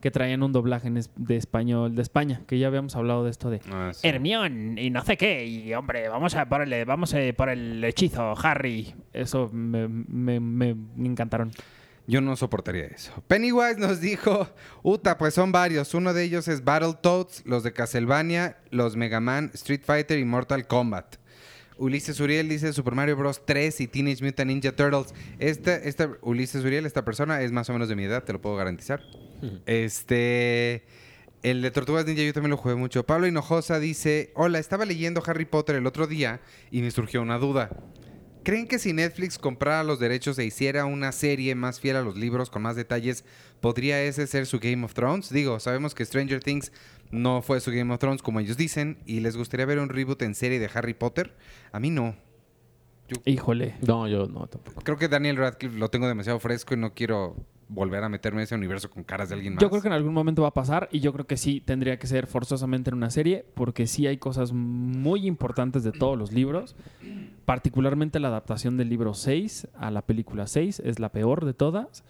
que 0.00 0.10
traían 0.10 0.42
un 0.42 0.52
doblaje 0.52 0.88
en 0.88 0.96
es- 0.96 1.10
de 1.16 1.36
español 1.36 1.94
de 1.94 2.02
España, 2.02 2.42
que 2.46 2.58
ya 2.58 2.66
habíamos 2.68 2.96
hablado 2.96 3.24
de 3.24 3.30
esto 3.30 3.50
de... 3.50 3.60
Ah, 3.70 3.90
sí. 3.94 4.06
Hermión 4.08 4.78
y 4.78 4.90
no 4.90 5.04
sé 5.04 5.16
qué. 5.16 5.46
Y 5.46 5.72
hombre, 5.74 6.08
vamos 6.08 6.34
a 6.34 6.48
por 6.48 6.62
el, 6.62 6.84
vamos 6.84 7.14
a 7.14 7.18
por 7.36 7.48
el 7.50 7.82
hechizo, 7.84 8.34
Harry. 8.42 8.94
Eso 9.12 9.50
me, 9.52 9.88
me- 9.88 10.40
me 10.40 10.76
encantaron. 11.08 11.50
Yo 12.06 12.20
no 12.20 12.34
soportaría 12.34 12.86
eso. 12.86 13.12
Pennywise 13.28 13.76
nos 13.78 14.00
dijo, 14.00 14.48
Uta, 14.82 15.16
pues 15.16 15.34
son 15.34 15.52
varios. 15.52 15.94
Uno 15.94 16.12
de 16.12 16.24
ellos 16.24 16.48
es 16.48 16.64
Battletoads, 16.64 17.42
los 17.46 17.62
de 17.62 17.72
Castlevania, 17.72 18.56
los 18.70 18.96
Mega 18.96 19.20
Man, 19.20 19.50
Street 19.54 19.82
Fighter 19.84 20.18
y 20.18 20.24
Mortal 20.24 20.66
Kombat. 20.66 21.16
Ulises 21.76 22.18
Uriel 22.20 22.48
dice 22.48 22.72
Super 22.72 22.94
Mario 22.94 23.16
Bros. 23.16 23.42
3 23.46 23.80
y 23.80 23.86
Teenage 23.86 24.24
Mutant 24.24 24.50
Ninja 24.50 24.72
Turtles. 24.72 25.14
Este, 25.38 25.88
este 25.88 26.08
Ulises 26.22 26.64
Uriel, 26.64 26.84
esta 26.84 27.04
persona 27.04 27.40
es 27.42 27.52
más 27.52 27.70
o 27.70 27.72
menos 27.72 27.88
de 27.88 27.96
mi 27.96 28.04
edad, 28.04 28.24
te 28.24 28.32
lo 28.32 28.40
puedo 28.40 28.56
garantizar. 28.56 29.00
Este... 29.66 30.84
El 31.42 31.62
de 31.62 31.70
Tortugas 31.70 32.04
Ninja 32.04 32.22
yo 32.22 32.34
también 32.34 32.50
lo 32.50 32.58
jugué 32.58 32.74
mucho. 32.74 33.06
Pablo 33.06 33.26
Hinojosa 33.26 33.80
dice, 33.80 34.30
hola, 34.34 34.58
estaba 34.58 34.84
leyendo 34.84 35.22
Harry 35.24 35.46
Potter 35.46 35.76
el 35.76 35.86
otro 35.86 36.06
día 36.06 36.42
y 36.70 36.82
me 36.82 36.90
surgió 36.90 37.22
una 37.22 37.38
duda. 37.38 37.70
¿Creen 38.42 38.66
que 38.66 38.78
si 38.78 38.92
Netflix 38.92 39.38
comprara 39.38 39.84
los 39.84 39.98
derechos 39.98 40.38
e 40.38 40.44
hiciera 40.44 40.84
una 40.84 41.12
serie 41.12 41.54
más 41.54 41.80
fiel 41.80 41.96
a 41.96 42.02
los 42.02 42.16
libros 42.16 42.50
con 42.50 42.62
más 42.62 42.76
detalles, 42.76 43.24
podría 43.60 44.02
ese 44.02 44.26
ser 44.26 44.46
su 44.46 44.60
Game 44.60 44.84
of 44.84 44.92
Thrones? 44.92 45.30
Digo, 45.30 45.60
sabemos 45.60 45.94
que 45.94 46.04
Stranger 46.04 46.42
Things 46.42 46.72
no 47.10 47.42
fue 47.42 47.60
su 47.60 47.70
Game 47.70 47.92
of 47.92 48.00
Thrones 48.00 48.22
como 48.22 48.40
ellos 48.40 48.56
dicen 48.56 48.98
y 49.06 49.20
les 49.20 49.36
gustaría 49.36 49.66
ver 49.66 49.78
un 49.78 49.88
reboot 49.88 50.20
en 50.22 50.34
serie 50.34 50.58
de 50.58 50.70
Harry 50.72 50.94
Potter. 50.94 51.36
A 51.72 51.80
mí 51.80 51.90
no. 51.90 52.16
Híjole. 53.24 53.76
No, 53.86 54.08
yo 54.08 54.26
no, 54.26 54.46
tampoco. 54.46 54.82
Creo 54.82 54.96
que 54.96 55.08
Daniel 55.08 55.36
Radcliffe 55.36 55.76
lo 55.76 55.88
tengo 55.88 56.06
demasiado 56.06 56.38
fresco 56.38 56.74
y 56.74 56.76
no 56.76 56.94
quiero 56.94 57.36
volver 57.70 58.02
a 58.02 58.08
meterme 58.08 58.40
en 58.40 58.44
ese 58.44 58.54
universo 58.54 58.90
con 58.90 59.04
caras 59.04 59.28
de 59.28 59.36
alguien 59.36 59.54
más. 59.54 59.62
Yo 59.62 59.70
creo 59.70 59.80
que 59.80 59.88
en 59.88 59.94
algún 59.94 60.12
momento 60.12 60.42
va 60.42 60.48
a 60.48 60.54
pasar 60.54 60.88
y 60.90 61.00
yo 61.00 61.12
creo 61.12 61.26
que 61.26 61.36
sí 61.36 61.60
tendría 61.60 61.98
que 61.98 62.06
ser 62.06 62.26
forzosamente 62.26 62.90
en 62.90 62.96
una 62.96 63.10
serie 63.10 63.46
porque 63.54 63.86
sí 63.86 64.06
hay 64.06 64.18
cosas 64.18 64.52
muy 64.52 65.26
importantes 65.26 65.84
de 65.84 65.92
todos 65.92 66.18
los 66.18 66.32
libros. 66.32 66.76
Particularmente 67.44 68.20
la 68.20 68.28
adaptación 68.28 68.76
del 68.76 68.88
libro 68.88 69.14
6 69.14 69.68
a 69.74 69.90
la 69.90 70.02
película 70.02 70.46
6 70.46 70.80
es 70.80 70.98
la 70.98 71.10
peor 71.10 71.44
de 71.44 71.54
todas 71.54 72.04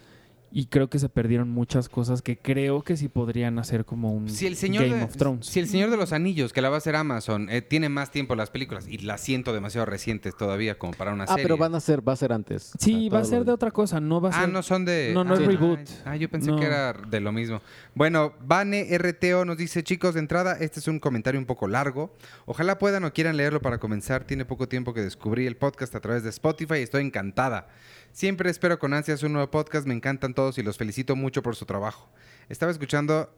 y 0.53 0.67
creo 0.67 0.91
que 0.91 0.99
se 0.99 1.09
perdieron 1.09 1.49
muchas 1.51 1.89
cosas 1.89 2.23
que 2.23 2.37
creo 2.39 2.83
que 2.83 2.97
sí 2.97 3.09
podrían 3.09 3.59
hacer 3.59 3.85
como 3.85 4.13
un 4.13 4.29
Si 4.29 4.47
el 4.47 4.57
señor 4.57 4.85
Game 4.85 4.97
de, 4.99 5.05
of 5.05 5.17
Thrones. 5.17 5.47
Si 5.47 5.61
el 5.61 5.69
Señor 5.69 5.91
de 5.91 5.97
los 5.97 6.13
Anillos, 6.13 6.53
que 6.53 6.61
la 6.61 6.69
va 6.71 6.77
a 6.77 6.79
hacer 6.79 6.97
Amazon, 6.97 7.49
eh, 7.51 7.63
tiene 7.63 7.89
más 7.89 8.11
tiempo 8.11 8.35
las 8.35 8.51
películas 8.51 8.87
y 8.89 8.99
las 8.99 9.21
siento 9.21 9.53
demasiado 9.53 9.87
recientes 9.87 10.37
todavía 10.37 10.79
como 10.79 10.93
para 10.95 11.13
una 11.13 11.25
Ah, 11.25 11.29
serie. 11.29 11.43
pero 11.45 11.57
van 11.57 11.75
a 11.75 11.81
ser, 11.81 12.07
va 12.07 12.15
a 12.15 12.17
ser 12.17 12.33
antes. 12.33 12.73
Sí, 12.79 13.09
va 13.09 13.21
a 13.21 13.25
ser 13.25 13.45
de 13.45 13.53
otra 13.53 13.71
cosa, 13.71 14.01
no 14.01 14.21
va 14.21 14.31
a 14.31 14.33
Ah, 14.33 14.41
ser 14.45 14.49
no 14.53 14.63
son 14.63 14.85
de. 14.85 15.13
No, 15.15 15.25
no 15.25 15.35
ah, 15.35 15.37
es 15.39 15.47
reboot. 15.47 15.81
Ah, 16.05 16.17
yo 16.17 16.29
pensé 16.29 16.51
No. 16.51 16.59
que 16.59 16.67
era 16.67 16.93
de 16.93 17.21
lo 17.21 17.33
mismo. 17.33 17.61
Bueno, 17.95 18.33
Vane 18.45 18.87
RTO 18.99 19.45
nos 19.45 19.57
dice, 19.57 19.83
chicos, 19.85 20.15
de 20.15 20.21
entrada, 20.21 20.57
este 20.61 20.81
es 20.81 20.89
un 20.89 20.99
comentario 20.99 21.39
un 21.39 21.47
poco 21.47 21.69
largo. 21.69 22.13
Ojalá 22.47 22.79
puedan 22.79 23.05
o 23.05 23.13
quieran 23.13 23.37
leerlo 23.37 23.61
para 23.63 23.79
comenzar. 23.79 24.25
Tiene 24.25 24.45
poco 24.45 24.69
tiempo 24.69 24.93
que 24.95 25.01
descubrí 25.03 25.47
el 25.47 25.57
podcast 25.57 25.95
a 25.95 26.01
través 26.01 26.23
de 26.23 26.31
Spotify 26.31 26.75
y 26.79 26.83
estoy 26.83 27.05
encantada. 27.05 27.69
Siempre 28.13 28.51
espero 28.51 28.79
con 28.79 28.93
ansias 28.93 29.23
un 29.23 29.33
nuevo 29.33 29.51
podcast. 29.51 29.87
Me 29.87 29.95
encantan 29.95 30.35
todos 30.35 30.59
y 30.59 30.63
los 30.63 30.77
felicito 30.77 31.17
mucho 31.17 31.43
por 31.43 31.57
su 31.57 31.65
trabajo. 31.65 32.11
Estaba 32.49 32.73
escuchando 32.73 33.33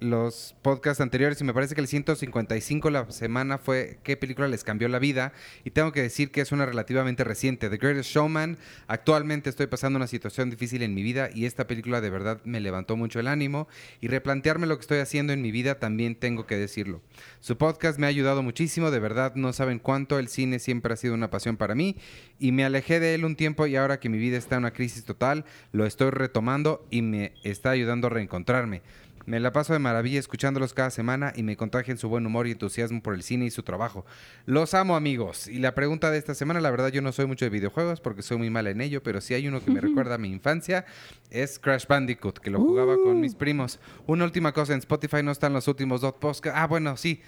los 0.00 0.54
podcasts 0.62 1.00
anteriores 1.00 1.40
y 1.40 1.44
me 1.44 1.54
parece 1.54 1.74
que 1.74 1.80
el 1.80 1.88
155 1.88 2.90
la 2.90 3.10
semana 3.10 3.58
fue 3.58 3.98
qué 4.02 4.16
película 4.16 4.48
les 4.48 4.64
cambió 4.64 4.88
la 4.88 4.98
vida. 4.98 5.32
Y 5.64 5.70
tengo 5.70 5.92
que 5.92 6.02
decir 6.02 6.30
que 6.30 6.40
es 6.40 6.52
una 6.52 6.66
relativamente 6.66 7.24
reciente. 7.24 7.70
The 7.70 7.76
Greatest 7.76 8.10
Showman. 8.10 8.58
Actualmente 8.86 9.50
estoy 9.50 9.66
pasando 9.66 9.96
una 9.96 10.06
situación 10.06 10.50
difícil 10.50 10.82
en 10.82 10.94
mi 10.94 11.02
vida 11.02 11.30
y 11.34 11.46
esta 11.46 11.66
película 11.66 12.00
de 12.00 12.10
verdad 12.10 12.40
me 12.44 12.60
levantó 12.60 12.96
mucho 12.96 13.20
el 13.20 13.28
ánimo. 13.28 13.68
Y 14.00 14.08
replantearme 14.08 14.66
lo 14.66 14.76
que 14.76 14.82
estoy 14.82 14.98
haciendo 14.98 15.32
en 15.32 15.42
mi 15.42 15.50
vida 15.50 15.78
también 15.78 16.14
tengo 16.14 16.46
que 16.46 16.56
decirlo. 16.56 17.02
Su 17.40 17.56
podcast 17.56 17.98
me 17.98 18.06
ha 18.06 18.10
ayudado 18.10 18.42
muchísimo. 18.42 18.90
De 18.90 18.98
verdad 18.98 19.34
no 19.34 19.52
saben 19.52 19.78
cuánto. 19.78 20.18
El 20.18 20.28
cine 20.28 20.58
siempre 20.58 20.92
ha 20.92 20.96
sido 20.96 21.14
una 21.14 21.30
pasión 21.30 21.56
para 21.56 21.74
mí. 21.74 21.96
Y 22.38 22.52
me 22.52 22.64
alejé 22.64 23.00
de 23.00 23.14
él 23.14 23.24
un 23.24 23.36
tiempo 23.36 23.66
y 23.66 23.76
ahora 23.76 23.98
que 23.98 24.08
mi 24.08 24.18
vida 24.18 24.36
está 24.36 24.56
en 24.56 24.60
una 24.60 24.72
crisis 24.72 25.04
total 25.04 25.44
lo 25.72 25.86
estoy 25.86 26.10
retomando 26.10 26.86
y 26.90 27.02
me 27.02 27.32
está 27.42 27.70
ayudando 27.70 28.06
a 28.06 28.10
reencontrarme 28.10 28.82
me 29.26 29.40
la 29.40 29.52
paso 29.52 29.72
de 29.72 29.78
maravilla 29.80 30.18
escuchándolos 30.18 30.72
cada 30.72 30.90
semana 30.90 31.32
y 31.36 31.42
me 31.42 31.56
contagian 31.56 31.98
su 31.98 32.08
buen 32.08 32.24
humor 32.24 32.46
y 32.46 32.52
entusiasmo 32.52 33.02
por 33.02 33.14
el 33.14 33.22
cine 33.22 33.44
y 33.46 33.50
su 33.50 33.62
trabajo. 33.62 34.06
Los 34.46 34.72
amo, 34.72 34.96
amigos. 34.96 35.48
Y 35.48 35.58
la 35.58 35.74
pregunta 35.74 36.10
de 36.10 36.18
esta 36.18 36.34
semana, 36.34 36.60
la 36.60 36.70
verdad 36.70 36.88
yo 36.88 37.02
no 37.02 37.12
soy 37.12 37.26
mucho 37.26 37.44
de 37.44 37.50
videojuegos 37.50 38.00
porque 38.00 38.22
soy 38.22 38.38
muy 38.38 38.50
mala 38.50 38.70
en 38.70 38.80
ello, 38.80 39.02
pero 39.02 39.20
si 39.20 39.34
hay 39.34 39.48
uno 39.48 39.62
que 39.62 39.70
me 39.70 39.80
recuerda 39.80 40.14
a 40.14 40.18
mi 40.18 40.30
infancia, 40.30 40.86
es 41.30 41.58
Crash 41.58 41.86
Bandicoot, 41.86 42.38
que 42.38 42.50
lo 42.50 42.60
jugaba 42.60 42.94
con 42.96 43.20
mis 43.20 43.34
primos. 43.34 43.80
Una 44.06 44.24
última 44.24 44.52
cosa, 44.52 44.72
en 44.72 44.78
Spotify 44.78 45.22
no 45.22 45.32
están 45.32 45.52
los 45.52 45.66
últimos 45.68 46.00
dos 46.00 46.14
podcasts. 46.14 46.58
Ah, 46.58 46.66
bueno, 46.66 46.96
sí. 46.96 47.20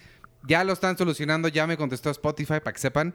Ya 0.47 0.63
lo 0.63 0.73
están 0.73 0.97
solucionando, 0.97 1.49
ya 1.49 1.67
me 1.67 1.77
contestó 1.77 2.11
Spotify 2.11 2.61
para 2.61 2.73
que 2.73 2.79
sepan. 2.79 3.15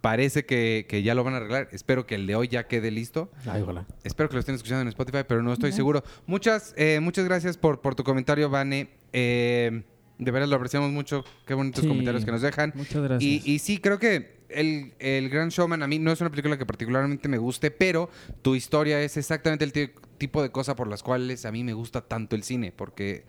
Parece 0.00 0.44
que, 0.46 0.86
que 0.88 1.02
ya 1.02 1.14
lo 1.14 1.24
van 1.24 1.34
a 1.34 1.38
arreglar. 1.38 1.68
Espero 1.72 2.06
que 2.06 2.14
el 2.14 2.26
de 2.26 2.36
hoy 2.36 2.46
ya 2.48 2.68
quede 2.68 2.90
listo. 2.90 3.30
Ay, 3.46 3.62
ojalá. 3.62 3.86
Espero 4.04 4.28
que 4.28 4.34
lo 4.36 4.40
estén 4.40 4.54
escuchando 4.54 4.82
en 4.82 4.88
Spotify, 4.88 5.24
pero 5.26 5.42
no 5.42 5.52
estoy 5.52 5.72
seguro. 5.72 6.04
Muchas, 6.26 6.72
eh, 6.76 7.00
muchas 7.00 7.24
gracias 7.24 7.56
por, 7.58 7.80
por 7.80 7.94
tu 7.96 8.04
comentario, 8.04 8.48
Vane. 8.48 8.90
Eh, 9.12 9.82
de 10.18 10.30
verdad 10.30 10.46
lo 10.48 10.56
apreciamos 10.56 10.90
mucho. 10.92 11.24
Qué 11.46 11.54
bonitos 11.54 11.82
Sí. 11.82 11.88
comentarios 11.88 12.24
que 12.24 12.30
nos 12.30 12.42
dejan. 12.42 12.72
Muchas 12.76 13.02
gracias. 13.02 13.22
Y, 13.22 13.42
y 13.44 13.58
sí, 13.58 13.78
creo 13.78 13.98
que 13.98 14.38
el, 14.50 14.94
el 15.00 15.28
Gran 15.30 15.48
Showman 15.48 15.82
a 15.82 15.88
mí 15.88 15.98
no 15.98 16.12
es 16.12 16.20
una 16.20 16.30
película 16.30 16.56
que 16.56 16.64
particularmente 16.64 17.28
me 17.28 17.38
guste, 17.38 17.70
pero 17.72 18.08
tu 18.42 18.54
historia 18.54 19.02
es 19.02 19.16
exactamente 19.16 19.64
el 19.64 19.72
ti- 19.72 19.90
tipo 20.16 20.42
de 20.42 20.50
cosa 20.50 20.76
por 20.76 20.86
las 20.86 21.02
cuales 21.02 21.44
a 21.44 21.50
mí 21.52 21.64
me 21.64 21.72
gusta 21.72 22.02
tanto 22.02 22.34
el 22.36 22.44
cine, 22.44 22.72
porque 22.72 23.24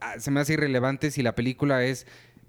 ah, 0.00 0.18
se 0.18 0.30
me 0.30 0.40
hace 0.40 0.54
irrelevante 0.54 1.10
si 1.10 1.22
la 1.22 1.34
película 1.34 1.84
es 1.84 2.06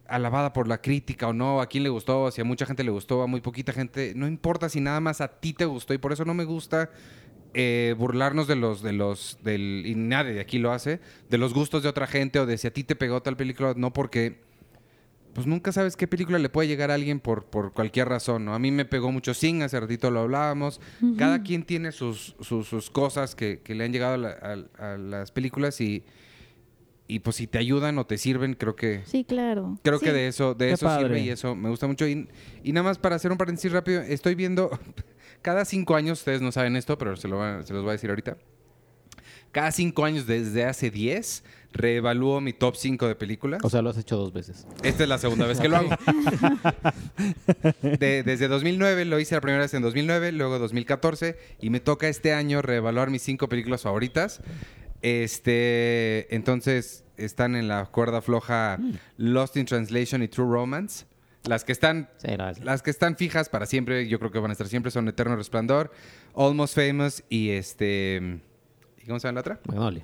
alabada 0.07 0.53
por 0.53 0.67
la 0.67 0.81
crítica 0.81 1.27
o 1.27 1.33
no, 1.33 1.61
a 1.61 1.67
quién 1.67 1.83
le 1.83 1.89
gustó, 1.89 2.29
si 2.31 2.41
a 2.41 2.43
mucha 2.43 2.65
gente 2.65 2.83
le 2.83 2.91
gustó, 2.91 3.21
a 3.23 3.27
muy 3.27 3.41
poquita 3.41 3.73
gente, 3.73 4.13
no 4.15 4.27
importa 4.27 4.69
si 4.69 4.79
nada 4.81 4.99
más 4.99 5.21
a 5.21 5.27
ti 5.27 5.53
te 5.53 5.65
gustó 5.65 5.93
y 5.93 5.97
por 5.97 6.11
eso 6.13 6.25
no 6.25 6.33
me 6.33 6.43
gusta 6.45 6.89
eh, 7.53 7.95
burlarnos 7.97 8.47
de 8.47 8.55
los, 8.55 8.81
de 8.83 8.91
los, 8.93 9.37
del, 9.43 9.83
y 9.85 9.95
nadie 9.95 10.33
de 10.33 10.41
aquí 10.41 10.59
lo 10.59 10.71
hace, 10.73 10.99
de 11.29 11.37
los 11.37 11.53
gustos 11.53 11.83
de 11.83 11.89
otra 11.89 12.05
gente 12.07 12.39
o 12.39 12.45
de 12.45 12.57
si 12.57 12.67
a 12.67 12.73
ti 12.73 12.83
te 12.83 12.95
pegó 12.95 13.21
tal 13.21 13.37
película, 13.37 13.73
no 13.75 13.93
porque 13.93 14.43
pues 15.33 15.47
nunca 15.47 15.73
sabes 15.73 15.97
qué 15.97 16.07
película 16.07 16.39
le 16.39 16.47
puede 16.47 16.67
llegar 16.69 16.91
a 16.91 16.93
alguien 16.93 17.19
por, 17.19 17.43
por 17.45 17.73
cualquier 17.73 18.07
razón, 18.07 18.45
¿no? 18.45 18.55
A 18.55 18.59
mí 18.59 18.71
me 18.71 18.85
pegó 18.85 19.11
mucho 19.11 19.33
Sing, 19.33 19.63
hace 19.63 19.77
ratito 19.79 20.09
lo 20.09 20.21
hablábamos. 20.21 20.79
Cada 21.17 21.43
quien 21.43 21.63
tiene 21.63 21.91
sus, 21.91 22.37
sus, 22.39 22.67
sus 22.69 22.89
cosas 22.89 23.35
que, 23.35 23.59
que 23.61 23.75
le 23.75 23.83
han 23.83 23.91
llegado 23.91 24.13
a, 24.13 24.17
la- 24.17 24.65
a- 24.79 24.93
a 24.93 24.97
las 24.97 25.31
películas 25.31 25.81
y, 25.81 26.05
y 27.07 27.19
pues 27.19 27.35
si 27.35 27.45
te 27.47 27.57
ayudan 27.59 27.97
o 27.99 28.05
te 28.05 28.17
sirven, 28.17 28.53
creo 28.55 28.75
que... 28.75 29.01
Sí, 29.05 29.23
claro. 29.23 29.77
Creo 29.83 29.99
Sí. 29.99 30.05
que 30.05 30.13
de 30.13 30.27
eso, 30.27 30.53
de 30.55 30.67
Qué 30.67 30.73
eso 30.73 30.89
sirve 30.89 31.09
padre. 31.09 31.21
y 31.21 31.29
eso 31.29 31.55
me 31.55 31.69
gusta 31.69 31.85
mucho. 31.87 32.07
Y, 32.07 32.27
y 32.63 32.71
nada 32.73 32.83
más 32.83 32.97
para 32.97 33.15
hacer 33.15 33.31
un 33.31 33.37
paréntesis 33.37 33.71
rápido, 33.71 34.01
estoy 34.01 34.33
viendo, 34.35 34.71
cada 35.41 35.65
cinco 35.65 35.95
años, 35.95 36.19
ustedes 36.19 36.41
no 36.41 36.51
saben 36.51 36.75
esto, 36.75 36.97
pero 36.97 37.15
se, 37.15 37.27
lo 37.27 37.37
va- 37.37 37.63
se 37.63 37.73
los 37.73 37.83
voy 37.83 37.89
a 37.89 37.93
decir 37.93 38.09
ahorita. 38.09 38.37
Cada 39.51 39.71
cinco 39.71 40.03
años 40.03 40.27
desde 40.27 40.65
hace 40.65 40.91
10, 40.91 41.43
reevalúo 41.71 42.41
mi 42.41 42.51
top 42.51 42.75
5 42.75 43.07
de 43.07 43.15
películas. 43.15 43.61
O 43.63 43.69
sea, 43.69 43.81
lo 43.81 43.89
has 43.89 43.97
hecho 43.97 44.17
dos 44.17 44.33
veces. 44.33 44.67
Esta 44.83 45.03
es 45.03 45.09
la 45.09 45.17
segunda 45.17 45.45
vez 45.47 45.61
que 45.61 45.69
lo 45.69 45.77
hago. 45.77 45.89
De- 47.81 48.23
desde 48.23 48.47
2009, 48.49 49.05
lo 49.05 49.19
hice 49.19 49.35
la 49.35 49.41
primera 49.41 49.61
vez 49.63 49.73
en 49.73 49.81
2009, 49.81 50.31
luego 50.33 50.59
2014, 50.59 51.37
y 51.61 51.69
me 51.69 51.79
toca 51.79 52.07
este 52.09 52.33
año 52.33 52.61
reevaluar 52.61 53.09
mis 53.09 53.21
cinco 53.21 53.47
películas 53.47 53.83
favoritas. 53.83 54.41
Este, 55.01 56.33
entonces, 56.35 57.03
están 57.17 57.55
en 57.55 57.67
la 57.67 57.85
cuerda 57.85 58.21
floja 58.21 58.77
Lost 59.17 59.57
in 59.57 59.65
Translation 59.65 60.23
y 60.23 60.27
True 60.27 60.47
Romance. 60.51 61.05
Las 61.45 61.63
que 61.63 61.71
están 61.73 62.09
Sí, 62.17 62.35
no, 62.37 62.49
es- 62.49 62.63
las 62.63 62.81
que 62.81 62.89
están 62.89 63.15
fijas 63.15 63.49
para 63.49 63.65
siempre, 63.67 64.07
yo 64.07 64.17
creo 64.19 64.31
que 64.31 64.39
van 64.39 64.49
a 64.49 64.53
estar 64.53 64.67
siempre, 64.67 64.91
son 64.91 65.07
Eterno 65.07 65.35
Resplandor, 65.35 65.91
Almost 66.35 66.75
Famous 66.75 67.23
y 67.29 67.51
este... 67.51 68.41
¿Y 69.01 69.05
cómo 69.05 69.19
se 69.19 69.27
llama 69.27 69.35
la 69.35 69.39
otra? 69.41 69.59
Magnolia. 69.67 70.01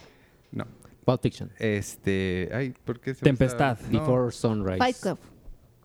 No. 0.52 0.68
Pulp 1.04 1.22
Fiction. 1.24 1.52
Este... 1.58 2.50
Ay, 2.54 2.76
¿por 2.86 3.00
qué 3.00 3.16
se 3.16 3.22
Tempestad. 3.22 3.80
no. 3.90 4.00
Before 4.02 4.32
Sunrise. 4.32 4.78
Fight 4.78 4.98
Club. 5.02 5.18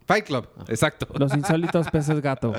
Fight 0.07 0.25
Club, 0.27 0.49
exacto. 0.69 1.09
Los 1.19 1.35
insólitos 1.35 1.91
peces 1.91 2.21
gato. 2.23 2.55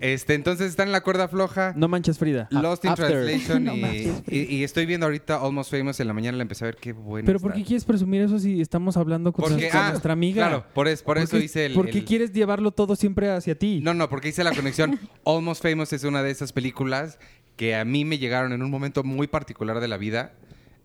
Este, 0.00 0.34
entonces 0.34 0.68
están 0.70 0.86
en 0.88 0.92
la 0.92 1.02
cuerda 1.02 1.26
floja. 1.28 1.72
No 1.76 1.88
manches 1.88 2.18
Frida. 2.18 2.46
Lost 2.50 2.84
in. 2.84 2.94
Translation 2.94 3.64
No 3.64 3.74
y, 3.74 3.80
manches, 3.80 4.22
y- 4.28 4.54
y 4.56 4.64
estoy 4.64 4.86
viendo 4.86 5.06
ahorita 5.06 5.36
Almost 5.40 5.72
Famous 5.72 5.98
en 5.98 6.06
la 6.06 6.12
mañana 6.14 6.36
la 6.36 6.42
empecé 6.42 6.64
a 6.64 6.66
ver 6.66 6.76
qué 6.76 6.92
bueno 6.92 7.26
Pero 7.26 7.38
está. 7.38 7.48
¿por 7.48 7.56
qué 7.56 7.64
quieres 7.64 7.84
presumir 7.84 8.22
eso 8.22 8.38
si 8.38 8.60
estamos 8.60 8.96
hablando 8.96 9.32
con, 9.32 9.44
Porque- 9.50 9.70
ah, 9.72 9.88
nuestra 9.90 10.12
amiga? 10.12 10.46
Claro, 10.46 10.64
por, 10.72 10.86
es- 10.86 11.02
por 11.02 11.16
¿Por 11.16 11.22
eso 11.24 11.36
hice 11.38 11.66
el... 11.66 11.74
¿Por 11.74 11.90
qué 11.90 11.98
el- 11.98 12.04
quieres 12.04 12.32
llevarlo 12.32 12.70
todo 12.70 12.94
siempre 12.96 13.28
hacia 13.30 13.58
ti? 13.58 13.80
No, 13.82 13.92
no, 13.92 14.08
porque 14.08 14.28
hice 14.28 14.44
la 14.44 14.52
conexión. 14.54 15.00
Almost 15.26 15.62
Famous 15.62 15.92
es 15.92 16.04
una 16.04 16.22
de 16.22 16.30
esas 16.30 16.52
películas 16.52 17.18
que 17.56 17.74
a 17.74 17.84
mí 17.84 18.04
me 18.04 18.18
llegaron 18.18 18.52
en 18.52 18.62
un 18.62 18.70
momento 18.70 19.02
muy 19.02 19.26
particular 19.26 19.80
de 19.80 19.88
la 19.88 19.96
vida. 19.96 20.32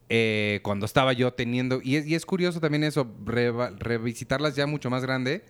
eh, 0.09 0.59
cuando 0.63 0.87
estaba 0.87 1.13
yo 1.13 1.33
teniendo... 1.33 1.81
Y 1.83 1.97
es, 1.97 2.07
y 2.07 2.15
es 2.15 2.25
curioso 2.25 2.59
también 2.59 2.83
eso, 2.83 3.07
reva- 3.25 3.71
revisitarlas 3.77 4.55
ya 4.55 4.65
mucho 4.65 4.89
más 4.89 5.03
grande. 5.03 5.45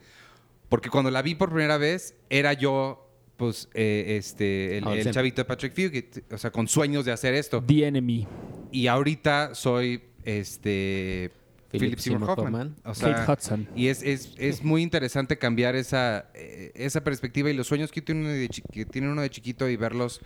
Porque 0.70 0.90
cuando 0.90 1.10
la 1.12 1.22
vi 1.22 1.36
por 1.36 1.50
primera 1.50 1.78
vez, 1.78 2.16
era 2.30 2.54
yo, 2.54 3.10
pues, 3.38 3.70
eh, 3.74 4.18
este, 4.20 4.78
el, 4.78 4.88
el 4.88 5.12
chavito 5.12 5.42
de 5.42 5.46
Patrick 5.46 5.74
Fugit. 5.74 6.32
O 6.32 6.38
sea, 6.38 6.52
con 6.52 6.68
sueños 6.68 7.06
de 7.06 7.12
hacer 7.12 7.34
esto. 7.34 7.64
The 7.66 7.88
Enemy. 7.88 8.28
Y 8.72 8.88
ahorita 8.88 9.56
soy, 9.56 10.04
este... 10.24 11.32
Philip 11.72 11.86
Philip 11.86 12.00
Seymour 12.00 12.30
Hoffman. 12.32 12.46
Hoffman. 12.48 12.76
O 12.84 12.96
sea, 12.96 13.14
Kate 13.14 13.32
Hudson. 13.32 13.68
y 13.76 13.88
es, 13.90 14.02
es, 14.02 14.34
es 14.40 14.64
muy 14.64 14.82
interesante 14.82 15.38
cambiar 15.38 15.76
esa, 15.76 16.26
eh, 16.34 16.72
esa 16.74 17.04
perspectiva 17.04 17.52
y 17.52 17.54
los 17.54 17.68
sueños 17.68 17.92
que 17.92 18.02
tiene, 18.02 18.22
uno 18.22 18.30
de 18.30 18.50
que 18.72 18.86
tiene 18.86 19.08
uno 19.12 19.22
de 19.22 19.30
chiquito 19.30 19.70
y 19.70 19.76
verlos 19.76 20.20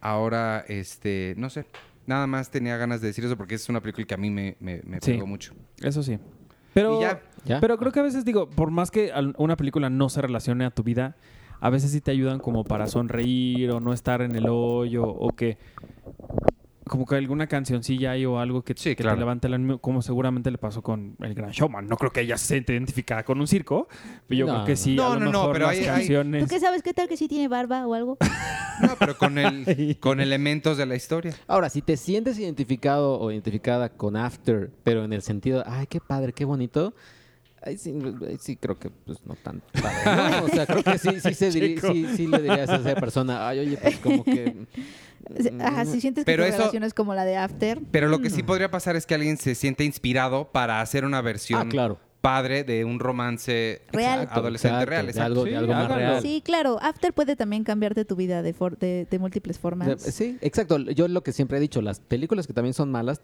ahora, 0.00 0.64
este, 0.68 1.34
no 1.36 1.48
sé. 1.48 1.64
Nada 2.06 2.26
más 2.26 2.50
tenía 2.50 2.76
ganas 2.76 3.00
de 3.00 3.06
decir 3.06 3.24
eso 3.24 3.36
porque 3.36 3.54
es 3.54 3.68
una 3.68 3.80
película 3.80 4.04
que 4.04 4.14
a 4.14 4.16
mí 4.16 4.30
me, 4.30 4.56
me, 4.58 4.82
me 4.84 4.98
Sí. 5.00 5.12
pegó 5.12 5.28
mucho. 5.28 5.54
Eso 5.80 6.02
sí. 6.02 6.18
Pero, 6.74 6.98
Y 6.98 7.02
ya. 7.02 7.22
¿Ya? 7.44 7.60
pero 7.60 7.78
creo 7.78 7.92
que 7.92 8.00
a 8.00 8.02
veces 8.02 8.24
digo, 8.24 8.48
por 8.48 8.70
más 8.70 8.90
que 8.90 9.12
una 9.36 9.56
película 9.56 9.90
no 9.90 10.08
se 10.08 10.20
relacione 10.22 10.64
a 10.64 10.70
tu 10.70 10.82
vida, 10.82 11.16
a 11.60 11.70
veces 11.70 11.92
sí 11.92 12.00
te 12.00 12.10
ayudan 12.10 12.40
como 12.40 12.64
para 12.64 12.86
sonreír 12.86 13.70
o 13.70 13.80
no 13.80 13.92
estar 13.92 14.20
en 14.20 14.34
el 14.34 14.48
hoyo 14.48 15.06
o 15.06 15.30
que 15.30 15.56
como 16.86 17.06
que 17.06 17.14
alguna 17.16 17.46
cancioncilla 17.46 18.12
hay 18.12 18.26
o 18.26 18.38
algo 18.38 18.62
que, 18.62 18.74
Sí, 18.76 18.90
que 18.90 18.96
claro. 19.02 19.16
te 19.16 19.20
levante 19.20 19.46
el 19.46 19.54
ánimo, 19.54 19.78
como 19.78 20.02
seguramente 20.02 20.50
le 20.50 20.58
pasó 20.58 20.82
con 20.82 21.16
el 21.20 21.34
Gran 21.34 21.50
Showman. 21.50 21.86
No 21.86 21.96
creo 21.96 22.10
que 22.12 22.20
ella 22.20 22.36
se 22.36 22.46
siente 22.48 22.72
identificada 22.74 23.22
con 23.24 23.40
un 23.40 23.46
circo, 23.46 23.88
pero 24.26 24.38
yo 24.38 24.46
No. 24.46 24.52
creo 24.54 24.64
que 24.66 24.76
sí. 24.76 24.94
No, 24.94 25.12
a 25.12 25.14
lo 25.14 25.20
no, 25.20 25.24
no, 25.26 25.38
mejor 25.40 25.52
pero 25.54 25.66
las 25.66 25.72
hay- 25.74 25.78
hay- 25.80 25.84
¿Tú 25.86 25.92
canciones. 25.96 26.48
qué 26.48 26.60
sabes? 26.60 26.82
¿Qué 26.82 26.92
tal 26.94 27.08
que 27.08 27.16
sí 27.16 27.26
tiene 27.28 27.48
barba 27.48 27.86
o 27.86 27.94
algo? 27.94 28.18
No, 28.82 28.96
pero 28.98 29.16
con, 29.16 29.38
el, 29.38 29.96
con 30.00 30.20
elementos 30.20 30.76
de 30.76 30.84
la 30.84 30.96
historia. 30.96 31.32
Ahora, 31.46 31.70
si 31.70 31.80
te 31.80 31.96
sientes 31.96 32.36
identificado 32.40 33.20
o 33.20 33.30
identificada 33.30 33.88
con 33.90 34.16
After, 34.16 34.68
pero 34.82 35.04
en 35.04 35.12
el 35.12 35.22
sentido, 35.22 35.62
ay, 35.64 35.86
qué 35.86 36.00
padre, 36.00 36.32
qué 36.32 36.44
bonito, 36.44 36.92
ahí 37.62 37.78
sí, 37.78 37.94
ahí 38.28 38.36
sí 38.40 38.56
creo 38.56 38.76
que 38.76 38.90
pues 38.90 39.24
no 39.24 39.36
tan 39.36 39.62
padre, 39.80 40.38
¿no? 40.40 40.44
O 40.46 40.48
sea, 40.48 40.66
creo 40.66 40.82
que 40.82 40.98
sí, 40.98 41.20
sí, 41.20 41.34
se 41.34 41.52
Chico. 41.76 41.86
sí, 41.92 42.06
sí 42.16 42.26
le 42.26 42.38
dirías 42.42 42.68
a 42.68 42.74
esa 42.76 42.96
persona, 42.96 43.46
ay, 43.48 43.60
oye, 43.60 43.76
pues 43.80 43.96
como 43.98 44.24
que... 44.24 44.66
Ajá, 45.60 45.84
si 45.84 46.00
sientes 46.00 46.24
que 46.24 46.32
Pero 46.32 46.44
tu 46.44 46.48
eso- 46.48 46.58
relación 46.58 46.82
es 46.84 46.94
como 46.94 47.14
la 47.14 47.24
de 47.24 47.36
After. 47.36 47.80
Pero 47.90 48.08
lo 48.08 48.20
que 48.20 48.28
Mm. 48.28 48.32
sí 48.32 48.42
podría 48.42 48.70
pasar 48.70 48.96
es 48.96 49.06
que 49.06 49.14
alguien 49.14 49.36
se 49.36 49.54
siente 49.54 49.84
inspirado 49.84 50.50
para 50.52 50.80
hacer 50.80 51.04
una 51.04 51.20
versión 51.20 51.60
Ah, 51.66 51.68
claro. 51.68 51.98
padre 52.20 52.64
de 52.64 52.84
un 52.84 53.00
romance 53.00 53.82
Real. 53.92 54.20
Exacto, 54.20 54.40
adolescente 54.40 54.74
Exacto, 54.76 54.90
real. 54.90 55.06
de 55.12 55.20
algo, 55.20 55.44
de 55.44 55.50
Sí, 55.50 55.56
algo 55.56 55.72
más 55.74 55.88
real. 55.94 56.22
Sí, 56.22 56.42
claro. 56.44 56.78
After 56.80 57.12
puede 57.12 57.36
también 57.36 57.64
cambiarte 57.64 58.04
tu 58.04 58.16
vida 58.16 58.42
de, 58.42 58.52
for- 58.54 58.78
de, 58.78 59.06
de 59.10 59.18
múltiples 59.18 59.58
formas. 59.58 60.00
Sí, 60.02 60.38
exacto. 60.40 60.78
Yo 60.78 61.06
lo 61.08 61.22
que 61.22 61.32
siempre 61.32 61.58
he 61.58 61.60
dicho, 61.60 61.82
las 61.82 62.00
películas 62.00 62.46
que 62.46 62.52
también 62.54 62.72
son 62.74 62.90
malas 62.90 63.20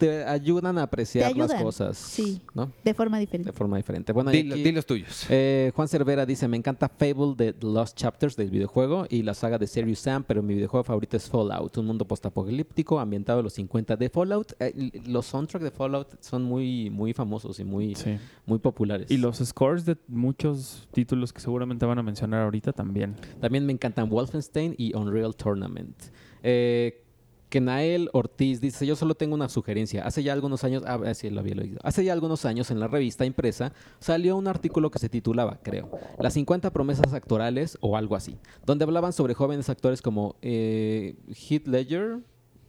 te 0.00 0.24
ayudan 0.24 0.78
a 0.78 0.82
apreciar 0.84 1.30
Te 1.32 1.38
las 1.38 1.50
ayudan, 1.50 1.62
cosas, 1.64 1.96
sí. 1.98 2.40
¿no? 2.54 2.72
De 2.82 2.94
forma 2.94 3.18
De 3.18 3.20
diferente. 3.26 3.52
forma 3.52 3.76
diferente. 3.76 4.12
Bueno, 4.12 4.30
Di, 4.30 4.50
aquí- 4.50 4.62
di 4.64 4.72
los 4.72 4.86
tuyos. 4.86 5.26
Eh, 5.28 5.70
Juan 5.76 5.86
Cervera 5.86 6.24
dice, 6.26 6.48
me 6.48 6.56
encanta 6.56 6.88
Fable 6.88 7.34
de 7.36 7.52
The 7.52 7.66
Lost 7.66 7.96
Chapters 7.96 8.34
del 8.34 8.50
videojuego 8.50 9.06
y 9.10 9.22
la 9.22 9.34
saga 9.34 9.58
de 9.58 9.66
Serious 9.66 9.98
Sam, 10.00 10.24
pero 10.26 10.42
mi 10.42 10.54
videojuego 10.54 10.82
favorito 10.84 11.16
es 11.16 11.28
Fallout, 11.28 11.76
un 11.76 11.86
mundo 11.86 12.04
postapocalíptico 12.06 12.98
ambientado 12.98 13.40
en 13.40 13.44
los 13.44 13.52
50 13.52 13.96
de 13.96 14.08
Fallout. 14.08 14.52
Eh, 14.58 14.90
los 15.06 15.26
soundtracks 15.26 15.62
de 15.64 15.70
Fallout 15.70 16.08
son 16.20 16.42
muy, 16.42 16.88
muy 16.90 17.12
famosos 17.12 17.60
y 17.60 17.64
muy, 17.64 17.94
Sí. 17.94 18.18
muy 18.46 18.58
populares. 18.58 19.10
Y 19.10 19.18
los 19.18 19.36
scores 19.38 19.84
de 19.84 19.96
muchos 20.08 20.88
títulos 20.92 21.32
que 21.32 21.40
seguramente 21.40 21.84
van 21.84 21.98
a 21.98 22.02
mencionar 22.02 22.42
ahorita 22.44 22.72
también. 22.72 23.16
También 23.40 23.66
me 23.66 23.72
encantan 23.72 24.08
Wolfenstein 24.08 24.74
y 24.78 24.94
Unreal 24.96 25.36
Tournament. 25.36 25.96
Eh, 26.42 27.04
Kenael 27.50 28.08
Ortiz 28.12 28.60
dice, 28.60 28.86
yo 28.86 28.96
solo 28.96 29.14
tengo 29.14 29.34
una 29.34 29.48
sugerencia. 29.48 30.06
Hace 30.06 30.22
ya 30.22 30.32
algunos 30.32 30.64
años, 30.64 30.82
ah, 30.86 31.12
sí, 31.14 31.28
lo 31.28 31.40
había 31.40 31.56
leído. 31.56 31.80
Hace 31.82 32.04
ya 32.04 32.12
algunos 32.12 32.44
años 32.46 32.70
en 32.70 32.80
la 32.80 32.88
revista 32.88 33.26
impresa 33.26 33.72
salió 33.98 34.36
un 34.36 34.48
artículo 34.48 34.90
que 34.90 34.98
se 34.98 35.08
titulaba, 35.08 35.58
creo, 35.62 35.90
Las 36.18 36.34
50 36.34 36.70
promesas 36.70 37.12
actorales 37.12 37.76
o 37.80 37.96
algo 37.96 38.16
así, 38.16 38.38
donde 38.64 38.84
hablaban 38.84 39.12
sobre 39.12 39.34
jóvenes 39.34 39.68
actores 39.68 40.00
como 40.00 40.36
eh, 40.40 41.16
Heath 41.28 41.66
Ledger, 41.66 42.20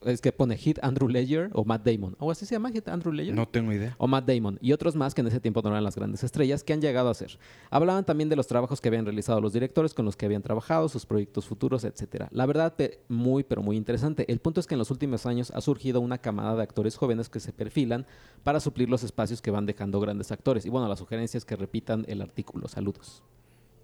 es 0.03 0.19
que 0.21 0.31
pone 0.31 0.55
Heath 0.55 0.79
Andrew 0.81 1.07
Ledger 1.07 1.49
o 1.53 1.63
Matt 1.63 1.85
Damon, 1.85 2.15
o 2.19 2.31
así 2.31 2.45
se 2.45 2.55
llama 2.55 2.69
Heath 2.71 2.87
Andrew 2.87 3.11
Ledger 3.13 3.35
No 3.35 3.47
tengo 3.47 3.71
idea. 3.71 3.95
o 3.99 4.07
Matt 4.07 4.25
Damon 4.27 4.57
y 4.61 4.71
otros 4.73 4.95
más 4.95 5.13
que 5.13 5.21
en 5.21 5.27
ese 5.27 5.39
tiempo 5.39 5.61
no 5.61 5.69
eran 5.69 5.83
las 5.83 5.95
grandes 5.95 6.23
estrellas 6.23 6.63
que 6.63 6.73
han 6.73 6.81
llegado 6.81 7.09
a 7.09 7.13
ser. 7.13 7.37
Hablaban 7.69 8.03
también 8.05 8.27
de 8.29 8.35
los 8.35 8.47
trabajos 8.47 8.81
que 8.81 8.87
habían 8.87 9.05
realizado 9.05 9.41
los 9.41 9.53
directores 9.53 9.93
con 9.93 10.05
los 10.05 10.15
que 10.17 10.25
habían 10.25 10.41
trabajado, 10.41 10.89
sus 10.89 11.05
proyectos 11.05 11.45
futuros, 11.45 11.83
etcétera. 11.83 12.29
La 12.31 12.45
verdad, 12.45 12.73
muy 13.09 13.43
pero 13.43 13.61
muy 13.61 13.77
interesante. 13.77 14.25
El 14.31 14.39
punto 14.39 14.59
es 14.59 14.67
que 14.67 14.75
en 14.75 14.79
los 14.79 14.91
últimos 14.91 15.25
años 15.25 15.51
ha 15.55 15.61
surgido 15.61 16.01
una 16.01 16.17
camada 16.17 16.55
de 16.55 16.63
actores 16.63 16.95
jóvenes 16.97 17.29
que 17.29 17.39
se 17.39 17.53
perfilan 17.53 18.05
para 18.43 18.59
suplir 18.59 18.89
los 18.89 19.03
espacios 19.03 19.41
que 19.41 19.51
van 19.51 19.65
dejando 19.65 19.99
grandes 19.99 20.31
actores. 20.31 20.65
Y 20.65 20.69
bueno, 20.69 20.87
la 20.87 20.95
sugerencia 20.95 21.37
es 21.37 21.45
que 21.45 21.55
repitan 21.55 22.05
el 22.07 22.21
artículo. 22.21 22.67
Saludos. 22.67 23.23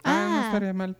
Ah, 0.03 0.27
no 0.31 0.37
Ah. 0.39 0.45
estaría 0.47 0.73
mal. 0.73 0.95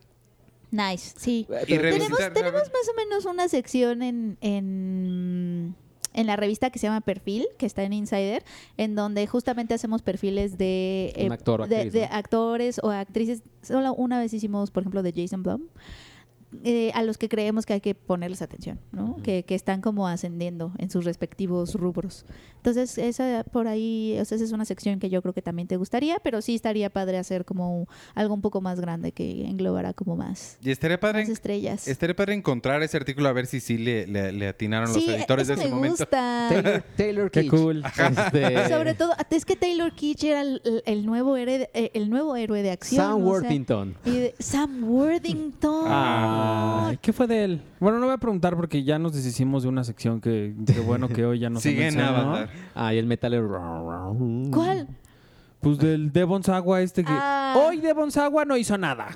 Nice, 0.72 1.13
sí. 1.18 1.47
Y 1.68 1.78
Tenemos, 1.78 2.18
tenemos 2.34 2.61
más 2.61 2.89
o 2.91 2.95
menos 2.97 3.26
una 3.26 3.47
sección 3.47 4.01
en, 4.01 4.38
en, 4.41 5.76
en 6.13 6.28
la 6.28 6.36
revista 6.36 6.70
que 6.70 6.80
se 6.80 6.88
llama 6.88 7.01
Perfil, 7.01 7.47
que 7.57 7.65
está 7.65 7.84
en 7.84 7.93
Insider, 7.93 8.43
en 8.75 8.96
donde 8.96 9.25
justamente 9.28 9.74
hacemos 9.74 10.01
perfiles 10.01 10.58
de, 10.58 11.13
Un 11.25 11.32
actor 11.32 11.62
o 11.62 11.67
de, 11.67 11.75
actriz, 11.78 11.93
de 11.93 12.01
¿no? 12.01 12.08
actores 12.12 12.79
o 12.83 12.89
actrices. 12.89 13.43
Solo 13.62 13.93
una 13.93 14.20
vez 14.20 14.33
hicimos, 14.33 14.71
por 14.71 14.83
ejemplo, 14.83 15.04
de 15.04 15.13
Jason 15.13 15.43
Blum. 15.43 15.67
Eh, 16.63 16.91
a 16.93 17.03
los 17.03 17.17
que 17.17 17.28
creemos 17.28 17.65
que 17.65 17.74
hay 17.74 17.82
que 17.82 17.93
ponerles 17.93 18.41
atención, 18.41 18.79
¿no? 18.91 19.03
Ujú. 19.11 19.21
que, 19.21 19.43
que 19.43 19.53
están 19.55 19.82
como 19.82 20.07
ascendiendo 20.07 20.71
en 20.78 20.89
sus 20.89 21.03
respectivos 21.05 21.75
rubros. 21.75 22.25
Entonces, 22.55 22.97
esa 22.97 23.43
por 23.51 23.67
ahí, 23.67 24.17
o 24.19 24.25
sea, 24.25 24.36
esa 24.37 24.45
es 24.45 24.51
una 24.53 24.65
sección 24.65 24.99
que 24.99 25.09
yo 25.09 25.21
creo 25.21 25.33
que 25.33 25.41
también 25.41 25.67
te 25.67 25.75
gustaría, 25.78 26.17
pero 26.24 26.41
sí 26.41 26.55
estaría 26.55 26.89
padre 26.89 27.17
hacer 27.17 27.43
como 27.45 27.87
algo 28.15 28.33
un 28.33 28.41
poco 28.41 28.61
más 28.61 28.79
grande 28.79 29.11
que 29.11 29.45
englobara 29.45 29.93
como 29.93 30.15
más, 30.15 30.57
Y 30.61 30.71
estaría 30.71 30.99
padre, 30.99 31.21
más 31.21 31.29
estrellas. 31.29 31.87
estaría 31.87 32.15
padre 32.15 32.33
encontrar 32.33 32.82
ese 32.83 32.97
artículo 32.97 33.28
a 33.29 33.33
ver 33.33 33.45
si 33.45 33.59
sí 33.59 33.78
le, 33.78 34.07
le- 34.07 34.32
le 34.32 34.47
atinaron 34.47 34.93
sí, 34.93 35.05
los 35.05 35.15
editores 35.17 35.47
de 35.47 35.53
ese 35.55 35.65
me 35.65 35.71
momento. 35.71 36.03
gusta. 36.03 36.47
Taylor, 36.49 36.83
Taylor 36.95 37.32
Qué 37.32 37.41
Kitsch. 37.41 37.51
cool. 37.51 37.83
Este, 37.86 38.69
Sobre 38.69 38.93
todo, 38.95 39.11
es 39.29 39.45
que 39.45 39.55
Taylor 39.55 39.91
Kitsch 39.93 40.24
era 40.24 40.41
el, 40.41 40.61
el- 40.86 41.05
nuevo 41.05 41.36
héroe, 41.37 41.57
de- 41.59 41.69
eh, 41.74 41.91
el 41.93 42.09
nuevo 42.09 42.36
héroe 42.36 42.63
de 42.63 42.71
acción. 42.71 43.03
Sam 43.03 43.15
o 43.15 43.17
sea, 43.17 43.25
Worthington. 43.28 43.95
y 44.05 44.11
de- 44.11 44.36
Sam 44.39 44.83
Worthington. 44.83 45.86
Ay, 46.87 46.97
¿Qué 47.01 47.13
fue 47.13 47.28
de 47.28 47.43
él? 47.43 47.61
Bueno, 47.79 47.99
no 47.99 48.05
voy 48.05 48.15
a 48.15 48.17
preguntar 48.17 48.55
porque 48.55 48.83
ya 48.83 48.99
nos 48.99 49.13
deshicimos 49.13 49.63
de 49.63 49.69
una 49.69 49.83
sección 49.83 50.21
que, 50.21 50.55
que 50.65 50.79
bueno 50.79 51.09
que 51.09 51.25
hoy 51.25 51.39
ya 51.39 51.49
no 51.49 51.59
se 51.59 51.69
Sigue 51.69 51.87
en. 51.87 51.99
Avatar. 51.99 52.49
Ah, 52.75 52.93
y 52.93 52.97
el 52.97 53.05
metal. 53.05 53.33
¿Cuál? 54.51 54.87
Pues 55.59 55.79
del 55.79 56.11
Devon 56.13 56.43
Sawa 56.43 56.82
este 56.82 57.03
que... 57.03 57.11
Ah. 57.11 57.55
Hoy 57.57 57.78
Devon 57.78 58.11
Sawa 58.11 58.45
no 58.45 58.57
hizo 58.57 58.78
nada. 58.78 59.09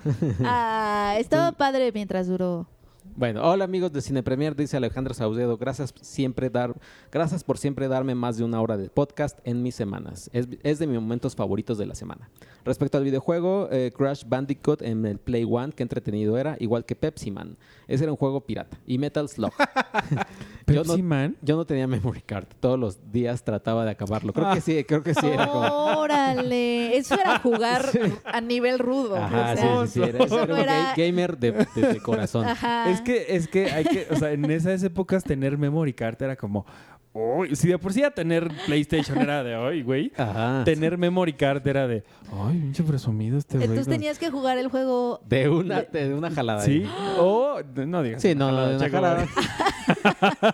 Ah, 0.43 1.15
estaba 1.17 1.51
padre 1.51 1.91
mientras 1.93 2.27
duró. 2.27 2.67
Bueno, 3.13 3.43
hola 3.43 3.65
amigos 3.65 3.91
de 3.91 4.01
Cine 4.01 4.23
Premier, 4.23 4.55
dice 4.55 4.77
Alejandro 4.77 5.13
Saucedo. 5.13 5.57
Gracias 5.57 5.93
siempre 6.01 6.49
dar, 6.49 6.73
gracias 7.11 7.43
por 7.43 7.57
siempre 7.57 7.89
darme 7.89 8.15
más 8.15 8.37
de 8.37 8.45
una 8.45 8.61
hora 8.61 8.77
de 8.77 8.89
podcast 8.89 9.37
en 9.43 9.61
mis 9.61 9.75
semanas. 9.75 10.29
Es, 10.31 10.47
es 10.63 10.79
de 10.79 10.87
mis 10.87 10.99
momentos 10.99 11.35
favoritos 11.35 11.77
de 11.77 11.85
la 11.85 11.93
semana. 11.93 12.29
Respecto 12.63 12.97
al 12.97 13.03
videojuego, 13.03 13.67
eh, 13.69 13.91
Crash 13.95 14.23
Bandicoot 14.25 14.81
en 14.81 15.05
el 15.05 15.17
Play 15.17 15.45
One, 15.49 15.73
qué 15.73 15.83
entretenido 15.83 16.37
era, 16.37 16.55
igual 16.59 16.85
que 16.85 16.95
Pepsi 16.95 17.31
Man. 17.31 17.57
Ese 17.93 18.03
era 18.05 18.11
un 18.11 18.17
juego 18.17 18.41
pirata. 18.41 18.77
Y 18.85 18.97
Metal 18.97 19.27
Slug. 19.27 19.51
Yo 20.67 20.83
no- 20.83 20.97
Man. 21.01 21.35
Yo 21.41 21.55
no 21.57 21.65
tenía 21.65 21.87
memory 21.87 22.21
card. 22.21 22.45
Todos 22.59 22.79
los 22.79 23.11
días 23.11 23.43
trataba 23.43 23.83
de 23.85 23.91
acabarlo. 23.91 24.31
Creo 24.33 24.53
que 24.53 24.61
sí, 24.61 24.83
creo 24.85 25.03
que 25.03 25.13
sí 25.13 25.25
era 25.27 25.47
como. 25.47 25.61
Órale, 25.99 26.95
eso 26.95 27.15
era 27.15 27.39
jugar 27.39 27.85
a 28.25 28.39
nivel 28.41 28.79
rudo. 28.79 29.17
Ajá, 29.17 29.53
o 29.53 29.55
sí, 29.55 29.61
sea, 29.61 29.87
sí, 29.87 29.91
sí, 29.93 30.01
era, 30.09 30.23
eso 30.25 30.39
era 30.43 30.59
era- 30.61 30.93
ga- 30.93 30.97
gamer 30.97 31.37
de, 31.37 31.51
de- 31.75 31.93
de 31.93 31.99
corazón. 32.01 32.45
Ajá. 32.45 32.89
Es 32.89 33.01
que, 33.01 33.25
es 33.35 33.47
que 33.47 33.71
hay 33.71 33.83
que, 33.83 34.07
o 34.11 34.15
sea, 34.15 34.31
en 34.31 34.49
esas 34.49 34.81
épocas 34.83 35.23
tener 35.23 35.57
memory 35.57 35.93
card 35.93 36.21
era 36.21 36.35
como, 36.35 36.65
uy, 37.13 37.55
si 37.55 37.67
de 37.67 37.77
por 37.77 37.93
sí 37.93 38.03
a 38.03 38.11
tener 38.11 38.49
PlayStation 38.65 39.17
era 39.19 39.43
de 39.43 39.55
hoy, 39.55 39.83
güey. 39.83 40.11
Ajá. 40.17 40.63
Tener 40.63 40.97
memory 40.97 41.33
card 41.33 41.65
era 41.67 41.87
de, 41.87 42.03
ay, 42.31 42.57
pinche 42.59 42.83
presumido 42.83 43.37
este 43.37 43.57
güey. 43.57 43.67
Entonces 43.69 43.91
tenías 43.91 44.17
que 44.17 44.29
jugar 44.29 44.57
el 44.57 44.67
juego. 44.69 45.21
De 45.27 45.49
una, 45.49 45.81
de 45.81 46.13
una 46.13 46.31
jalada. 46.31 46.61
Sí, 46.61 46.83
ahí. 46.85 47.15
o 47.19 47.59
no 47.75 48.03
digas. 48.03 48.21
Sí, 48.21 48.35
no, 48.35 48.47
jalada, 48.47 48.69
de 48.69 48.75
una 48.75 48.85
Checo, 48.85 48.95
jalada. 48.97 49.25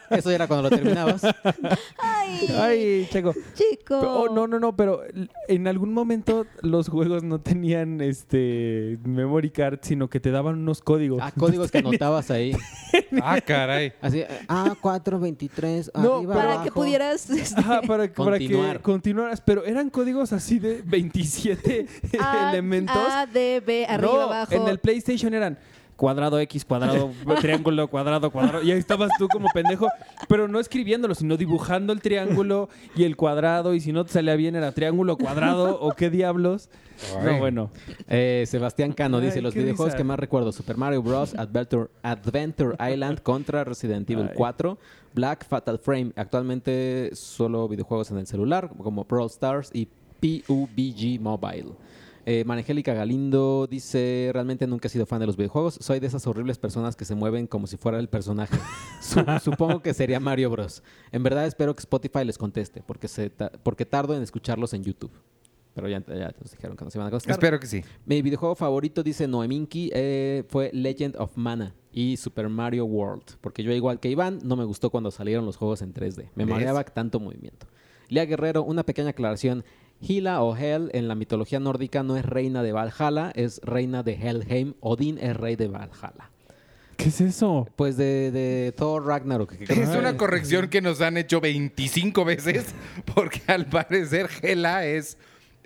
Eso 0.09 0.31
era 0.31 0.47
cuando 0.47 0.69
lo 0.69 0.75
terminabas. 0.75 1.23
Ay, 1.97 2.47
Ay, 2.59 3.07
Checo. 3.11 3.33
chico. 3.53 3.99
Oh, 3.99 4.33
no, 4.33 4.47
no, 4.47 4.59
no, 4.59 4.75
pero 4.75 5.01
en 5.47 5.67
algún 5.67 5.93
momento 5.93 6.45
los 6.61 6.89
juegos 6.89 7.23
no 7.23 7.39
tenían 7.39 8.01
este 8.01 8.97
memory 9.03 9.49
card, 9.51 9.79
sino 9.81 10.09
que 10.09 10.19
te 10.19 10.31
daban 10.31 10.55
unos 10.55 10.81
códigos. 10.81 11.19
Ah, 11.21 11.31
códigos 11.37 11.71
que 11.71 11.79
anotabas 11.79 12.31
ahí. 12.31 12.55
Ah, 13.21 13.39
caray. 13.41 13.93
Así, 14.01 14.23
A423, 14.47 15.91
No, 15.95 16.15
arriba, 16.17 16.33
Para 16.33 16.46
abajo. 16.51 16.63
que 16.65 16.71
pudieras. 16.71 17.29
este, 17.29 17.59
Ajá, 17.59 17.81
para, 17.81 18.07
para 18.11 18.37
que 18.39 18.45
Continuar. 18.45 18.81
continuaras, 18.81 19.41
pero 19.41 19.65
eran 19.65 19.89
códigos 19.89 20.33
así 20.33 20.59
de 20.59 20.81
27 20.85 21.87
A, 22.19 22.49
elementos. 22.51 22.95
A, 22.95 23.25
D, 23.25 23.61
B, 23.65 23.85
arriba, 23.87 24.11
no, 24.13 24.21
abajo. 24.21 24.53
en 24.53 24.67
el 24.67 24.79
PlayStation 24.79 25.33
eran 25.33 25.57
cuadrado 25.97 26.39
X, 26.39 26.63
cuadrado, 26.63 27.11
triángulo, 27.41 27.89
cuadrado, 27.89 28.31
cuadrado. 28.31 28.63
Y 28.63 28.71
ahí 28.71 28.79
estabas 28.79 29.11
tú 29.17 29.27
como 29.27 29.49
pendejo, 29.53 29.89
pero 30.29 30.47
no 30.47 30.59
escribiéndolo, 30.59 31.13
sino 31.15 31.35
dibujando 31.35 31.91
el 31.91 32.01
triángulo 32.01 32.69
y 32.95 33.03
el 33.03 33.17
cuadrado. 33.17 33.73
Y 33.73 33.81
si 33.81 33.91
no 33.91 34.05
te 34.05 34.13
salía 34.13 34.35
bien 34.35 34.55
era 34.55 34.71
triángulo, 34.71 35.17
cuadrado 35.17 35.79
o 35.81 35.91
qué 35.91 36.09
diablos. 36.09 36.69
No, 37.23 37.37
bueno. 37.39 37.71
Eh, 38.07 38.45
Sebastián 38.47 38.93
Cano 38.93 39.19
dice, 39.19 39.35
Ay, 39.37 39.41
los 39.41 39.53
videojuegos 39.53 39.87
risa. 39.87 39.97
que 39.97 40.03
más 40.03 40.17
recuerdo, 40.19 40.51
Super 40.51 40.77
Mario 40.77 41.03
Bros. 41.03 41.35
Adventure, 41.35 41.89
Adventure 42.01 42.75
Island 42.91 43.21
contra 43.21 43.63
Resident 43.63 44.09
Evil 44.09 44.27
Ay. 44.29 44.35
4, 44.35 44.77
Black 45.13 45.45
Fatal 45.47 45.77
Frame, 45.79 46.11
actualmente 46.15 47.11
solo 47.13 47.67
videojuegos 47.67 48.11
en 48.11 48.17
el 48.17 48.27
celular, 48.27 48.71
como 48.81 49.03
Brawl 49.03 49.27
Stars 49.27 49.69
y 49.73 49.87
PUBG 50.19 51.19
Mobile. 51.19 51.73
Eh, 52.29 52.43
Manangélica 52.43 52.93
Galindo 52.93 53.67
dice, 53.71 54.31
realmente 54.33 54.67
nunca 54.67 54.87
he 54.87 54.91
sido 54.91 55.05
fan 55.05 55.21
de 55.21 55.27
los 55.27 55.37
videojuegos, 55.37 55.77
soy 55.79 56.01
de 56.01 56.07
esas 56.07 56.27
horribles 56.27 56.57
personas 56.57 56.97
que 56.97 57.05
se 57.05 57.15
mueven 57.15 57.47
como 57.47 57.67
si 57.67 57.77
fuera 57.77 57.99
el 57.99 58.09
personaje. 58.09 58.57
Su- 59.01 59.23
supongo 59.41 59.81
que 59.81 59.93
sería 59.93 60.19
Mario 60.19 60.49
Bros. 60.49 60.83
En 61.13 61.23
verdad 61.23 61.45
espero 61.45 61.73
que 61.73 61.79
Spotify 61.79 62.25
les 62.25 62.37
conteste, 62.37 62.83
porque, 62.85 63.07
se 63.07 63.29
ta- 63.29 63.49
porque 63.63 63.85
tardo 63.85 64.13
en 64.13 64.23
escucharlos 64.23 64.73
en 64.73 64.83
YouTube. 64.83 65.11
Pero 65.73 65.87
ya, 65.87 66.03
ya 66.05 66.35
nos 66.41 66.51
dijeron 66.51 66.75
que 66.75 66.83
no 66.83 66.91
se 66.91 66.97
iban 66.97 67.07
a 67.07 67.11
contestar. 67.11 67.31
Espero 67.31 67.59
que 67.61 67.67
sí. 67.67 67.81
Mi 68.05 68.21
videojuego 68.21 68.55
favorito, 68.55 69.03
dice 69.03 69.25
Noeminki, 69.25 69.91
eh, 69.93 70.43
fue 70.49 70.69
Legend 70.73 71.15
of 71.19 71.37
Mana 71.37 71.75
y 71.93 72.17
Super 72.17 72.49
Mario 72.49 72.83
World. 72.85 73.37
Porque 73.39 73.63
yo, 73.63 73.71
igual 73.71 74.01
que 74.01 74.09
Iván, 74.09 74.39
no 74.43 74.57
me 74.57 74.65
gustó 74.65 74.89
cuando 74.89 75.11
salieron 75.11 75.45
los 75.45 75.55
juegos 75.55 75.81
en 75.81 75.93
3D. 75.93 76.29
Me 76.35 76.45
mareaba 76.45 76.83
tanto 76.83 77.21
movimiento. 77.21 77.67
Lea 78.09 78.25
Guerrero, 78.25 78.63
una 78.63 78.83
pequeña 78.83 79.11
aclaración. 79.11 79.63
Hela 80.01 80.41
o 80.41 80.55
Hel 80.55 80.89
en 80.93 81.07
la 81.07 81.15
mitología 81.15 81.59
nórdica 81.59 82.03
no 82.03 82.17
es 82.17 82.25
reina 82.25 82.63
de 82.63 82.71
Valhalla, 82.71 83.31
es 83.35 83.59
reina 83.63 84.03
de 84.03 84.13
Helheim. 84.13 84.73
Odín 84.79 85.17
es 85.19 85.35
rey 85.35 85.55
de 85.55 85.67
Valhalla. 85.67 86.31
¿Qué 86.97 87.09
es 87.09 87.21
eso? 87.21 87.67
Pues 87.75 87.95
de, 87.95 88.31
de 88.31 88.73
Thor 88.75 89.05
Ragnarok. 89.05 89.53
Es 89.69 89.89
una 89.89 90.17
corrección 90.17 90.67
que 90.67 90.81
nos 90.81 90.99
han 91.01 91.17
hecho 91.17 91.39
25 91.39 92.25
veces 92.25 92.73
porque 93.13 93.41
al 93.47 93.67
parecer 93.67 94.29
Hela 94.41 94.85
es 94.85 95.17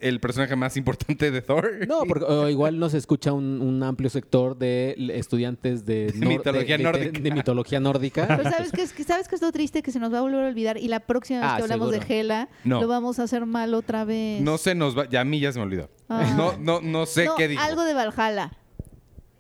el 0.02 0.20
personaje 0.20 0.56
más 0.56 0.76
importante 0.78 1.32
de 1.32 1.42
Thor. 1.42 1.88
No, 1.88 2.02
porque 2.08 2.26
o 2.26 2.50
igual 2.50 2.80
nos 2.80 2.94
escucha 2.94 3.32
un, 3.34 3.62
un 3.62 3.82
amplio 3.84 4.10
sector 4.10 4.58
de 4.58 4.96
estudiantes 5.14 5.86
de, 5.86 6.12
nor- 6.16 6.28
Mitología 6.28 6.78
de- 6.78 6.84
nórdica. 6.84 7.20
de 7.20 7.32
mitología 7.32 7.80
nórdica. 7.80 8.28
Pero 8.28 8.44
¿sabes 8.44 8.72
qué, 8.72 8.82
es 8.82 8.94
que 8.94 9.04
¿sabes 9.04 9.28
qué 9.28 9.36
es 9.36 9.42
lo 9.42 9.52
triste? 9.52 9.82
Que 9.84 9.92
se 9.92 10.00
nos 10.00 10.14
va 10.14 10.20
a 10.20 10.22
volver 10.22 10.44
a 10.44 10.48
olvidar 10.48 10.78
y 10.78 10.88
la 10.88 11.00
próxima 11.02 11.40
vez 11.42 11.50
Ah, 11.52 11.58
que 11.58 11.64
hablamos 11.64 11.90
seguro. 11.90 12.00
de 12.00 12.06
Gela 12.06 12.50
No. 12.64 12.82
lo 12.82 12.88
vamos 12.88 13.20
a 13.20 13.24
hacer 13.24 13.46
mal 13.46 13.74
otra 13.74 14.06
vez. 14.06 14.42
No 14.42 14.58
se 14.58 14.76
nos 14.76 14.98
va, 14.98 15.08
ya 15.10 15.22
a 15.22 15.26
mí 15.26 15.40
ya 15.40 15.52
se 15.52 15.60
me 15.60 15.66
olvidó. 15.66 15.90
Ah. 16.10 16.34
No, 16.36 16.58
no, 16.58 16.82
no 16.82 17.06
sé 17.06 17.26
No, 17.26 17.36
qué 17.36 17.48
dijo. 17.48 17.62
algo 17.62 17.84
de 17.84 17.94
Valhalla. 17.94 18.52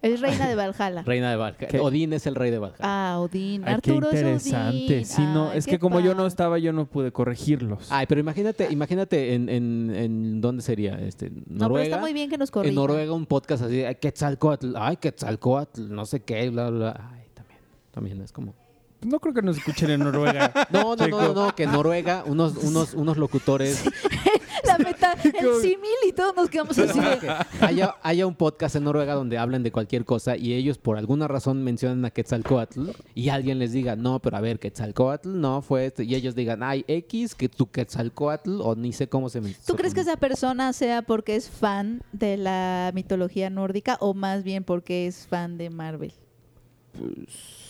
Es 0.02 0.20
reina 0.22 0.48
de 0.48 0.56
Valhalla. 0.56 1.04
Reina 1.04 1.30
de 1.30 1.36
Valhalla. 1.36 1.68
¿Qué? 1.68 1.80
Odín 1.80 2.14
es 2.14 2.26
el 2.26 2.36
rey 2.36 2.50
de 2.52 2.60
Valhalla. 2.60 2.80
Ah, 2.82 3.20
Odín. 3.20 3.62
Ay, 3.64 3.78
qué 3.82 3.92
Arturo 3.92 4.10
es 4.10 4.14
interesante. 4.16 4.96
Odín. 4.96 5.06
Sí, 5.06 5.22
no, 5.22 5.50
Ay, 5.52 5.58
es 5.60 5.66
qué 5.66 5.72
que 5.72 5.80
como 5.80 6.00
yo 6.00 6.16
no 6.16 6.26
estaba, 6.26 6.58
yo 6.60 6.74
no 6.74 6.86
pude 6.86 7.12
corregirlos. 7.12 7.88
Ay, 7.92 8.06
pero 8.08 8.20
imagínate, 8.22 8.68
imagínate 8.72 9.34
en, 9.36 9.50
en, 9.50 9.94
en 9.96 10.42
dónde 10.42 10.64
sería, 10.64 11.00
este, 11.00 11.30
No, 11.30 11.36
pero 11.46 11.58
Noruega. 11.60 11.84
está 11.86 11.98
muy 12.00 12.14
bien 12.14 12.30
que 12.30 12.38
nos 12.38 12.50
en 12.50 12.54
corrija. 12.54 12.74
Noruega 12.76 13.14
un 13.14 13.26
podcast 13.26 13.64
así, 13.64 13.84
"Ay, 13.84 13.96
Quetzalcóatl, 13.96 14.76
ay, 14.76 14.98
Quetzalcóatl, 14.98 15.94
no 15.94 16.06
sé 16.06 16.22
qué, 16.22 16.50
bla, 16.50 16.70
bla, 16.70 16.80
bla. 16.94 17.10
Ay, 17.14 17.26
también, 17.34 17.60
también 17.92 18.22
es 18.22 18.32
como... 18.32 18.56
No 19.04 19.20
creo 19.20 19.34
que 19.34 19.42
nos 19.42 19.58
escuchen 19.58 19.90
en 19.90 20.02
Noruega. 20.02 20.52
No, 20.72 20.96
no, 20.96 21.08
no, 21.08 21.22
no, 21.22 21.34
no, 21.34 21.56
que 21.56 21.64
en 21.64 21.72
Noruega 21.72 22.24
unos, 22.28 22.56
unos, 22.58 22.94
unos 22.94 23.18
locutores 23.18 23.84
La 24.66 24.78
meta, 24.78 25.14
el 25.24 25.62
símil 25.62 25.92
y 26.08 26.14
todos 26.14 26.36
nos 26.36 26.50
quedamos 26.50 26.78
así 26.78 27.00
de... 27.00 27.36
haya, 27.62 27.96
haya 28.02 28.28
un 28.28 28.36
podcast 28.36 28.76
en 28.76 28.84
Noruega 28.84 29.14
donde 29.14 29.38
hablen 29.38 29.64
de 29.64 29.72
cualquier 29.72 30.06
cosa 30.06 30.38
y 30.38 30.54
ellos 30.54 30.78
por 30.78 30.98
alguna 30.98 31.28
razón 31.28 31.64
mencionan 31.64 32.04
a 32.06 32.12
Quetzalcóatl 32.12 32.90
y 33.16 33.30
alguien 33.30 33.60
les 33.60 33.72
diga, 33.72 33.96
no, 33.96 34.20
pero 34.20 34.38
a 34.38 34.42
ver, 34.42 34.60
Quetzalcóatl 34.60 35.40
no 35.40 35.62
fue 35.62 35.86
esto. 35.86 36.04
Y 36.04 36.16
ellos 36.16 36.36
digan, 36.36 36.64
ay, 36.64 36.84
X, 36.88 37.36
que 37.36 37.50
tu 37.50 37.70
Quetzalcóatl 37.70 38.62
o 38.62 38.76
ni 38.76 38.94
sé 38.94 39.08
cómo 39.08 39.30
se 39.30 39.42
me... 39.42 39.54
¿Tú 39.66 39.76
crees 39.76 39.94
que 39.94 40.02
esa 40.02 40.18
persona 40.18 40.74
sea 40.74 41.02
porque 41.02 41.36
es 41.36 41.50
fan 41.50 42.02
de 42.12 42.38
la 42.38 42.92
mitología 42.94 43.50
nórdica 43.50 43.98
o 44.00 44.14
más 44.14 44.44
bien 44.44 44.64
porque 44.64 45.08
es 45.08 45.28
fan 45.28 45.58
de 45.58 45.70
Marvel? 45.70 46.14
Sé. 47.28 47.61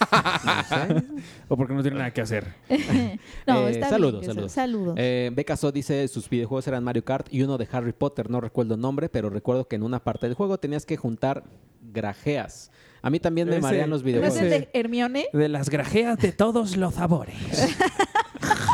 o 1.48 1.56
porque 1.56 1.74
no 1.74 1.82
tiene 1.82 1.98
nada 1.98 2.10
que 2.12 2.20
hacer. 2.20 2.54
no, 3.46 3.66
Eh, 3.68 3.70
está 3.70 3.88
saludos, 3.90 4.20
bien. 4.20 4.32
saludos. 4.32 4.52
Saludos. 4.52 4.94
Eh, 4.98 5.30
dice 5.72 6.06
sus 6.08 6.28
videojuegos 6.28 6.66
eran 6.68 6.84
Mario 6.84 7.04
Kart 7.04 7.26
y 7.32 7.42
uno 7.42 7.58
de 7.58 7.68
Harry 7.72 7.92
Potter, 7.92 8.30
no 8.30 8.40
recuerdo 8.40 8.74
el 8.74 8.80
nombre, 8.80 9.08
pero 9.08 9.30
recuerdo 9.30 9.68
que 9.68 9.76
en 9.76 9.82
una 9.82 10.02
parte 10.02 10.26
del 10.26 10.34
juego 10.34 10.58
tenías 10.58 10.86
que 10.86 10.96
juntar 10.96 11.44
grajeas. 11.80 12.70
A 13.02 13.10
mí 13.10 13.20
también 13.20 13.48
me 13.48 13.54
Ese- 13.56 13.62
marean 13.62 13.90
los 13.90 14.02
¿No 14.02 14.08
es 14.08 14.14
videojuegos. 14.14 14.36
ese- 14.38 14.48
de 14.48 14.68
Hermione? 14.72 15.26
De 15.32 15.48
las 15.48 15.70
grajeas 15.70 16.18
de 16.18 16.32
todos 16.32 16.76
los 16.76 16.94
sabores. 16.94 17.36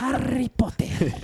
Harry 0.02 0.48
Potter. 0.48 1.14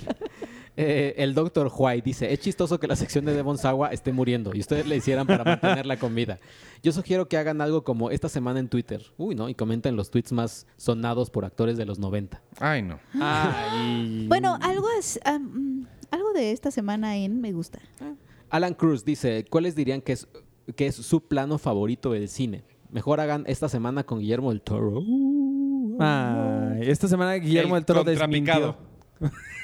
Eh, 0.81 1.21
el 1.21 1.33
Dr. 1.33 1.69
White 1.75 2.05
dice, 2.05 2.31
es 2.31 2.39
chistoso 2.39 2.79
que 2.79 2.87
la 2.87 2.95
sección 2.95 3.25
de 3.25 3.33
Devon 3.33 3.57
Sawa 3.57 3.89
esté 3.89 4.13
muriendo 4.13 4.55
y 4.55 4.61
ustedes 4.61 4.87
le 4.87 4.95
hicieran 4.95 5.27
para 5.27 5.43
mantenerla 5.43 5.99
con 5.99 6.15
vida. 6.15 6.39
Yo 6.81 6.93
sugiero 6.93 7.27
que 7.27 7.35
hagan 7.35 7.59
algo 7.59 7.83
como 7.83 8.11
esta 8.11 8.29
semana 8.29 8.61
en 8.61 8.69
Twitter. 8.69 9.03
Uy, 9.17 9.35
¿no? 9.35 9.49
Y 9.49 9.55
comenten 9.55 9.97
los 9.97 10.09
tweets 10.09 10.31
más 10.31 10.67
sonados 10.77 11.31
por 11.31 11.43
actores 11.43 11.75
de 11.75 11.83
los 11.83 11.99
90. 11.99 12.41
Ay, 12.61 12.81
no. 12.81 12.97
Ay. 13.19 14.25
Bueno, 14.29 14.57
algo, 14.61 14.87
es, 14.97 15.19
mm, 15.25 15.81
algo 16.11 16.31
de 16.31 16.53
esta 16.53 16.71
semana 16.71 17.17
en 17.17 17.41
me 17.41 17.51
gusta. 17.51 17.79
Alan 18.49 18.73
Cruz 18.73 19.03
dice, 19.03 19.43
¿cuáles 19.49 19.75
dirían 19.75 19.99
que 19.99 20.13
es, 20.13 20.29
que 20.77 20.87
es 20.87 20.95
su 20.95 21.27
plano 21.27 21.57
favorito 21.57 22.11
del 22.11 22.29
cine? 22.29 22.63
Mejor 22.89 23.19
hagan 23.19 23.43
esta 23.47 23.67
semana 23.67 24.05
con 24.05 24.19
Guillermo 24.19 24.51
del 24.51 24.61
Toro. 24.61 25.03
Ay, 25.99 26.89
esta 26.89 27.09
semana 27.09 27.33
Guillermo 27.33 27.75
El 27.75 27.81
del 27.81 27.85
Toro 27.85 28.05
desmintió. 28.05 28.77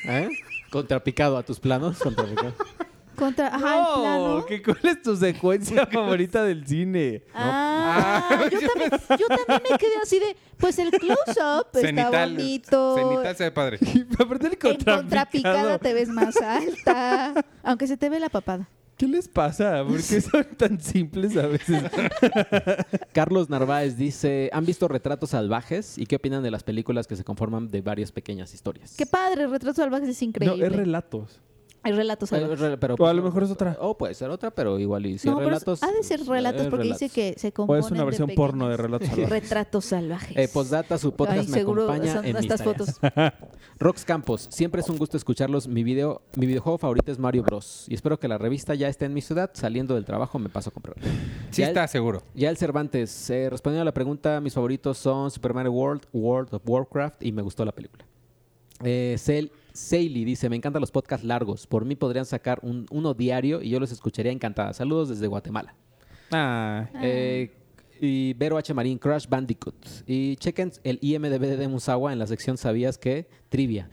¿Eh? 0.07 0.27
Contrapicado 0.75 1.37
a 1.37 1.43
tus 1.43 1.57
planos. 1.57 1.97
Contrapicado. 1.99 2.53
Contra, 3.15 3.47
ajá, 3.47 3.79
el 3.79 4.01
plano. 4.01 4.37
No, 4.39 4.45
¿qué- 4.45 4.61
¿cuál 4.61 4.77
es 4.83 5.01
tu 5.01 5.15
secuencia 5.15 5.85
favorita 5.91 6.43
del 6.43 6.67
cine? 6.67 7.23
Ah, 7.33 8.27
yo, 8.51 8.59
también, 8.67 8.91
yo 8.91 9.27
también 9.29 9.61
me 9.71 9.77
quedé 9.77 9.95
así 10.03 10.19
de, 10.19 10.35
pues 10.57 10.77
el 10.79 10.91
close-up 10.91 11.67
está 11.75 11.79
Cenital. 11.79 12.35
bonito. 12.35 12.95
Cenital 12.97 13.35
se 13.37 13.43
ve 13.45 13.51
padre. 13.51 13.79
Aparte 14.19 14.43
del 14.49 14.53
en 14.53 14.59
contrapicado. 14.59 14.97
contrapicada 14.97 15.77
te 15.79 15.93
ves 15.93 16.09
más 16.09 16.35
alta, 16.41 17.33
aunque 17.63 17.87
se 17.87 17.95
te 17.95 18.09
ve 18.09 18.19
la 18.19 18.27
papada. 18.27 18.67
¿Qué 18.97 19.07
les 19.07 19.27
pasa? 19.27 19.83
¿Por 19.85 19.97
qué 20.01 20.21
son 20.21 20.45
tan 20.57 20.79
simples 20.79 21.35
a 21.35 21.47
veces? 21.47 21.83
Carlos 23.13 23.49
Narváez 23.49 23.97
dice, 23.97 24.49
¿han 24.53 24.65
visto 24.65 24.87
Retratos 24.87 25.31
Salvajes? 25.31 25.97
¿Y 25.97 26.05
qué 26.05 26.15
opinan 26.15 26.43
de 26.43 26.51
las 26.51 26.63
películas 26.63 27.05
que 27.05 27.15
se 27.17 27.23
conforman 27.25 27.67
de 27.69 27.81
varias 27.81 28.11
pequeñas 28.13 28.53
historias? 28.53 28.95
Qué 28.97 29.05
padre, 29.05 29.47
Retratos 29.47 29.77
Salvajes 29.77 30.09
es 30.09 30.21
No, 30.21 30.27
increíble. 30.29 30.65
es 30.67 30.71
relatos. 30.71 31.41
Hay 31.85 31.91
relatos 31.93 32.29
salvajes. 32.29 32.59
re- 32.59 32.77
pero, 32.77 32.95
O 32.97 33.05
a 33.05 33.13
lo 33.13 33.21
mejor 33.23 33.43
es 33.43 33.51
otra. 33.51 33.77
O 33.79 33.95
puede 33.97 34.13
ser 34.15 34.29
otra, 34.31 34.49
pero 34.51 34.79
igual 34.79 35.05
y 35.05 35.17
si 35.19 35.29
No, 35.29 35.39
relatos. 35.39 35.81
ha 35.83 35.91
de 35.91 36.01
ser 36.03 36.25
relatos 36.25 36.65
eh, 36.65 36.69
porque 36.69 36.87
dice 36.87 37.09
que 37.09 37.35
se 37.37 37.49
O 37.49 37.53
componen 37.53 37.83
es 37.85 37.91
una 37.91 38.03
versión 38.03 38.27
de 38.27 38.33
porno 38.33 38.67
de 38.67 38.75
relatos 38.75 39.07
salvajes. 39.07 39.29
retratos 39.29 39.85
salvajes. 39.85 40.35
Eh, 40.35 40.49
postdata, 40.51 40.97
su 40.97 41.13
podcast 41.13 41.39
Ay, 41.41 41.47
me 41.47 41.53
seguro 41.53 41.83
acompaña 41.83 42.13
son 42.13 42.25
en 42.25 42.35
estas 42.37 42.63
fotos. 42.63 42.89
Rox 43.79 44.03
Campos, 44.05 44.47
siempre 44.51 44.81
es 44.81 44.89
un 44.89 44.97
gusto 44.97 45.15
escucharlos. 45.17 45.67
Mi 45.67 45.83
video, 45.83 46.21
mi 46.35 46.45
videojuego 46.47 46.77
favorito 46.77 47.11
es 47.11 47.19
Mario 47.19 47.43
Bros. 47.43 47.85
Y 47.87 47.93
espero 47.93 48.19
que 48.19 48.27
la 48.27 48.37
revista 48.37 48.73
ya 48.73 48.87
esté 48.87 49.05
en 49.05 49.13
mi 49.13 49.21
ciudad. 49.21 49.51
Saliendo 49.53 49.95
del 49.95 50.05
trabajo 50.05 50.39
me 50.39 50.49
paso 50.49 50.71
a 50.71 50.73
comprar. 50.73 50.95
Sí 51.51 51.61
Ya 51.61 51.65
el- 51.65 51.69
está 51.71 51.87
seguro. 51.87 52.23
Ya 52.33 52.49
el 52.49 52.57
Cervantes, 52.57 53.29
eh, 53.29 53.49
respondiendo 53.49 53.81
a 53.83 53.85
la 53.85 53.93
pregunta, 53.93 54.41
mis 54.41 54.53
favoritos 54.55 54.97
son 54.97 55.29
Super 55.29 55.53
Mario 55.53 55.71
World, 55.73 56.03
World 56.13 56.53
of 56.53 56.61
Warcraft 56.65 57.21
y 57.23 57.31
me 57.31 57.41
gustó 57.41 57.63
la 57.63 57.71
película. 57.73 58.05
Eh, 58.83 59.15
Sel- 59.17 59.51
Seili 59.75 60.23
dice, 60.25 60.49
me 60.49 60.55
encantan 60.55 60.79
los 60.81 60.91
podcasts 60.91 61.25
largos. 61.25 61.67
Por 61.67 61.83
mí 61.85 61.95
podrían 61.95 62.25
sacar 62.25 62.59
un- 62.61 62.85
uno 62.91 63.13
diario 63.13 63.61
y 63.61 63.69
yo 63.69 63.79
los 63.79 63.91
escucharía 63.91 64.31
encantada. 64.31 64.73
Saludos 64.73 65.09
desde 65.09 65.27
Guatemala. 65.27 65.75
Ah, 66.31 66.89
Eh, 67.01 67.51
y 68.01 68.33
Vero 68.33 68.57
H. 68.57 68.73
Marín, 68.73 68.97
Crash 68.97 69.27
Bandicoot. 69.27 69.75
Y 70.07 70.35
chequen 70.37 70.71
el 70.83 70.97
IMDB 71.01 71.57
de 71.57 71.67
Musawa 71.67 72.11
en 72.13 72.19
la 72.19 72.27
sección 72.27 72.57
¿Sabías 72.57 72.97
que? 72.97 73.27
Trivia. 73.49 73.89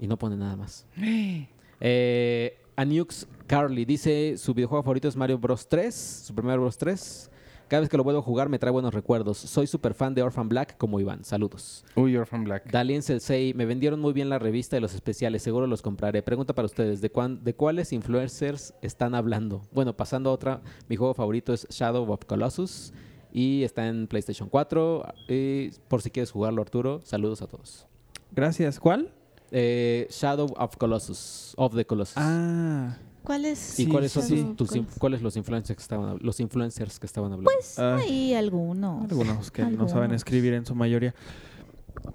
Y 0.00 0.06
no 0.06 0.18
pone 0.18 0.36
nada 0.36 0.56
más. 0.56 0.86
Eh, 1.84 2.58
Aniux 2.76 3.26
Carly 3.48 3.84
dice 3.84 4.36
su 4.38 4.54
videojuego 4.54 4.84
favorito 4.84 5.08
es 5.08 5.16
Mario 5.16 5.36
Bros 5.38 5.68
3, 5.68 5.92
Super 5.92 6.44
Mario 6.44 6.60
Bros 6.60 6.78
3. 6.78 7.28
Cada 7.72 7.80
vez 7.80 7.88
que 7.88 7.96
lo 7.96 8.04
vuelvo 8.04 8.20
a 8.20 8.22
jugar 8.22 8.50
me 8.50 8.58
trae 8.58 8.70
buenos 8.70 8.92
recuerdos. 8.92 9.38
Soy 9.38 9.66
super 9.66 9.94
fan 9.94 10.12
de 10.14 10.22
Orphan 10.22 10.46
Black 10.46 10.76
como 10.76 11.00
Iván. 11.00 11.24
Saludos. 11.24 11.86
Uy, 11.96 12.14
Orphan 12.18 12.44
Black. 12.44 12.70
Dalien 12.70 13.00
Selsei, 13.02 13.54
me 13.54 13.64
vendieron 13.64 13.98
muy 13.98 14.12
bien 14.12 14.28
la 14.28 14.38
revista 14.38 14.76
y 14.76 14.80
los 14.80 14.92
especiales, 14.94 15.42
seguro 15.42 15.66
los 15.66 15.80
compraré. 15.80 16.20
Pregunta 16.22 16.54
para 16.54 16.66
ustedes, 16.66 17.00
¿de, 17.00 17.10
cuán- 17.10 17.42
¿de 17.42 17.54
cuáles 17.54 17.94
influencers 17.94 18.74
están 18.82 19.14
hablando? 19.14 19.62
Bueno, 19.72 19.96
pasando 19.96 20.28
a 20.28 20.34
otra, 20.34 20.60
mi 20.90 20.96
juego 20.96 21.14
favorito 21.14 21.54
es 21.54 21.66
Shadow 21.70 22.12
of 22.12 22.26
Colossus 22.26 22.92
y 23.32 23.62
está 23.62 23.88
en 23.88 24.06
PlayStation 24.06 24.50
4. 24.50 25.06
Y 25.28 25.70
por 25.88 26.02
si 26.02 26.10
quieres 26.10 26.30
jugarlo, 26.30 26.60
Arturo, 26.60 27.00
saludos 27.04 27.40
a 27.40 27.46
todos. 27.46 27.86
gracias. 28.32 28.78
¿Cuál? 28.78 29.14
Eh, 29.50 30.08
Shadow 30.10 30.48
of 30.58 30.76
Colossus, 30.76 31.54
of 31.56 31.74
the 31.74 31.86
Colossus. 31.86 32.18
Ah, 32.18 32.98
¿Cuál 33.22 33.44
es? 33.44 33.78
¿Y 33.78 33.84
sí, 33.84 33.90
cuáles 33.90 34.12
sí, 34.12 34.20
son 34.20 34.28
sí. 34.28 34.54
tus- 34.56 34.70
cuáles 34.98 35.22
los 35.22 35.36
influencers 35.36 35.76
que 35.76 35.82
estaban 35.82 36.18
los 36.20 36.40
influencers 36.40 36.98
que 36.98 37.06
estaban 37.06 37.32
hablando? 37.32 37.50
Pues 37.54 37.78
Ah. 37.78 37.96
hay 37.96 38.34
algunos. 38.34 39.10
algunos 39.10 39.50
que 39.50 39.62
no 39.64 39.88
saben 39.88 40.12
escribir 40.12 40.54
en 40.54 40.66
su 40.66 40.74
mayoría. 40.74 41.14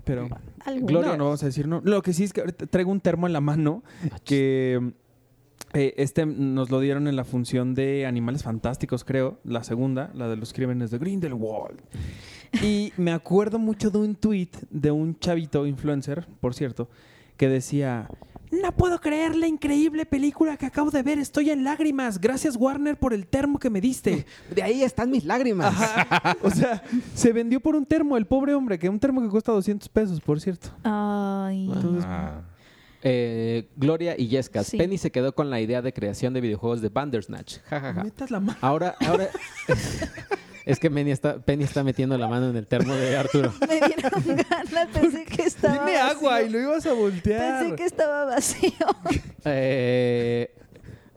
Pero 0.03 0.27
Algunos. 0.65 0.89
Gloria, 0.89 1.17
no 1.17 1.25
vamos 1.25 1.43
a 1.43 1.45
decir 1.45 1.67
no. 1.67 1.81
Lo 1.84 2.01
que 2.01 2.11
sí 2.13 2.23
es 2.23 2.34
que 2.34 2.41
ahorita 2.41 2.65
traigo 2.67 2.91
un 2.91 2.99
termo 2.99 3.27
en 3.27 3.34
la 3.34 3.41
mano 3.41 3.84
que 4.25 4.93
eh, 5.73 5.93
este 5.97 6.25
nos 6.25 6.69
lo 6.71 6.79
dieron 6.79 7.07
en 7.07 7.15
la 7.15 7.23
función 7.23 7.73
de 7.75 8.05
Animales 8.05 8.43
Fantásticos, 8.43 9.03
creo, 9.03 9.39
la 9.43 9.63
segunda, 9.63 10.11
la 10.13 10.27
de 10.27 10.35
los 10.35 10.51
crímenes 10.51 10.91
de 10.91 10.97
Grindelwald. 10.97 11.79
Y 12.63 12.91
me 12.97 13.11
acuerdo 13.11 13.59
mucho 13.59 13.89
de 13.91 13.99
un 13.99 14.15
tweet 14.15 14.49
de 14.71 14.91
un 14.91 15.17
chavito 15.19 15.65
influencer, 15.67 16.27
por 16.41 16.53
cierto, 16.55 16.89
que 17.38 17.47
decía, 17.49 18.09
no 18.52 18.72
puedo 18.72 18.99
creer 18.99 19.36
la 19.36 19.48
increíble 19.48 20.06
película 20.06 20.57
que 20.57 20.65
acabo 20.65 20.91
de 20.91 21.03
ver, 21.03 21.19
estoy 21.19 21.49
en 21.49 21.64
lágrimas, 21.64 22.19
gracias 22.19 22.56
Warner 22.56 22.98
por 22.98 23.14
el 23.14 23.28
termo 23.28 23.60
que 23.60 23.69
me 23.69 23.82
diste. 23.82 24.26
De 24.56 24.64
ahí 24.64 24.84
están 24.84 25.11
mis 25.11 25.26
lágrimas. 25.26 25.74
Ajá. 25.76 26.38
O 26.41 26.49
sea, 26.49 26.84
se 27.14 27.34
vendió 27.34 27.60
por 27.60 27.76
un 27.76 27.86
termo, 27.86 28.18
el 28.18 28.26
pobre 28.26 28.53
hombre, 28.53 28.80
que 28.80 28.90
un 28.90 28.99
termo 28.99 29.22
que 29.22 29.30
cuesta 29.30 29.52
200 29.52 29.90
pesos, 29.90 30.22
por 30.22 30.40
cierto. 30.40 30.69
Ay. 30.84 31.69
Entonces, 31.74 32.03
Ah. 32.07 32.41
Eh, 33.03 33.69
Gloria 33.76 34.15
y 34.18 34.28
Yescas. 34.28 34.68
Sí. 34.68 34.78
Penny 34.78 34.98
se 34.98 35.11
quedó 35.11 35.34
con 35.36 35.49
la 35.49 35.61
idea 35.61 35.82
de 35.82 35.94
creación 35.94 36.34
de 36.34 36.41
videojuegos 36.41 36.82
de 36.82 36.90
Bandersnatch. 36.90 37.60
Ja, 37.69 37.80
ja, 37.80 37.94
ja. 37.94 38.03
metas 38.03 38.32
la 38.32 38.40
mano. 38.40 38.57
Ahora, 38.60 38.95
ahora 39.06 39.30
es 40.68 40.80
que 40.80 40.91
Penny 40.91 41.11
está, 41.11 41.38
Penny 41.39 41.64
está 41.64 41.84
metiendo 41.84 42.18
la 42.18 42.27
mano 42.27 42.49
en 42.49 42.56
el 42.57 42.68
termo 42.68 42.94
de 42.94 43.18
Arturo. 43.18 43.53
Me 43.68 43.76
dieron 43.76 44.45
ganas, 44.49 44.88
pensé 44.94 45.23
que 45.26 45.44
estaba 45.44 45.85
Tiene 45.85 45.98
agua 45.98 46.31
vacío. 46.31 46.48
y 46.48 46.49
lo 46.49 46.60
ibas 46.60 46.85
a 46.85 46.94
voltear. 46.94 47.60
Pensé 47.61 47.76
que 47.76 47.85
estaba 47.85 48.26
vacío. 48.26 48.72
Eh, 49.49 50.53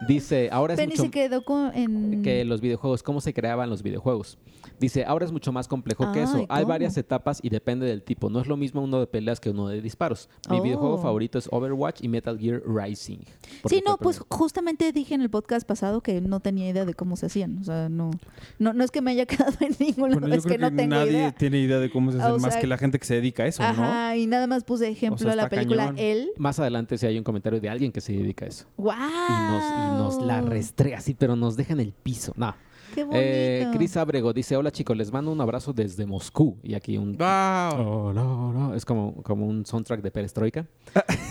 dice, 0.06 0.48
ahora 0.52 0.74
es 0.74 0.78
Penny 0.80 0.92
mucho 0.92 1.02
se 1.04 1.10
quedó 1.10 1.42
con, 1.44 1.74
en... 1.74 2.22
que 2.22 2.44
los 2.44 2.60
videojuegos, 2.60 3.02
cómo 3.02 3.20
se 3.20 3.32
creaban 3.34 3.68
los 3.70 3.82
videojuegos. 3.82 4.38
Dice, 4.78 5.04
ahora 5.04 5.26
es 5.26 5.32
mucho 5.32 5.52
más 5.52 5.68
complejo 5.68 6.10
que 6.12 6.22
eso. 6.22 6.36
Ay, 6.38 6.46
Hay 6.48 6.64
varias 6.64 6.96
etapas 6.96 7.38
y 7.42 7.50
depende 7.50 7.86
del 7.86 8.02
tipo. 8.02 8.30
No 8.30 8.40
es 8.40 8.46
lo 8.46 8.56
mismo 8.56 8.80
uno 8.82 8.98
de 8.98 9.06
peleas 9.06 9.38
que 9.38 9.50
uno 9.50 9.68
de 9.68 9.82
disparos. 9.82 10.28
Mi 10.48 10.58
Oh. 10.58 10.62
videojuego 10.62 10.98
favorito 10.98 11.38
es 11.38 11.48
Overwatch 11.52 12.02
y 12.02 12.08
Metal 12.08 12.38
Gear 12.38 12.62
Rising. 12.66 13.18
Sí, 13.66 13.82
no, 13.86 13.98
pues 13.98 14.16
primero. 14.18 14.36
justamente 14.38 14.92
dije 14.92 15.14
en 15.14 15.20
el 15.20 15.28
podcast 15.30 15.66
pasado 15.66 16.00
que 16.02 16.20
no 16.22 16.40
tenía 16.40 16.68
idea 16.68 16.84
de 16.86 16.94
cómo 16.94 17.16
se 17.16 17.26
hacían. 17.26 17.58
O 17.58 17.64
sea, 17.64 17.88
no, 17.90 18.10
no, 18.58 18.72
no 18.72 18.82
es 18.84 18.90
que 18.90 19.02
me 19.02 19.10
haya 19.10 19.26
quedado 19.26 19.52
en 19.60 19.74
ningún 19.78 20.12
Bueno, 20.12 20.34
es 20.34 20.44
creo 20.44 20.56
que 20.56 20.58
no 20.58 20.74
tengo 20.74 20.94
nadie 20.94 21.10
idea. 21.12 21.32
tiene 21.32 21.58
idea 21.60 21.78
de 21.78 21.90
cómo 21.90 22.10
se 22.12 22.18
O 22.18 22.22
hace 22.22 22.38
más 22.40 22.52
sea, 22.52 22.60
que 22.62 22.66
la 22.66 22.78
gente 22.78 22.98
que 22.98 23.04
se 23.04 23.14
dedica 23.16 23.42
a 23.42 23.46
eso, 23.48 23.62
¿no? 23.62 23.68
Ajá, 23.68 24.16
y 24.16 24.26
nada 24.26 24.46
más 24.46 24.64
puse 24.64 24.88
ejemplo 24.88 25.16
O 25.16 25.18
sea, 25.18 25.32
a 25.32 25.36
la 25.36 25.48
película 25.50 25.86
cañón. 25.86 25.98
Él. 25.98 26.30
Más 26.38 26.58
adelante 26.58 26.96
si 26.96 27.04
hay 27.06 27.18
un 27.18 27.24
comentario 27.24 27.60
de 27.60 27.68
alguien 27.68 27.92
que 27.92 28.00
se 28.00 28.12
dedica 28.14 28.46
a 28.46 28.48
eso. 28.48 28.64
¡Wow! 28.78 28.94
Y 28.94 29.32
nos, 29.52 29.62
y 29.89 29.89
nos 29.90 30.20
la 30.22 30.40
restrea 30.40 30.98
así, 30.98 31.14
pero 31.14 31.36
nos 31.36 31.56
deja 31.56 31.72
en 31.72 31.80
el 31.80 31.92
piso. 31.92 32.32
No. 32.36 32.54
¡Qué 32.94 33.04
bonito! 33.04 33.22
Eh, 33.22 33.68
Chris 33.72 33.96
Abrego 33.96 34.32
dice, 34.32 34.56
hola 34.56 34.72
chicos, 34.72 34.96
les 34.96 35.12
mando 35.12 35.30
un 35.30 35.40
abrazo 35.40 35.72
desde 35.72 36.06
Moscú. 36.06 36.58
Y 36.62 36.74
aquí 36.74 36.98
un... 36.98 37.16
Wow. 37.16 38.08
Hola, 38.08 38.24
hola. 38.24 38.76
Es 38.76 38.84
como, 38.84 39.22
como 39.22 39.46
un 39.46 39.64
soundtrack 39.64 40.02
de 40.02 40.10
Perestroika. 40.10 40.66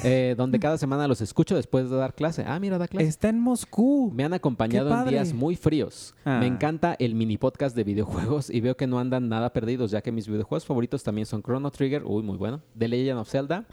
Eh, 0.03 0.36
donde 0.38 0.60
cada 0.60 0.77
semana 0.77 1.07
los 1.10 1.19
escucho 1.19 1.57
después 1.57 1.90
de 1.90 1.98
dar 1.98 2.15
clase. 2.15 2.45
Ah, 2.48 2.57
mira, 2.60 2.77
da 2.77 2.88
clase. 2.88 3.07
Está 3.07 3.27
en 3.27 3.40
Moscú. 3.40 4.10
Me 4.15 4.23
han 4.23 4.34
acompañado 4.34 4.98
en 4.98 5.10
días 5.10 5.34
muy 5.34 5.57
fríos. 5.57 6.15
Ah. 6.23 6.38
Me 6.40 6.48
encanta 6.48 6.95
el 6.98 7.15
mini 7.15 7.38
podcast 7.38 7.76
de 7.76 7.84
videojuegos 7.84 8.49
y 8.49 8.61
veo 8.61 8.77
que 8.77 8.88
no 8.88 8.98
andan 8.98 9.27
nada 9.27 9.52
perdidos, 9.52 9.91
ya 9.91 10.02
que 10.02 10.14
mis 10.14 10.27
videojuegos 10.27 10.65
favoritos 10.65 11.03
también 11.03 11.26
son 11.26 11.44
Chrono 11.44 11.69
Trigger, 11.72 12.03
uy, 12.06 12.23
muy 12.23 12.38
bueno, 12.38 12.61
The 12.77 12.88
Legend 12.88 13.19
of 13.19 13.30
Zelda, 13.30 13.65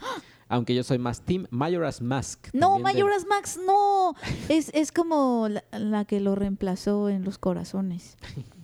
aunque 0.49 0.73
yo 0.75 0.83
soy 0.83 0.97
más 0.97 1.21
Team 1.21 1.47
Majora's 1.49 2.01
Mask. 2.01 2.47
No, 2.53 2.73
también 2.75 2.85
de- 2.97 3.03
Majora's 3.03 3.25
Max, 3.27 3.59
no. 3.65 4.13
Es, 4.49 4.71
es 4.73 4.91
como 4.91 5.47
la, 5.49 5.63
la 5.71 6.05
que 6.05 6.19
lo 6.19 6.35
reemplazó 6.35 7.09
en 7.09 7.23
los 7.23 7.37
corazones. 7.37 8.17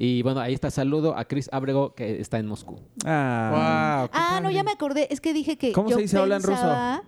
Y 0.00 0.22
bueno, 0.22 0.38
ahí 0.38 0.54
está, 0.54 0.70
saludo 0.70 1.18
a 1.18 1.24
Chris 1.24 1.48
Abrego, 1.50 1.96
que 1.96 2.20
está 2.20 2.38
en 2.38 2.46
Moscú. 2.46 2.78
Ah. 3.04 3.98
Wow. 4.00 4.10
qué 4.12 4.16
Ah, 4.16 4.40
no, 4.40 4.48
ya 4.48 4.62
me 4.62 4.70
acordé. 4.70 5.08
Es 5.12 5.20
que 5.20 5.32
dije 5.34 5.58
que. 5.58 5.72
¿Cómo 5.72 5.90
yo 5.90 5.96
se 5.96 6.02
dice 6.02 6.18
hola 6.18 6.36
en 6.36 6.42
ruso? 6.44 6.52
pensaba- 6.54 7.02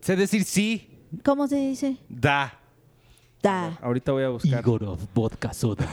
Sé 0.00 0.16
decir 0.16 0.44
sí. 0.44 0.88
¿Cómo 1.22 1.48
se 1.48 1.56
dice? 1.56 1.98
Da. 2.08 2.58
Da. 3.42 3.78
Ahorita 3.82 4.12
voy 4.12 4.24
a 4.24 4.30
buscar. 4.30 4.60
Igorov 4.60 4.98
Vodka 5.14 5.52
Soda. 5.52 5.86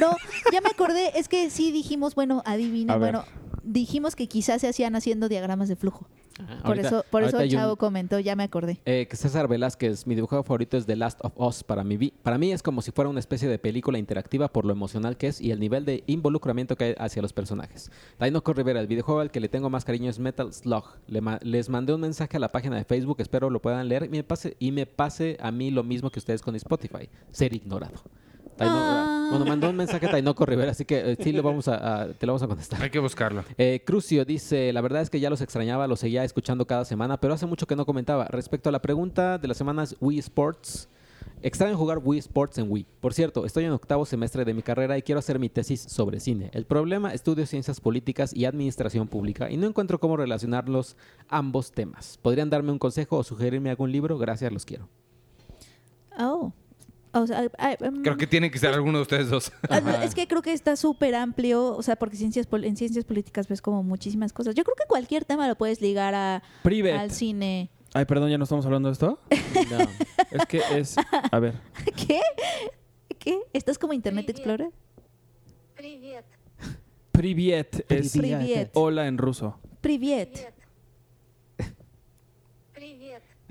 No, 0.00 0.16
ya 0.52 0.60
me 0.60 0.70
acordé. 0.70 1.16
Es 1.18 1.28
que 1.28 1.48
sí 1.50 1.70
dijimos, 1.70 2.16
bueno, 2.16 2.42
adivinen. 2.44 2.90
A 2.90 2.96
ver. 2.98 3.18
Dijimos 3.62 4.16
que 4.16 4.26
quizás 4.26 4.60
se 4.60 4.68
hacían 4.68 4.96
haciendo 4.96 5.28
diagramas 5.28 5.68
de 5.68 5.76
flujo. 5.76 6.06
Ah, 6.38 6.60
Por 6.62 6.66
ahorita- 6.68 6.88
eso, 6.88 7.04
por 7.10 7.22
eso 7.22 7.36
un- 7.36 7.48
Chavo 7.48 7.76
comentó, 7.76 8.18
ya 8.18 8.34
me 8.34 8.44
acordé. 8.44 8.80
Eh, 8.86 9.06
que 9.10 9.16
César 9.16 9.46
Velázquez, 9.46 10.06
mi 10.06 10.14
videojuego 10.14 10.42
favorito 10.42 10.78
es 10.78 10.86
The 10.86 10.96
Last 10.96 11.18
of 11.22 11.32
Us. 11.36 11.62
Para 11.62 11.84
mí, 11.84 12.12
para 12.22 12.38
mí 12.38 12.50
es 12.52 12.62
como 12.62 12.80
si 12.80 12.92
fuera 12.92 13.10
una 13.10 13.20
especie 13.20 13.46
de 13.46 13.58
película 13.58 13.98
interactiva 13.98 14.48
por 14.48 14.64
lo 14.64 14.72
emocional 14.72 15.18
que 15.18 15.26
es 15.26 15.40
y 15.42 15.50
el 15.50 15.60
nivel 15.60 15.84
de 15.84 16.02
involucramiento 16.06 16.76
que 16.76 16.84
hay 16.84 16.94
hacia 16.98 17.20
los 17.20 17.34
personajes. 17.34 17.90
Tainoco 18.16 18.54
Rivera, 18.54 18.80
el 18.80 18.86
videojuego 18.86 19.20
al 19.20 19.30
que 19.30 19.40
le 19.40 19.50
tengo 19.50 19.68
más 19.68 19.84
cariño 19.84 20.08
es 20.08 20.18
Metal 20.18 20.50
Slug. 20.52 20.84
Le 21.08 21.20
ma- 21.20 21.40
les 21.42 21.68
mandé 21.68 21.92
un 21.92 22.00
mensaje 22.00 22.38
a 22.38 22.40
la 22.40 22.48
página 22.50 22.76
de 22.76 22.84
Facebook, 22.84 23.16
espero 23.20 23.50
lo 23.50 23.60
puedan 23.60 23.86
leer 23.88 24.04
y 24.04 24.08
me 24.08 24.24
pase, 24.24 24.56
y 24.58 24.72
me 24.72 24.86
pase 24.86 25.36
a 25.40 25.50
mí 25.50 25.70
lo 25.70 25.82
mismo 25.84 26.08
que 26.08 26.20
ustedes 26.20 26.40
con 26.40 26.54
Spotify, 26.56 27.10
ser 27.32 27.52
ignorado. 27.52 28.00
Taino- 28.60 28.76
Ah. 28.76 29.06
Bueno, 29.30 29.44
mandó 29.44 29.70
un 29.70 29.76
mensaje 29.76 30.06
a 30.06 30.10
Tainoco 30.10 30.44
Rivera, 30.44 30.72
así 30.72 30.84
que 30.84 31.12
eh, 31.12 31.16
sí 31.22 31.30
lo 31.30 31.42
vamos 31.44 31.68
a, 31.68 32.02
a- 32.02 32.08
te 32.12 32.26
lo 32.26 32.32
vamos 32.32 32.42
a 32.42 32.48
contestar. 32.48 32.82
Hay 32.82 32.90
que 32.90 32.98
buscarlo. 32.98 33.44
Eh, 33.56 33.80
Crucio 33.86 34.24
dice, 34.24 34.72
la 34.72 34.80
verdad 34.80 35.02
es 35.02 35.08
que 35.10 35.20
ya 35.20 35.30
los 35.30 35.40
extrañaba, 35.40 35.86
los 35.86 36.00
seguía 36.00 36.24
escuchando 36.24 36.66
cada 36.66 36.84
semana, 36.84 37.20
pero 37.20 37.34
hace 37.34 37.46
mucho 37.46 37.66
que 37.66 37.76
no 37.76 37.86
comentaba. 37.86 38.24
Respecto 38.26 38.68
a 38.68 38.72
la 38.72 38.82
pregunta 38.82 39.38
de 39.38 39.46
las 39.46 39.56
semanas 39.56 39.94
Wii 40.00 40.18
Sports, 40.18 40.88
extraño 41.42 41.76
jugar 41.76 42.00
Wii 42.02 42.18
Sports 42.18 42.58
en 42.58 42.70
Wii. 42.72 42.86
Por 42.98 43.14
cierto, 43.14 43.46
estoy 43.46 43.64
en 43.66 43.70
octavo 43.70 44.04
semestre 44.04 44.44
de 44.44 44.52
mi 44.52 44.62
carrera 44.62 44.98
y 44.98 45.02
quiero 45.02 45.20
hacer 45.20 45.38
mi 45.38 45.48
tesis 45.48 45.80
sobre 45.80 46.18
cine. 46.18 46.50
El 46.52 46.66
problema, 46.66 47.14
estudio 47.14 47.46
ciencias 47.46 47.80
políticas 47.80 48.34
y 48.34 48.46
administración 48.46 49.06
pública 49.06 49.48
y 49.48 49.56
no 49.56 49.68
encuentro 49.68 50.00
cómo 50.00 50.16
relacionarlos 50.16 50.96
ambos 51.28 51.70
temas. 51.70 52.18
¿Podrían 52.20 52.50
darme 52.50 52.72
un 52.72 52.80
consejo 52.80 53.18
o 53.18 53.22
sugerirme 53.22 53.70
algún 53.70 53.92
libro? 53.92 54.18
Gracias, 54.18 54.52
los 54.52 54.64
quiero. 54.64 54.88
Oh. 56.18 56.52
Em, 57.12 58.02
creo 58.02 58.16
que 58.16 58.26
tiene 58.26 58.50
que 58.50 58.58
ser 58.58 58.72
alguno 58.72 58.98
de 58.98 59.02
ustedes 59.02 59.30
dos. 59.30 59.52
Ah, 59.68 60.02
es 60.04 60.14
que 60.14 60.28
creo 60.28 60.42
que 60.42 60.52
está 60.52 60.76
súper 60.76 61.14
amplio, 61.14 61.76
o 61.76 61.82
sea, 61.82 61.96
porque 61.96 62.16
ciencias 62.16 62.46
en 62.52 62.76
ciencias 62.76 63.04
políticas 63.04 63.48
ves 63.48 63.60
como 63.60 63.82
muchísimas 63.82 64.32
cosas. 64.32 64.54
Yo 64.54 64.62
creo 64.64 64.76
que 64.76 64.84
cualquier 64.88 65.24
tema 65.24 65.48
lo 65.48 65.56
puedes 65.56 65.80
ligar 65.80 66.14
a, 66.14 66.42
al 66.64 67.10
cine. 67.10 67.70
Ay, 67.92 68.04
perdón, 68.04 68.30
¿ya 68.30 68.38
no 68.38 68.44
estamos 68.44 68.64
hablando 68.64 68.88
de 68.88 68.92
esto? 68.92 69.18
No. 69.70 69.78
es 70.30 70.46
que 70.46 70.62
es... 70.78 70.96
A 71.32 71.38
ver. 71.40 71.54
¿Qué? 72.06 72.20
¿Qué? 73.18 73.40
¿Estás 73.52 73.78
como 73.78 73.92
Internet 73.92 74.30
Explorer? 74.30 74.70
Privet. 75.74 76.24
Privet 77.10 77.84
es... 77.88 78.16
Privet. 78.16 78.70
Hola 78.74 79.08
en 79.08 79.18
ruso. 79.18 79.58
Privet. 79.80 80.52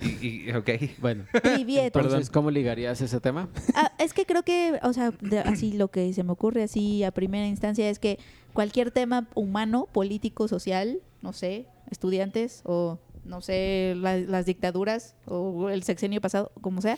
Y, 0.02 0.50
y, 0.50 0.52
ok. 0.52 0.70
Bueno. 1.00 1.26
Privieto. 1.42 2.00
Entonces, 2.00 2.30
¿cómo 2.30 2.52
ligarías 2.52 3.02
ese 3.02 3.20
tema? 3.20 3.50
Ah, 3.76 3.92
es 4.00 4.14
que 4.14 4.26
creo 4.26 4.44
que, 4.44 4.80
o 4.84 4.94
sea, 4.94 5.12
de, 5.22 5.40
así 5.40 5.74
lo 5.74 5.90
que 5.90 6.14
se 6.14 6.24
me 6.24 6.32
ocurre 6.32 6.64
así 6.64 7.04
a 7.04 7.12
primera 7.12 7.48
instancia 7.48 7.90
es 7.90 8.00
que 8.00 8.20
cualquier 8.54 8.92
tema 8.92 9.28
humano, 9.36 9.88
político, 9.92 10.48
social, 10.48 11.00
no 11.22 11.34
sé, 11.34 11.66
estudiantes 11.92 12.62
o 12.66 13.00
no 13.26 13.42
sé, 13.42 13.94
la, 13.98 14.18
las 14.18 14.46
dictaduras 14.46 15.16
o 15.26 15.70
el 15.70 15.84
sexenio 15.84 16.22
pasado, 16.22 16.52
como 16.62 16.82
sea, 16.82 16.98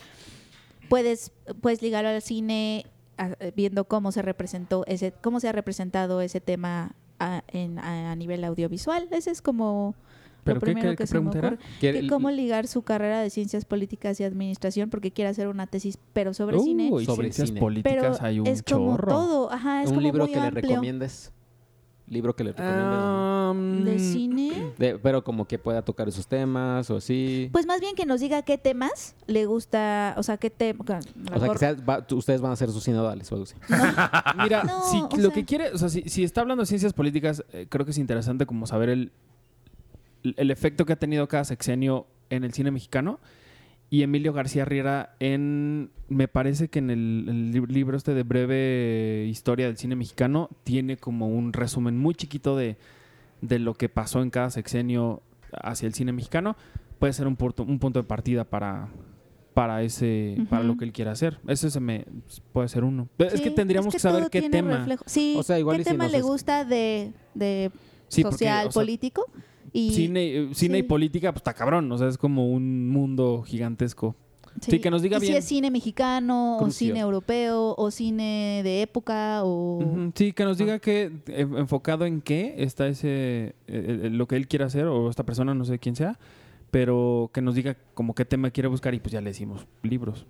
puedes, 0.89 1.31
puedes 1.61 1.81
ligarlo 1.81 2.09
al 2.09 2.21
cine 2.21 2.85
a, 3.17 3.35
viendo 3.55 3.85
cómo 3.85 4.11
se 4.11 4.21
representó 4.21 4.85
ese, 4.87 5.13
cómo 5.21 5.39
se 5.39 5.49
ha 5.49 5.51
representado 5.51 6.21
ese 6.21 6.39
tema 6.39 6.95
a, 7.19 7.43
en, 7.49 7.79
a, 7.79 8.11
a 8.11 8.15
nivel 8.15 8.43
audiovisual. 8.43 9.07
Ese 9.11 9.31
es 9.31 9.41
como 9.41 9.95
¿Pero 10.43 10.55
lo 10.55 10.59
qué- 10.61 10.65
primero 10.65 10.89
qué- 10.91 10.95
que 10.97 11.03
qué 11.03 11.07
se 11.07 11.19
me 11.19 11.29
ocurre. 11.29 11.57
Que 11.79 11.91
Que 11.91 11.99
el- 11.99 12.09
cómo 12.09 12.31
ligar 12.31 12.67
su 12.67 12.81
carrera 12.81 13.21
de 13.21 13.29
ciencias 13.29 13.65
políticas 13.65 14.19
y 14.19 14.23
administración 14.23 14.89
porque 14.89 15.11
quiere 15.11 15.29
hacer 15.29 15.47
una 15.47 15.67
tesis, 15.67 15.97
pero 16.13 16.33
sobre 16.33 16.59
cine. 16.59 16.89
Uy, 16.91 17.05
Sobre 17.05 17.25
ciencias 17.27 17.49
cine. 17.49 17.59
políticas 17.59 18.17
Pero 18.17 18.25
hay 18.27 18.39
un 18.39 18.47
es 18.47 18.63
como 18.63 18.91
chorro. 18.95 19.11
todo, 19.11 19.51
ajá, 19.51 19.83
es 19.83 19.89
un 19.89 19.95
como 19.95 20.01
libro 20.07 20.23
muy 20.25 20.33
que 20.33 20.39
le 20.39 20.47
amplio. 20.47 20.69
recomiendes. 20.69 21.31
Libro 22.07 22.35
que 22.35 22.43
le 22.43 22.51
recomiendes. 22.51 22.85
Ah, 22.85 23.53
¿De 23.85 23.99
cine? 23.99 24.73
De- 24.77 24.99
pero 24.99 25.23
como 25.23 25.45
que 25.47 25.57
pueda 25.57 25.81
tocar 25.81 26.09
esos 26.09 26.27
temas 26.27 26.89
o 26.89 26.97
así. 26.97 27.47
Pues 27.53 27.65
más 27.65 27.79
bien 27.79 27.95
que 27.95 28.05
nos 28.05 28.19
diga 28.19 28.41
qué 28.41 28.57
temas 28.57 29.15
le 29.27 29.45
gusta, 29.45 30.15
o 30.17 30.23
sea, 30.23 30.35
qué 30.35 30.49
tema. 30.49 30.83
o 30.83 31.39
sea, 31.39 31.49
que 31.53 31.57
sea- 31.57 31.73
va- 31.75 32.05
ustedes 32.11 32.41
van 32.41 32.49
a 32.49 32.53
hacer 32.55 32.69
sus 32.69 32.83
sinodales 32.83 33.31
o 33.31 33.35
algo 33.35 33.43
así. 33.45 33.55
Mira, 34.43 34.63
No, 34.65 34.81
si 34.89 34.99
lo 35.21 35.29
sea- 35.29 35.33
que 35.33 35.45
quiere, 35.45 35.69
o 35.71 35.77
sea, 35.77 35.87
si, 35.87 36.01
si 36.09 36.25
está 36.25 36.41
hablando 36.41 36.63
de 36.63 36.65
ciencias 36.67 36.91
políticas, 36.91 37.45
eh, 37.53 37.67
creo 37.69 37.85
que 37.85 37.91
es 37.91 37.97
interesante 37.97 38.45
como 38.45 38.67
saber 38.67 38.89
el, 38.89 39.11
el 40.23 40.51
efecto 40.51 40.85
que 40.85 40.93
ha 40.93 40.97
tenido 40.99 41.27
cada 41.27 41.43
sexenio 41.43 42.07
en 42.29 42.43
el 42.43 42.53
cine 42.53 42.71
mexicano. 42.71 43.19
Y 43.89 44.03
Emilio 44.03 44.31
García 44.31 44.63
Riera 44.63 45.15
en, 45.19 45.91
me 46.07 46.29
parece 46.29 46.69
que 46.69 46.79
en 46.79 46.89
el, 46.91 47.25
el 47.27 47.51
lib- 47.53 47.67
libro 47.67 47.97
este 47.97 48.13
de 48.13 48.23
breve 48.23 49.25
historia 49.29 49.65
del 49.67 49.75
cine 49.77 49.97
mexicano, 49.97 50.49
tiene 50.63 50.95
como 50.95 51.27
un 51.27 51.51
resumen 51.51 51.97
muy 51.97 52.15
chiquito 52.15 52.55
de, 52.55 52.77
de 53.41 53.59
lo 53.59 53.73
que 53.73 53.89
pasó 53.89 54.21
en 54.21 54.29
cada 54.29 54.49
sexenio 54.49 55.21
hacia 55.51 55.87
el 55.87 55.93
cine 55.93 56.13
mexicano. 56.13 56.55
Puede 56.99 57.11
ser 57.11 57.27
un 57.27 57.35
punto, 57.35 57.63
un 57.63 57.79
punto 57.79 57.99
de 57.99 58.07
partida 58.07 58.45
para, 58.45 58.87
para 59.53 59.83
ese 59.83 60.37
para 60.49 60.63
lo 60.63 60.77
que 60.77 60.85
él 60.85 60.93
quiera 60.93 61.11
hacer. 61.11 61.39
Ese 61.45 61.69
se 61.69 61.81
me 61.81 62.05
puede 62.53 62.69
ser 62.69 62.85
uno. 62.85 63.09
Es 63.17 63.41
que 63.41 63.51
tendríamos 63.51 63.93
que, 63.93 63.99
saber 63.99 64.29
qué 64.29 64.49
tema. 64.49 64.77
reflejo. 64.77 65.03
Sí, 65.05 65.35
O 65.37 65.43
sea, 65.43 65.59
igual 65.59 65.75
qué 65.75 65.81
y 65.81 65.83
si 65.85 65.91
tema 65.91 66.07
le 66.07 66.19
es- 66.19 66.23
gusta 66.23 66.63
de, 66.63 67.11
de 67.33 67.71
Sí, 68.07 68.21
porque, 68.21 68.35
social, 68.37 68.67
o 68.67 68.71
sea, 68.71 68.79
político. 68.81 69.25
Y, 69.73 69.91
Cine, 69.91 70.37
eh, 70.37 70.49
cine 70.53 70.79
y 70.79 70.83
política, 70.83 71.31
pues 71.31 71.41
está 71.41 71.53
cabrón. 71.53 71.91
O 71.91 71.97
sea, 71.97 72.07
es 72.07 72.17
como 72.17 72.49
un 72.49 72.89
mundo 72.89 73.43
gigantesco. 73.45 74.15
sí, 74.59 74.79
que 74.79 74.91
nos 74.91 75.01
diga 75.01 75.17
y 75.17 75.21
si 75.21 75.25
bien. 75.27 75.37
es 75.37 75.45
cine 75.45 75.71
mexicano, 75.71 76.57
o 76.57 76.69
cine 76.69 76.99
europeo, 76.99 77.73
o 77.77 77.91
cine 77.91 78.61
de 78.63 78.81
época, 78.81 79.43
o... 79.43 80.11
Sí, 80.13 80.33
que 80.33 80.43
nos 80.43 80.57
diga 80.57 80.79
que 80.79 81.11
eh, 81.27 81.47
enfocado 81.55 82.05
en 82.05 82.21
qué 82.21 82.55
está 82.57 82.87
ese 82.87 83.55
eh, 83.67 84.09
lo 84.11 84.27
que 84.27 84.35
él 84.35 84.47
quiere 84.47 84.65
hacer 84.65 84.87
o 84.87 85.09
esta 85.09 85.25
persona, 85.25 85.53
no 85.53 85.63
sé 85.63 85.79
quién 85.79 85.95
sea, 85.95 86.19
pero 86.69 87.31
que 87.33 87.41
nos 87.41 87.55
diga 87.55 87.77
como 87.93 88.13
qué 88.13 88.25
tema 88.25 88.51
quiere 88.51 88.67
buscar 88.67 88.93
y 88.93 88.99
pues 88.99 89.13
ya 89.13 89.21
le 89.21 89.29
decimos 89.29 89.65
libros. 89.83 90.25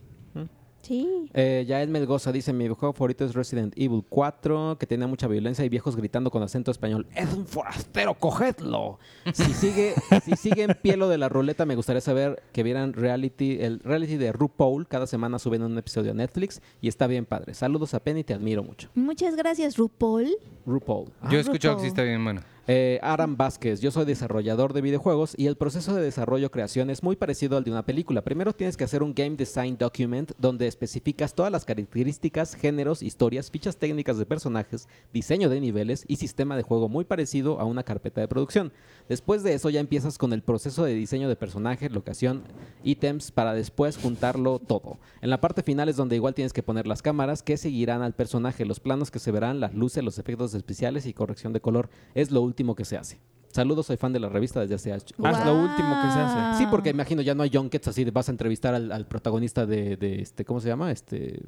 Sí. 0.82 1.30
Eh, 1.34 1.66
Yael 1.68 1.90
Melgoza 1.90 2.32
dice, 2.32 2.54
mi 2.54 2.68
juego 2.68 2.94
favorito 2.94 3.26
es 3.26 3.34
Resident 3.34 3.74
Evil 3.78 4.04
4, 4.10 4.78
que 4.80 4.88
tiene 4.88 5.08
mucha 5.08 5.28
violencia 5.28 5.64
y 5.64 5.70
viejos 5.70 5.96
gritando 5.96 6.32
con 6.32 6.42
acento 6.44 6.72
español. 6.72 7.08
¡Es 7.16 7.32
un 7.34 7.46
forastero, 7.46 8.16
cogedlo! 8.16 9.00
Si 9.34 9.54
sigue, 9.54 9.94
si 10.26 10.36
sigue 10.36 10.64
en 10.64 10.78
pie 10.82 10.98
lo 10.98 11.08
de 11.08 11.18
la 11.18 11.30
ruleta, 11.30 11.66
me 11.66 11.76
gustaría 11.76 12.02
saber 12.02 12.42
que 12.52 12.64
vieran 12.64 12.94
reality, 12.94 13.60
el 13.62 13.80
reality 13.80 14.18
de 14.18 14.32
RuPaul. 14.32 14.88
Cada 14.88 15.08
semana 15.08 15.40
suben 15.40 15.64
un 15.64 15.78
episodio 15.78 16.12
a 16.12 16.14
Netflix 16.16 16.62
y 16.82 16.88
está 16.88 17.08
bien 17.08 17.26
padre. 17.26 17.54
Saludos 17.54 17.94
a 17.94 18.00
Penny, 18.00 18.24
te 18.24 18.34
admiro 18.34 18.64
mucho. 18.64 18.90
Muchas 18.96 19.36
gracias, 19.36 19.78
RuPaul. 19.78 20.30
RuPaul. 20.66 21.12
Yo 21.30 21.38
he 21.38 21.42
escuchado 21.42 21.76
que 21.76 21.82
RuPaul. 21.82 21.82
sí 21.82 21.88
está 21.88 22.04
bien 22.04 22.24
bueno. 22.24 22.42
Eh, 22.68 23.00
Aram 23.02 23.38
Vázquez, 23.38 23.82
yo 23.82 23.90
soy 23.90 24.06
desarrollador 24.06 24.74
de 24.74 24.82
videojuegos 24.82 25.34
y 25.36 25.48
el 25.48 25.56
proceso 25.56 25.96
de 25.96 26.04
desarrollo-creación 26.04 26.92
es 26.92 27.02
muy 27.02 27.16
parecido 27.16 27.58
al 27.58 27.64
de 27.64 27.72
una 27.72 27.84
película. 27.84 28.22
Primero 28.22 28.54
tienes 28.54 28.78
que 28.78 28.84
hacer 28.84 29.02
un 29.02 29.16
Game 29.16 29.36
Design 29.36 29.78
Document 29.80 30.32
donde 30.38 30.68
especificas 30.68 31.34
todas 31.34 31.52
las 31.52 31.66
características, 31.66 32.54
géneros, 32.54 33.02
historias, 33.02 33.50
fichas 33.50 33.78
técnicas 33.78 34.20
de 34.20 34.28
personajes, 34.28 34.88
diseño 35.12 35.50
de 35.50 35.60
niveles 35.60 36.06
y 36.08 36.18
sistema 36.18 36.56
de 36.56 36.62
juego 36.62 36.88
muy 36.88 37.04
parecido 37.04 37.60
a 37.60 37.66
una 37.66 37.82
carpeta 37.82 38.22
de 38.22 38.28
producción. 38.28 38.72
Después 39.10 39.44
de 39.44 39.54
eso 39.54 39.70
ya 39.70 39.80
empiezas 39.80 40.18
con 40.18 40.34
el 40.34 40.42
proceso 40.42 40.84
de 40.84 40.94
diseño 40.94 41.30
de 41.30 41.36
personaje, 41.36 41.90
locación, 41.90 42.44
ítems 42.84 43.32
para 43.32 43.54
después 43.54 43.98
juntarlo 43.98 44.60
todo. 44.60 45.00
En 45.22 45.30
la 45.30 45.42
parte 45.42 45.64
final 45.64 45.90
es 45.90 45.98
donde 45.98 46.16
igual 46.16 46.34
tienes 46.34 46.54
que 46.54 46.64
poner 46.64 46.88
las 46.88 47.02
cámaras 47.02 47.44
que 47.44 47.58
seguirán 47.58 48.02
al 48.02 48.14
personaje, 48.14 48.66
los 48.66 48.80
planos 48.80 49.12
que 49.12 49.20
se 49.20 49.32
verán, 49.32 49.60
las 49.60 49.74
luces, 49.74 50.04
los 50.04 50.18
efectos 50.20 50.54
especiales 50.54 51.06
y 51.06 51.14
corrección 51.14 51.54
de 51.54 51.62
color. 51.62 51.90
Es 52.16 52.32
lo 52.32 52.42
último 52.42 52.76
que 52.76 52.86
se 52.86 52.98
hace. 52.98 53.20
Saludos, 53.50 53.88
soy 53.88 53.98
fan 53.98 54.14
de 54.14 54.20
la 54.20 54.30
revista 54.30 54.62
desde 54.62 54.76
hace 54.76 54.92
años. 54.94 55.06
Ah, 55.22 55.32
es 55.32 55.46
lo 55.46 55.56
último 55.62 55.96
que 56.02 56.12
se 56.12 56.20
hace. 56.20 56.58
Sí, 56.58 56.68
porque 56.72 56.90
imagino 56.90 57.22
ya 57.22 57.36
no 57.36 57.44
hay 57.44 57.50
junkets 57.54 57.90
así 57.90 58.06
de 58.06 58.12
vas 58.12 58.30
a 58.30 58.32
entrevistar 58.32 58.74
al, 58.74 58.92
al 58.94 59.08
protagonista 59.08 59.66
de, 59.66 59.98
de 59.98 60.22
este, 60.22 60.46
¿cómo 60.46 60.62
se 60.62 60.70
llama? 60.70 60.90
Este 60.90 61.42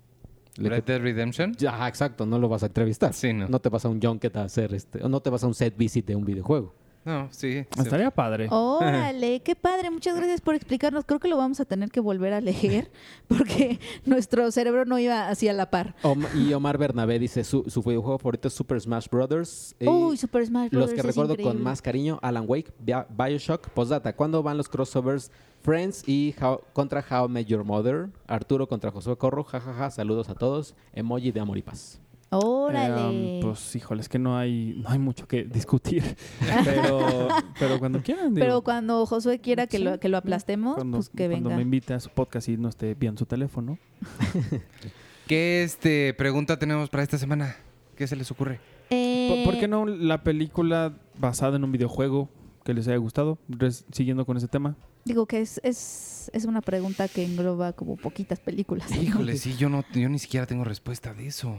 Red 0.58 0.84
Dead 0.84 1.02
Redemption. 1.02 1.56
Ajá, 1.68 1.88
exacto, 1.88 2.26
no 2.26 2.38
lo 2.40 2.50
vas 2.50 2.64
a 2.64 2.66
entrevistar. 2.68 3.14
Sí, 3.14 3.34
no. 3.34 3.48
No 3.48 3.60
te 3.60 3.70
vas 3.70 3.86
a 3.86 3.90
un 3.90 4.02
junket 4.02 4.36
a 4.36 4.44
hacer 4.44 4.74
este, 4.74 5.04
o 5.04 5.10
no 5.10 5.22
te 5.22 5.30
vas 5.30 5.44
a 5.44 5.48
un 5.48 5.54
set 5.54 5.78
visit 5.78 6.06
de 6.06 6.16
un 6.16 6.26
videojuego. 6.26 6.76
No, 7.06 7.28
sí. 7.32 7.64
sí. 7.76 7.82
Estaría 7.82 8.12
padre. 8.12 8.48
Órale, 8.50 9.42
qué 9.44 9.56
padre. 9.56 9.90
Muchas 9.92 10.16
gracias 10.16 10.40
por 10.42 10.56
explicarnos. 10.56 11.04
Creo 11.06 11.20
que 11.20 11.28
lo 11.28 11.38
vamos 11.38 11.60
a 11.60 11.66
tener 11.66 11.90
que 11.92 12.00
volver 12.00 12.32
a 12.34 12.40
leer 12.42 12.92
porque 13.28 13.80
nuestro 14.06 14.50
cerebro 14.52 14.86
no 14.86 14.98
iba 15.00 15.28
así 15.28 15.48
a 15.48 15.54
la 15.54 15.70
par. 15.70 15.96
Om- 16.04 16.26
y 16.36 16.54
Omar 16.54 16.78
Bernabé 16.78 17.20
dice 17.20 17.44
su, 17.44 17.64
su 17.68 17.82
videojuego 17.84 18.18
favorito 18.20 18.48
es 18.48 18.54
Super 18.54 18.80
Smash 18.80 19.08
Brothers. 19.10 19.76
Uy, 19.82 20.16
Super 20.18 20.46
Smash 20.46 20.70
Bros. 20.70 20.82
los 20.86 20.94
que 20.94 21.02
recuerdo 21.02 21.36
con 21.38 21.62
más 21.62 21.82
cariño, 21.82 22.20
Alan 22.22 22.46
Wake, 22.48 22.72
Bioshock, 23.10 23.70
Postdata. 23.70 24.16
¿Cuándo 24.16 24.42
van 24.44 24.58
los 24.58 24.70
crossovers 24.70 25.32
Friends 25.62 26.04
y 26.08 26.34
How- 26.42 26.62
contra 26.74 27.04
How 27.10 27.26
I 27.26 27.30
Met 27.30 27.48
Your 27.48 27.64
Mother? 27.64 28.10
Arturo 28.28 28.68
contra 28.68 28.92
Josué 28.92 29.18
Corro, 29.18 29.44
jajaja, 29.44 29.92
saludos 29.92 30.30
a 30.30 30.36
todos. 30.36 30.76
Emoji 30.94 31.32
de 31.32 31.40
amor 31.40 31.58
y 31.58 31.62
paz. 31.62 32.00
Órale. 32.38 33.38
Eh, 33.38 33.40
pues 33.42 33.76
híjole, 33.76 34.02
es 34.02 34.10
que 34.10 34.20
no 34.20 34.38
hay, 34.38 34.76
no 34.82 34.90
hay 34.90 35.00
mucho 35.00 35.28
que 35.28 35.44
discutir. 35.44 36.04
pero, 36.64 37.28
pero 37.60 37.80
cuando 37.80 38.02
quieran. 38.02 38.34
digo, 38.34 38.46
Pero 38.46 38.62
cuando 38.64 39.06
Josué 39.06 39.40
quiera 39.40 39.68
que, 39.68 39.78
Sí, 39.78 39.84
lo, 39.84 40.00
que 40.00 40.10
lo 40.10 40.18
aplastemos, 40.18 40.76
cuando, 40.76 40.98
pues 40.98 41.10
que 41.10 41.28
cuando 41.30 41.50
venga. 41.50 41.58
me 41.58 41.62
invite 41.64 41.94
a 41.94 42.00
su 42.00 42.10
podcast 42.10 42.50
y 42.50 42.58
no 42.58 42.70
esté 42.70 42.94
bien 42.96 43.18
su 43.18 43.26
teléfono. 43.26 43.78
¿Qué 45.28 45.64
este, 45.64 46.14
pregunta 46.14 46.58
tenemos 46.60 46.90
para 46.90 47.04
esta 47.04 47.18
semana? 47.18 47.56
¿Qué 47.96 48.08
se 48.08 48.16
les 48.16 48.30
ocurre? 48.32 48.60
Eh, 48.90 49.44
¿Por, 49.46 49.54
por 49.54 49.60
qué 49.60 49.68
no 49.68 49.86
la 49.86 50.24
película 50.24 50.94
basada 51.18 51.56
en 51.58 51.64
un 51.64 51.72
videojuego 51.72 52.30
que 52.64 52.74
les 52.74 52.88
haya 52.88 52.98
gustado? 52.98 53.38
Res- 53.48 53.86
siguiendo 53.92 54.26
con 54.26 54.38
ese 54.38 54.48
tema. 54.48 54.76
Digo 55.06 55.26
que 55.26 55.42
es, 55.42 55.60
es, 55.64 56.30
es 56.34 56.46
una 56.46 56.62
pregunta 56.62 57.08
que 57.08 57.26
engloba 57.26 57.74
como 57.74 57.96
poquitas 57.98 58.40
películas. 58.40 58.92
Híjole, 58.96 59.38
sí, 59.38 59.56
yo 59.58 59.70
no, 59.70 59.84
yo 59.94 60.10
ni 60.10 60.20
siquiera 60.20 60.46
tengo 60.46 60.64
respuesta 60.64 61.14
de 61.14 61.28
eso. 61.28 61.58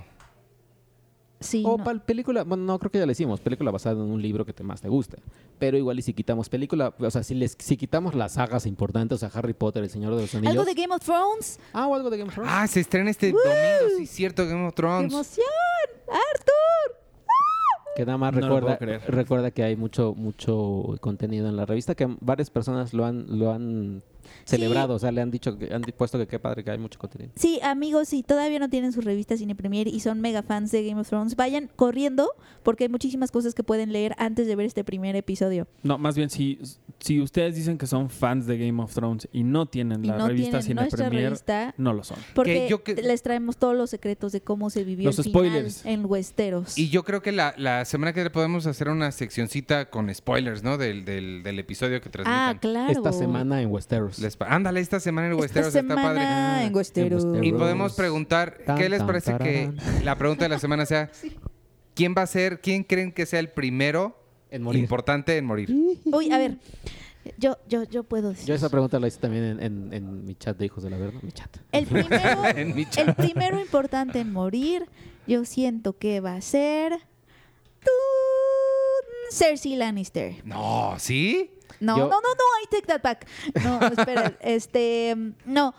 Sí, 1.44 1.62
O 1.66 1.76
no. 1.78 1.84
pal- 1.84 2.02
película, 2.04 2.42
bueno, 2.44 2.64
no 2.64 2.78
creo 2.78 2.90
que 2.90 2.98
ya 2.98 3.06
le 3.06 3.12
hicimos, 3.12 3.40
película 3.40 3.70
basada 3.70 3.96
en 4.02 4.10
un 4.10 4.20
libro 4.22 4.44
que 4.44 4.52
te 4.52 4.62
más 4.62 4.80
te 4.80 4.88
gusta. 4.88 5.18
Pero 5.58 5.76
igual 5.76 5.98
y 5.98 6.02
si 6.02 6.12
quitamos 6.14 6.48
película, 6.48 6.94
o 6.98 7.10
sea, 7.10 7.22
si, 7.22 7.34
les, 7.34 7.56
si 7.58 7.76
quitamos 7.76 8.14
las 8.14 8.32
sagas 8.34 8.66
importantes, 8.66 9.16
o 9.16 9.18
sea, 9.28 9.30
Harry 9.38 9.52
Potter, 9.52 9.84
El 9.84 9.90
Señor 9.90 10.14
de 10.16 10.22
los 10.22 10.34
Anillos. 10.34 10.52
¿Algo 10.52 10.64
de 10.64 10.74
Game 10.74 10.94
of 10.94 11.02
Thrones? 11.04 11.60
Ah, 11.72 11.86
o 11.86 11.94
algo 11.94 12.10
de 12.10 12.18
Game 12.18 12.28
of 12.28 12.34
Thrones. 12.34 12.52
Ah, 12.54 12.66
se 12.66 12.80
estrena 12.80 13.10
este 13.10 13.28
domingo, 13.28 13.98
sí, 13.98 14.06
cierto, 14.06 14.46
Game 14.46 14.66
of 14.66 14.72
¡Qué 14.72 14.76
Thrones. 14.76 15.12
emoción! 15.12 15.46
¡Arthur! 16.08 16.98
Que 17.96 18.04
nada 18.04 18.18
más 18.18 18.34
No 18.34 18.40
recuerda, 18.40 18.76
recuerda 19.06 19.50
que 19.52 19.62
hay 19.62 19.76
mucho 19.76 20.14
mucho 20.16 20.96
contenido 21.00 21.48
en 21.48 21.56
la 21.56 21.64
revista 21.64 21.94
que 21.94 22.08
varias 22.20 22.50
personas 22.50 22.92
lo 22.92 23.04
han 23.04 23.38
lo 23.38 23.52
han 23.52 24.02
celebrado, 24.44 24.94
o 24.94 24.98
sea, 24.98 25.10
le 25.12 25.20
han 25.20 25.30
dicho 25.30 25.56
que 25.58 25.72
han 25.72 25.82
puesto 25.96 26.18
que 26.18 26.26
qué 26.26 26.38
padre 26.38 26.64
que 26.64 26.70
hay 26.70 26.78
mucho 26.78 26.98
contenido. 26.98 27.32
Sí, 27.36 27.58
amigos, 27.62 28.08
si 28.08 28.22
todavía 28.22 28.58
no 28.58 28.68
tienen 28.68 28.92
su 28.92 29.00
revista 29.00 29.36
Cine 29.36 29.54
Premier 29.54 29.88
y 29.88 30.00
son 30.00 30.20
mega 30.20 30.42
fans 30.42 30.70
de 30.72 30.86
Game 30.86 31.00
of 31.00 31.08
Thrones, 31.08 31.36
vayan 31.36 31.70
corriendo 31.76 32.30
porque 32.62 32.84
hay 32.84 32.88
muchísimas 32.90 33.30
cosas 33.30 33.54
que 33.54 33.62
pueden 33.62 33.92
leer 33.92 34.14
antes 34.18 34.46
de 34.46 34.56
ver 34.56 34.66
este 34.66 34.84
primer 34.84 35.16
episodio. 35.16 35.66
No, 35.82 35.98
más 35.98 36.16
bien, 36.16 36.30
si, 36.30 36.58
si 37.00 37.20
ustedes 37.20 37.54
dicen 37.56 37.78
que 37.78 37.86
son 37.86 38.08
fans 38.10 38.46
de 38.46 38.56
Game 38.58 38.82
of 38.82 38.94
Thrones 38.94 39.28
y 39.32 39.42
no 39.44 39.66
tienen 39.66 40.04
Y 40.04 40.08
la 40.08 40.16
no 40.18 40.28
revista 40.28 40.60
tienen 40.60 40.84
Cine 40.88 40.90
Premier, 40.90 41.24
revista 41.24 41.74
no 41.76 41.92
lo 41.92 42.04
son. 42.04 42.18
porque 42.34 42.66
yo 42.68 42.82
que- 42.82 42.94
les 42.94 43.22
traemos 43.22 43.56
todos 43.58 43.76
los 43.76 43.90
secretos 43.90 44.32
de 44.32 44.40
cómo 44.40 44.70
se 44.70 44.84
vivió 44.84 45.06
Los 45.06 45.18
el 45.18 45.26
spoilers. 45.26 45.82
final 45.82 45.94
en 46.00 46.06
Westeros. 46.06 46.78
Y 46.78 46.88
yo 46.88 47.04
creo 47.04 47.20
que 47.22 47.32
la, 47.32 47.54
la 47.58 47.84
semana 47.84 48.12
que 48.12 48.20
viene 48.20 48.30
podemos 48.30 48.66
hacer 48.66 48.88
una 48.88 49.12
seccioncita 49.12 49.90
con 49.90 50.12
spoilers, 50.14 50.62
¿no? 50.62 50.78
Del, 50.78 51.04
del, 51.04 51.42
del 51.42 51.58
episodio 51.58 52.00
que 52.00 52.08
ah, 52.08 52.12
transmitan. 52.12 52.58
claro. 52.58 52.92
Esta 52.92 53.12
semana 53.12 53.60
en 53.60 53.70
Westeros. 53.70 54.13
Les 54.18 54.36
Ándale, 54.40 54.80
esta 54.80 55.00
semana 55.00 55.26
en 55.28 55.32
Esta 55.32 55.42
Westeros 55.42 55.74
está 55.74 55.94
padre. 55.94 56.66
en 56.66 56.74
Westeros. 56.74 57.26
Y 57.42 57.52
podemos 57.52 57.94
preguntar, 57.94 58.58
Tan, 58.66 58.76
¿qué 58.78 58.88
les 58.88 58.98
tan, 58.98 59.06
parece 59.06 59.36
que 59.38 59.72
la 60.02 60.16
pregunta 60.18 60.44
de 60.44 60.48
la 60.48 60.58
semana 60.58 60.86
sea, 60.86 61.10
¿quién 61.94 62.14
va 62.16 62.22
a 62.22 62.26
ser, 62.26 62.60
quién 62.60 62.82
creen 62.84 63.12
que 63.12 63.26
sea 63.26 63.40
el 63.40 63.50
primero 63.50 64.18
En 64.50 64.62
morir. 64.62 64.82
importante 64.82 65.36
en 65.36 65.44
morir? 65.44 65.70
Uy, 66.04 66.30
a 66.32 66.38
ver. 66.38 66.56
Yo, 67.38 67.56
yo, 67.68 67.84
yo 67.84 68.04
puedo 68.04 68.30
decir. 68.30 68.44
Yo 68.46 68.54
esa 68.54 68.68
pregunta 68.68 69.00
la 69.00 69.08
hice 69.08 69.18
también 69.18 69.44
en, 69.44 69.60
en- 69.62 69.92
en 69.94 70.24
mi 70.26 70.34
chat 70.34 70.58
de 70.58 70.66
Hijos 70.66 70.84
del 70.84 70.92
Averno, 70.92 71.20
mi 71.22 71.32
chat. 71.32 71.56
El 71.72 71.86
primero, 71.86 72.44
En 72.56 72.74
mi 72.76 72.84
chat. 72.84 73.08
el 73.08 73.14
primero 73.14 73.58
importante 73.58 74.20
en 74.20 74.30
morir, 74.30 74.84
yo 75.26 75.46
siento 75.46 75.96
que 75.96 76.20
va 76.20 76.34
a 76.34 76.40
ser 76.42 76.92
¡tun! 77.80 77.90
Cersei 79.30 79.74
Lannister. 79.76 80.34
No, 80.44 80.94
¿sí? 80.98 81.50
No, 81.80 81.96
Yo- 81.96 82.04
no, 82.04 82.10
no, 82.10 82.28
no, 82.28 82.44
I 82.62 82.66
take 82.70 82.86
that 82.86 83.02
back. 83.02 83.26
No, 83.64 83.80
espera, 83.86 84.32
este, 84.40 85.16
no. 85.44 85.74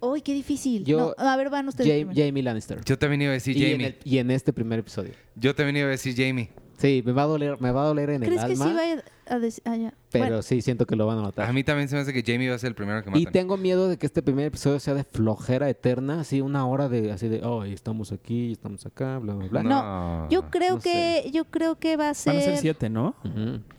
Uy, 0.00 0.20
qué 0.20 0.32
difícil. 0.34 0.84
Yo- 0.84 1.14
No, 1.16 1.24
a 1.28 1.36
ver, 1.36 1.48
van 1.48 1.68
ustedes. 1.68 1.88
Jamie. 2.04 2.26
Jamie 2.26 2.42
Lannister. 2.42 2.84
Yo 2.84 2.98
también 2.98 3.22
iba 3.22 3.30
a 3.30 3.34
decir 3.34 3.56
y, 3.56 3.64
en 3.66 3.72
Jamie. 3.72 3.86
el- 3.86 3.98
y 4.04 4.18
en 4.18 4.30
este 4.32 4.52
primer 4.52 4.80
episodio. 4.80 5.12
Yo 5.36 5.54
también 5.54 5.76
iba 5.76 5.86
a 5.86 5.90
decir 5.90 6.14
Jamie. 6.16 6.50
Sí, 6.78 7.00
me 7.06 7.12
va 7.12 7.22
a 7.22 7.26
doler, 7.26 7.60
me 7.60 7.70
va 7.70 7.82
a 7.82 7.86
doler 7.86 8.10
en 8.10 8.24
el 8.24 8.28
¿Crees 8.28 8.44
que 8.44 8.52
alma, 8.54 8.64
sí 8.66 8.72
va 8.72 9.34
a 9.36 9.38
decir? 9.38 9.62
Ah, 9.64 9.92
pero 10.10 10.24
Bueno, 10.24 10.42
sí 10.42 10.60
siento 10.62 10.84
que 10.84 10.96
lo 10.96 11.06
van 11.06 11.18
a 11.18 11.22
matar. 11.22 11.48
A 11.48 11.52
mí 11.52 11.62
también 11.62 11.88
se 11.88 11.94
me 11.94 12.00
hace 12.00 12.12
que 12.12 12.24
Jamie 12.26 12.48
va 12.48 12.56
a 12.56 12.58
ser 12.58 12.68
el 12.70 12.74
primero 12.74 13.04
que 13.04 13.10
Y 13.10 13.12
matan. 13.12 13.32
tengo 13.32 13.56
miedo 13.56 13.88
de 13.88 13.96
que 13.98 14.06
este 14.06 14.20
primer 14.20 14.46
episodio 14.46 14.80
sea 14.80 14.94
de 14.94 15.04
flojera 15.04 15.68
eterna, 15.70 16.22
así 16.22 16.40
una 16.40 16.66
hora 16.66 16.88
de 16.88 17.12
así 17.12 17.28
de, 17.28 17.40
oh, 17.44 17.62
estamos 17.62 18.10
aquí, 18.10 18.50
estamos 18.50 18.84
acá, 18.84 19.18
bla 19.20 19.34
bla 19.34 19.46
bla. 19.46 19.62
No, 19.62 20.28
yo 20.28 20.50
creo 20.50 20.74
no 20.76 20.80
que, 20.80 21.30
yo 21.32 21.44
creo 21.44 21.78
que 21.78 21.96
va 21.96 22.04
a 22.04 22.06
Van 22.08 22.10
a 22.10 22.14
ser. 22.14 22.42
ser 22.42 22.56
siete, 22.56 22.90
¿no? 22.90 23.14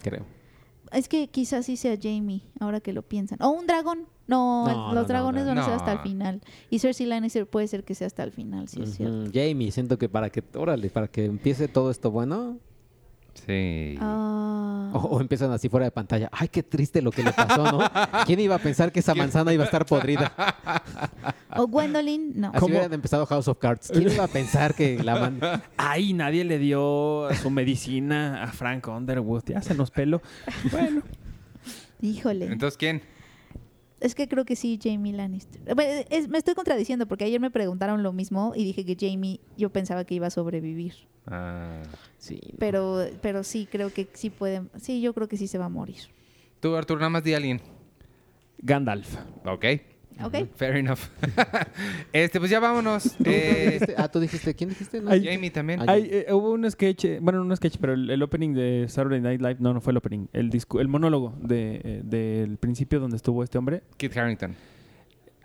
Creo. 0.02 0.26
Es 0.94 1.10
que 1.10 1.28
quizás 1.28 1.66
sí 1.66 1.76
sea 1.78 1.98
Jamie, 2.02 2.42
ahora 2.60 2.80
que 2.80 2.94
lo 2.94 3.02
piensan. 3.02 3.42
O 3.42 3.50
un 3.50 3.68
dragón. 3.68 4.08
No, 4.26 4.66
los 4.94 5.04
no, 5.04 5.04
dragones 5.04 5.44
no. 5.44 5.50
van 5.50 5.58
a 5.58 5.66
ser 5.66 5.74
hasta 5.74 5.92
el 5.92 6.00
final. 6.00 6.42
Y 6.70 6.80
Cersei 6.80 7.06
Lannister 7.06 7.46
puede 7.46 7.68
ser 7.68 7.84
que 7.84 7.94
sea 7.94 8.08
hasta 8.08 8.24
el 8.24 8.32
final, 8.32 8.70
sí 8.70 8.82
es 8.82 8.96
cierto. 8.96 9.30
Jamie, 9.34 9.72
siento 9.72 9.98
que 9.98 10.08
para 10.08 10.30
que, 10.30 10.44
órale, 10.56 10.90
para 10.90 11.10
que 11.10 11.26
empiece 11.26 11.68
todo 11.68 11.92
esto 11.92 12.10
bueno, 12.10 12.58
Sí. 13.34 13.96
Ah. 14.00 14.92
o, 14.94 15.00
o 15.00 15.22
empiezan 15.22 15.52
así 15.52 15.68
fuera 15.68 15.86
de 15.86 15.92
pantalla. 15.92 16.30
Ay, 16.32 16.48
qué 16.48 16.64
triste 16.64 17.02
lo 17.02 17.12
que 17.12 17.24
le 17.24 17.34
pasó, 17.34 17.64
¿no? 17.64 17.80
¿Quién 18.26 18.40
iba 18.40 18.56
a 18.56 18.60
pensar 18.60 18.92
que 18.92 19.00
esa 19.00 19.16
manzana 19.16 19.54
iba 19.54 19.64
a 19.64 19.66
estar 19.66 19.86
podrida? 19.86 20.32
O 21.56 21.68
Gwendolyn, 21.68 22.34
no. 22.40 22.50
Así 22.50 22.60
¿Cómo? 22.60 22.72
hubieran 22.74 22.94
empezado 22.94 23.26
House 23.26 23.48
of 23.48 23.58
Cards. 23.58 23.90
¿Quién 23.92 24.12
iba 24.12 24.24
a 24.24 24.28
pensar 24.28 24.76
que 24.76 25.04
la 25.04 25.16
man... 25.16 25.40
Ay, 25.78 26.14
nadie 26.14 26.44
le 26.44 26.58
dio 26.58 27.28
su 27.42 27.50
medicina 27.50 28.44
a 28.44 28.48
Frank 28.48 28.88
Underwood. 28.88 29.44
Ya 29.48 29.62
se 29.62 29.76
nos 29.76 29.92
peló. 29.92 30.22
Bueno, 30.72 31.02
Híjole. 32.02 32.48
Entonces, 32.48 32.78
¿quién? 32.78 33.02
Es 34.04 34.16
que 34.16 34.28
creo 34.28 34.44
que 34.46 34.56
sí, 34.56 34.78
Jamie 34.84 35.14
Lannister. 35.14 35.62
Bueno, 35.76 36.06
es- 36.10 36.28
me 36.28 36.38
estoy 36.38 36.56
contradiciendo 36.56 37.08
porque 37.08 37.24
ayer 37.24 37.40
me 37.40 37.50
preguntaron 37.50 38.04
lo 38.04 38.12
mismo 38.14 38.52
y 38.56 38.64
dije 38.66 38.84
que 38.86 38.98
Jamie, 39.00 39.40
yo 39.58 39.70
pensaba 39.72 40.04
que 40.04 40.14
iba 40.16 40.28
a 40.28 40.30
sobrevivir. 40.30 40.94
Ah. 41.26 41.82
Sí, 42.18 42.40
no. 42.52 42.58
Pero, 42.60 43.06
pero 43.22 43.44
sí, 43.44 43.66
creo 43.72 43.94
que 43.94 44.08
sí 44.14 44.30
puede. 44.30 44.64
Sí, 44.78 45.00
yo 45.02 45.14
creo 45.14 45.28
que 45.28 45.38
sí 45.38 45.48
se 45.48 45.58
va 45.58 45.66
a 45.66 45.70
morir. 45.70 45.96
Tú, 46.60 46.76
Artur, 46.76 46.98
nada 46.98 47.10
más 47.10 47.24
di 47.24 47.34
a 47.34 47.38
alguien. 47.38 47.62
Gandalf. 48.60 49.16
Ok. 49.46 49.66
¿Ok? 50.22 50.36
Fair 50.56 50.76
enough. 50.78 51.00
este, 52.14 52.40
pues 52.40 52.52
ya 52.52 52.60
vámonos. 52.60 53.04
¿Tú 53.18 53.24
Eh? 53.26 53.80
Ah, 53.98 54.08
tú 54.10 54.20
dijiste, 54.20 54.54
¿quién 54.54 54.70
dijiste? 54.70 55.02
No, 55.02 55.10
Jamie 55.10 55.50
también. 55.52 55.80
Ay, 55.82 55.88
Hay, 55.90 56.10
eh, 56.12 56.34
hubo 56.34 56.52
un 56.52 56.70
sketch, 56.70 57.06
eh, 57.06 57.20
bueno, 57.22 57.40
no 57.40 57.46
un 57.46 57.56
sketch, 57.58 57.78
pero 57.80 57.94
el, 57.94 58.10
el 58.10 58.22
opening 58.22 58.54
de 58.54 58.86
Saturday 58.90 59.22
Night 59.22 59.42
Live, 59.42 59.58
no, 59.60 59.74
no 59.74 59.82
fue 59.82 59.92
el 59.92 59.98
opening, 59.98 60.28
el, 60.34 60.50
discu- 60.52 60.80
el 60.80 60.88
monólogo 60.88 61.34
de, 61.42 62.02
del 62.04 62.58
principio 62.58 63.00
donde 63.00 63.18
estuvo 63.18 63.44
este 63.44 63.58
hombre. 63.58 63.84
Kit 63.98 64.16
Harrington. 64.16 64.56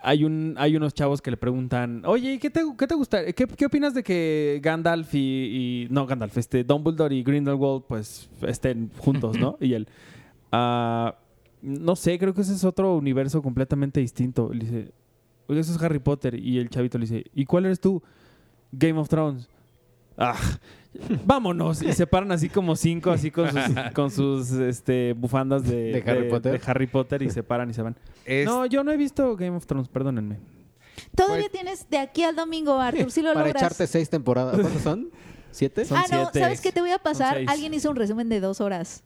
Hay, 0.00 0.22
un, 0.22 0.54
hay 0.58 0.76
unos 0.76 0.94
chavos 0.94 1.20
que 1.20 1.30
le 1.32 1.36
preguntan, 1.36 2.02
oye, 2.04 2.34
¿y 2.34 2.38
¿qué 2.38 2.50
te, 2.50 2.60
qué 2.78 2.86
te 2.86 2.94
gusta? 2.94 3.24
¿Qué, 3.32 3.46
qué 3.48 3.66
opinas 3.66 3.94
de 3.94 4.04
que 4.04 4.60
Gandalf 4.62 5.12
y, 5.14 5.18
y- 5.18 5.88
no 5.90 6.06
Gandalf, 6.06 6.36
este 6.38 6.62
Dumbledore 6.62 7.14
y 7.16 7.24
Grindelwald 7.24 7.82
pues 7.88 8.30
estén 8.46 8.90
juntos, 8.96 9.36
¿no? 9.40 9.56
y 9.60 9.74
él, 9.74 9.88
"Ah, 10.52 11.16
no 11.62 11.96
sé, 11.96 12.18
creo 12.18 12.34
que 12.34 12.42
ese 12.42 12.54
es 12.54 12.64
otro 12.64 12.96
universo 12.96 13.42
completamente 13.42 14.00
distinto. 14.00 14.50
Le 14.52 14.64
dice, 14.64 14.92
oye, 15.46 15.60
eso 15.60 15.72
es 15.74 15.82
Harry 15.82 15.98
Potter. 15.98 16.34
Y 16.38 16.58
el 16.58 16.70
chavito 16.70 16.98
le 16.98 17.06
dice, 17.06 17.24
¿y 17.34 17.44
cuál 17.44 17.66
eres 17.66 17.80
tú? 17.80 18.02
Game 18.72 18.98
of 18.98 19.08
Thrones. 19.08 19.48
Ah, 20.16 20.36
vámonos. 21.24 21.82
Y 21.82 21.92
se 21.92 22.06
paran 22.06 22.32
así 22.32 22.48
como 22.48 22.74
cinco, 22.76 23.10
así 23.10 23.30
con 23.30 23.48
sus, 23.50 23.62
con 23.94 24.10
sus 24.10 24.50
este, 24.52 25.12
bufandas 25.12 25.64
de, 25.64 25.92
¿De 26.02 26.10
Harry 26.10 26.28
Potter? 26.28 26.60
de 26.60 26.70
Harry 26.70 26.86
Potter 26.86 27.22
y 27.22 27.30
se 27.30 27.42
paran 27.42 27.70
y 27.70 27.74
se 27.74 27.82
van. 27.82 27.96
Es- 28.24 28.46
No, 28.46 28.66
yo 28.66 28.82
no 28.84 28.90
he 28.92 28.96
visto 28.96 29.36
Game 29.36 29.56
of 29.56 29.66
Thrones, 29.66 29.88
perdónenme. 29.88 30.38
Todavía 31.14 31.44
Pues- 31.48 31.52
tienes 31.52 31.88
de 31.90 31.98
aquí 31.98 32.24
al 32.24 32.34
domingo, 32.34 32.78
Arthur. 32.80 33.10
Sí 33.10 33.22
lo 33.22 33.28
Para 33.34 33.46
logras. 33.46 33.62
echarte 33.62 33.86
seis 33.86 34.10
temporadas. 34.10 34.58
¿Cuántas 34.58 34.82
son? 34.82 35.08
¿Siete? 35.50 35.84
Son 35.84 35.96
ah, 35.96 36.04
no, 36.10 36.24
siete. 36.24 36.40
¿sabes 36.40 36.60
qué 36.60 36.72
te 36.72 36.80
voy 36.80 36.90
a 36.90 36.98
pasar? 36.98 37.38
Alguien 37.46 37.72
hizo 37.74 37.88
un 37.90 37.96
resumen 37.96 38.28
de 38.28 38.40
dos 38.40 38.60
horas. 38.60 39.02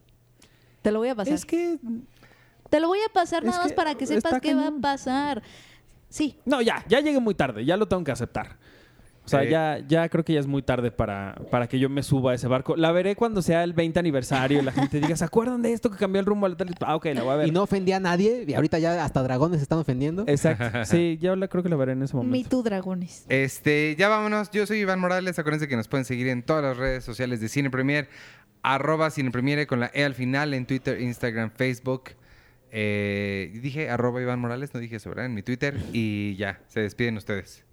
Te 0.81 0.91
lo 0.91 0.99
voy 0.99 1.09
a 1.11 1.15
pasar. 1.15 1.35
Es 1.35 1.45
que... 1.45 1.79
Te 2.73 2.81
lo 2.81 2.89
voy 2.89 3.01
a 3.07 3.13
pasar 3.13 3.43
Es 3.45 3.51
nada 3.51 3.65
más 3.65 3.73
para 3.75 3.95
que 3.97 4.07
sepas 4.07 4.41
qué 4.41 4.55
va 4.55 4.69
a 4.69 4.73
pasar. 4.81 5.43
Sí, 6.09 6.39
No, 6.47 6.63
ya, 6.63 6.83
ya 6.89 7.01
llegué 7.01 7.21
muy 7.21 7.35
tarde, 7.35 7.67
ya 7.67 7.77
lo 7.77 7.87
tengo 7.87 8.03
que 8.03 8.13
aceptar. 8.13 8.57
O 9.27 9.29
sea, 9.29 9.45
Eh. 9.45 9.51
ya, 9.51 9.79
ya 9.87 10.09
creo 10.09 10.25
que 10.25 10.33
ya 10.33 10.41
es 10.41 10.47
muy 10.47 10.63
tarde 10.63 10.91
para, 10.91 11.37
para 11.51 11.69
que 11.69 11.79
yo 11.79 11.91
me 11.91 12.03
suba 12.03 12.33
a 12.33 12.35
ese 12.35 12.49
barco. 12.49 12.75
La 12.75 12.91
veré 12.93 13.15
cuando 13.15 13.43
sea 13.43 13.63
el 13.63 13.75
20 13.75 14.01
aniversario 14.01 14.61
y 14.61 14.63
la 14.63 14.73
gente 14.73 15.01
diga, 15.01 15.15
¿se 15.17 15.25
acuerdan 15.25 15.61
de 15.61 15.75
esto 15.75 15.91
que 15.91 15.99
cambió 15.99 16.19
el 16.19 16.25
rumbo 16.27 16.47
al 16.47 16.57
tele? 16.57 16.73
Ah, 16.81 16.97
ok, 16.97 17.05
la 17.15 17.23
voy 17.23 17.33
a 17.35 17.37
ver. 17.37 17.49
Y 17.49 17.51
no 17.51 17.63
ofendía 17.63 17.97
a 17.97 18.01
nadie. 18.01 18.45
Y 18.49 18.55
ahorita 18.55 18.79
ya 18.79 19.05
hasta 19.05 19.23
dragones 19.23 19.61
están 19.61 19.79
ofendiendo. 19.79 20.25
Exacto. 20.27 20.65
Sí, 20.87 21.19
ya 21.21 21.37
la, 21.37 21.49
creo 21.49 21.63
que 21.63 21.69
la 21.69 21.77
veré 21.77 21.93
en 21.93 22.03
ese 22.03 22.17
Me 22.17 22.23
momento. 22.23 22.49
Too 22.49 22.63
Dragones. 22.63 23.27
Este, 23.29 23.95
ya 23.99 24.09
vámonos. 24.09 24.51
Yo 24.51 24.67
soy 24.67 24.79
Iván 24.79 24.99
Morales. 24.99 25.39
Acuérdense 25.39 25.69
que 25.69 25.77
nos 25.77 25.89
pueden 25.89 26.07
seguir 26.07 26.29
en 26.29 26.43
todas 26.43 26.65
las 26.65 26.79
redes 26.79 27.05
sociales 27.05 27.39
de 27.41 27.49
Cine 27.51 27.69
Premier. 27.71 28.09
Arroba 28.63 29.11
Cine 29.11 29.31
Premiere 29.31 29.67
con 29.67 29.79
la 29.79 29.91
E 29.93 30.05
al 30.05 30.15
final 30.15 30.55
en 30.55 30.65
Twitter, 30.67 31.01
Instagram, 31.01 31.51
Facebook. 31.51 32.11
Eh, 32.75 33.51
dije 33.63 33.91
arroba 33.91 34.23
Iván 34.23 34.41
Morales, 34.41 34.73
no 34.73 34.81
dije 34.81 34.97
eso, 34.97 35.11
¿verdad? 35.11 35.27
En 35.27 35.35
mi 35.35 35.43
Twitter. 35.43 35.79
Y 35.93 36.35
ya, 36.37 36.61
se 36.69 36.81
despiden 36.81 37.17
ustedes. 37.19 37.65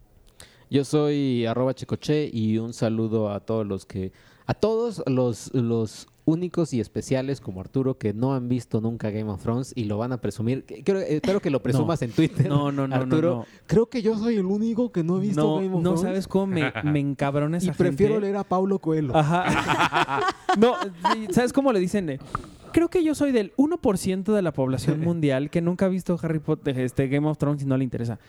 Yo 0.69 0.83
soy 0.85 1.45
arroba 1.45 1.73
checoche 1.73 2.29
y 2.31 2.57
un 2.59 2.73
saludo 2.73 3.31
a 3.31 3.39
todos 3.39 3.65
los 3.65 3.85
que... 3.85 4.11
A 4.45 4.53
todos 4.55 5.01
los, 5.07 5.53
los 5.53 6.07
únicos 6.25 6.73
y 6.73 6.79
especiales 6.79 7.39
como 7.39 7.61
Arturo 7.61 7.97
que 7.99 8.13
no 8.13 8.33
han 8.33 8.49
visto 8.49 8.81
nunca 8.81 9.09
Game 9.11 9.29
of 9.31 9.41
Thrones 9.41 9.73
y 9.75 9.85
lo 9.85 9.97
van 9.99 10.11
a 10.11 10.17
presumir. 10.21 10.65
Creo, 10.83 10.99
espero 11.01 11.39
que 11.39 11.49
lo 11.51 11.61
presumas 11.63 12.01
en 12.01 12.11
Twitter. 12.11 12.47
No, 12.49 12.71
no, 12.71 12.87
no, 12.87 12.87
no, 12.87 12.95
Arturo, 12.95 13.35
no. 13.35 13.45
creo 13.67 13.87
que 13.89 14.01
yo 14.01 14.17
soy 14.17 14.35
el 14.37 14.45
único 14.45 14.91
que 14.91 15.03
no 15.03 15.17
he 15.17 15.21
visto 15.21 15.41
No, 15.41 15.55
Game 15.55 15.67
of 15.67 15.73
no 15.83 15.89
Thrones. 15.91 16.01
sabes 16.01 16.27
cómo 16.27 16.47
me, 16.47 16.71
me 16.83 16.99
encabrona 16.99 17.57
esa 17.57 17.67
y 17.67 17.73
prefiero 17.73 18.13
gente. 18.15 18.27
leer 18.27 18.37
a 18.37 18.43
Paulo 18.43 18.79
Coelho. 18.79 19.15
Ajá. 19.15 20.25
no, 20.57 20.75
¿sabes 21.31 21.53
cómo 21.53 21.71
le 21.71 21.79
dicen? 21.79 22.19
Eh, 22.69 22.71
Creo 22.73 22.89
que 22.89 23.03
yo 23.03 23.15
soy 23.15 23.31
del 23.31 23.53
1% 23.57 24.33
de 24.33 24.41
la 24.41 24.53
población 24.53 24.99
mundial 25.01 25.49
que 25.49 25.61
nunca 25.61 25.85
ha 25.85 25.89
visto 25.89 26.17
Harry 26.21 26.39
Potter, 26.39 26.79
este 26.79 27.07
Game 27.07 27.27
of 27.27 27.37
Thrones 27.37 27.63
y 27.63 27.65
no 27.65 27.77
le 27.77 27.83
interesa. 27.83 28.19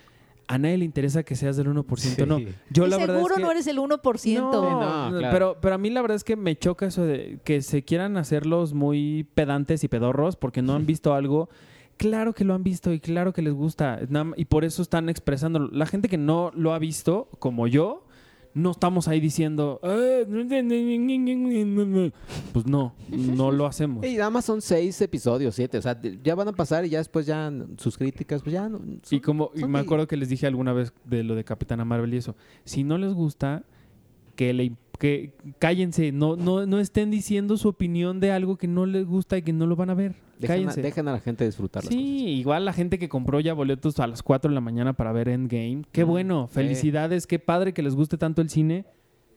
A 0.49 0.59
nadie 0.59 0.79
le 0.79 0.85
interesa 0.85 1.23
que 1.23 1.37
seas 1.37 1.57
del 1.57 1.69
1%, 1.69 2.27
no. 2.27 2.39
Sí. 2.39 2.49
Yo 2.71 2.87
Y 2.87 2.91
la 2.91 2.97
verdad 2.97 3.15
seguro 3.17 3.35
es 3.35 3.39
que 3.39 3.43
no 3.45 3.51
eres 3.53 3.67
el 3.69 3.79
1%. 3.79 4.35
No, 4.41 4.51
No, 5.11 5.19
claro. 5.19 5.33
pero, 5.33 5.57
pero 5.61 5.75
a 5.77 5.79
mí 5.79 5.91
la 5.91 6.03
verdad 6.03 6.17
es 6.17 6.25
que 6.25 6.35
me 6.35 6.57
choca 6.57 6.87
eso 6.87 7.05
de 7.05 7.39
que 7.45 7.63
se 7.63 7.85
quieran 7.85 8.17
hacerlos 8.17 8.75
muy 8.75 9.29
pedantes 9.35 9.85
y 9.85 9.89
pedorros 9.89 10.35
porque 10.35 10.61
no 10.61 10.75
han 10.75 10.87
visto 10.87 11.15
algo. 11.15 11.49
Claro 11.99 12.33
que 12.33 12.45
lo 12.45 12.55
han 12.55 12.65
visto 12.65 12.93
y 12.93 12.99
claro 12.99 13.33
que 13.33 13.43
les 13.43 13.53
gusta. 13.53 14.01
Y 14.37 14.47
por 14.47 14.65
eso 14.65 14.83
están 14.83 15.09
expresándolo. 15.09 15.69
La 15.71 15.87
gente 15.87 16.09
que 16.09 16.19
no 16.19 16.51
lo 16.57 16.73
ha 16.73 16.79
visto, 16.81 17.29
como 17.39 17.69
yo, 17.69 18.05
no 18.55 18.73
estamos 18.73 19.07
ahí 19.09 19.21
diciendo. 19.21 19.79
"Ah, 19.83 19.97
Pues 22.53 22.67
no, 22.67 22.95
no 23.09 23.51
lo 23.53 23.67
hacemos. 23.67 24.05
Y 24.05 24.17
nada 24.17 24.31
más 24.31 24.45
son 24.45 24.61
seis 24.61 25.01
episodios, 25.01 25.55
siete. 25.55 25.79
O 25.79 25.83
sea, 25.83 26.01
ya 26.23 26.35
van 26.35 26.49
a 26.49 26.53
pasar 26.53 26.85
y 26.85 26.91
ya 26.91 26.99
después 26.99 27.27
ya 27.27 27.53
sus 27.77 27.97
críticas, 27.97 28.43
pues 28.43 28.53
ya 28.53 28.69
no. 28.69 28.79
Y 28.79 29.01
son- 29.05 29.19
como 29.21 29.51
y 29.55 29.61
son 29.61 29.71
me 29.71 29.79
acuerdo 29.79 30.07
que 30.07 30.17
les 30.17 30.29
dije 30.29 30.47
alguna 30.47 30.73
vez 30.73 30.93
de 31.05 31.23
lo 31.23 31.35
de 31.35 31.45
Capitana 31.45 31.85
Marvel 31.85 32.13
y 32.15 32.17
eso. 32.19 32.37
Si 32.65 32.85
no 32.85 32.99
les 32.99 33.13
gusta, 33.15 33.65
que 34.41 34.55
le 34.55 34.73
que 34.99 35.33
cállense, 35.59 36.13
no, 36.13 36.35
no, 36.37 36.65
no 36.67 36.79
estén 36.79 37.11
diciendo 37.11 37.57
su 37.59 37.69
opinión 37.69 38.21
de 38.21 38.33
algo 38.33 38.57
que 38.57 38.67
no 38.69 38.85
les 38.87 39.07
gusta 39.07 39.37
y 39.39 39.43
que 39.43 39.53
no 39.53 39.67
lo 39.67 39.77
van 39.77 39.91
a 39.91 39.95
ver. 39.95 40.15
Dejen 40.39 40.69
a, 40.69 40.73
dejen 40.75 41.09
a 41.09 41.13
la 41.13 41.21
gente 41.21 41.45
disfrutar 41.45 41.85
las 41.85 41.93
Sí, 41.93 41.97
cosas. 41.99 42.29
igual 42.39 42.65
la 42.65 42.73
gente 42.73 42.99
que 42.99 43.09
compró 43.11 43.41
ya 43.41 43.53
boletos 43.53 43.99
a 44.01 44.07
las 44.07 44.23
4 44.23 44.51
de 44.51 44.55
la 44.55 44.61
mañana 44.63 44.95
para 44.95 45.13
ver 45.13 45.29
Endgame. 45.29 45.83
Qué 45.93 46.05
Mm, 46.05 46.09
bueno, 46.09 46.49
felicidades, 46.49 47.27
qué 47.27 47.39
padre 47.39 47.75
que 47.75 47.83
les 47.83 47.95
guste 47.95 48.17
tanto 48.19 48.41
el 48.41 48.49
cine, 48.51 48.85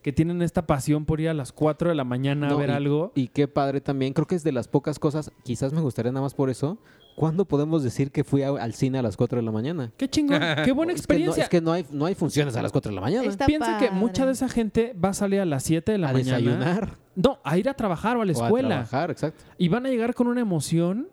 que 0.02 0.12
tienen 0.14 0.42
esta 0.42 0.66
pasión 0.68 1.04
por 1.06 1.20
ir 1.22 1.28
a 1.30 1.34
las 1.34 1.52
4 1.54 1.90
de 1.90 1.96
la 1.96 2.04
mañana 2.06 2.50
a 2.50 2.56
ver 2.56 2.70
y- 2.70 2.74
algo. 2.74 3.12
Y 3.16 3.28
qué 3.28 3.48
padre 3.50 3.80
también, 3.82 4.12
creo 4.14 4.28
que 4.28 4.36
es 4.36 4.44
de 4.46 4.52
las 4.54 4.68
pocas 4.70 5.00
cosas, 5.00 5.32
quizás 5.44 5.72
me 5.74 5.80
gustaría 5.82 6.12
nada 6.14 6.24
más 6.24 6.34
por 6.34 6.50
eso, 6.50 6.78
¿cuándo 7.16 7.46
podemos 7.46 7.84
decir 7.84 8.12
que 8.12 8.24
fui 8.24 8.42
a- 8.44 8.50
al 8.50 8.74
cine 8.74 8.98
a 9.00 9.02
las 9.02 9.16
4 9.18 9.38
de 9.40 9.44
la 9.44 9.52
mañana? 9.52 9.92
Qué 9.98 10.08
chingón, 10.10 10.40
qué 10.66 10.72
buena 10.74 10.94
Es 10.94 10.96
que 11.02 11.14
no- 11.14 11.16
experiencia. 11.18 11.44
Es 11.44 11.50
que 11.50 11.62
no, 11.62 11.72
hay, 11.72 11.86
no 11.92 12.06
hay 12.06 12.16
funciones 12.16 12.56
a 12.56 12.62
las 12.62 12.72
4 12.72 12.90
de 12.92 12.96
la 12.96 13.02
mañana. 13.02 13.28
Está 13.28 13.46
Piensa 13.46 13.78
que 13.78 13.88
padre. 13.88 14.00
mucha 14.00 14.26
de 14.26 14.32
esa 14.34 14.50
gente 14.50 14.94
va 15.04 15.10
a 15.10 15.14
salir 15.14 15.40
a 15.40 15.46
las 15.46 15.64
7 15.64 15.92
de 15.94 15.98
la 15.98 16.10
a 16.10 16.14
mañana. 16.14 16.38
desayunar 16.38 16.98
No, 17.16 17.40
a 17.44 17.58
ir 17.58 17.70
a 17.70 17.74
trabajar 17.74 18.18
o 18.18 18.22
a 18.22 18.26
la 18.26 18.34
o 18.34 18.42
a 18.42 18.46
escuela. 18.46 18.68
trabajar, 18.70 19.12
exacto. 19.12 19.44
y 19.58 19.68
van 19.70 19.86
a 19.86 19.90
llegar 19.90 20.14
con 20.14 20.28
una 20.28 20.42
emoción 20.42 21.08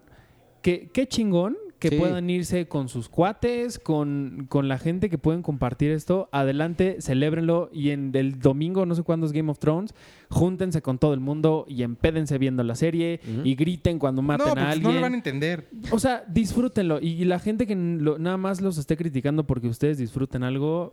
que 0.63 0.91
qué 0.93 1.07
chingón 1.07 1.57
que 1.81 1.89
Sí. 1.89 1.97
puedan 1.97 2.29
irse 2.31 2.69
con 2.69 2.89
sus 2.89 3.09
cuates, 3.09 3.79
con, 3.79 4.47
con 4.49 4.69
la 4.69 4.79
gente 4.79 5.09
que 5.11 5.19
pueden 5.19 5.43
compartir 5.43 5.91
esto. 5.91 6.29
Adelante, 6.31 6.99
celébrenlo. 7.01 7.71
Y 7.73 7.91
en 7.91 8.15
el 8.15 8.39
domingo, 8.39 8.85
no 8.87 8.95
sé 8.95 9.03
cuándo 9.03 9.27
es 9.27 9.33
Game 9.33 9.51
of 9.51 9.59
Thrones, 9.59 9.95
júntense 10.29 10.83
con 10.83 10.99
todo 10.99 11.15
el 11.15 11.21
mundo 11.21 11.65
y 11.67 11.83
empédense 11.83 12.39
viendo 12.39 12.63
la 12.63 12.75
serie 12.75 13.21
y 13.45 13.55
griten 13.55 13.99
cuando 13.99 14.23
maten 14.23 14.45
no, 14.47 14.53
a 14.53 14.55
porque 14.55 14.65
no 14.67 14.71
alguien. 14.71 14.95
lo 14.95 15.01
van 15.01 15.13
a 15.15 15.17
entender. 15.17 15.69
O 15.91 15.99
sea, 15.99 16.23
disfrútenlo. 16.29 17.01
Y 17.01 17.25
la 17.25 17.39
gente 17.39 17.67
que 17.67 17.75
lo- 17.75 18.19
nada 18.19 18.37
más 18.37 18.61
los 18.61 18.79
esté 18.79 18.97
criticando 18.97 19.45
porque 19.47 19.67
ustedes 19.67 19.97
disfruten 19.99 20.43
algo, 20.45 20.93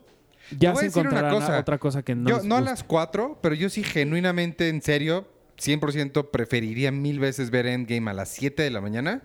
ya 0.58 0.74
se 0.76 0.86
encontrarán 0.86 1.34
cosa. 1.34 1.60
otra 1.60 1.78
cosa 1.78 2.02
que 2.04 2.16
no 2.16 2.30
yo, 2.30 2.42
no 2.44 2.56
a 2.56 2.62
las 2.62 2.84
4, 2.86 3.40
pero 3.42 3.54
yo 3.54 3.70
sí 3.70 3.84
genuinamente, 3.84 4.70
en 4.70 4.82
serio, 4.82 5.28
100% 5.60 6.32
preferiría 6.32 6.92
mil 6.92 7.20
veces 7.20 7.50
ver 7.52 7.66
Endgame 7.66 8.10
a 8.12 8.14
las 8.14 8.30
7 8.30 8.64
de 8.64 8.72
la 8.72 8.80
mañana 8.80 9.24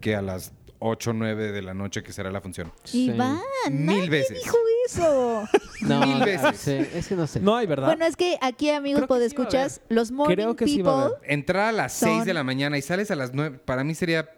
que 0.00 0.16
a 0.16 0.22
las 0.22 0.52
8 0.86 1.10
o 1.10 1.12
9 1.14 1.50
de 1.52 1.62
la 1.62 1.72
noche 1.72 2.02
que 2.02 2.12
será 2.12 2.30
la 2.30 2.40
función. 2.42 2.70
Sí. 2.84 3.06
Iván, 3.06 3.38
Mil 3.70 3.86
nadie 3.86 4.10
veces. 4.10 4.42
dijo 4.42 4.56
eso. 4.86 5.48
No, 5.80 6.06
Mil 6.06 6.24
veces. 6.24 6.56
sí, 6.58 6.72
es 6.94 7.08
que 7.08 7.14
no 7.14 7.26
sé. 7.26 7.40
No 7.40 7.56
hay, 7.56 7.66
¿verdad? 7.66 7.86
bueno, 7.88 8.04
es 8.06 8.16
que 8.16 8.38
aquí, 8.40 8.70
amigos, 8.70 8.98
Creo 9.00 9.06
que 9.06 9.08
puedo 9.08 9.28
sí 9.28 9.34
va 9.36 9.42
a 9.42 9.44
escuchas 9.44 9.80
los 9.88 10.10
morning 10.12 10.34
Creo 10.36 10.56
que 10.56 10.66
sí 10.66 10.76
people. 10.76 10.92
va 10.92 11.06
a. 11.06 11.10
Entrar 11.24 11.68
a 11.68 11.72
las 11.72 11.92
6 11.94 12.20
de 12.20 12.24
Son- 12.26 12.34
la 12.34 12.44
mañana 12.44 12.76
y 12.78 12.82
sales 12.82 13.10
a 13.10 13.16
las 13.16 13.32
9, 13.34 13.58
para 13.64 13.82
mí 13.84 13.94
sería 13.94 14.28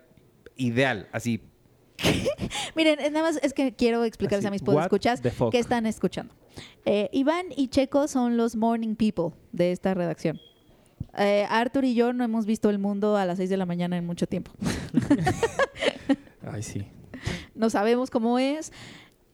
ideal, 0.56 1.08
así. 1.12 1.42
Miren, 2.76 2.98
nada 3.12 3.22
más 3.26 3.38
es 3.42 3.52
que 3.52 3.74
quiero 3.74 4.04
explicarles 4.04 4.44
Así, 4.44 4.48
a 4.48 4.50
mis 4.50 4.62
what 4.62 4.74
podescuchas 4.74 5.20
the 5.22 5.30
fuck. 5.30 5.50
que 5.52 5.58
están 5.58 5.86
escuchando. 5.86 6.34
Eh, 6.84 7.08
Iván 7.12 7.46
y 7.56 7.68
Checo 7.68 8.06
son 8.08 8.36
los 8.36 8.54
morning 8.56 8.94
people 8.94 9.36
de 9.52 9.72
esta 9.72 9.94
redacción. 9.94 10.40
Eh, 11.18 11.46
Arthur 11.48 11.84
y 11.84 11.94
yo 11.94 12.12
no 12.12 12.24
hemos 12.24 12.44
visto 12.46 12.70
el 12.70 12.78
mundo 12.78 13.16
a 13.16 13.24
las 13.24 13.38
6 13.38 13.50
de 13.50 13.56
la 13.56 13.66
mañana 13.66 13.96
en 13.96 14.06
mucho 14.06 14.26
tiempo. 14.26 14.52
Ay, 16.56 16.62
sí. 16.62 16.86
No 17.54 17.68
sabemos 17.70 18.10
cómo 18.10 18.38
es. 18.38 18.72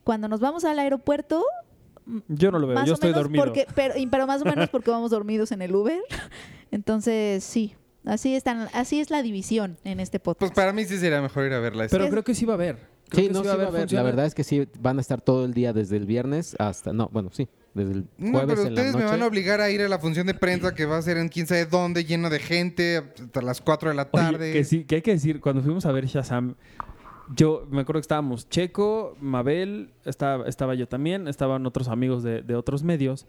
Cuando 0.03 0.27
nos 0.27 0.39
vamos 0.41 0.65
al 0.65 0.77
aeropuerto, 0.79 1.43
Yo 2.27 2.51
no 2.51 2.59
lo 2.59 2.67
veo, 2.67 2.75
más 2.75 2.85
yo 2.85 2.93
o 2.93 2.95
estoy 2.95 3.11
menos 3.11 3.23
dormido. 3.23 3.45
porque, 3.45 3.65
pero, 3.73 3.93
pero 4.11 4.27
más 4.27 4.41
o 4.41 4.45
menos 4.45 4.69
porque 4.69 4.91
vamos 4.91 5.11
dormidos 5.11 5.51
en 5.53 5.61
el 5.61 5.73
Uber. 5.73 6.01
Entonces, 6.71 7.43
sí, 7.43 7.75
así 8.05 8.35
están, 8.35 8.67
así 8.73 8.99
es 8.99 9.09
la 9.09 9.21
división 9.21 9.77
en 9.83 9.99
este 9.99 10.19
Pues 10.19 10.35
podcast. 10.37 10.55
para 10.55 10.73
mí 10.73 10.85
sí 10.85 10.97
sería 10.97 11.21
mejor 11.21 11.45
ir 11.45 11.53
a 11.53 11.59
verla. 11.59 11.87
Pero 11.89 12.09
creo 12.09 12.23
que 12.23 12.35
sí 12.35 12.45
va 12.45 12.53
a 12.53 12.55
haber. 12.55 12.77
Creo 13.09 13.27
Sí, 13.27 13.29
no, 13.33 13.41
sí 13.41 13.47
va 13.47 13.63
a 13.63 13.67
haber. 13.67 13.91
La 13.93 14.03
verdad 14.03 14.25
es 14.25 14.33
que 14.35 14.43
sí, 14.43 14.67
van 14.79 14.97
a 14.97 15.01
estar 15.01 15.21
todo 15.21 15.45
el 15.45 15.53
día 15.53 15.71
desde 15.71 15.97
el 15.97 16.05
viernes 16.05 16.55
hasta... 16.59 16.91
No, 16.93 17.09
bueno, 17.13 17.29
sí, 17.31 17.47
desde 17.73 17.91
el 17.93 18.07
No, 18.17 18.31
jueves 18.39 18.47
pero 18.55 18.67
en 18.67 18.75
la 18.75 18.81
ustedes 18.81 18.95
me 18.95 19.05
van 19.05 19.21
a 19.21 19.27
obligar 19.27 19.61
a 19.61 19.69
ir 19.69 19.81
a 19.81 19.87
la 19.87 19.99
función 19.99 20.25
de 20.27 20.33
prensa 20.33 20.73
que 20.73 20.85
va 20.85 20.97
a 20.97 21.01
ser 21.01 21.17
en 21.17 21.29
quién 21.29 21.45
sabe 21.47 21.65
dónde, 21.65 22.03
lleno 22.05 22.29
de 22.29 22.39
gente, 22.39 22.97
hasta 23.21 23.41
las 23.41 23.61
4 23.61 23.89
de 23.89 23.95
la 23.95 24.09
Oye, 24.11 24.23
tarde. 24.23 24.51
que 24.53 24.63
sí, 24.63 24.83
que 24.85 24.95
hay 24.95 25.01
que 25.01 25.11
decir, 25.11 25.39
cuando 25.39 25.61
fuimos 25.61 25.85
a 25.85 25.91
ver 25.91 26.05
Shazam, 26.07 26.55
yo 27.35 27.67
me 27.69 27.81
acuerdo 27.81 27.99
que 27.99 28.05
estábamos 28.05 28.49
Checo, 28.49 29.15
Mabel, 29.19 29.91
estaba, 30.05 30.47
estaba 30.47 30.75
yo 30.75 30.87
también, 30.87 31.27
estaban 31.27 31.65
otros 31.65 31.87
amigos 31.87 32.23
de, 32.23 32.41
de 32.41 32.55
otros 32.55 32.83
medios, 32.83 33.25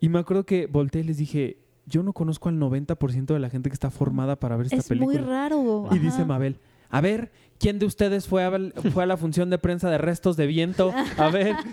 y 0.00 0.08
me 0.08 0.18
acuerdo 0.18 0.44
que 0.44 0.66
volteé 0.66 1.02
y 1.02 1.04
les 1.04 1.18
dije, 1.18 1.58
yo 1.86 2.02
no 2.02 2.12
conozco 2.12 2.48
al 2.48 2.58
90% 2.58 3.26
de 3.26 3.38
la 3.38 3.50
gente 3.50 3.68
que 3.70 3.74
está 3.74 3.90
formada 3.90 4.36
para 4.36 4.56
ver 4.56 4.66
esta 4.66 4.76
es 4.76 4.88
película. 4.88 5.20
muy 5.20 5.28
raro. 5.28 5.88
Y 5.90 5.96
ajá. 5.96 6.04
dice 6.04 6.24
Mabel, 6.24 6.58
a 6.88 7.00
ver, 7.00 7.30
¿quién 7.58 7.78
de 7.78 7.86
ustedes 7.86 8.26
fue 8.26 8.44
a, 8.44 8.50
fue 8.92 9.02
a 9.02 9.06
la 9.06 9.16
función 9.16 9.50
de 9.50 9.58
prensa 9.58 9.90
de 9.90 9.98
restos 9.98 10.36
de 10.36 10.46
viento? 10.46 10.92
A 11.16 11.28
ver. 11.30 11.56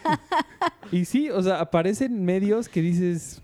Y 0.89 1.03
sí, 1.03 1.30
o 1.30 1.44
sea, 1.44 1.60
aparecen 1.60 2.23
medios 2.23 2.69
que 2.69 2.81
dices, 2.81 3.41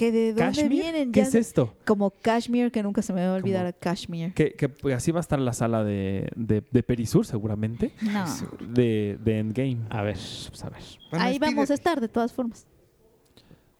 que 0.00 0.10
de 0.12 0.26
dónde 0.32 0.42
¿Kashmir? 0.42 0.68
vienen 0.70 1.12
¿Qué 1.12 1.20
Ya 1.20 1.26
es 1.26 1.34
esto? 1.34 1.74
Como 1.84 2.10
Kashmir, 2.10 2.72
que 2.72 2.82
nunca 2.82 3.02
se 3.02 3.12
me 3.12 3.20
va 3.26 3.34
a 3.34 3.36
olvidar 3.36 3.66
a 3.66 3.72
Kashmir. 3.74 4.32
Que, 4.32 4.52
que, 4.54 4.70
pues, 4.70 4.94
así 4.96 5.12
va 5.12 5.18
a 5.18 5.20
estar 5.20 5.38
la 5.38 5.52
sala 5.52 5.84
de, 5.84 6.28
de, 6.36 6.62
de 6.70 6.82
Perisur 6.82 7.26
seguramente, 7.26 7.92
No. 8.00 8.24
de, 8.66 9.18
de 9.22 9.38
Endgame. 9.38 9.78
A 9.90 10.02
ver, 10.02 10.16
pues 10.48 10.64
a 10.64 10.70
ver. 10.70 10.82
Bueno, 11.10 11.24
Ahí 11.26 11.38
vamos 11.38 11.70
a 11.70 11.74
estar, 11.74 12.00
de 12.00 12.08
todas 12.08 12.32
formas. 12.32 12.66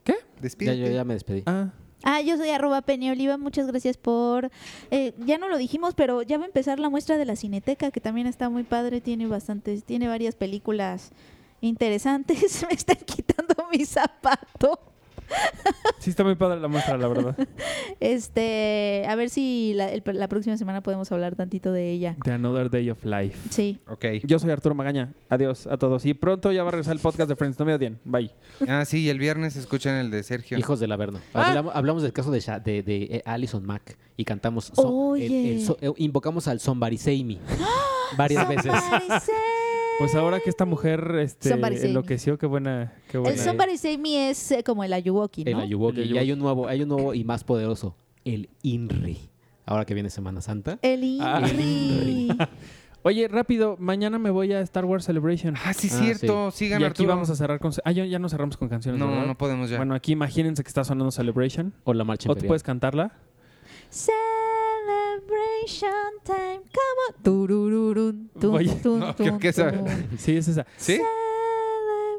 ¿Qué? 0.05 0.15
Ya, 0.59 0.75
yo 0.75 0.87
ya 0.89 1.05
me 1.05 1.15
despedí. 1.15 1.43
Ah, 1.47 1.73
Ah, 2.03 2.23
yo 2.23 2.37
soy 2.39 2.49
arroba 2.49 2.81
Penny 2.81 3.11
Oliva. 3.11 3.37
Muchas 3.37 3.67
gracias 3.67 3.99
por... 3.99 4.51
eh, 4.91 5.13
ya 5.27 5.37
no 5.37 5.49
lo 5.51 5.59
dijimos, 5.59 5.95
pero 5.95 6.23
ya 6.23 6.39
va 6.39 6.45
a 6.45 6.47
empezar 6.47 6.79
la 6.81 6.89
muestra 6.89 7.19
de 7.19 7.27
la 7.27 7.37
Cineteca, 7.37 7.91
que 7.91 8.01
también 8.01 8.27
está 8.27 8.49
muy 8.49 8.63
padre. 8.63 9.03
Tiene 9.03 9.27
bastantes, 9.27 9.85
tiene 9.85 10.09
varias 10.09 10.35
películas 10.35 11.11
interesantes. 11.61 12.65
Me 12.69 12.75
están 12.75 12.97
quitando 13.05 13.55
mi 13.71 13.85
zapato. 13.85 14.81
Sí 15.99 16.11
está 16.11 16.25
muy 16.25 16.35
padre 16.35 16.61
la 16.61 16.69
muestra, 16.69 16.97
la 16.97 17.09
verdad. 17.09 17.37
Este, 18.01 19.05
a 19.09 19.15
ver 19.15 19.31
si 19.31 19.73
la, 19.75 19.91
el- 19.91 20.03
la 20.13 20.29
próxima 20.29 20.57
semana 20.57 20.83
podemos 20.83 21.11
hablar 21.13 21.37
tantito 21.37 21.73
de 21.73 21.91
ella. 21.91 22.17
The 22.25 22.33
Another 22.33 22.71
Day 22.71 22.91
of 22.91 23.05
Life. 23.05 23.37
Sí. 23.51 23.79
Ok. 23.89 24.05
Yo 24.25 24.39
soy 24.39 24.51
Arturo 24.51 24.75
Magaña. 24.75 25.13
Adiós 25.29 25.67
a 25.67 25.77
todos. 25.77 26.05
Y 26.07 26.15
pronto 26.15 26.51
ya 26.53 26.63
va 26.63 26.69
a 26.69 26.73
regresar 26.73 26.95
el 26.95 27.01
podcast 27.01 27.29
de 27.29 27.37
Friends. 27.37 27.59
No 27.59 27.65
me 27.67 27.75
odien. 27.75 27.99
Bye. 28.05 28.31
Ah, 28.69 28.85
sí, 28.85 29.01
y 29.03 29.09
el 29.11 29.19
viernes 29.19 29.57
escuchan 29.57 29.97
el 29.97 30.11
de 30.11 30.23
Sergio. 30.23 30.59
Hijos 30.59 30.81
del 30.81 30.93
Averno. 30.93 31.21
Ah. 31.35 31.49
Hablamos, 31.49 31.77
hablamos 31.77 32.03
del 32.03 32.13
caso 32.13 32.31
de, 32.31 32.41
Sha- 32.41 32.61
de, 32.61 32.83
de, 32.83 33.03
eh, 33.03 33.23
Alison 33.27 33.65
Mack 33.65 33.97
y 34.17 34.25
cantamos. 34.25 34.73
so- 34.75 35.15
el- 35.17 35.23
Oye. 35.23 35.55
el 35.57 35.63
so- 35.65 35.77
eh, 35.81 35.93
invocamos 35.97 36.49
al 36.49 36.61
Somebody 36.61 36.97
Say 36.99 37.23
Me 37.25 37.39
varias 38.17 38.49
veces. 38.49 38.73
Pues 40.01 40.15
ahora 40.15 40.41
que 40.41 40.49
esta 40.51 40.65
mujer 40.65 41.15
este, 41.21 41.51
Save 41.51 41.87
enloqueció, 41.87 42.39
qué 42.39 42.47
buena. 42.47 42.93
Qué 43.11 43.19
buena. 43.19 43.35
El 43.37 43.39
Somebody 43.41 43.77
Say 43.77 43.99
Me 43.99 44.31
es 44.31 44.51
eh, 44.51 44.63
como 44.65 44.83
el 44.83 44.93
Ayuwoki, 44.95 45.43
El 45.47 45.53
¿no? 45.53 45.61
Ayuwoki. 45.61 46.01
El 46.01 46.07
Y 46.07 46.13
hay 46.13 46.19
Ayuwoki. 46.21 46.33
un 46.33 46.39
nuevo, 46.39 46.69
hay 46.69 46.83
un 46.83 46.89
nuevo 46.89 47.15
y 47.15 47.23
más 47.25 47.45
poderoso. 47.45 47.95
El 48.25 48.49
INRI. 48.63 49.19
Ahora 49.67 49.85
que 49.85 49.93
viene 49.95 50.09
Semana 50.11 50.41
Santa. 50.41 50.79
El 50.83 51.19
Ah. 51.21 51.43
Inri. 51.47 52.29
Oye, 53.03 53.29
rápido, 53.29 53.77
mañana 53.79 54.19
me 54.19 54.31
voy 54.31 54.53
a 54.53 54.61
Star 54.61 54.85
Wars 54.85 55.05
Celebration. 55.05 55.55
Ah, 55.65 55.73
sí, 55.73 55.89
Ah, 55.91 55.97
cierto. 56.03 56.51
Sigan 56.51 56.81
y 56.81 56.85
aquí 56.85 56.91
Arturo. 57.03 57.09
vamos 57.11 57.31
a 57.31 57.35
cerrar 57.37 57.59
con. 57.61 57.73
Ah, 57.85 57.93
ya, 57.93 58.05
ya 58.05 58.19
no 58.19 58.29
cerramos 58.29 58.57
con 58.57 58.69
canciones. 58.69 58.99
No, 58.99 59.09
¿verdad? 59.09 59.27
no 59.27 59.39
podemos 59.39 59.71
ya. 59.71 59.77
Bueno, 59.77 59.95
aquí 59.95 60.13
imagínense 60.13 60.63
que 60.63 60.69
está 60.69 60.83
sonando 60.85 61.11
Celebration. 61.11 61.73
O 61.85 61.95
la 61.95 62.05
marcha 62.05 62.31
¿O 62.31 62.35
tú 62.37 62.47
puedes 62.47 62.63
cantarla? 62.63 63.13
Celebration 64.91 66.11
time, 66.25 66.61
come 66.73 66.99
on. 67.09 67.23
Turururun, 67.23 68.29
tum, 68.41 68.55
Oye, 68.55 68.75
tum, 68.83 68.99
no, 69.01 69.15
tum, 69.15 69.27
creo 69.27 69.39
que 69.39 69.49
esa-. 69.49 69.73
Sí, 70.19 70.37
es 70.37 70.49
esa. 70.49 70.67
¿Sí? 70.77 71.01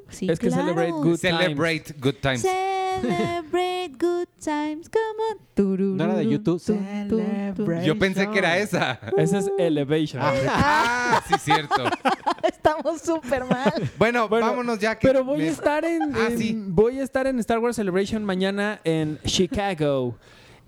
Sí, 0.10 0.30
Es 0.30 0.40
que 0.40 0.48
claro. 0.48 0.64
Celebrate 0.64 0.92
Good 0.92 1.18
Celebrate 1.18 1.94
good 2.00 2.16
times. 2.22 2.42
Celebrate 2.42 3.92
good 3.98 4.28
times, 4.44 4.90
come 4.90 5.20
on. 5.32 5.38
Turururun, 5.56 5.98
¿No 5.98 6.04
era 6.06 6.16
de 6.16 6.28
YouTube? 6.28 6.62
tum, 6.64 6.78
tum, 7.10 7.56
tum. 7.56 7.82
Yo 7.82 7.98
pensé 7.98 8.30
que 8.30 8.40
era 8.40 8.58
esa. 8.58 9.00
Esa 9.18 9.40
es 9.40 9.52
Elevation. 9.58 10.22
Ah, 10.24 11.22
sí, 11.28 11.36
cierto. 11.40 11.84
Estamos 12.44 13.02
súper 13.02 13.46
mal. 13.46 13.74
Bueno, 13.98 14.28
Bueno, 14.28 14.48
vámonos 14.48 14.80
ya. 14.80 14.98
Que 14.98 15.08
Pero 15.08 15.24
voy 15.24 15.40
me- 15.40 15.48
a 15.50 15.52
estar 15.52 15.86
en, 15.86 16.02
Ah, 16.16 16.28
en- 16.30 16.38
sí. 16.38 16.56
voy 16.58 17.00
a 17.00 17.04
estar 17.04 17.28
en 17.28 17.40
Star 17.40 17.60
Wars 17.60 17.76
Celebration 17.76 18.24
mañana 18.24 18.80
en 18.84 19.20
Chicago. 19.26 20.18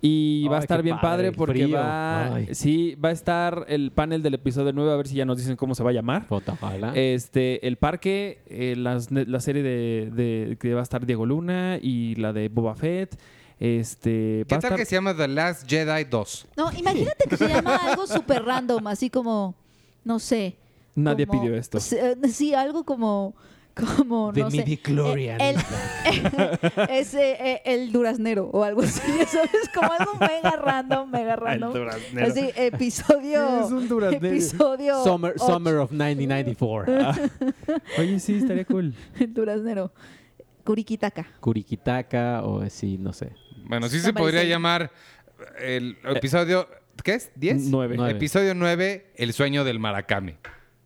Y 0.06 0.46
va 0.48 0.58
a 0.58 0.60
estar 0.60 0.82
bien 0.82 0.96
padre, 0.96 1.28
padre, 1.28 1.32
porque 1.32 1.62
frío. 1.64 1.76
va 1.78 2.34
Ay. 2.34 2.48
sí, 2.54 2.94
va 2.96 3.08
a 3.08 3.12
estar 3.12 3.64
el 3.68 3.90
panel 3.90 4.22
del 4.22 4.34
episodio 4.34 4.70
9, 4.72 4.92
a 4.92 4.96
ver 4.96 5.08
si 5.08 5.14
ya 5.14 5.24
nos 5.24 5.38
dicen 5.38 5.56
cómo 5.56 5.74
se 5.74 5.82
va 5.82 5.90
a 5.90 5.92
llamar. 5.94 6.26
Este, 6.94 7.66
el 7.66 7.76
parque, 7.76 8.42
eh, 8.46 8.74
las 8.76 9.10
la 9.10 9.40
serie 9.40 9.62
de, 9.62 10.10
de- 10.12 10.56
que 10.60 10.74
va 10.74 10.80
a 10.80 10.82
estar 10.82 11.06
Diego 11.06 11.24
Luna 11.24 11.78
y 11.80 12.16
la 12.16 12.32
de 12.34 12.48
Boba 12.50 12.74
Fett. 12.74 13.18
Este, 13.58 14.40
¿Qué 14.40 14.44
tal 14.48 14.58
estar- 14.58 14.76
que 14.76 14.84
se 14.84 14.96
llama 14.96 15.16
The 15.16 15.26
Last 15.28 15.68
Jedi 15.70 16.04
2? 16.04 16.46
No, 16.56 16.70
imagínate 16.72 17.24
que 17.28 17.36
se 17.36 17.48
llama 17.48 17.76
algo 17.76 18.06
súper 18.06 18.44
random, 18.44 18.86
así 18.88 19.08
como, 19.08 19.54
no 20.04 20.18
sé. 20.18 20.56
Nadie 20.94 21.26
como- 21.26 21.40
pidió 21.42 21.56
esto. 21.56 21.78
Eh, 21.78 22.16
Sí, 22.28 22.52
algo 22.52 22.84
como, 22.84 23.34
como, 23.74 24.32
The 24.32 24.40
no 24.40 24.50
sé. 24.50 24.56
midichlorian. 24.58 25.40
El, 25.40 25.56
es 26.90 27.14
eh, 27.14 27.36
eh, 27.40 27.62
el 27.64 27.90
duraznero 27.92 28.48
o 28.52 28.62
algo 28.62 28.82
así, 28.82 29.00
¿sabes? 29.26 29.68
Como 29.74 29.92
algo 29.92 30.14
mega 30.20 30.52
random, 30.52 31.10
mega 31.10 31.36
random. 31.36 31.72
duraznero. 31.72 32.26
Así, 32.26 32.50
episodio... 32.56 33.60
Es 33.66 33.72
un 33.72 33.88
duraznero. 33.88 34.26
Episodio... 34.26 35.02
Summer, 35.04 35.38
Summer 35.38 35.74
of 35.76 35.90
1994. 35.90 36.94
Oye, 37.98 38.20
sí, 38.20 38.36
estaría 38.36 38.64
cool. 38.64 38.94
El 39.18 39.34
duraznero. 39.34 39.92
Kuriquitaca. 40.64 41.26
Kurikitaka 41.40 42.42
o 42.44 42.68
sí, 42.70 42.96
no 42.98 43.12
sé. 43.12 43.32
Bueno, 43.66 43.88
sí 43.88 44.00
se 44.00 44.12
podría 44.12 44.40
say- 44.40 44.48
llamar 44.48 44.90
el 45.58 45.98
episodio. 46.04 46.68
¿Qué 47.02 47.14
es? 47.14 47.30
¿10? 47.34 47.66
Nueve. 47.70 47.96
Nueve. 47.96 48.12
Episodio 48.12 48.54
9, 48.54 49.12
El 49.16 49.32
sueño 49.32 49.64
del 49.64 49.78
maracame. 49.78 50.36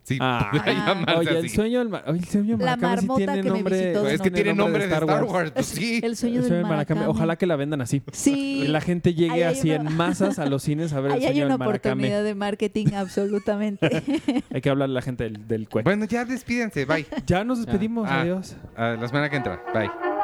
Sí, 0.09 0.19
Ah. 0.23 0.51
Ah. 0.53 0.65
llamarse 0.67 1.17
Oye, 1.19 1.31
el 1.31 1.37
así. 1.39 1.49
sueño 1.51 1.79
del, 1.85 1.95
oye, 1.95 2.19
el 2.19 2.25
sueño 2.25 2.57
del 2.57 2.67
La 2.67 2.77
Maracame 2.77 3.01
sí 3.01 3.07
marmota 3.07 3.17
tiene 3.19 3.37
que 3.43 3.43
me 3.43 3.55
nombre. 3.57 3.77
visitó 3.79 3.99
de 3.99 4.01
Pues 4.03 4.15
es 4.15 4.21
que 4.23 4.31
tiene 4.31 4.55
nombre 4.55 4.87
de 4.87 4.93
Star 4.95 5.05
Wars. 5.25 5.51
pues 5.53 5.67
sí. 5.67 6.01
El 6.03 6.17
sueño 6.17 6.41
El 6.41 6.41
sueño 6.41 6.41
del 6.43 6.51
del 6.51 6.63
Maracame. 6.63 7.01
maracame. 7.01 7.07
Ojalá 7.07 7.37
que 7.37 7.47
la 7.47 7.57
vendan 7.57 7.81
así. 7.83 8.03
Sí. 8.13 8.63
Y 8.65 8.69
la 8.69 8.81
gente 8.81 9.15
llegue 9.15 9.33
Ahí 9.35 9.43
hay 9.43 9.55
así 9.59 9.71
una- 9.71 9.91
en 9.91 9.97
masas 9.97 10.39
a 10.39 10.47
los 10.47 10.63
cines 10.63 10.93
a 10.93 11.01
ver 11.01 11.13
el 11.13 11.19
Ahí 11.19 11.25
hay 11.27 11.33
sueño 11.33 11.45
una 11.47 11.55
del 11.55 11.59
Maracame. 11.67 11.93
oportunidad 11.93 12.25
de 12.25 12.35
marketing, 12.35 12.87
absolutamente. 12.97 14.03
Hay 14.53 14.61
que 14.61 14.71
hablarle 14.71 14.95
a 14.95 14.97
la 14.97 15.03
gente 15.03 15.25
del, 15.25 15.47
del. 15.47 15.69
Bueno, 15.85 16.05
ya 16.07 16.25
despídense. 16.25 16.85
Bye. 16.87 17.07
Ya 17.27 17.45
nos 17.45 17.59
despedimos. 17.59 18.09
Ah. 18.11 18.23
Adiós. 18.23 18.57
A 18.77 18.91
la 18.91 19.07
semana 19.09 19.29
que 19.29 19.37
entra. 19.37 19.63
Bye. 19.75 20.18